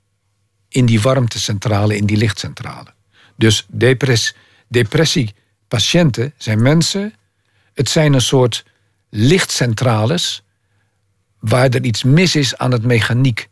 in 0.69 0.85
die 0.85 1.01
warmtecentrale, 1.01 1.95
in 1.95 2.05
die 2.05 2.17
lichtcentrale. 2.17 2.93
Dus 3.35 3.65
depress, 3.69 4.35
depressiepatiënten 4.67 6.33
zijn 6.37 6.61
mensen, 6.61 7.13
het 7.73 7.89
zijn 7.89 8.13
een 8.13 8.21
soort 8.21 8.65
lichtcentrales 9.09 10.43
waar 11.39 11.69
er 11.69 11.83
iets 11.83 12.03
mis 12.03 12.35
is 12.35 12.57
aan 12.57 12.71
het 12.71 12.83
mechaniek. 12.83 13.49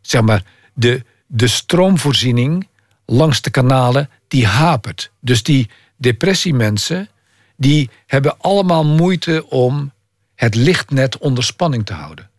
Zeg 0.00 0.22
maar, 0.22 0.44
de, 0.74 1.04
de 1.26 1.46
stroomvoorziening 1.46 2.68
langs 3.06 3.40
de 3.40 3.50
kanalen, 3.50 4.10
die 4.28 4.46
hapert. 4.46 5.10
Dus 5.20 5.42
die 5.42 5.70
depressiemensen, 5.96 7.08
die 7.56 7.90
hebben 8.06 8.38
allemaal 8.38 8.84
moeite 8.84 9.46
om 9.48 9.92
het 10.34 10.54
lichtnet 10.54 11.18
onder 11.18 11.44
spanning 11.44 11.86
te 11.86 11.92
houden. 11.92 12.30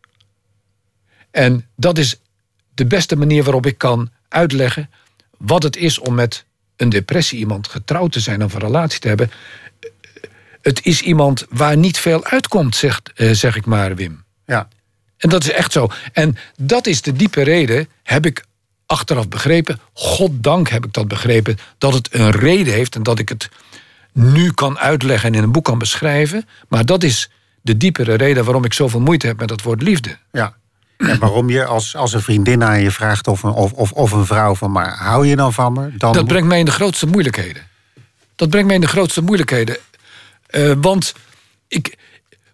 En 1.32 1.68
dat 1.76 1.98
is 1.98 2.20
de 2.74 2.86
beste 2.86 3.16
manier 3.16 3.44
waarop 3.44 3.66
ik 3.66 3.78
kan 3.78 4.10
uitleggen 4.30 4.90
wat 5.38 5.64
het 5.64 5.76
is 5.76 6.00
om 6.00 6.16
met 6.16 6.46
een 6.76 6.90
depressie 6.90 7.40
iemand 7.40 7.68
getrouwd 7.68 8.12
te 8.12 8.20
zijn 8.20 8.44
of 8.44 8.54
een 8.54 8.60
relatie 8.60 9.00
te 9.00 9.08
hebben. 9.08 9.32
Het 10.62 10.86
is 10.86 11.02
iemand 11.02 11.46
waar 11.50 11.78
niet 11.78 11.98
veel 11.98 12.26
uitkomt, 12.26 12.76
zegt, 12.76 13.12
zeg 13.16 13.56
ik 13.56 13.66
maar, 13.66 13.96
Wim. 13.96 14.24
Ja. 14.46 14.68
En 15.18 15.30
dat 15.30 15.44
is 15.44 15.52
echt 15.52 15.72
zo. 15.72 15.88
En 16.14 16.38
dat 16.58 16.88
is 16.88 17.02
de 17.02 17.14
diepe 17.14 17.42
reden, 17.42 17.88
heb 18.04 18.26
ik 18.26 18.46
achteraf 18.86 19.28
begrepen. 19.28 19.80
Goddank 19.94 20.70
heb 20.70 20.86
ik 20.86 20.94
dat 20.94 21.08
begrepen. 21.08 21.58
Dat 21.78 21.94
het 21.94 22.14
een 22.14 22.32
reden 22.32 22.74
heeft 22.74 22.96
en 22.96 23.04
dat 23.04 23.20
ik 23.20 23.30
het 23.30 23.50
nu 24.12 24.52
kan 24.52 24.80
uitleggen 24.80 25.30
en 25.30 25.36
in 25.36 25.44
een 25.44 25.52
boek 25.52 25.66
kan 25.66 25.78
beschrijven. 25.78 26.48
Maar 26.70 26.86
dat 26.86 27.04
is 27.04 27.30
de 27.62 27.78
diepere 27.78 28.14
reden 28.14 28.44
waarom 28.44 28.66
ik 28.66 28.74
zoveel 28.74 29.00
moeite 29.00 29.28
heb 29.28 29.40
met 29.40 29.48
dat 29.48 29.62
woord 29.62 29.82
liefde. 29.82 30.18
Ja. 30.32 30.56
En 31.10 31.20
waarom 31.20 31.50
je 31.50 31.66
als, 31.66 31.96
als 31.96 32.14
een 32.14 32.22
vriendin 32.22 32.64
aan 32.64 32.82
je 32.82 32.92
vraagt 32.92 33.28
of 33.28 33.44
een, 33.44 33.52
of, 33.52 33.92
of, 33.92 34.12
een 34.12 34.26
vrouw 34.26 34.56
van 34.56 34.72
maar 34.72 34.98
hou 34.98 35.28
je 35.28 35.36
dan 35.36 35.54
van 35.54 35.74
me? 35.74 35.98
Dan 35.98 36.14
Dat 36.14 36.28
brengt 36.28 36.48
mij 36.48 36.60
in 36.60 36.66
de 36.66 36.72
grootste 36.72 37.06
moeilijkheden. 37.06 37.68
Dat 38.36 38.50
brengt 38.50 38.68
mij 38.68 38.76
in 38.76 38.82
de 38.82 38.88
grootste 38.88 39.22
moeilijkheden. 39.22 39.78
Eh, 40.46 40.72
want, 40.78 41.14
ik, 41.68 41.98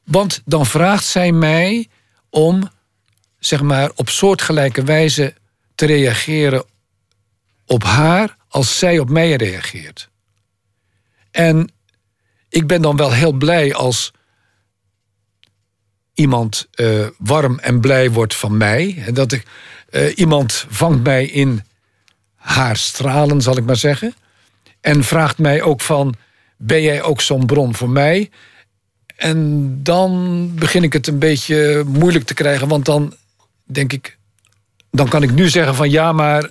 want 0.04 0.42
dan 0.46 0.66
vraagt 0.66 1.06
zij 1.06 1.32
mij 1.32 1.88
om, 2.30 2.70
zeg 3.40 3.62
maar, 3.62 3.92
op 3.96 4.10
soortgelijke 4.10 4.84
wijze 4.84 5.34
te 5.76 5.86
reageren 5.86 6.64
op 7.66 7.84
haar 7.84 8.36
als 8.48 8.78
zij 8.78 9.00
op 9.00 9.10
mij 9.10 9.36
reageert. 9.36 10.10
En 11.32 11.72
ik 12.50 12.68
ben 12.68 12.82
dan 12.82 12.96
wel 12.96 13.12
heel 13.12 13.32
blij 13.32 13.74
als 13.74 14.12
iemand 16.20 16.68
eh, 16.72 17.08
warm 17.18 17.60
en 17.60 17.80
blij 17.80 18.12
wordt 18.12 18.36
van 18.36 18.58
mij. 18.58 19.04
En 19.06 19.14
dat 19.14 19.32
ik, 19.32 19.44
eh, 19.90 20.18
iemand 20.18 20.66
vangt 20.70 21.04
mij 21.04 21.26
in 21.26 21.64
haar 22.36 22.78
stralen, 22.78 23.42
zal 23.42 23.58
ik 23.58 23.66
maar 23.66 23.76
zeggen. 23.76 24.14
En 24.82 25.04
vraagt 25.04 25.38
mij 25.38 25.62
ook 25.62 25.82
van, 25.82 26.16
ben 26.58 26.82
jij 26.82 27.02
ook 27.02 27.22
zo'n 27.22 27.46
bron 27.46 27.76
voor 27.76 27.90
mij? 27.90 28.30
En 29.16 29.70
dan 29.84 30.52
begin 30.56 30.84
ik 30.84 30.94
het 30.94 31.08
een 31.08 31.20
beetje 31.20 31.84
moeilijk 31.88 32.26
te 32.26 32.34
krijgen. 32.34 32.68
Want 32.68 32.86
dan 32.86 33.14
denk 33.64 33.94
ik, 33.94 34.18
dan 34.92 35.10
kan 35.10 35.24
ik 35.24 35.32
nu 35.32 35.50
zeggen 35.50 35.76
van 35.76 35.90
ja, 35.90 36.12
maar 36.12 36.50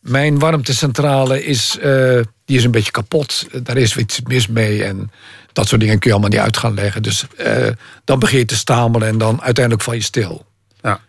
mijn 0.00 0.38
warmtecentrale 0.38 1.44
is, 1.44 1.78
eh, 1.78 2.20
die 2.46 2.56
is 2.56 2.64
een 2.64 2.70
beetje 2.70 2.90
kapot. 2.90 3.46
Daar 3.62 3.76
is 3.76 3.96
iets 3.96 4.20
mis 4.22 4.46
mee. 4.46 4.84
En 4.84 5.10
dat 5.52 5.68
soort 5.68 5.80
dingen 5.80 5.98
kun 5.98 6.10
je 6.10 6.16
allemaal 6.16 6.32
niet 6.36 6.44
uit 6.46 6.56
gaan 6.56 6.74
leggen. 6.74 7.02
Dus 7.02 7.26
eh, 7.36 7.68
dan 8.04 8.18
begin 8.18 8.38
je 8.38 8.44
te 8.44 8.56
stamelen 8.56 9.08
en 9.08 9.18
dan 9.18 9.42
uiteindelijk 9.42 9.84
val 9.84 9.94
je 9.94 10.02
stil. 10.02 10.46
Ja. 10.82 11.00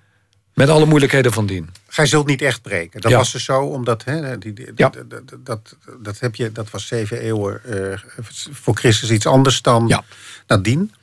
Met 0.54 0.70
alle 0.70 0.86
moeilijkheden 0.86 1.34
van 1.34 1.46
dien. 1.46 1.70
Gij 1.88 2.06
zult 2.06 2.28
niet 2.28 2.42
echt 2.42 2.62
breken. 2.62 3.02
Dat 3.02 3.12
Ja. 3.12 3.18
was 3.18 3.32
dus 3.32 3.44
zo, 3.44 3.62
omdat 3.62 4.04
hè, 4.04 4.38
die, 4.38 4.54
die- 4.54 4.72
Ja. 4.76 4.90
dat, 4.90 5.10
dat, 5.10 5.46
dat, 5.46 5.76
dat, 6.02 6.20
heb 6.20 6.36
je, 6.36 6.52
dat 6.52 6.70
was 6.70 6.88
zeven 6.88 7.20
eeuwen 7.20 7.62
eh, 7.64 8.00
voor 8.52 8.76
Christus 8.76 9.12
iets 9.12 9.26
anders 9.26 9.62
dan 9.62 9.88
Ja. 9.88 10.04
nadien. 10.48 10.94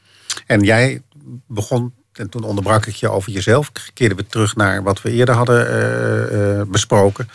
En 0.47 0.61
jij 0.61 1.03
begon, 1.47 1.95
en 2.13 2.29
toen 2.29 2.43
onderbrak 2.43 2.87
ik 2.87 2.95
je 2.95 3.11
over 3.11 3.33
jezelf, 3.33 3.73
keerden 3.95 4.17
we 4.17 4.27
terug 4.27 4.57
naar 4.57 4.83
wat 4.83 5.03
we 5.03 5.11
eerder 5.11 5.35
hadden 5.35 5.69
eh, 5.69 6.61
eh, 6.61 6.67
besproken. 6.67 7.29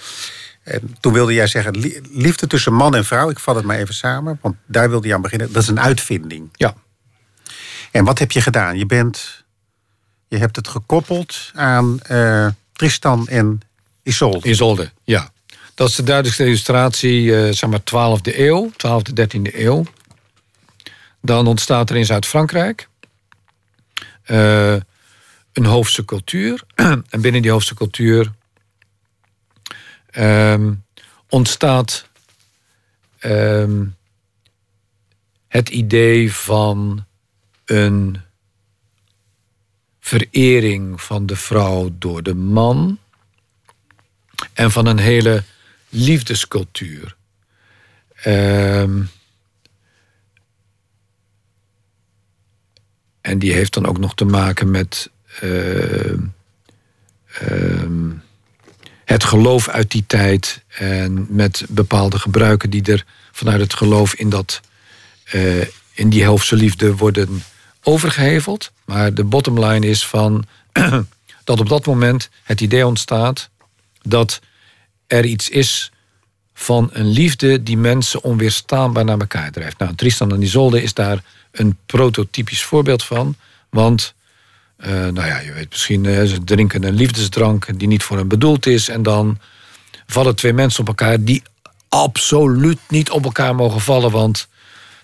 En 0.70 0.96
toen 1.00 1.14
wilde 1.14 1.34
jij 1.34 1.48
zeggen, 1.48 1.78
li- 1.78 2.02
liefde 2.12 2.48
tussen 2.48 2.74
man 2.74 2.96
en 2.96 3.06
vrouw, 3.06 3.30
ik 3.30 3.40
vat 3.40 3.56
het 3.56 3.66
maar 3.66 3.78
even 3.78 3.94
samen, 3.94 4.40
want 4.42 4.56
daar 4.66 4.90
wilde 4.90 5.08
je 5.08 5.14
aan 5.14 5.22
beginnen, 5.22 5.52
dat 5.52 5.62
is 5.62 5.68
een 5.68 5.80
uitvinding. 5.80 6.50
Ja. 6.52 6.74
En 7.92 8.04
wat 8.04 8.20
heb 8.20 8.32
je 8.32 8.42
gedaan? 8.42 8.78
Je 8.78 8.86
bent, 8.86 9.44
je 10.28 10.38
hebt 10.38 10.56
het 10.56 10.68
gekoppeld 10.68 11.52
aan 11.54 12.00
eh, 12.02 12.48
Tristan 12.74 13.28
en 13.28 13.62
Isolde. 14.04 14.50
Isolde, 14.50 14.92
ja. 15.04 15.32
Dat 15.76 15.90
is 15.90 15.96
de 15.96 16.04
duidelijkste 16.04 16.46
illustratie, 16.46 17.36
eh, 17.36 17.54
zeg 17.54 17.70
maar 17.70 17.84
12e 17.84 18.38
eeuw, 18.40 18.72
12e, 18.72 19.14
13e 19.14 19.56
eeuw. 19.56 19.84
Dan 21.22 21.48
ontstaat 21.48 21.90
er 21.90 21.96
in 21.96 22.06
Zuid-Frankrijk 22.06 22.90
eh, 24.24 24.74
een 25.54 25.66
hoofdse 25.66 26.06
cultuur. 26.06 26.64
en 27.10 27.22
binnen 27.22 27.42
die 27.42 27.52
hoofdse 27.52 27.76
cultuur 27.76 28.32
ehm, 30.12 30.74
ontstaat 31.30 32.10
ehm, 33.20 33.86
het 35.48 35.70
idee 35.70 36.34
van 36.34 37.06
een 37.66 38.22
verering 40.00 41.02
van 41.02 41.26
de 41.26 41.36
vrouw 41.36 41.90
door 41.94 42.24
de 42.24 42.36
man 42.36 43.00
en 44.54 44.72
van 44.72 44.86
een 44.86 45.00
hele 45.00 45.44
liefdescultuur. 45.90 47.16
Ehm, 48.14 49.04
en 53.22 53.40
die 53.40 53.54
heeft 53.54 53.74
dan 53.74 53.86
ook 53.86 53.98
nog 53.98 54.16
te 54.16 54.26
maken 54.26 54.72
met 54.72 55.12
ehm, 55.40 56.20
het 59.10 59.24
geloof 59.24 59.68
uit 59.68 59.92
die 59.92 60.04
tijd 60.08 60.64
en 60.68 61.26
met 61.30 61.66
bepaalde 61.70 62.20
gebruiken 62.20 62.70
die 62.70 62.84
er 62.84 63.06
vanuit 63.32 63.60
het 63.62 63.74
geloof 63.74 64.14
in, 64.14 64.30
dat, 64.30 64.62
eh, 65.24 65.62
in 65.94 66.10
die 66.10 66.26
hoofdse 66.26 66.56
liefde 66.56 66.96
worden 66.96 67.44
overgeheveld. 67.84 68.72
Maar 68.86 69.14
de 69.14 69.24
bottom 69.24 69.66
line 69.66 69.88
is 69.88 70.06
van 70.06 70.46
dat 71.44 71.60
op 71.60 71.70
dat 71.70 71.86
moment 71.86 72.30
het 72.44 72.62
idee 72.62 72.86
ontstaat 72.86 73.50
dat 74.02 74.40
er 75.08 75.26
iets 75.26 75.50
is 75.50 75.92
van 76.54 76.90
een 76.92 77.08
liefde 77.08 77.64
die 77.64 77.78
mensen 77.78 78.24
onweerstaanbaar 78.24 79.06
naar 79.06 79.20
elkaar 79.20 79.52
drijft. 79.52 79.78
Nou, 79.78 79.96
Tristan 79.96 80.32
en 80.32 80.42
Isolde 80.42 80.84
is 80.84 80.94
daar 80.94 81.24
een 81.52 81.78
prototypisch 81.86 82.64
voorbeeld 82.64 83.04
van. 83.04 83.36
Want, 83.70 84.14
eh, 84.80 84.92
nou 84.92 85.28
ja, 85.28 85.40
je 85.40 85.54
weet 85.54 85.70
misschien, 85.70 86.06
eh, 86.06 86.24
ze 86.24 86.44
drinken 86.44 86.84
een 86.84 86.94
liefdesdrank 86.94 87.80
die 87.80 87.88
niet 87.88 88.04
voor 88.04 88.18
hen 88.18 88.28
bedoeld 88.28 88.66
is. 88.66 88.90
En 88.90 89.04
dan 89.04 89.40
vallen 90.08 90.36
twee 90.36 90.54
mensen 90.54 90.82
op 90.82 90.88
elkaar 90.88 91.24
die 91.24 91.44
absoluut 91.90 92.80
niet 92.88 93.10
op 93.10 93.24
elkaar 93.24 93.56
mogen 93.56 93.82
vallen. 93.82 94.12
Want 94.12 94.48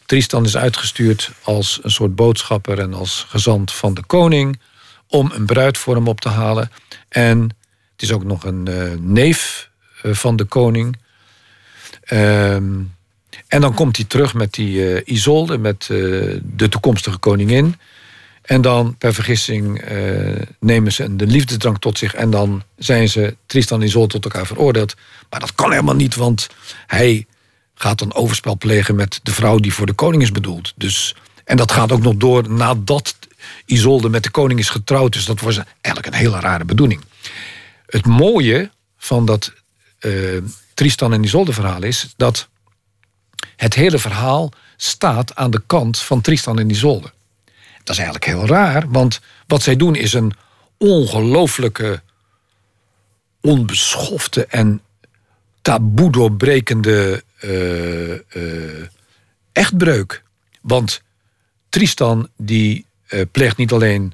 Tristan 0.06 0.45
is 0.45 0.57
uitgestuurd 0.57 1.31
als 1.41 1.80
een 1.84 1.91
soort 1.91 2.15
boodschapper 2.15 2.80
en 2.80 2.93
als 2.93 3.26
gezant 3.30 3.72
van 3.72 3.93
de 3.93 4.03
koning 4.03 4.60
om 5.07 5.31
een 5.34 5.45
bruid 5.45 5.77
voor 5.77 5.95
hem 5.95 6.07
op 6.07 6.22
te 6.22 6.30
halen. 6.30 6.72
En 7.10 7.39
het 7.91 8.02
is 8.02 8.11
ook 8.11 8.23
nog 8.23 8.43
een 8.43 8.68
eh, 8.68 8.91
neef 8.99 9.69
van 10.03 10.35
de 10.35 10.43
koning. 10.45 10.97
Ehm, 12.03 12.80
en 13.47 13.61
dan 13.61 13.73
komt 13.73 13.95
hij 13.95 14.06
terug 14.06 14.34
met 14.34 14.53
die 14.53 15.03
Isolde, 15.03 15.57
met 15.57 15.85
de 15.88 16.69
toekomstige 16.69 17.18
koningin. 17.18 17.76
En 18.45 18.61
dan 18.61 18.97
per 18.97 19.13
vergissing 19.13 19.81
eh, 19.81 20.41
nemen 20.59 20.91
ze 20.91 21.15
de 21.15 21.27
liefdesdrank 21.27 21.80
tot 21.80 21.97
zich. 21.97 22.13
En 22.13 22.30
dan 22.30 22.63
zijn 22.77 23.09
ze 23.09 23.35
Tristan 23.45 23.81
en 23.81 23.88
Isolde 23.88 24.07
tot 24.07 24.23
elkaar 24.23 24.45
veroordeeld. 24.45 24.95
Maar 25.30 25.39
dat 25.39 25.55
kan 25.55 25.72
helemaal 25.72 25.95
niet, 25.95 26.15
want 26.15 26.47
hij 26.88 27.26
gaat 27.76 27.99
dan 27.99 28.13
overspel 28.13 28.57
plegen 28.57 28.95
met 28.95 29.19
de 29.23 29.31
vrouw 29.31 29.57
die 29.57 29.73
voor 29.73 29.85
de 29.85 29.93
koning 29.93 30.22
is 30.22 30.31
bedoeld. 30.31 30.73
Dus, 30.76 31.15
en 31.43 31.57
dat 31.57 31.72
gaat 31.72 31.91
ook 31.91 32.01
nog 32.01 32.15
door 32.15 32.49
nadat 32.49 33.15
Isolde 33.65 34.09
met 34.09 34.23
de 34.23 34.31
koning 34.31 34.59
is 34.59 34.69
getrouwd. 34.69 35.13
Dus 35.13 35.26
dat 35.26 35.39
was 35.39 35.57
eigenlijk 35.81 36.15
een 36.15 36.22
hele 36.22 36.39
rare 36.39 36.65
bedoeling. 36.65 37.01
Het 37.85 38.05
mooie 38.05 38.72
van 38.97 39.26
dat 39.26 39.53
eh, 39.99 40.11
Tristan 40.73 41.13
en 41.13 41.23
Isolde 41.23 41.53
verhaal 41.53 41.84
is 41.84 42.13
dat 42.17 42.47
het 43.55 43.73
hele 43.73 43.99
verhaal 43.99 44.51
staat 44.77 45.35
aan 45.35 45.51
de 45.51 45.61
kant 45.65 45.99
van 45.99 46.22
Tristan 46.22 46.59
en 46.59 46.69
Isolde. 46.69 47.13
Dat 47.86 47.95
is 47.95 48.02
eigenlijk 48.02 48.26
heel 48.26 48.48
raar, 48.48 48.90
want 48.90 49.20
wat 49.48 49.62
zij 49.62 49.76
doen 49.76 49.95
is 49.95 50.14
een 50.14 50.34
ongelooflijke, 50.78 52.02
onbeschofte 53.41 54.45
en 54.45 54.82
taboe 55.62 56.12
doorbrekende 56.12 57.24
eh, 57.40 58.14
eh, 58.14 58.88
echtbreuk. 59.52 60.24
Want 60.62 61.02
Tristan 61.70 62.30
die 62.38 62.86
eh, 63.07 63.22
pleegt 63.32 63.57
niet 63.57 63.72
alleen 63.72 64.14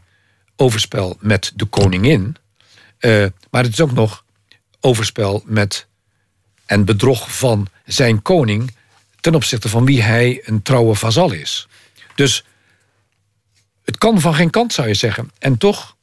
overspel 0.56 1.18
met 1.20 1.52
de 1.56 1.66
koningin, 1.66 2.36
maar 3.50 3.64
het 3.64 3.74
is 3.74 3.82
ook 3.82 3.92
nog 3.92 4.24
overspel 4.80 5.44
met 5.46 5.88
en 6.66 6.86
bedrog 6.86 7.38
van 7.38 7.68
zijn 7.86 8.22
koning 8.22 8.74
ten 9.20 9.36
opzichte 9.36 9.70
van 9.70 9.86
wie 9.86 10.02
hij 10.02 10.42
een 10.46 10.62
trouwe 10.62 10.96
vazal 10.96 11.32
is. 11.32 11.68
Dus 12.16 12.44
het 13.92 14.00
kan 14.00 14.22
van 14.22 14.36
geen 14.36 14.50
kant, 14.50 14.74
zou 14.74 14.88
je 14.88 14.94
zeggen. 14.94 15.32
En 15.40 15.58
toch 15.58 15.96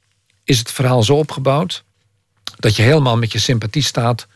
is 0.44 0.58
het 0.58 0.72
verhaal 0.72 1.02
zo 1.02 1.16
opgebouwd 1.16 1.84
dat 2.56 2.76
je 2.76 2.82
helemaal 2.82 3.16
met 3.16 3.32
je 3.32 3.38
sympathie 3.38 3.82
staat 3.82 4.26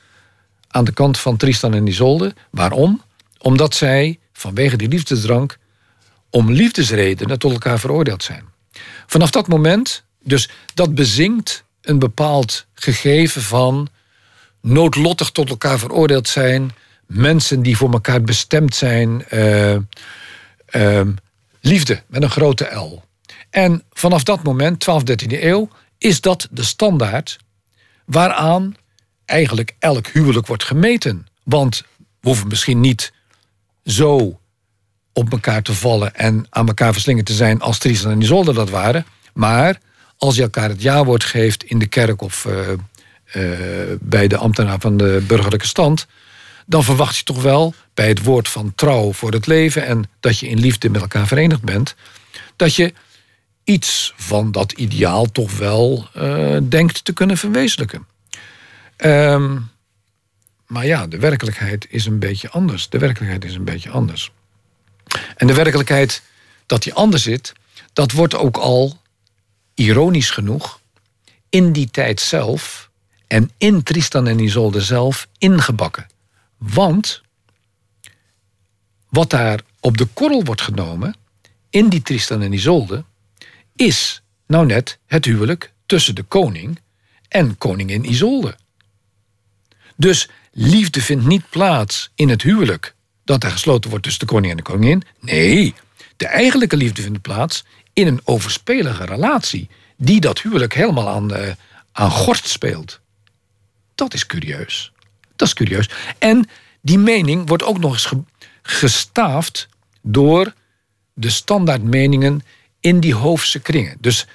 aan 0.68 0.84
de 0.84 0.92
kant 0.92 1.18
van 1.18 1.36
Tristan 1.36 1.74
en 1.74 1.86
Isolde. 1.86 2.34
Waarom? 2.50 3.02
Omdat 3.38 3.74
zij 3.74 4.18
vanwege 4.32 4.76
die 4.76 4.88
liefdesdrank 4.88 5.58
om 6.30 6.50
liefdesredenen 6.50 7.38
tot 7.38 7.52
elkaar 7.52 7.78
veroordeeld 7.78 8.22
zijn. 8.22 8.44
Vanaf 9.06 9.30
dat 9.30 9.48
moment, 9.48 10.04
dus 10.22 10.48
dat 10.74 10.94
bezinkt 10.94 11.64
een 11.82 11.98
bepaald 11.98 12.66
gegeven 12.74 13.42
van 13.42 13.88
noodlottig 14.60 15.30
tot 15.30 15.48
elkaar 15.48 15.78
veroordeeld 15.78 16.28
zijn, 16.28 16.70
mensen 17.06 17.62
die 17.62 17.76
voor 17.76 17.92
elkaar 17.92 18.22
bestemd 18.22 18.74
zijn, 18.74 19.24
eh, 19.28 19.76
ehm, 20.66 21.12
liefde 21.60 22.02
met 22.06 22.22
een 22.22 22.30
grote 22.30 22.64
L. 22.64 23.02
En 23.52 23.82
vanaf 23.90 24.22
dat 24.22 24.42
moment, 24.42 24.80
12, 24.80 25.02
13e 25.02 25.42
eeuw, 25.42 25.68
is 25.98 26.20
dat 26.20 26.48
de 26.50 26.62
standaard 26.62 27.38
waaraan 28.04 28.76
eigenlijk 29.24 29.76
elk 29.78 30.06
huwelijk 30.06 30.46
wordt 30.46 30.64
gemeten. 30.64 31.26
Want 31.42 31.84
we 31.96 32.28
hoeven 32.28 32.48
misschien 32.48 32.80
niet 32.80 33.12
zo 33.84 34.40
op 35.12 35.32
elkaar 35.32 35.62
te 35.62 35.74
vallen 35.74 36.14
en 36.14 36.46
aan 36.48 36.66
elkaar 36.66 36.92
verslingerd 36.92 37.26
te 37.26 37.32
zijn 37.32 37.60
als 37.60 37.78
Tristan 37.78 38.10
en 38.10 38.20
Isolde 38.20 38.52
dat 38.52 38.70
waren. 38.70 39.06
Maar 39.34 39.80
als 40.16 40.36
je 40.36 40.42
elkaar 40.42 40.68
het 40.68 40.82
jawoord 40.82 41.24
geeft 41.24 41.64
in 41.64 41.78
de 41.78 41.86
kerk 41.86 42.22
of 42.22 42.44
uh, 42.44 42.68
uh, 42.68 43.58
bij 44.00 44.28
de 44.28 44.36
ambtenaar 44.36 44.80
van 44.80 44.96
de 44.96 45.24
burgerlijke 45.26 45.66
stand, 45.66 46.06
dan 46.66 46.84
verwacht 46.84 47.16
je 47.16 47.24
toch 47.24 47.42
wel 47.42 47.74
bij 47.94 48.08
het 48.08 48.22
woord 48.22 48.48
van 48.48 48.72
trouw 48.74 49.12
voor 49.12 49.32
het 49.32 49.46
leven 49.46 49.86
en 49.86 50.10
dat 50.20 50.38
je 50.38 50.48
in 50.48 50.60
liefde 50.60 50.90
met 50.90 51.00
elkaar 51.00 51.26
verenigd 51.26 51.62
bent, 51.62 51.94
dat 52.56 52.74
je 52.74 52.94
iets 53.64 54.12
van 54.16 54.52
dat 54.52 54.72
ideaal 54.72 55.32
toch 55.32 55.58
wel 55.58 56.08
uh, 56.16 56.56
denkt 56.62 57.04
te 57.04 57.12
kunnen 57.12 57.36
verwezenlijken. 57.36 58.06
Um, 58.96 59.70
maar 60.66 60.86
ja, 60.86 61.06
de 61.06 61.18
werkelijkheid 61.18 61.86
is 61.90 62.06
een 62.06 62.18
beetje 62.18 62.50
anders. 62.50 62.88
De 62.88 62.98
werkelijkheid 62.98 63.44
is 63.44 63.54
een 63.54 63.64
beetje 63.64 63.90
anders. 63.90 64.30
En 65.36 65.46
de 65.46 65.54
werkelijkheid 65.54 66.22
dat 66.66 66.82
die 66.82 66.94
anders 66.94 67.22
zit, 67.22 67.52
dat 67.92 68.12
wordt 68.12 68.34
ook 68.34 68.56
al, 68.56 69.00
ironisch 69.74 70.30
genoeg, 70.30 70.80
in 71.48 71.72
die 71.72 71.90
tijd 71.90 72.20
zelf 72.20 72.90
en 73.26 73.50
in 73.58 73.82
Tristan 73.82 74.26
en 74.26 74.38
Isolde 74.38 74.80
zelf 74.80 75.28
ingebakken. 75.38 76.06
Want 76.56 77.22
wat 79.08 79.30
daar 79.30 79.60
op 79.80 79.96
de 79.96 80.04
korrel 80.04 80.44
wordt 80.44 80.62
genomen 80.62 81.16
in 81.70 81.88
die 81.88 82.02
Tristan 82.02 82.42
en 82.42 82.52
Isolde 82.52 83.04
is 83.86 84.22
nou 84.46 84.66
net 84.66 84.98
het 85.06 85.24
huwelijk 85.24 85.72
tussen 85.86 86.14
de 86.14 86.22
koning 86.22 86.80
en 87.28 87.58
koningin 87.58 88.10
Isolde. 88.10 88.56
Dus 89.96 90.28
liefde 90.52 91.02
vindt 91.02 91.26
niet 91.26 91.50
plaats 91.50 92.10
in 92.14 92.28
het 92.28 92.42
huwelijk 92.42 92.94
dat 93.24 93.44
er 93.44 93.50
gesloten 93.50 93.90
wordt 93.90 94.04
tussen 94.04 94.26
de 94.26 94.32
koning 94.32 94.50
en 94.50 94.56
de 94.56 94.62
koningin. 94.62 95.02
Nee, 95.20 95.74
de 96.16 96.26
eigenlijke 96.26 96.76
liefde 96.76 97.02
vindt 97.02 97.20
plaats 97.20 97.64
in 97.92 98.06
een 98.06 98.20
overspelige 98.24 99.04
relatie 99.04 99.68
die 99.96 100.20
dat 100.20 100.40
huwelijk 100.40 100.74
helemaal 100.74 101.08
aan, 101.08 101.36
uh, 101.36 101.52
aan 101.92 102.10
gort 102.10 102.48
speelt. 102.48 103.00
Dat 103.94 104.14
is 104.14 104.26
curieus. 104.26 104.92
Dat 105.36 105.48
is 105.48 105.54
curieus. 105.54 105.90
En 106.18 106.48
die 106.80 106.98
mening 106.98 107.48
wordt 107.48 107.62
ook 107.62 107.78
nog 107.78 107.92
eens 107.92 108.12
gestaafd 108.62 109.68
door 110.02 110.54
de 111.14 111.30
standaardmeningen 111.30 112.42
in 112.82 113.00
die 113.00 113.14
hoofdse 113.14 113.60
kringen. 113.60 113.96
Dus 114.00 114.26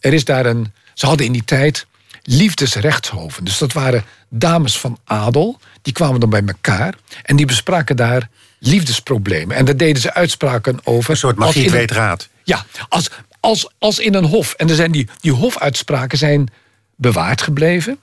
er 0.00 0.12
is 0.12 0.24
daar 0.24 0.46
een. 0.46 0.72
Ze 0.94 1.06
hadden 1.06 1.26
in 1.26 1.32
die 1.32 1.44
tijd 1.44 1.86
liefdesrechtshoven. 2.22 3.44
Dus 3.44 3.58
dat 3.58 3.72
waren 3.72 4.04
dames 4.28 4.78
van 4.78 4.98
adel. 5.04 5.58
Die 5.82 5.92
kwamen 5.92 6.20
dan 6.20 6.30
bij 6.30 6.42
elkaar 6.46 6.94
en 7.22 7.36
die 7.36 7.46
bespraken 7.46 7.96
daar 7.96 8.28
liefdesproblemen. 8.58 9.56
En 9.56 9.64
daar 9.64 9.76
deden 9.76 10.02
ze 10.02 10.14
uitspraken 10.14 10.80
over. 10.84 11.10
Een 11.10 11.16
soort 11.16 11.36
magie 11.36 11.86
raad. 11.86 12.28
Ja, 12.44 12.66
als, 12.88 13.10
als, 13.40 13.68
als 13.78 13.98
in 13.98 14.14
een 14.14 14.24
hof. 14.24 14.52
En 14.52 14.68
er 14.68 14.74
zijn 14.74 14.92
die, 14.92 15.08
die 15.20 15.32
hofuitspraken 15.32 16.18
zijn 16.18 16.48
bewaard 16.96 17.42
gebleven. 17.42 17.98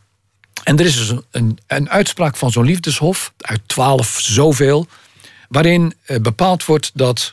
En 0.64 0.80
er 0.80 0.86
is 0.86 0.98
dus 0.98 1.10
een, 1.10 1.26
een, 1.32 1.58
een 1.68 1.90
uitspraak 1.90 2.38
van 2.38 2.52
zo'n 2.52 2.66
liefdeshof, 2.66 3.34
uit 3.38 3.62
twaalf 3.66 4.20
zoveel, 4.20 4.88
waarin 5.48 5.94
eh, 6.06 6.18
bepaald 6.18 6.66
wordt 6.66 6.92
dat 6.94 7.32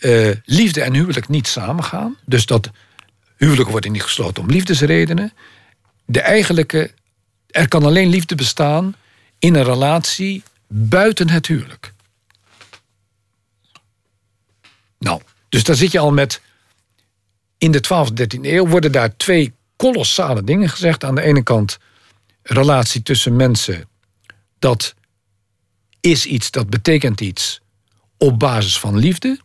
uh, 0.00 0.34
liefde 0.44 0.82
en 0.82 0.94
huwelijk 0.94 1.28
niet 1.28 1.46
samengaan. 1.46 2.16
Dus 2.24 2.46
dat 2.46 2.70
huwelijk 3.36 3.68
wordt 3.68 3.88
niet 3.88 4.02
gesloten 4.02 4.42
om 4.42 4.50
liefdesredenen. 4.50 5.32
De 6.04 6.20
eigenlijke, 6.20 6.90
er 7.46 7.68
kan 7.68 7.84
alleen 7.84 8.08
liefde 8.08 8.34
bestaan 8.34 8.94
in 9.38 9.54
een 9.54 9.64
relatie 9.64 10.42
buiten 10.66 11.28
het 11.28 11.46
huwelijk. 11.46 11.92
Nou, 14.98 15.20
dus 15.48 15.64
daar 15.64 15.76
zit 15.76 15.92
je 15.92 15.98
al 15.98 16.12
met. 16.12 16.40
In 17.58 17.70
de 17.70 17.84
12e, 17.84 18.12
13e 18.12 18.40
eeuw 18.42 18.66
worden 18.66 18.92
daar 18.92 19.16
twee 19.16 19.52
kolossale 19.76 20.44
dingen 20.44 20.68
gezegd. 20.68 21.04
Aan 21.04 21.14
de 21.14 21.22
ene 21.22 21.42
kant 21.42 21.78
relatie 22.42 23.02
tussen 23.02 23.36
mensen. 23.36 23.88
Dat 24.58 24.94
is 26.00 26.26
iets, 26.26 26.50
dat 26.50 26.70
betekent 26.70 27.20
iets 27.20 27.60
op 28.16 28.38
basis 28.38 28.78
van 28.78 28.98
liefde. 28.98 29.40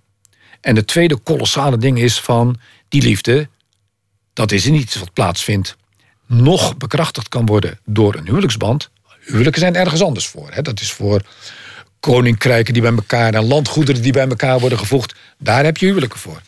En 0.64 0.76
de 0.76 0.86
tweede 0.86 1.16
kolossale 1.18 1.78
ding 1.78 2.00
is 2.00 2.20
van 2.20 2.60
die 2.88 3.02
liefde, 3.02 3.48
dat 4.34 4.52
is 4.52 4.66
niet 4.66 4.82
iets 4.82 4.96
wat 4.96 5.14
plaatsvindt, 5.14 5.76
nog 6.26 6.78
bekrachtigd 6.78 7.30
kan 7.30 7.46
worden 7.46 7.80
door 7.86 8.16
een 8.16 8.26
huwelijksband. 8.26 8.90
Huwelijken 9.20 9.62
zijn 9.62 9.76
ergens 9.76 10.02
anders 10.02 10.28
voor. 10.28 10.52
Hè? 10.52 10.62
Dat 10.62 10.80
is 10.80 10.92
voor 10.92 11.22
koninkrijken 12.00 12.74
die 12.74 12.82
bij 12.82 12.92
elkaar 12.92 13.34
en 13.34 13.46
landgoederen 13.46 14.02
die 14.02 14.12
bij 14.12 14.28
elkaar 14.28 14.60
worden 14.60 14.78
gevoegd. 14.78 15.16
Daar 15.38 15.64
heb 15.64 15.78
je 15.78 15.86
huwelijken 15.86 16.20
voor. 16.20 16.42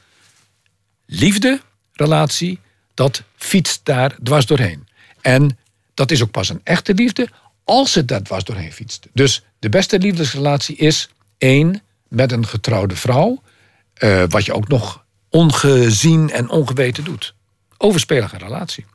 Liefde, 1.05 1.61
relatie, 1.93 2.59
dat 2.93 3.23
fietst 3.35 3.79
daar 3.83 4.15
dwars 4.23 4.45
doorheen. 4.45 4.87
En 5.21 5.57
dat 5.93 6.11
is 6.11 6.21
ook 6.21 6.31
pas 6.31 6.49
een 6.49 6.61
echte 6.63 6.93
liefde 6.93 7.29
als 7.63 7.95
het 7.95 8.07
daar 8.07 8.23
dwars 8.23 8.43
doorheen 8.43 8.73
fietst. 8.73 9.07
Dus 9.13 9.43
de 9.59 9.69
beste 9.69 9.99
liefdesrelatie 9.99 10.75
is 10.75 11.09
één 11.37 11.81
met 12.07 12.31
een 12.31 12.47
getrouwde 12.47 12.95
vrouw, 12.95 13.41
uh, 14.03 14.23
wat 14.29 14.45
je 14.45 14.53
ook 14.53 14.67
nog 14.67 15.03
ongezien 15.29 16.31
en 16.31 16.49
ongeweten 16.49 17.03
doet. 17.03 17.35
Overspelige 17.77 18.37
relatie. 18.37 18.85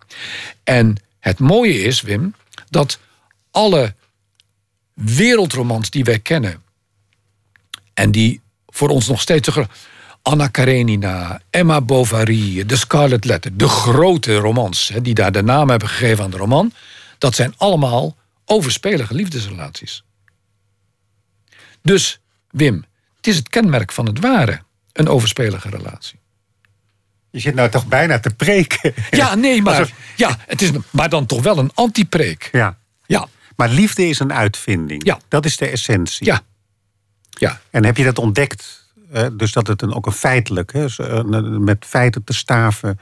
En 0.65 0.97
het 1.19 1.39
mooie 1.39 1.83
is, 1.83 2.01
Wim, 2.01 2.35
dat 2.69 2.99
alle 3.51 3.95
wereldromans 4.95 5.91
die 5.91 6.05
wij 6.05 6.19
kennen 6.19 6.63
en 7.95 8.11
die 8.11 8.41
voor 8.67 8.89
ons 8.89 9.09
nog 9.09 9.21
steeds 9.21 9.49
Anna 10.23 10.49
Karenina, 10.49 11.41
Emma 11.51 11.81
Bovary, 11.81 12.67
de 12.67 12.77
Scarlet 12.77 13.25
Letter, 13.25 13.57
de 13.57 13.69
grote 13.69 14.37
romans 14.37 14.93
die 15.03 15.15
daar 15.15 15.33
de 15.33 15.43
naam 15.43 15.71
hebben 15.71 15.89
gegeven 15.89 16.25
aan 16.25 16.31
de 16.31 16.37
roman, 16.37 16.73
dat 17.19 17.35
zijn 17.35 17.55
allemaal 17.57 18.17
overspelige 18.45 19.15
liefdesrelaties. 19.15 20.05
Dus, 21.83 22.21
Wim, 22.51 22.85
het 23.17 23.27
is 23.27 23.37
het 23.37 23.49
kenmerk 23.49 23.93
van 23.93 24.07
het 24.07 24.21
ware, 24.21 24.63
een 25.01 25.09
overspelige 25.09 25.69
relatie. 25.69 26.19
Je 27.31 27.41
zit 27.41 27.55
nou 27.55 27.69
toch 27.69 27.87
bijna 27.87 28.19
te 28.19 28.35
preken. 28.35 28.95
Ja, 29.11 29.35
nee, 29.35 29.63
maar, 29.63 29.93
ja, 30.17 30.39
het 30.47 30.63
is, 30.63 30.71
maar 30.91 31.09
dan 31.09 31.27
toch 31.27 31.43
wel 31.43 31.59
een 31.59 31.71
antipreek. 31.75 32.49
Ja. 32.53 32.79
ja. 33.07 33.29
Maar 33.57 33.69
liefde 33.69 34.09
is 34.09 34.19
een 34.19 34.33
uitvinding. 34.33 35.05
Ja. 35.05 35.19
Dat 35.29 35.45
is 35.45 35.57
de 35.57 35.69
essentie. 35.69 36.27
Ja. 36.27 36.41
ja. 37.29 37.61
En 37.71 37.85
heb 37.85 37.97
je 37.97 38.05
dat 38.05 38.19
ontdekt? 38.19 38.79
dus 39.33 39.53
dat 39.53 39.67
het 39.67 39.83
een, 39.83 39.95
ook 39.95 40.07
een 40.07 40.13
feitelijk, 40.13 40.73
met 41.59 41.85
feiten 41.89 42.25
te 42.25 42.33
staven 42.33 42.99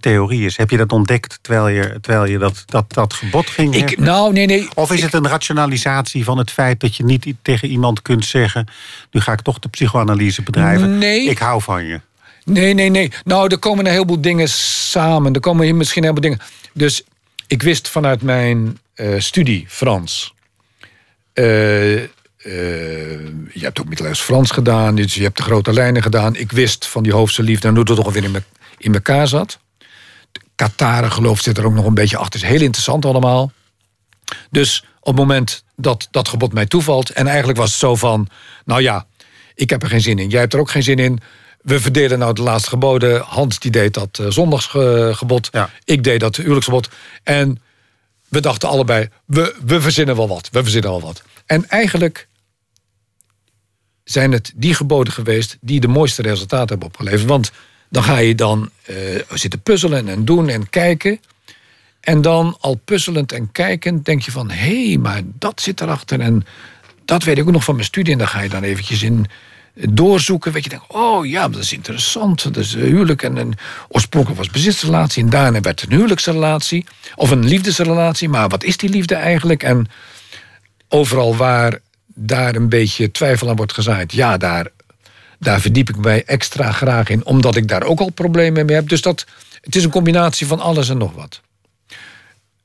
theorie 0.00 0.44
is. 0.44 0.56
Heb 0.56 0.70
je 0.70 0.76
dat 0.76 0.92
ontdekt 0.92 1.38
terwijl 1.42 1.68
je, 1.68 1.98
terwijl 2.00 2.24
je 2.24 2.38
dat, 2.38 2.62
dat, 2.66 2.92
dat 2.92 3.14
gebod 3.14 3.50
ging 3.50 3.74
ik, 3.74 3.98
Nou, 3.98 4.32
nee, 4.32 4.46
nee. 4.46 4.68
Of 4.74 4.92
is 4.92 5.02
het 5.02 5.14
een 5.14 5.28
rationalisatie 5.28 6.24
van 6.24 6.38
het 6.38 6.50
feit 6.50 6.80
dat 6.80 6.96
je 6.96 7.04
niet 7.04 7.34
tegen 7.42 7.68
iemand 7.68 8.02
kunt 8.02 8.24
zeggen... 8.24 8.68
nu 9.10 9.20
ga 9.20 9.32
ik 9.32 9.40
toch 9.40 9.58
de 9.58 9.68
psychoanalyse 9.68 10.42
bedrijven. 10.42 10.98
Nee. 10.98 11.28
Ik 11.28 11.38
hou 11.38 11.62
van 11.62 11.84
je. 11.84 12.00
Nee, 12.44 12.74
nee, 12.74 12.90
nee. 12.90 13.12
Nou, 13.24 13.48
er 13.48 13.58
komen 13.58 13.86
een 13.86 13.92
heleboel 13.92 14.20
dingen 14.20 14.48
samen. 14.48 15.32
Er 15.32 15.40
komen 15.40 15.76
misschien 15.76 16.02
een 16.04 16.08
heleboel 16.08 16.30
dingen. 16.30 16.46
Dus 16.72 17.02
ik 17.46 17.62
wist 17.62 17.88
vanuit 17.88 18.22
mijn 18.22 18.78
uh, 18.96 19.20
studie 19.20 19.64
Frans. 19.68 20.34
Uh, 21.34 21.44
je 22.44 23.60
hebt 23.60 23.80
ook 23.80 23.88
middeleeuws 23.88 24.20
Frans 24.20 24.50
gedaan, 24.50 24.94
dus 24.94 25.14
je 25.14 25.22
hebt 25.22 25.36
de 25.36 25.42
grote 25.42 25.72
lijnen 25.72 26.02
gedaan. 26.02 26.36
Ik 26.36 26.52
wist 26.52 26.86
van 26.86 27.02
die 27.02 27.12
hoofdse 27.12 27.42
liefde 27.42 27.68
en 27.68 27.74
hoe 27.74 27.84
dat 27.84 27.96
toch 27.96 28.12
weer 28.12 28.24
in, 28.24 28.30
me, 28.30 28.42
in 28.78 28.94
elkaar 28.94 29.28
zat. 29.28 29.58
Kataren 30.56 31.12
geloof 31.12 31.40
zit 31.40 31.58
er 31.58 31.64
ook 31.64 31.74
nog 31.74 31.86
een 31.86 31.94
beetje 31.94 32.16
achter. 32.16 32.40
Het 32.40 32.48
is 32.48 32.56
heel 32.56 32.66
interessant 32.66 33.04
allemaal. 33.04 33.52
Dus 34.50 34.84
op 35.00 35.06
het 35.06 35.16
moment 35.16 35.64
dat 35.76 36.08
dat 36.10 36.28
gebod 36.28 36.52
mij 36.52 36.66
toevalt... 36.66 37.10
en 37.10 37.26
eigenlijk 37.26 37.58
was 37.58 37.70
het 37.70 37.78
zo 37.78 37.94
van... 37.96 38.28
nou 38.64 38.82
ja, 38.82 39.06
ik 39.54 39.70
heb 39.70 39.82
er 39.82 39.88
geen 39.88 40.00
zin 40.00 40.18
in. 40.18 40.28
Jij 40.28 40.40
hebt 40.40 40.52
er 40.52 40.60
ook 40.60 40.70
geen 40.70 40.82
zin 40.82 40.98
in. 40.98 41.20
We 41.62 41.80
verdelen 41.80 42.18
nou 42.18 42.32
de 42.32 42.42
laatste 42.42 42.68
geboden. 42.68 43.20
Hans 43.20 43.58
die 43.58 43.70
deed 43.70 43.94
dat 43.94 44.18
uh, 44.20 44.26
zondagsgebod. 44.30 45.50
Ik 45.84 46.04
deed 46.04 46.20
dat 46.20 46.36
huwelijksgebod. 46.36 46.88
En 47.22 47.62
we 48.28 48.40
dachten 48.40 48.68
allebei, 48.68 49.08
we, 49.24 49.56
we 49.64 49.80
verzinnen 49.80 50.16
wel 50.16 50.28
wat. 50.28 50.48
We 50.52 50.62
verzinnen 50.62 50.90
wel 50.90 51.00
wat. 51.00 51.22
En 51.46 51.68
eigenlijk 51.68 52.28
zijn 54.04 54.32
het 54.32 54.52
die 54.54 54.74
geboden 54.74 55.12
geweest... 55.12 55.56
die 55.60 55.80
de 55.80 55.88
mooiste 55.88 56.22
resultaten 56.22 56.68
hebben 56.68 56.88
opgeleverd. 56.88 57.28
Want 57.28 57.52
dan 57.94 58.02
ga 58.02 58.18
je 58.18 58.34
dan 58.34 58.70
uh, 58.90 58.96
zitten 59.34 59.60
puzzelen 59.60 60.08
en 60.08 60.24
doen 60.24 60.48
en 60.48 60.70
kijken. 60.70 61.20
En 62.00 62.22
dan 62.22 62.56
al 62.60 62.74
puzzelend 62.74 63.32
en 63.32 63.52
kijkend 63.52 64.04
denk 64.04 64.22
je 64.22 64.30
van... 64.30 64.50
hé, 64.50 64.88
hey, 64.88 64.98
maar 64.98 65.22
dat 65.24 65.60
zit 65.60 65.80
erachter 65.80 66.20
en 66.20 66.46
dat 67.04 67.24
weet 67.24 67.38
ik 67.38 67.46
ook 67.46 67.52
nog 67.52 67.64
van 67.64 67.74
mijn 67.74 67.86
studie. 67.86 68.12
En 68.12 68.18
dan 68.18 68.28
ga 68.28 68.40
je 68.40 68.48
dan 68.48 68.62
eventjes 68.62 69.02
in 69.02 69.26
doorzoeken. 69.74 70.52
Weet 70.52 70.64
je, 70.64 70.70
denk, 70.70 70.82
oh 70.88 71.26
ja, 71.26 71.48
dat 71.48 71.62
is 71.62 71.72
interessant. 71.72 72.56
Is 72.56 72.74
huwelijk 72.74 73.22
en 73.22 73.36
een 73.36 73.54
oorspronkelijk 73.88 74.40
was 74.40 74.50
bezitsrelatie 74.50 75.22
en 75.22 75.30
daarna 75.30 75.60
werd 75.60 75.82
een 75.82 75.92
huwelijksrelatie 75.92 76.86
of 77.14 77.30
een 77.30 77.44
liefdesrelatie. 77.44 78.28
Maar 78.28 78.48
wat 78.48 78.64
is 78.64 78.76
die 78.76 78.90
liefde 78.90 79.14
eigenlijk? 79.14 79.62
En 79.62 79.86
overal 80.88 81.36
waar 81.36 81.78
daar 82.14 82.54
een 82.54 82.68
beetje 82.68 83.10
twijfel 83.10 83.48
aan 83.48 83.56
wordt 83.56 83.74
gezaaid, 83.74 84.12
ja, 84.12 84.36
daar, 84.36 84.68
daar 85.44 85.60
verdiep 85.60 85.88
ik 85.88 85.96
mij 85.96 86.24
extra 86.24 86.72
graag 86.72 87.08
in, 87.08 87.24
omdat 87.24 87.56
ik 87.56 87.68
daar 87.68 87.82
ook 87.82 88.00
al 88.00 88.10
problemen 88.10 88.66
mee 88.66 88.76
heb. 88.76 88.88
Dus 88.88 89.02
dat, 89.02 89.26
het 89.60 89.76
is 89.76 89.84
een 89.84 89.90
combinatie 89.90 90.46
van 90.46 90.60
alles 90.60 90.88
en 90.88 90.98
nog 90.98 91.14
wat. 91.14 91.40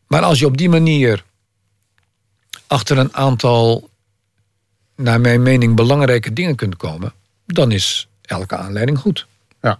Maar 0.08 0.22
als 0.22 0.40
je 0.40 0.46
op 0.46 0.58
die 0.58 0.70
manier 0.70 1.24
achter 2.68 2.98
een 2.98 3.14
aantal, 3.14 3.90
naar 4.96 5.22
mijn 5.22 5.42
mening, 5.42 5.76
belangrijke 5.76 6.34
dingen 6.34 6.56
kunt 6.56 6.78
komen, 6.78 7.14
dan 7.46 7.72
is 7.72 8.08
elke 8.22 8.58
aanleiding 8.58 9.00
goed. 9.00 9.28
Ja. 9.62 9.80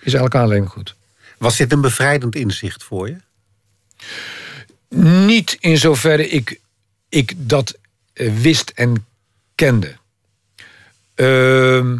Is 0.00 0.14
elke 0.14 0.38
aanleiding 0.38 0.72
goed. 0.72 0.94
Was 1.38 1.56
dit 1.56 1.72
een 1.72 1.80
bevrijdend 1.80 2.34
inzicht 2.34 2.82
voor 2.82 3.08
je? 3.08 3.16
Niet 5.26 5.56
in 5.60 5.78
zoverre 5.78 6.28
ik, 6.28 6.60
ik 7.08 7.34
dat 7.36 7.78
eh, 8.12 8.34
wist 8.34 8.72
en 8.74 9.06
kende. 9.54 9.96
Ehm, 11.14 11.98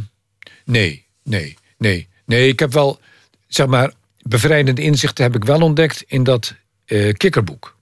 nee, 0.71 1.07
nee, 1.23 1.57
nee. 1.79 2.09
Nee, 2.25 2.49
ik 2.49 2.59
heb 2.59 2.73
wel, 2.73 3.01
zeg 3.47 3.67
maar, 3.67 3.93
bevrijdende 4.23 4.83
inzichten 4.83 5.25
heb 5.25 5.35
ik 5.35 5.45
wel 5.45 5.61
ontdekt 5.61 6.05
in 6.07 6.25
dat 6.25 6.55
uh, 6.87 7.13
kikkerboek. 7.13 7.77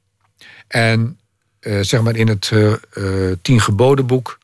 En 0.69 1.19
uh, 1.60 1.82
zeg 1.82 2.02
maar 2.02 2.16
in 2.16 2.28
het 2.28 2.51
uh, 2.51 3.32
Tien 3.43 3.60
Gebodenboek 3.60 4.39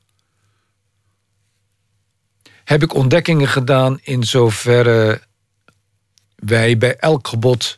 heb 2.65 2.83
ik 2.83 2.95
ontdekkingen 2.95 3.49
gedaan 3.49 3.99
in 4.03 4.25
zoverre 4.25 5.21
wij 6.35 6.79
bij 6.79 6.97
elk 6.97 7.29
gebod 7.29 7.77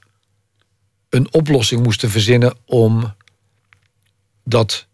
een 1.09 1.33
oplossing 1.33 1.83
moesten 1.83 2.11
verzinnen 2.11 2.57
om 2.65 3.15
dat 4.45 4.87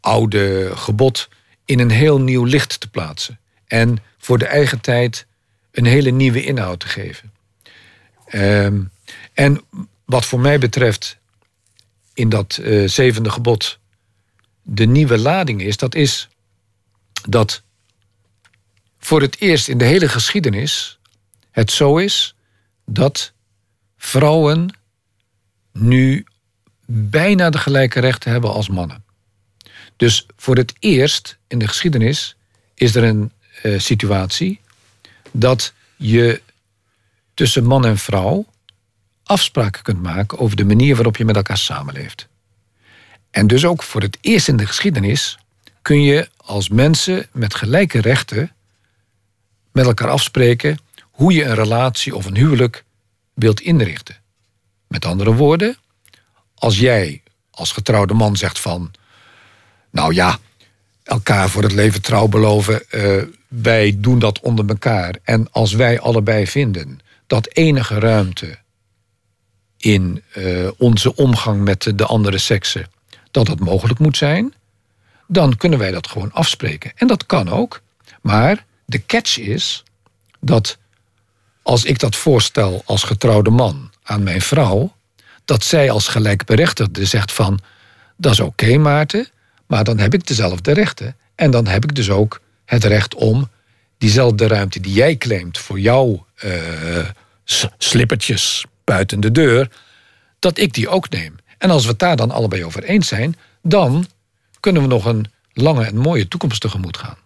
oude 0.00 0.70
gebod 0.74 1.28
in 1.64 1.78
een 1.78 1.90
heel 1.90 2.20
nieuw 2.20 2.44
licht 2.44 2.80
te 2.80 2.88
plaatsen. 2.88 3.38
En 3.66 3.98
voor 4.18 4.38
de 4.38 4.46
eigen 4.46 4.80
tijd 4.80 5.26
een 5.70 5.84
hele 5.84 6.10
nieuwe 6.10 6.44
inhoud 6.44 6.80
te 6.80 6.88
geven. 6.88 7.32
Um, 8.34 8.90
en 9.32 9.60
wat 10.04 10.24
voor 10.24 10.40
mij 10.40 10.58
betreft 10.58 11.18
in 12.14 12.28
dat 12.28 12.58
uh, 12.60 12.88
zevende 12.88 13.30
gebod 13.30 13.78
de 14.62 14.86
nieuwe 14.86 15.18
lading 15.18 15.62
is, 15.62 15.76
dat 15.76 15.94
is 15.94 16.28
dat 17.28 17.62
voor 18.98 19.20
het 19.20 19.40
eerst 19.40 19.68
in 19.68 19.78
de 19.78 19.84
hele 19.84 20.08
geschiedenis 20.08 20.98
het 21.50 21.70
zo 21.70 21.96
is 21.96 22.34
dat 22.84 23.32
vrouwen 23.96 24.78
nu 25.72 26.26
bijna 26.86 27.50
de 27.50 27.58
gelijke 27.58 28.00
rechten 28.00 28.30
hebben 28.30 28.52
als 28.52 28.68
mannen. 28.68 29.04
Dus 29.96 30.26
voor 30.36 30.56
het 30.56 30.74
eerst 30.78 31.38
in 31.46 31.58
de 31.58 31.68
geschiedenis 31.68 32.36
is 32.74 32.94
er 32.94 33.04
een 33.04 33.32
uh, 33.62 33.78
situatie 33.78 34.60
dat 35.30 35.72
je 35.96 36.42
tussen 37.34 37.64
man 37.64 37.86
en 37.86 37.98
vrouw 37.98 38.46
afspraken 39.22 39.82
kunt 39.82 40.02
maken 40.02 40.38
over 40.38 40.56
de 40.56 40.64
manier 40.64 40.94
waarop 40.94 41.16
je 41.16 41.24
met 41.24 41.36
elkaar 41.36 41.58
samenleeft. 41.58 42.28
En 43.30 43.46
dus 43.46 43.64
ook 43.64 43.82
voor 43.82 44.00
het 44.00 44.18
eerst 44.20 44.48
in 44.48 44.56
de 44.56 44.66
geschiedenis 44.66 45.38
kun 45.82 46.02
je 46.02 46.28
als 46.36 46.68
mensen 46.68 47.26
met 47.32 47.54
gelijke 47.54 48.00
rechten 48.00 48.52
met 49.72 49.86
elkaar 49.86 50.08
afspreken 50.08 50.78
hoe 51.00 51.32
je 51.32 51.44
een 51.44 51.54
relatie 51.54 52.16
of 52.16 52.26
een 52.26 52.36
huwelijk 52.36 52.84
wilt 53.34 53.60
inrichten. 53.60 54.16
Met 54.86 55.04
andere 55.04 55.34
woorden, 55.34 55.76
als 56.54 56.78
jij 56.78 57.22
als 57.50 57.72
getrouwde 57.72 58.14
man 58.14 58.36
zegt 58.36 58.60
van, 58.60 58.90
nou 59.90 60.14
ja, 60.14 60.38
elkaar 61.02 61.48
voor 61.48 61.62
het 61.62 61.72
leven 61.72 62.02
trouw 62.02 62.26
beloven, 62.26 62.82
uh, 62.90 63.22
wij 63.48 63.96
doen 63.98 64.18
dat 64.18 64.40
onder 64.40 64.68
elkaar. 64.68 65.14
En 65.22 65.52
als 65.52 65.72
wij 65.72 66.00
allebei 66.00 66.46
vinden 66.46 67.00
dat 67.26 67.48
enige 67.52 67.98
ruimte 67.98 68.58
in 69.76 70.22
uh, 70.36 70.68
onze 70.76 71.14
omgang 71.14 71.64
met 71.64 71.92
de 71.94 72.04
andere 72.04 72.38
seksen, 72.38 72.90
dat 73.30 73.46
dat 73.46 73.58
mogelijk 73.58 73.98
moet 73.98 74.16
zijn, 74.16 74.54
dan 75.26 75.56
kunnen 75.56 75.78
wij 75.78 75.90
dat 75.90 76.08
gewoon 76.08 76.32
afspreken. 76.32 76.92
En 76.94 77.06
dat 77.06 77.26
kan 77.26 77.48
ook. 77.48 77.80
Maar 78.20 78.64
de 78.84 79.06
catch 79.06 79.38
is 79.38 79.84
dat 80.40 80.78
als 81.62 81.84
ik 81.84 81.98
dat 81.98 82.16
voorstel 82.16 82.82
als 82.84 83.02
getrouwde 83.02 83.50
man 83.50 83.90
aan 84.02 84.22
mijn 84.22 84.40
vrouw, 84.40 84.96
dat 85.44 85.64
zij 85.64 85.90
als 85.90 86.08
gelijkberechtigde 86.08 87.04
zegt 87.04 87.32
van, 87.32 87.60
dat 88.16 88.32
is 88.32 88.40
oké 88.40 88.76
Maarten, 88.76 89.28
maar 89.66 89.84
dan 89.84 89.98
heb 89.98 90.14
ik 90.14 90.26
dezelfde 90.26 90.72
rechten. 90.72 91.16
En 91.34 91.50
dan 91.50 91.66
heb 91.66 91.84
ik 91.84 91.94
dus 91.94 92.10
ook 92.10 92.40
het 92.68 92.84
recht 92.84 93.14
om 93.14 93.48
diezelfde 93.98 94.46
ruimte 94.46 94.80
die 94.80 94.92
jij 94.92 95.16
claimt 95.16 95.58
voor 95.58 95.80
jouw 95.80 96.26
uh, 96.44 97.08
slippertjes 97.78 98.64
buiten 98.84 99.20
de 99.20 99.30
deur, 99.30 99.70
dat 100.38 100.58
ik 100.58 100.72
die 100.72 100.88
ook 100.88 101.10
neem. 101.10 101.36
En 101.58 101.70
als 101.70 101.82
we 101.82 101.90
het 101.90 101.98
daar 101.98 102.16
dan 102.16 102.30
allebei 102.30 102.64
over 102.64 102.84
eens 102.84 103.08
zijn, 103.08 103.36
dan 103.62 104.06
kunnen 104.60 104.82
we 104.82 104.88
nog 104.88 105.04
een 105.04 105.30
lange 105.52 105.84
en 105.84 105.96
mooie 105.96 106.28
toekomst 106.28 106.60
tegemoet 106.60 106.96
gaan. 106.96 107.16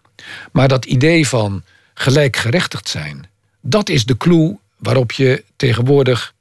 Maar 0.51 0.67
dat 0.67 0.85
idee 0.85 1.27
van 1.27 1.63
gelijkgerechtigd 1.93 2.89
zijn, 2.89 3.29
dat 3.61 3.89
is 3.89 4.05
de 4.05 4.17
clue 4.17 4.57
waarop 4.77 5.11
je 5.11 5.43
tegenwoordig 5.55 6.33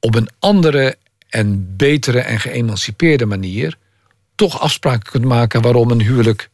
op 0.00 0.14
een 0.14 0.28
andere 0.38 0.96
en 1.28 1.76
betere 1.76 2.20
en 2.20 2.40
geëmancipeerde 2.40 3.26
manier 3.26 3.76
toch 4.48 4.60
afspraken 4.60 5.10
kunt 5.10 5.24
maken 5.24 5.62
waarom 5.62 5.90
een 5.90 6.00
huwelijk 6.00 6.50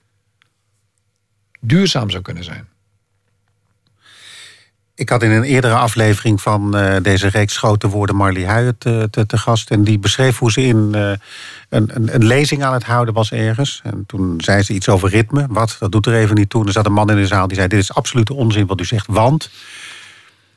duurzaam 1.61 2.11
zou 2.11 2.23
kunnen 2.23 2.45
zijn. 2.45 2.69
Ik 4.95 5.09
had 5.09 5.23
in 5.23 5.31
een 5.31 5.43
eerdere 5.43 5.75
aflevering 5.75 6.41
van 6.41 6.77
uh, 6.77 6.97
deze 7.03 7.29
reeks 7.29 7.57
Grote 7.57 7.89
Woorden 7.89 8.17
Marley 8.17 8.47
Huijert 8.47 8.81
te, 8.81 9.09
te, 9.11 9.27
te, 9.27 9.39
gast. 9.39 9.71
En 9.71 9.85
die 9.85 9.99
beschreef 9.99 10.39
hoe 10.39 10.53
ze 10.53 10.63
in 10.63 10.93
uh, 10.95 11.11
een, 11.69 11.91
een, 11.97 12.15
een, 12.15 12.25
lezing 12.25 12.65
aan 12.65 12.73
het 12.73 12.85
houden 12.85 13.15
was 13.15 13.33
ergens. 13.33 13.81
En 13.85 14.05
toen 14.07 14.41
zei 14.41 14.63
ze 14.63 14.73
iets 14.73 14.89
over 14.89 15.09
ritme. 15.09 15.47
Wat? 15.49 15.77
Dat 15.79 15.93
doet 15.93 16.07
er 16.07 16.15
even 16.15 16.35
niet 16.35 16.51
toe. 16.51 16.61
En 16.61 16.67
er 16.67 16.73
zat 16.73 16.87
een 16.87 16.93
man 16.93 17.11
in 17.11 17.17
de 17.17 17.27
zaal 17.27 17.47
die 17.47 17.57
zei: 17.57 17.69
Dit 17.69 17.79
is 17.79 17.95
absolute 17.95 18.35
onzin 18.35 18.67
wat 18.67 18.81
u 18.81 18.85
zegt, 18.85 19.07
want. 19.07 19.51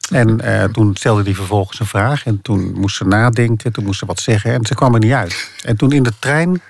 En 0.10 0.41
toen 0.72 0.95
stelde 0.95 1.24
hij 1.24 1.36
vervolgens 1.36 1.80
een 1.80 1.86
vraag. 1.86 2.26
En 2.26 2.41
toen 2.41 2.74
moest 2.74 2.95
ze 2.95 3.06
nadenken, 3.06 3.72
toen 3.72 3.86
moest 3.86 3.99
ze 3.99 4.06
wat 4.06 4.20
zeggen. 4.20 4.53
En 4.53 4.66
ze 4.66 4.76
kwam 4.76 4.94
er 4.94 4.99
niet 4.99 5.12
uit. 5.12 5.52
En 5.64 5.78
toen 5.78 5.91
in 5.91 6.03
de 6.03 6.14
trein 6.20 6.62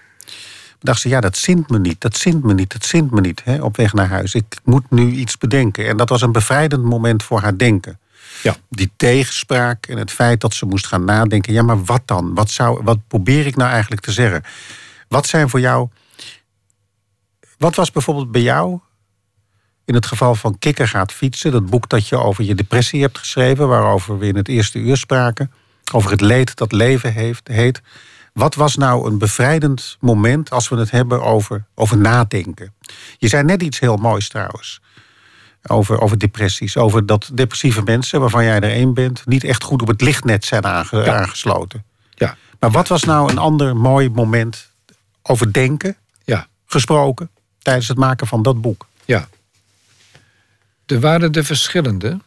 dacht 0.82 1.02
ze, 1.02 1.10
ja, 1.10 1.20
dat 1.20 1.38
zint 1.38 1.70
me 1.70 1.80
niet, 1.80 2.02
dat 2.02 2.18
zint 2.18 2.44
me 2.44 2.54
niet, 2.54 2.72
dat 2.72 2.86
zint 2.86 3.12
me 3.12 3.22
niet, 3.22 3.42
hè, 3.44 3.62
op 3.62 3.78
weg 3.78 3.94
naar 3.94 4.08
huis. 4.08 4.34
Ik 4.34 4.58
moet 4.64 4.90
nu 4.90 5.12
iets 5.12 5.38
bedenken. 5.38 5.88
En 5.88 5.98
dat 5.98 6.10
was 6.10 6.22
een 6.22 6.32
bevrijdend 6.32 6.84
moment 6.84 7.24
voor 7.24 7.42
haar 7.42 7.58
denken. 7.58 8.00
Ja. 8.44 8.56
Die 8.70 8.92
tegenspraak 8.96 9.86
en 9.86 9.98
het 9.98 10.12
feit 10.12 10.42
dat 10.42 10.54
ze 10.54 10.66
moest 10.66 10.88
gaan 10.88 11.06
nadenken, 11.06 11.54
ja, 11.54 11.62
maar 11.62 11.84
wat 11.84 12.02
dan? 12.06 12.34
Wat, 12.34 12.50
zou, 12.50 12.84
wat 12.84 12.98
probeer 13.08 13.46
ik 13.46 13.56
nou 13.56 13.70
eigenlijk 13.72 14.02
te 14.02 14.12
zeggen? 14.12 14.44
Wat 15.08 15.28
zijn 15.28 15.50
voor 15.50 15.60
jou. 15.60 15.90
Wat 17.58 17.76
was 17.76 17.92
bijvoorbeeld 17.92 18.32
bij 18.32 18.42
jou 18.42 18.80
in 19.86 19.94
het 19.94 20.06
geval 20.06 20.36
van 20.36 20.60
Kikker 20.60 20.88
gaat 20.88 21.12
fietsen, 21.12 21.52
dat 21.52 21.66
boek 21.66 21.90
dat 21.90 22.08
je 22.08 22.18
over 22.18 22.44
je 22.44 22.56
depressie 22.56 23.02
hebt 23.02 23.18
geschreven, 23.18 23.68
waarover 23.68 24.18
we 24.18 24.28
in 24.28 24.36
het 24.36 24.48
eerste 24.48 24.80
uur 24.80 24.98
spraken, 24.98 25.52
over 25.94 26.12
het 26.12 26.22
leed 26.22 26.56
dat 26.56 26.72
leven 26.72 27.14
heeft, 27.14 27.48
heet. 27.48 27.82
Wat 28.34 28.56
was 28.56 28.76
nou 28.76 29.08
een 29.08 29.18
bevrijdend 29.18 29.98
moment 30.00 30.50
als 30.50 30.70
we 30.70 30.76
het 30.76 30.92
hebben 30.92 31.24
over, 31.24 31.66
over 31.76 31.98
nadenken? 31.98 32.74
Je 33.18 33.28
zei 33.28 33.44
net 33.44 33.62
iets 33.62 33.80
heel 33.80 33.98
moois 33.98 34.30
trouwens. 34.30 34.82
Over, 35.68 36.00
over 36.02 36.18
depressies. 36.18 36.78
Over 36.78 37.06
dat 37.06 37.30
depressieve 37.34 37.82
mensen, 37.82 38.20
waarvan 38.20 38.44
jij 38.44 38.56
er 38.56 38.72
één 38.72 38.94
bent, 38.94 39.26
niet 39.26 39.44
echt 39.44 39.64
goed 39.64 39.82
op 39.82 39.88
het 39.88 40.02
lichtnet 40.02 40.46
zijn 40.46 40.66
aangesloten. 40.66 41.86
Ja. 42.10 42.36
Maar 42.60 42.72
wat 42.72 42.88
was 42.88 43.04
nou 43.04 43.32
een 43.32 43.38
ander 43.38 43.76
mooi 43.76 44.10
moment 44.10 44.70
over 45.22 45.54
denken 45.54 45.98
ja. 46.24 46.48
gesproken 46.66 47.30
tijdens 47.62 47.88
het 47.88 47.98
maken 47.98 48.28
van 48.28 48.42
dat 48.42 48.62
boek? 48.62 48.88
Ja. 49.06 49.28
Er 50.86 51.00
waren 51.00 51.32
de 51.32 51.44
verschillende. 51.44 52.20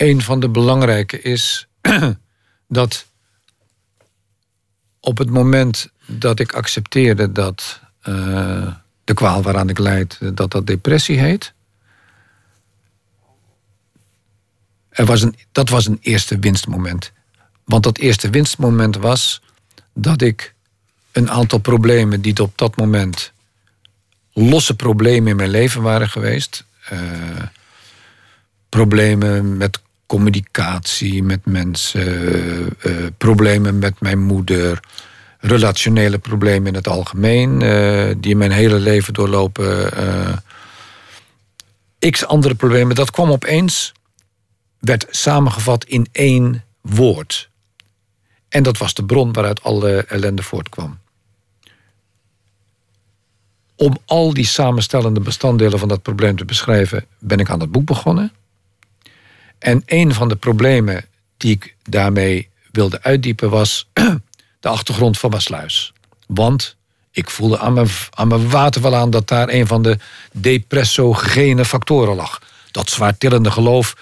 Een 0.00 0.22
van 0.22 0.40
de 0.40 0.48
belangrijke 0.48 1.20
is 1.20 1.68
dat 2.68 3.06
op 5.00 5.18
het 5.18 5.30
moment 5.30 5.88
dat 6.06 6.40
ik 6.40 6.52
accepteerde 6.52 7.32
dat 7.32 7.80
uh, 8.08 8.74
de 9.04 9.14
kwaal 9.14 9.42
waaraan 9.42 9.68
ik 9.68 9.78
leid, 9.78 10.18
dat 10.34 10.50
dat 10.50 10.66
depressie 10.66 11.18
heet. 11.18 11.52
Er 14.88 15.04
was 15.04 15.22
een, 15.22 15.36
dat 15.52 15.68
was 15.68 15.86
een 15.86 15.98
eerste 16.00 16.38
winstmoment. 16.38 17.12
Want 17.64 17.82
dat 17.82 17.98
eerste 17.98 18.30
winstmoment 18.30 18.96
was 18.96 19.42
dat 19.92 20.22
ik 20.22 20.54
een 21.12 21.30
aantal 21.30 21.58
problemen 21.58 22.20
die 22.20 22.42
op 22.42 22.58
dat 22.58 22.76
moment 22.76 23.32
losse 24.32 24.76
problemen 24.76 25.30
in 25.30 25.36
mijn 25.36 25.50
leven 25.50 25.82
waren 25.82 26.08
geweest. 26.08 26.64
Uh, 26.92 26.98
problemen 28.68 29.56
met 29.56 29.80
communicatie 30.10 31.22
met 31.22 31.44
mensen, 31.44 32.08
uh, 32.86 33.06
problemen 33.18 33.78
met 33.78 34.00
mijn 34.00 34.22
moeder, 34.22 34.80
relationele 35.38 36.18
problemen 36.18 36.68
in 36.68 36.74
het 36.74 36.88
algemeen, 36.88 37.60
uh, 37.60 38.14
die 38.18 38.36
mijn 38.36 38.50
hele 38.50 38.78
leven 38.78 39.14
doorlopen. 39.14 39.90
X 42.10 42.26
andere 42.26 42.54
problemen. 42.54 42.94
Dat 42.94 43.10
kwam 43.10 43.30
opeens, 43.30 43.92
werd 44.78 45.06
samengevat 45.10 45.84
in 45.84 46.06
één 46.12 46.64
woord. 46.80 47.50
En 48.48 48.62
dat 48.62 48.78
was 48.78 48.94
de 48.94 49.04
bron 49.04 49.32
waaruit 49.32 49.62
alle 49.62 50.04
ellende 50.08 50.42
voortkwam. 50.42 50.98
Om 53.76 53.98
al 54.06 54.34
die 54.34 54.46
samenstellende 54.46 55.20
bestanddelen 55.20 55.78
van 55.78 55.88
dat 55.88 56.02
probleem 56.02 56.36
te 56.36 56.44
beschrijven, 56.44 57.06
ben 57.18 57.38
ik 57.38 57.50
aan 57.50 57.60
het 57.60 57.72
boek 57.72 57.84
begonnen. 57.84 58.32
En 59.60 59.82
een 59.86 60.14
van 60.14 60.28
de 60.28 60.36
problemen 60.36 61.04
die 61.36 61.50
ik 61.52 61.74
daarmee 61.82 62.48
wilde 62.72 63.02
uitdiepen 63.02 63.50
was 63.50 63.88
de 64.60 64.68
achtergrond 64.68 65.18
van 65.18 65.30
mijn 65.30 65.42
sluis. 65.42 65.92
Want 66.26 66.76
ik 67.12 67.30
voelde 67.30 67.58
aan 67.58 67.72
mijn, 67.72 67.88
aan 68.10 68.28
mijn 68.28 68.50
water 68.50 68.82
wel 68.82 68.94
aan 68.94 69.10
dat 69.10 69.28
daar 69.28 69.48
een 69.48 69.66
van 69.66 69.82
de 69.82 69.98
depressogene 70.32 71.64
factoren 71.64 72.14
lag. 72.16 72.42
Dat 72.70 72.90
zwaartillende 72.90 73.50
geloof. 73.50 73.96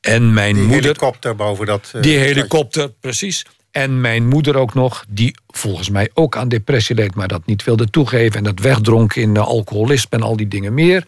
En 0.00 0.32
mijn 0.32 0.54
die 0.54 0.62
moeder. 0.62 0.82
helikopter 0.82 1.36
boven 1.36 1.66
dat. 1.66 1.92
Uh, 1.94 2.02
die 2.02 2.18
helikopter, 2.18 2.88
precies. 2.88 3.44
En 3.70 4.00
mijn 4.00 4.28
moeder 4.28 4.56
ook 4.56 4.74
nog, 4.74 5.04
die 5.08 5.34
volgens 5.46 5.90
mij 5.90 6.10
ook 6.14 6.36
aan 6.36 6.48
depressie 6.48 6.94
leed, 6.94 7.14
maar 7.14 7.28
dat 7.28 7.46
niet 7.46 7.64
wilde 7.64 7.90
toegeven. 7.90 8.36
En 8.36 8.44
dat 8.44 8.58
wegdronk 8.58 9.14
in 9.14 9.34
uh, 9.34 9.42
alcoholisme 9.42 10.18
en 10.18 10.22
al 10.22 10.36
die 10.36 10.48
dingen 10.48 10.74
meer. 10.74 11.06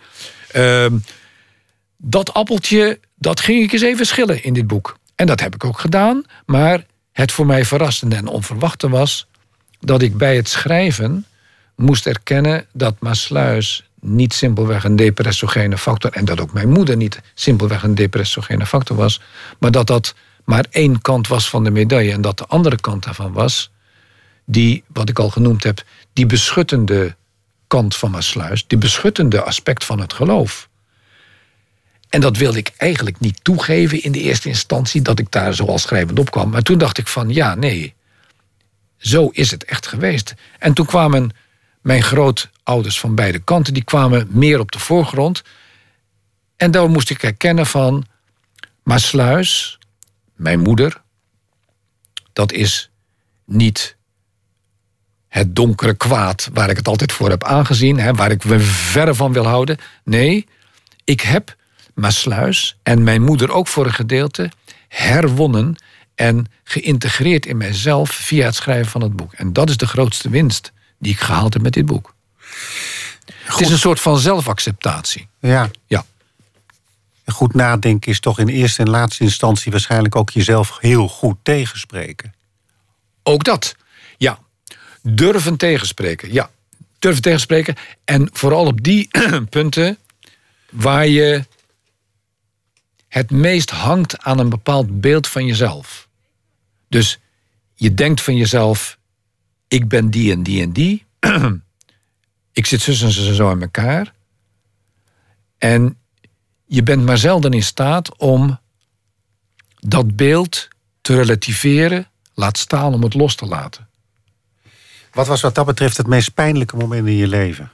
Uh, 0.56 0.86
dat 1.96 2.34
appeltje, 2.34 3.00
dat 3.20 3.40
ging 3.40 3.62
ik 3.62 3.72
eens 3.72 3.82
even 3.82 4.06
schillen 4.06 4.42
in 4.42 4.52
dit 4.52 4.66
boek. 4.66 4.96
En 5.14 5.26
dat 5.26 5.40
heb 5.40 5.54
ik 5.54 5.64
ook 5.64 5.80
gedaan. 5.80 6.24
Maar 6.46 6.84
het 7.12 7.32
voor 7.32 7.46
mij 7.46 7.64
verrassende 7.64 8.16
en 8.16 8.26
onverwachte 8.26 8.88
was 8.88 9.26
dat 9.80 10.02
ik 10.02 10.16
bij 10.16 10.36
het 10.36 10.48
schrijven 10.48 11.26
moest 11.76 12.06
erkennen 12.06 12.66
dat 12.72 12.94
Maasluis 13.00 13.84
niet 14.00 14.34
simpelweg 14.34 14.84
een 14.84 14.96
depressogene 14.96 15.78
factor... 15.78 16.12
en 16.12 16.24
dat 16.24 16.40
ook 16.40 16.52
mijn 16.52 16.68
moeder 16.68 16.96
niet 16.96 17.20
simpelweg 17.34 17.82
een 17.82 17.94
depressogene 17.94 18.66
factor 18.66 18.96
was... 18.96 19.20
maar 19.58 19.70
dat 19.70 19.86
dat 19.86 20.14
maar 20.44 20.66
één 20.70 21.00
kant 21.00 21.28
was 21.28 21.50
van 21.50 21.64
de 21.64 21.70
medaille... 21.70 22.12
en 22.12 22.20
dat 22.20 22.38
de 22.38 22.46
andere 22.46 22.80
kant 22.80 23.04
daarvan 23.04 23.32
was... 23.32 23.70
die, 24.44 24.84
wat 24.86 25.08
ik 25.08 25.18
al 25.18 25.30
genoemd 25.30 25.62
heb, 25.62 25.82
die 26.12 26.26
beschuttende 26.26 27.16
kant 27.66 27.96
van 27.96 28.10
Maasluis... 28.10 28.66
die 28.66 28.78
beschuttende 28.78 29.42
aspect 29.42 29.84
van 29.84 30.00
het 30.00 30.12
geloof. 30.12 30.68
En 32.10 32.20
dat 32.20 32.36
wilde 32.36 32.58
ik 32.58 32.72
eigenlijk 32.76 33.20
niet 33.20 33.44
toegeven 33.44 34.02
in 34.02 34.12
de 34.12 34.20
eerste 34.20 34.48
instantie... 34.48 35.02
dat 35.02 35.18
ik 35.18 35.30
daar 35.30 35.54
zoals 35.54 35.82
schrijvend 35.82 36.18
op 36.18 36.30
kwam. 36.30 36.50
Maar 36.50 36.62
toen 36.62 36.78
dacht 36.78 36.98
ik 36.98 37.06
van, 37.06 37.28
ja, 37.34 37.54
nee, 37.54 37.94
zo 38.96 39.28
is 39.28 39.50
het 39.50 39.64
echt 39.64 39.86
geweest. 39.86 40.34
En 40.58 40.72
toen 40.72 40.86
kwamen 40.86 41.30
mijn 41.80 42.02
grootouders 42.02 43.00
van 43.00 43.14
beide 43.14 43.38
kanten, 43.38 43.74
die 43.74 43.84
kwamen 43.84 44.28
meer 44.30 44.58
op 44.60 44.72
de 44.72 44.78
voorgrond. 44.78 45.42
En 46.56 46.70
daar 46.70 46.90
moest 46.90 47.10
ik 47.10 47.20
herkennen 47.20 47.66
van, 47.66 48.06
maar 48.82 49.00
Sluis, 49.00 49.78
mijn 50.34 50.60
moeder, 50.60 51.02
dat 52.32 52.52
is 52.52 52.90
niet 53.46 53.96
het 55.28 55.56
donkere 55.56 55.94
kwaad 55.94 56.48
waar 56.52 56.70
ik 56.70 56.76
het 56.76 56.88
altijd 56.88 57.12
voor 57.12 57.30
heb 57.30 57.44
aangezien, 57.44 57.98
hè, 57.98 58.14
waar 58.14 58.30
ik 58.30 58.44
me 58.44 58.58
verre 58.60 59.14
van 59.14 59.32
wil 59.32 59.46
houden. 59.46 59.78
Nee, 60.04 60.46
ik 61.04 61.20
heb 61.20 61.58
Maasluis 62.00 62.76
en 62.82 63.02
mijn 63.02 63.22
moeder 63.22 63.50
ook 63.50 63.68
voor 63.68 63.86
een 63.86 63.94
gedeelte 63.94 64.50
herwonnen 64.88 65.76
en 66.14 66.46
geïntegreerd 66.64 67.46
in 67.46 67.56
mijzelf 67.56 68.10
via 68.10 68.44
het 68.44 68.54
schrijven 68.54 68.90
van 68.90 69.02
het 69.02 69.16
boek. 69.16 69.32
En 69.32 69.52
dat 69.52 69.68
is 69.68 69.76
de 69.76 69.86
grootste 69.86 70.28
winst 70.28 70.72
die 70.98 71.12
ik 71.12 71.20
gehaald 71.20 71.52
heb 71.52 71.62
met 71.62 71.72
dit 71.72 71.86
boek. 71.86 72.14
Het 73.44 73.60
is 73.60 73.70
een 73.70 73.78
soort 73.78 74.00
van 74.00 74.18
zelfacceptatie. 74.18 75.28
Ja. 75.40 75.70
ja. 75.86 76.04
Goed 77.26 77.54
nadenken 77.54 78.10
is 78.10 78.20
toch 78.20 78.38
in 78.38 78.48
eerste 78.48 78.82
en 78.82 78.90
laatste 78.90 79.24
instantie 79.24 79.70
waarschijnlijk 79.70 80.16
ook 80.16 80.30
jezelf 80.30 80.78
heel 80.80 81.08
goed 81.08 81.36
tegenspreken. 81.42 82.34
Ook 83.22 83.44
dat. 83.44 83.76
Ja. 84.16 84.38
Durven 85.02 85.56
tegenspreken. 85.56 86.32
Ja. 86.32 86.50
Durven 86.98 87.22
tegenspreken. 87.22 87.74
En 88.04 88.28
vooral 88.32 88.66
op 88.66 88.82
die 88.82 89.08
punten 89.50 89.98
waar 90.70 91.06
je 91.06 91.44
het 93.10 93.30
meest 93.30 93.70
hangt 93.70 94.18
aan 94.18 94.38
een 94.38 94.48
bepaald 94.48 95.00
beeld 95.00 95.26
van 95.28 95.46
jezelf. 95.46 96.08
Dus 96.88 97.18
je 97.74 97.94
denkt 97.94 98.22
van 98.22 98.36
jezelf, 98.36 98.98
ik 99.68 99.88
ben 99.88 100.10
die 100.10 100.32
en 100.32 100.42
die 100.42 100.62
en 100.62 100.72
die. 100.72 101.04
ik 102.52 102.66
zit 102.66 102.80
zus 102.80 103.02
en 103.02 103.34
zo 103.34 103.50
aan 103.50 103.62
elkaar. 103.62 104.12
En 105.58 105.98
je 106.66 106.82
bent 106.82 107.04
maar 107.04 107.18
zelden 107.18 107.52
in 107.52 107.62
staat 107.62 108.16
om 108.16 108.58
dat 109.78 110.16
beeld 110.16 110.68
te 111.00 111.14
relativeren, 111.14 112.08
laat 112.34 112.58
staan 112.58 112.94
om 112.94 113.02
het 113.02 113.14
los 113.14 113.34
te 113.34 113.46
laten. 113.46 113.88
Wat 115.12 115.26
was 115.26 115.40
wat 115.40 115.54
dat 115.54 115.66
betreft 115.66 115.96
het 115.96 116.06
meest 116.06 116.34
pijnlijke 116.34 116.76
moment 116.76 117.06
in 117.06 117.16
je 117.16 117.28
leven? 117.28 117.70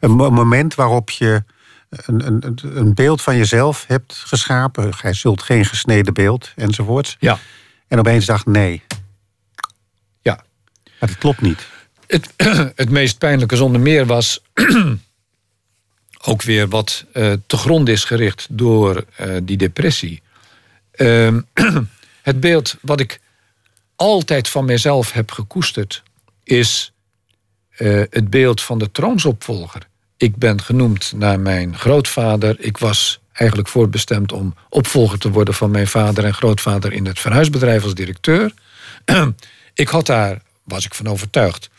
Een 0.00 0.10
moment 0.10 0.74
waarop 0.74 1.10
je 1.10 1.44
een, 1.90 2.26
een, 2.26 2.58
een 2.62 2.94
beeld 2.94 3.22
van 3.22 3.36
jezelf 3.36 3.84
hebt 3.86 4.14
geschapen. 4.14 4.94
Gij 4.94 5.12
zult 5.12 5.42
geen 5.42 5.64
gesneden 5.64 6.14
beeld 6.14 6.52
enzovoorts. 6.56 7.16
Ja. 7.20 7.38
En 7.88 7.98
opeens 7.98 8.24
dacht 8.24 8.46
nee. 8.46 8.82
Ja. 10.22 10.44
Maar 10.98 11.08
dat 11.08 11.18
klopt 11.18 11.40
niet. 11.40 11.66
Het, 12.06 12.32
het 12.82 12.90
meest 12.90 13.18
pijnlijke 13.18 13.56
zonder 13.56 13.80
meer 13.80 14.06
was 14.06 14.42
ook 16.30 16.42
weer 16.42 16.68
wat 16.68 17.04
uh, 17.12 17.32
te 17.46 17.56
grond 17.56 17.88
is 17.88 18.04
gericht 18.04 18.46
door 18.50 19.04
uh, 19.20 19.36
die 19.42 19.56
depressie. 19.56 20.22
Uh, 20.96 21.36
het 22.22 22.40
beeld 22.40 22.76
wat 22.80 23.00
ik 23.00 23.20
altijd 23.96 24.48
van 24.48 24.64
mezelf 24.64 25.12
heb 25.12 25.30
gekoesterd 25.30 26.02
is 26.44 26.92
uh, 27.78 28.02
het 28.10 28.30
beeld 28.30 28.62
van 28.62 28.78
de 28.78 28.90
troonsopvolger. 28.90 29.88
Ik 30.20 30.36
ben 30.36 30.62
genoemd 30.62 31.12
naar 31.16 31.40
mijn 31.40 31.78
grootvader. 31.78 32.56
Ik 32.58 32.78
was 32.78 33.20
eigenlijk 33.32 33.68
voorbestemd 33.68 34.32
om 34.32 34.54
opvolger 34.68 35.18
te 35.18 35.30
worden 35.30 35.54
van 35.54 35.70
mijn 35.70 35.86
vader 35.86 36.24
en 36.24 36.34
grootvader 36.34 36.92
in 36.92 37.06
het 37.06 37.18
verhuisbedrijf 37.18 37.82
als 37.82 37.94
directeur. 37.94 38.52
ik 39.74 39.88
had 39.88 40.06
daar, 40.06 40.42
was 40.64 40.84
ik 40.84 40.94
van 40.94 41.06
overtuigd, 41.06 41.70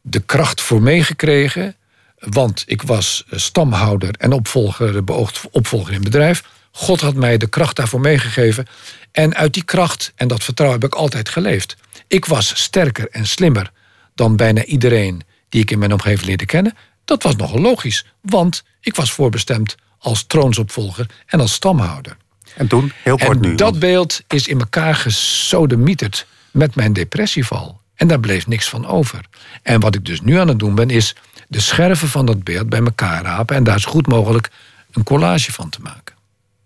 de 0.00 0.20
kracht 0.20 0.60
voor 0.60 0.82
meegekregen. 0.82 1.76
Want 2.18 2.62
ik 2.66 2.82
was 2.82 3.24
stamhouder 3.30 4.14
en 4.18 4.32
opvolger, 4.32 5.04
beoogd 5.04 5.40
opvolger 5.50 5.92
in 5.92 6.02
bedrijf. 6.02 6.44
God 6.70 7.00
had 7.00 7.14
mij 7.14 7.38
de 7.38 7.48
kracht 7.48 7.76
daarvoor 7.76 8.00
meegegeven. 8.00 8.66
En 9.10 9.34
uit 9.34 9.54
die 9.54 9.64
kracht 9.64 10.12
en 10.16 10.28
dat 10.28 10.44
vertrouwen 10.44 10.80
heb 10.80 10.92
ik 10.92 10.98
altijd 10.98 11.28
geleefd. 11.28 11.76
Ik 12.06 12.24
was 12.24 12.62
sterker 12.62 13.08
en 13.10 13.26
slimmer 13.26 13.70
dan 14.14 14.36
bijna 14.36 14.64
iedereen 14.64 15.22
die 15.48 15.62
ik 15.62 15.70
in 15.70 15.78
mijn 15.78 15.92
omgeving 15.92 16.26
leerde 16.26 16.46
kennen. 16.46 16.76
Dat 17.04 17.22
was 17.22 17.36
nogal 17.36 17.60
logisch, 17.60 18.06
want 18.20 18.64
ik 18.80 18.96
was 18.96 19.12
voorbestemd 19.12 19.74
als 19.98 20.24
troonsopvolger 20.26 21.06
en 21.26 21.40
als 21.40 21.52
stamhouder. 21.52 22.16
En 22.56 22.66
toen, 22.66 22.92
heel 23.02 23.16
kort 23.16 23.36
en 23.36 23.40
nu. 23.40 23.54
Dat 23.54 23.78
beeld 23.78 24.20
is 24.28 24.48
in 24.48 24.58
elkaar 24.58 24.94
gesodemieterd 24.94 26.26
met 26.50 26.74
mijn 26.74 26.92
depressieval. 26.92 27.80
En 27.94 28.08
daar 28.08 28.20
bleef 28.20 28.46
niks 28.46 28.68
van 28.68 28.86
over. 28.86 29.24
En 29.62 29.80
wat 29.80 29.94
ik 29.94 30.04
dus 30.04 30.20
nu 30.20 30.38
aan 30.38 30.48
het 30.48 30.58
doen 30.58 30.74
ben, 30.74 30.90
is 30.90 31.16
de 31.48 31.60
scherven 31.60 32.08
van 32.08 32.26
dat 32.26 32.44
beeld 32.44 32.68
bij 32.68 32.80
elkaar 32.80 33.22
rapen 33.22 33.56
en 33.56 33.64
daar 33.64 33.80
zo 33.80 33.90
goed 33.90 34.06
mogelijk 34.06 34.50
een 34.92 35.04
collage 35.04 35.52
van 35.52 35.68
te 35.68 35.80
maken. 35.80 36.14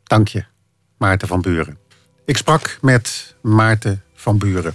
Dank 0.02 0.28
je, 0.28 0.44
Maarten 0.98 1.28
van 1.28 1.40
Buren. 1.40 1.78
Ik 2.24 2.36
sprak 2.36 2.78
met 2.80 3.34
Maarten 3.42 4.02
van 4.14 4.38
Buren. 4.38 4.74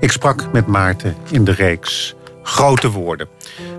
Ik 0.00 0.12
sprak 0.12 0.52
met 0.52 0.66
Maarten 0.66 1.16
in 1.30 1.44
de 1.44 1.52
reeks 1.52 2.14
Grote 2.50 2.90
Woorden. 2.90 3.28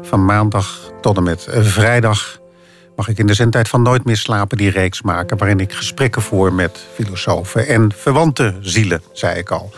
Van 0.02 0.26
maandag 0.26 0.92
tot 1.02 1.18
en 1.18 1.24
met 1.24 1.48
vrijdag 1.50 2.40
mag 2.96 3.08
ik 3.08 3.18
in 3.18 3.28
de 3.28 3.34
zendtijd 3.34 3.70
van 3.70 3.82
Nooit 3.82 4.06
meer 4.06 4.18
slapen 4.18 4.58
die 4.58 4.70
reeks 4.70 5.02
maken... 5.02 5.38
waarin 5.38 5.60
ik 5.60 5.74
gesprekken 5.74 6.22
voer 6.22 6.54
met 6.54 6.86
filosofen 6.94 7.68
en 7.68 7.92
verwante 7.96 8.56
zielen, 8.62 9.02
zei 9.14 9.38
ik 9.38 9.50
al. 9.50 9.72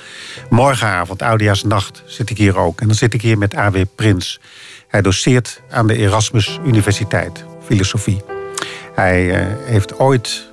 Morgenavond, 0.50 1.22
Oudejaarsnacht, 1.22 2.04
zit 2.06 2.30
ik 2.30 2.38
hier 2.38 2.58
ook. 2.58 2.82
En 2.82 2.88
dan 2.88 2.96
zit 2.96 3.14
ik 3.14 3.22
hier 3.22 3.38
met 3.38 3.58
A.W. 3.58 3.78
Prins. 3.96 4.40
Hij 4.88 5.02
doseert 5.02 5.62
aan 5.70 5.88
de 5.88 5.96
Erasmus 5.96 6.60
Universiteit, 6.66 7.46
filosofie. 7.66 8.22
Hij 8.96 9.26
uh, 9.26 9.56
heeft 9.66 10.00
ooit 10.00 10.53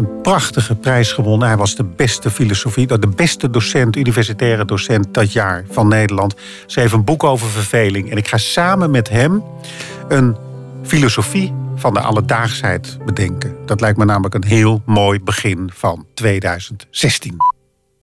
een 0.00 0.20
prachtige 0.20 0.74
prijs 0.74 1.12
gewonnen. 1.12 1.48
Hij 1.48 1.56
was 1.56 1.74
de 1.74 1.84
beste 1.84 2.30
filosofie, 2.30 2.86
de 2.86 3.08
beste 3.08 3.50
docent, 3.50 3.96
universitaire 3.96 4.64
docent 4.64 5.14
dat 5.14 5.32
jaar 5.32 5.64
van 5.70 5.88
Nederland. 5.88 6.34
Schreef 6.66 6.92
een 6.92 7.04
boek 7.04 7.24
over 7.24 7.48
verveling. 7.48 8.10
En 8.10 8.16
ik 8.16 8.28
ga 8.28 8.36
samen 8.36 8.90
met 8.90 9.08
hem 9.08 9.42
een 10.08 10.36
filosofie 10.82 11.54
van 11.76 11.94
de 11.94 12.00
alledaagsheid 12.00 12.98
bedenken. 13.04 13.56
Dat 13.66 13.80
lijkt 13.80 13.98
me 13.98 14.04
namelijk 14.04 14.34
een 14.34 14.44
heel 14.44 14.82
mooi 14.86 15.20
begin 15.20 15.70
van 15.74 16.06
2016. 16.14 17.36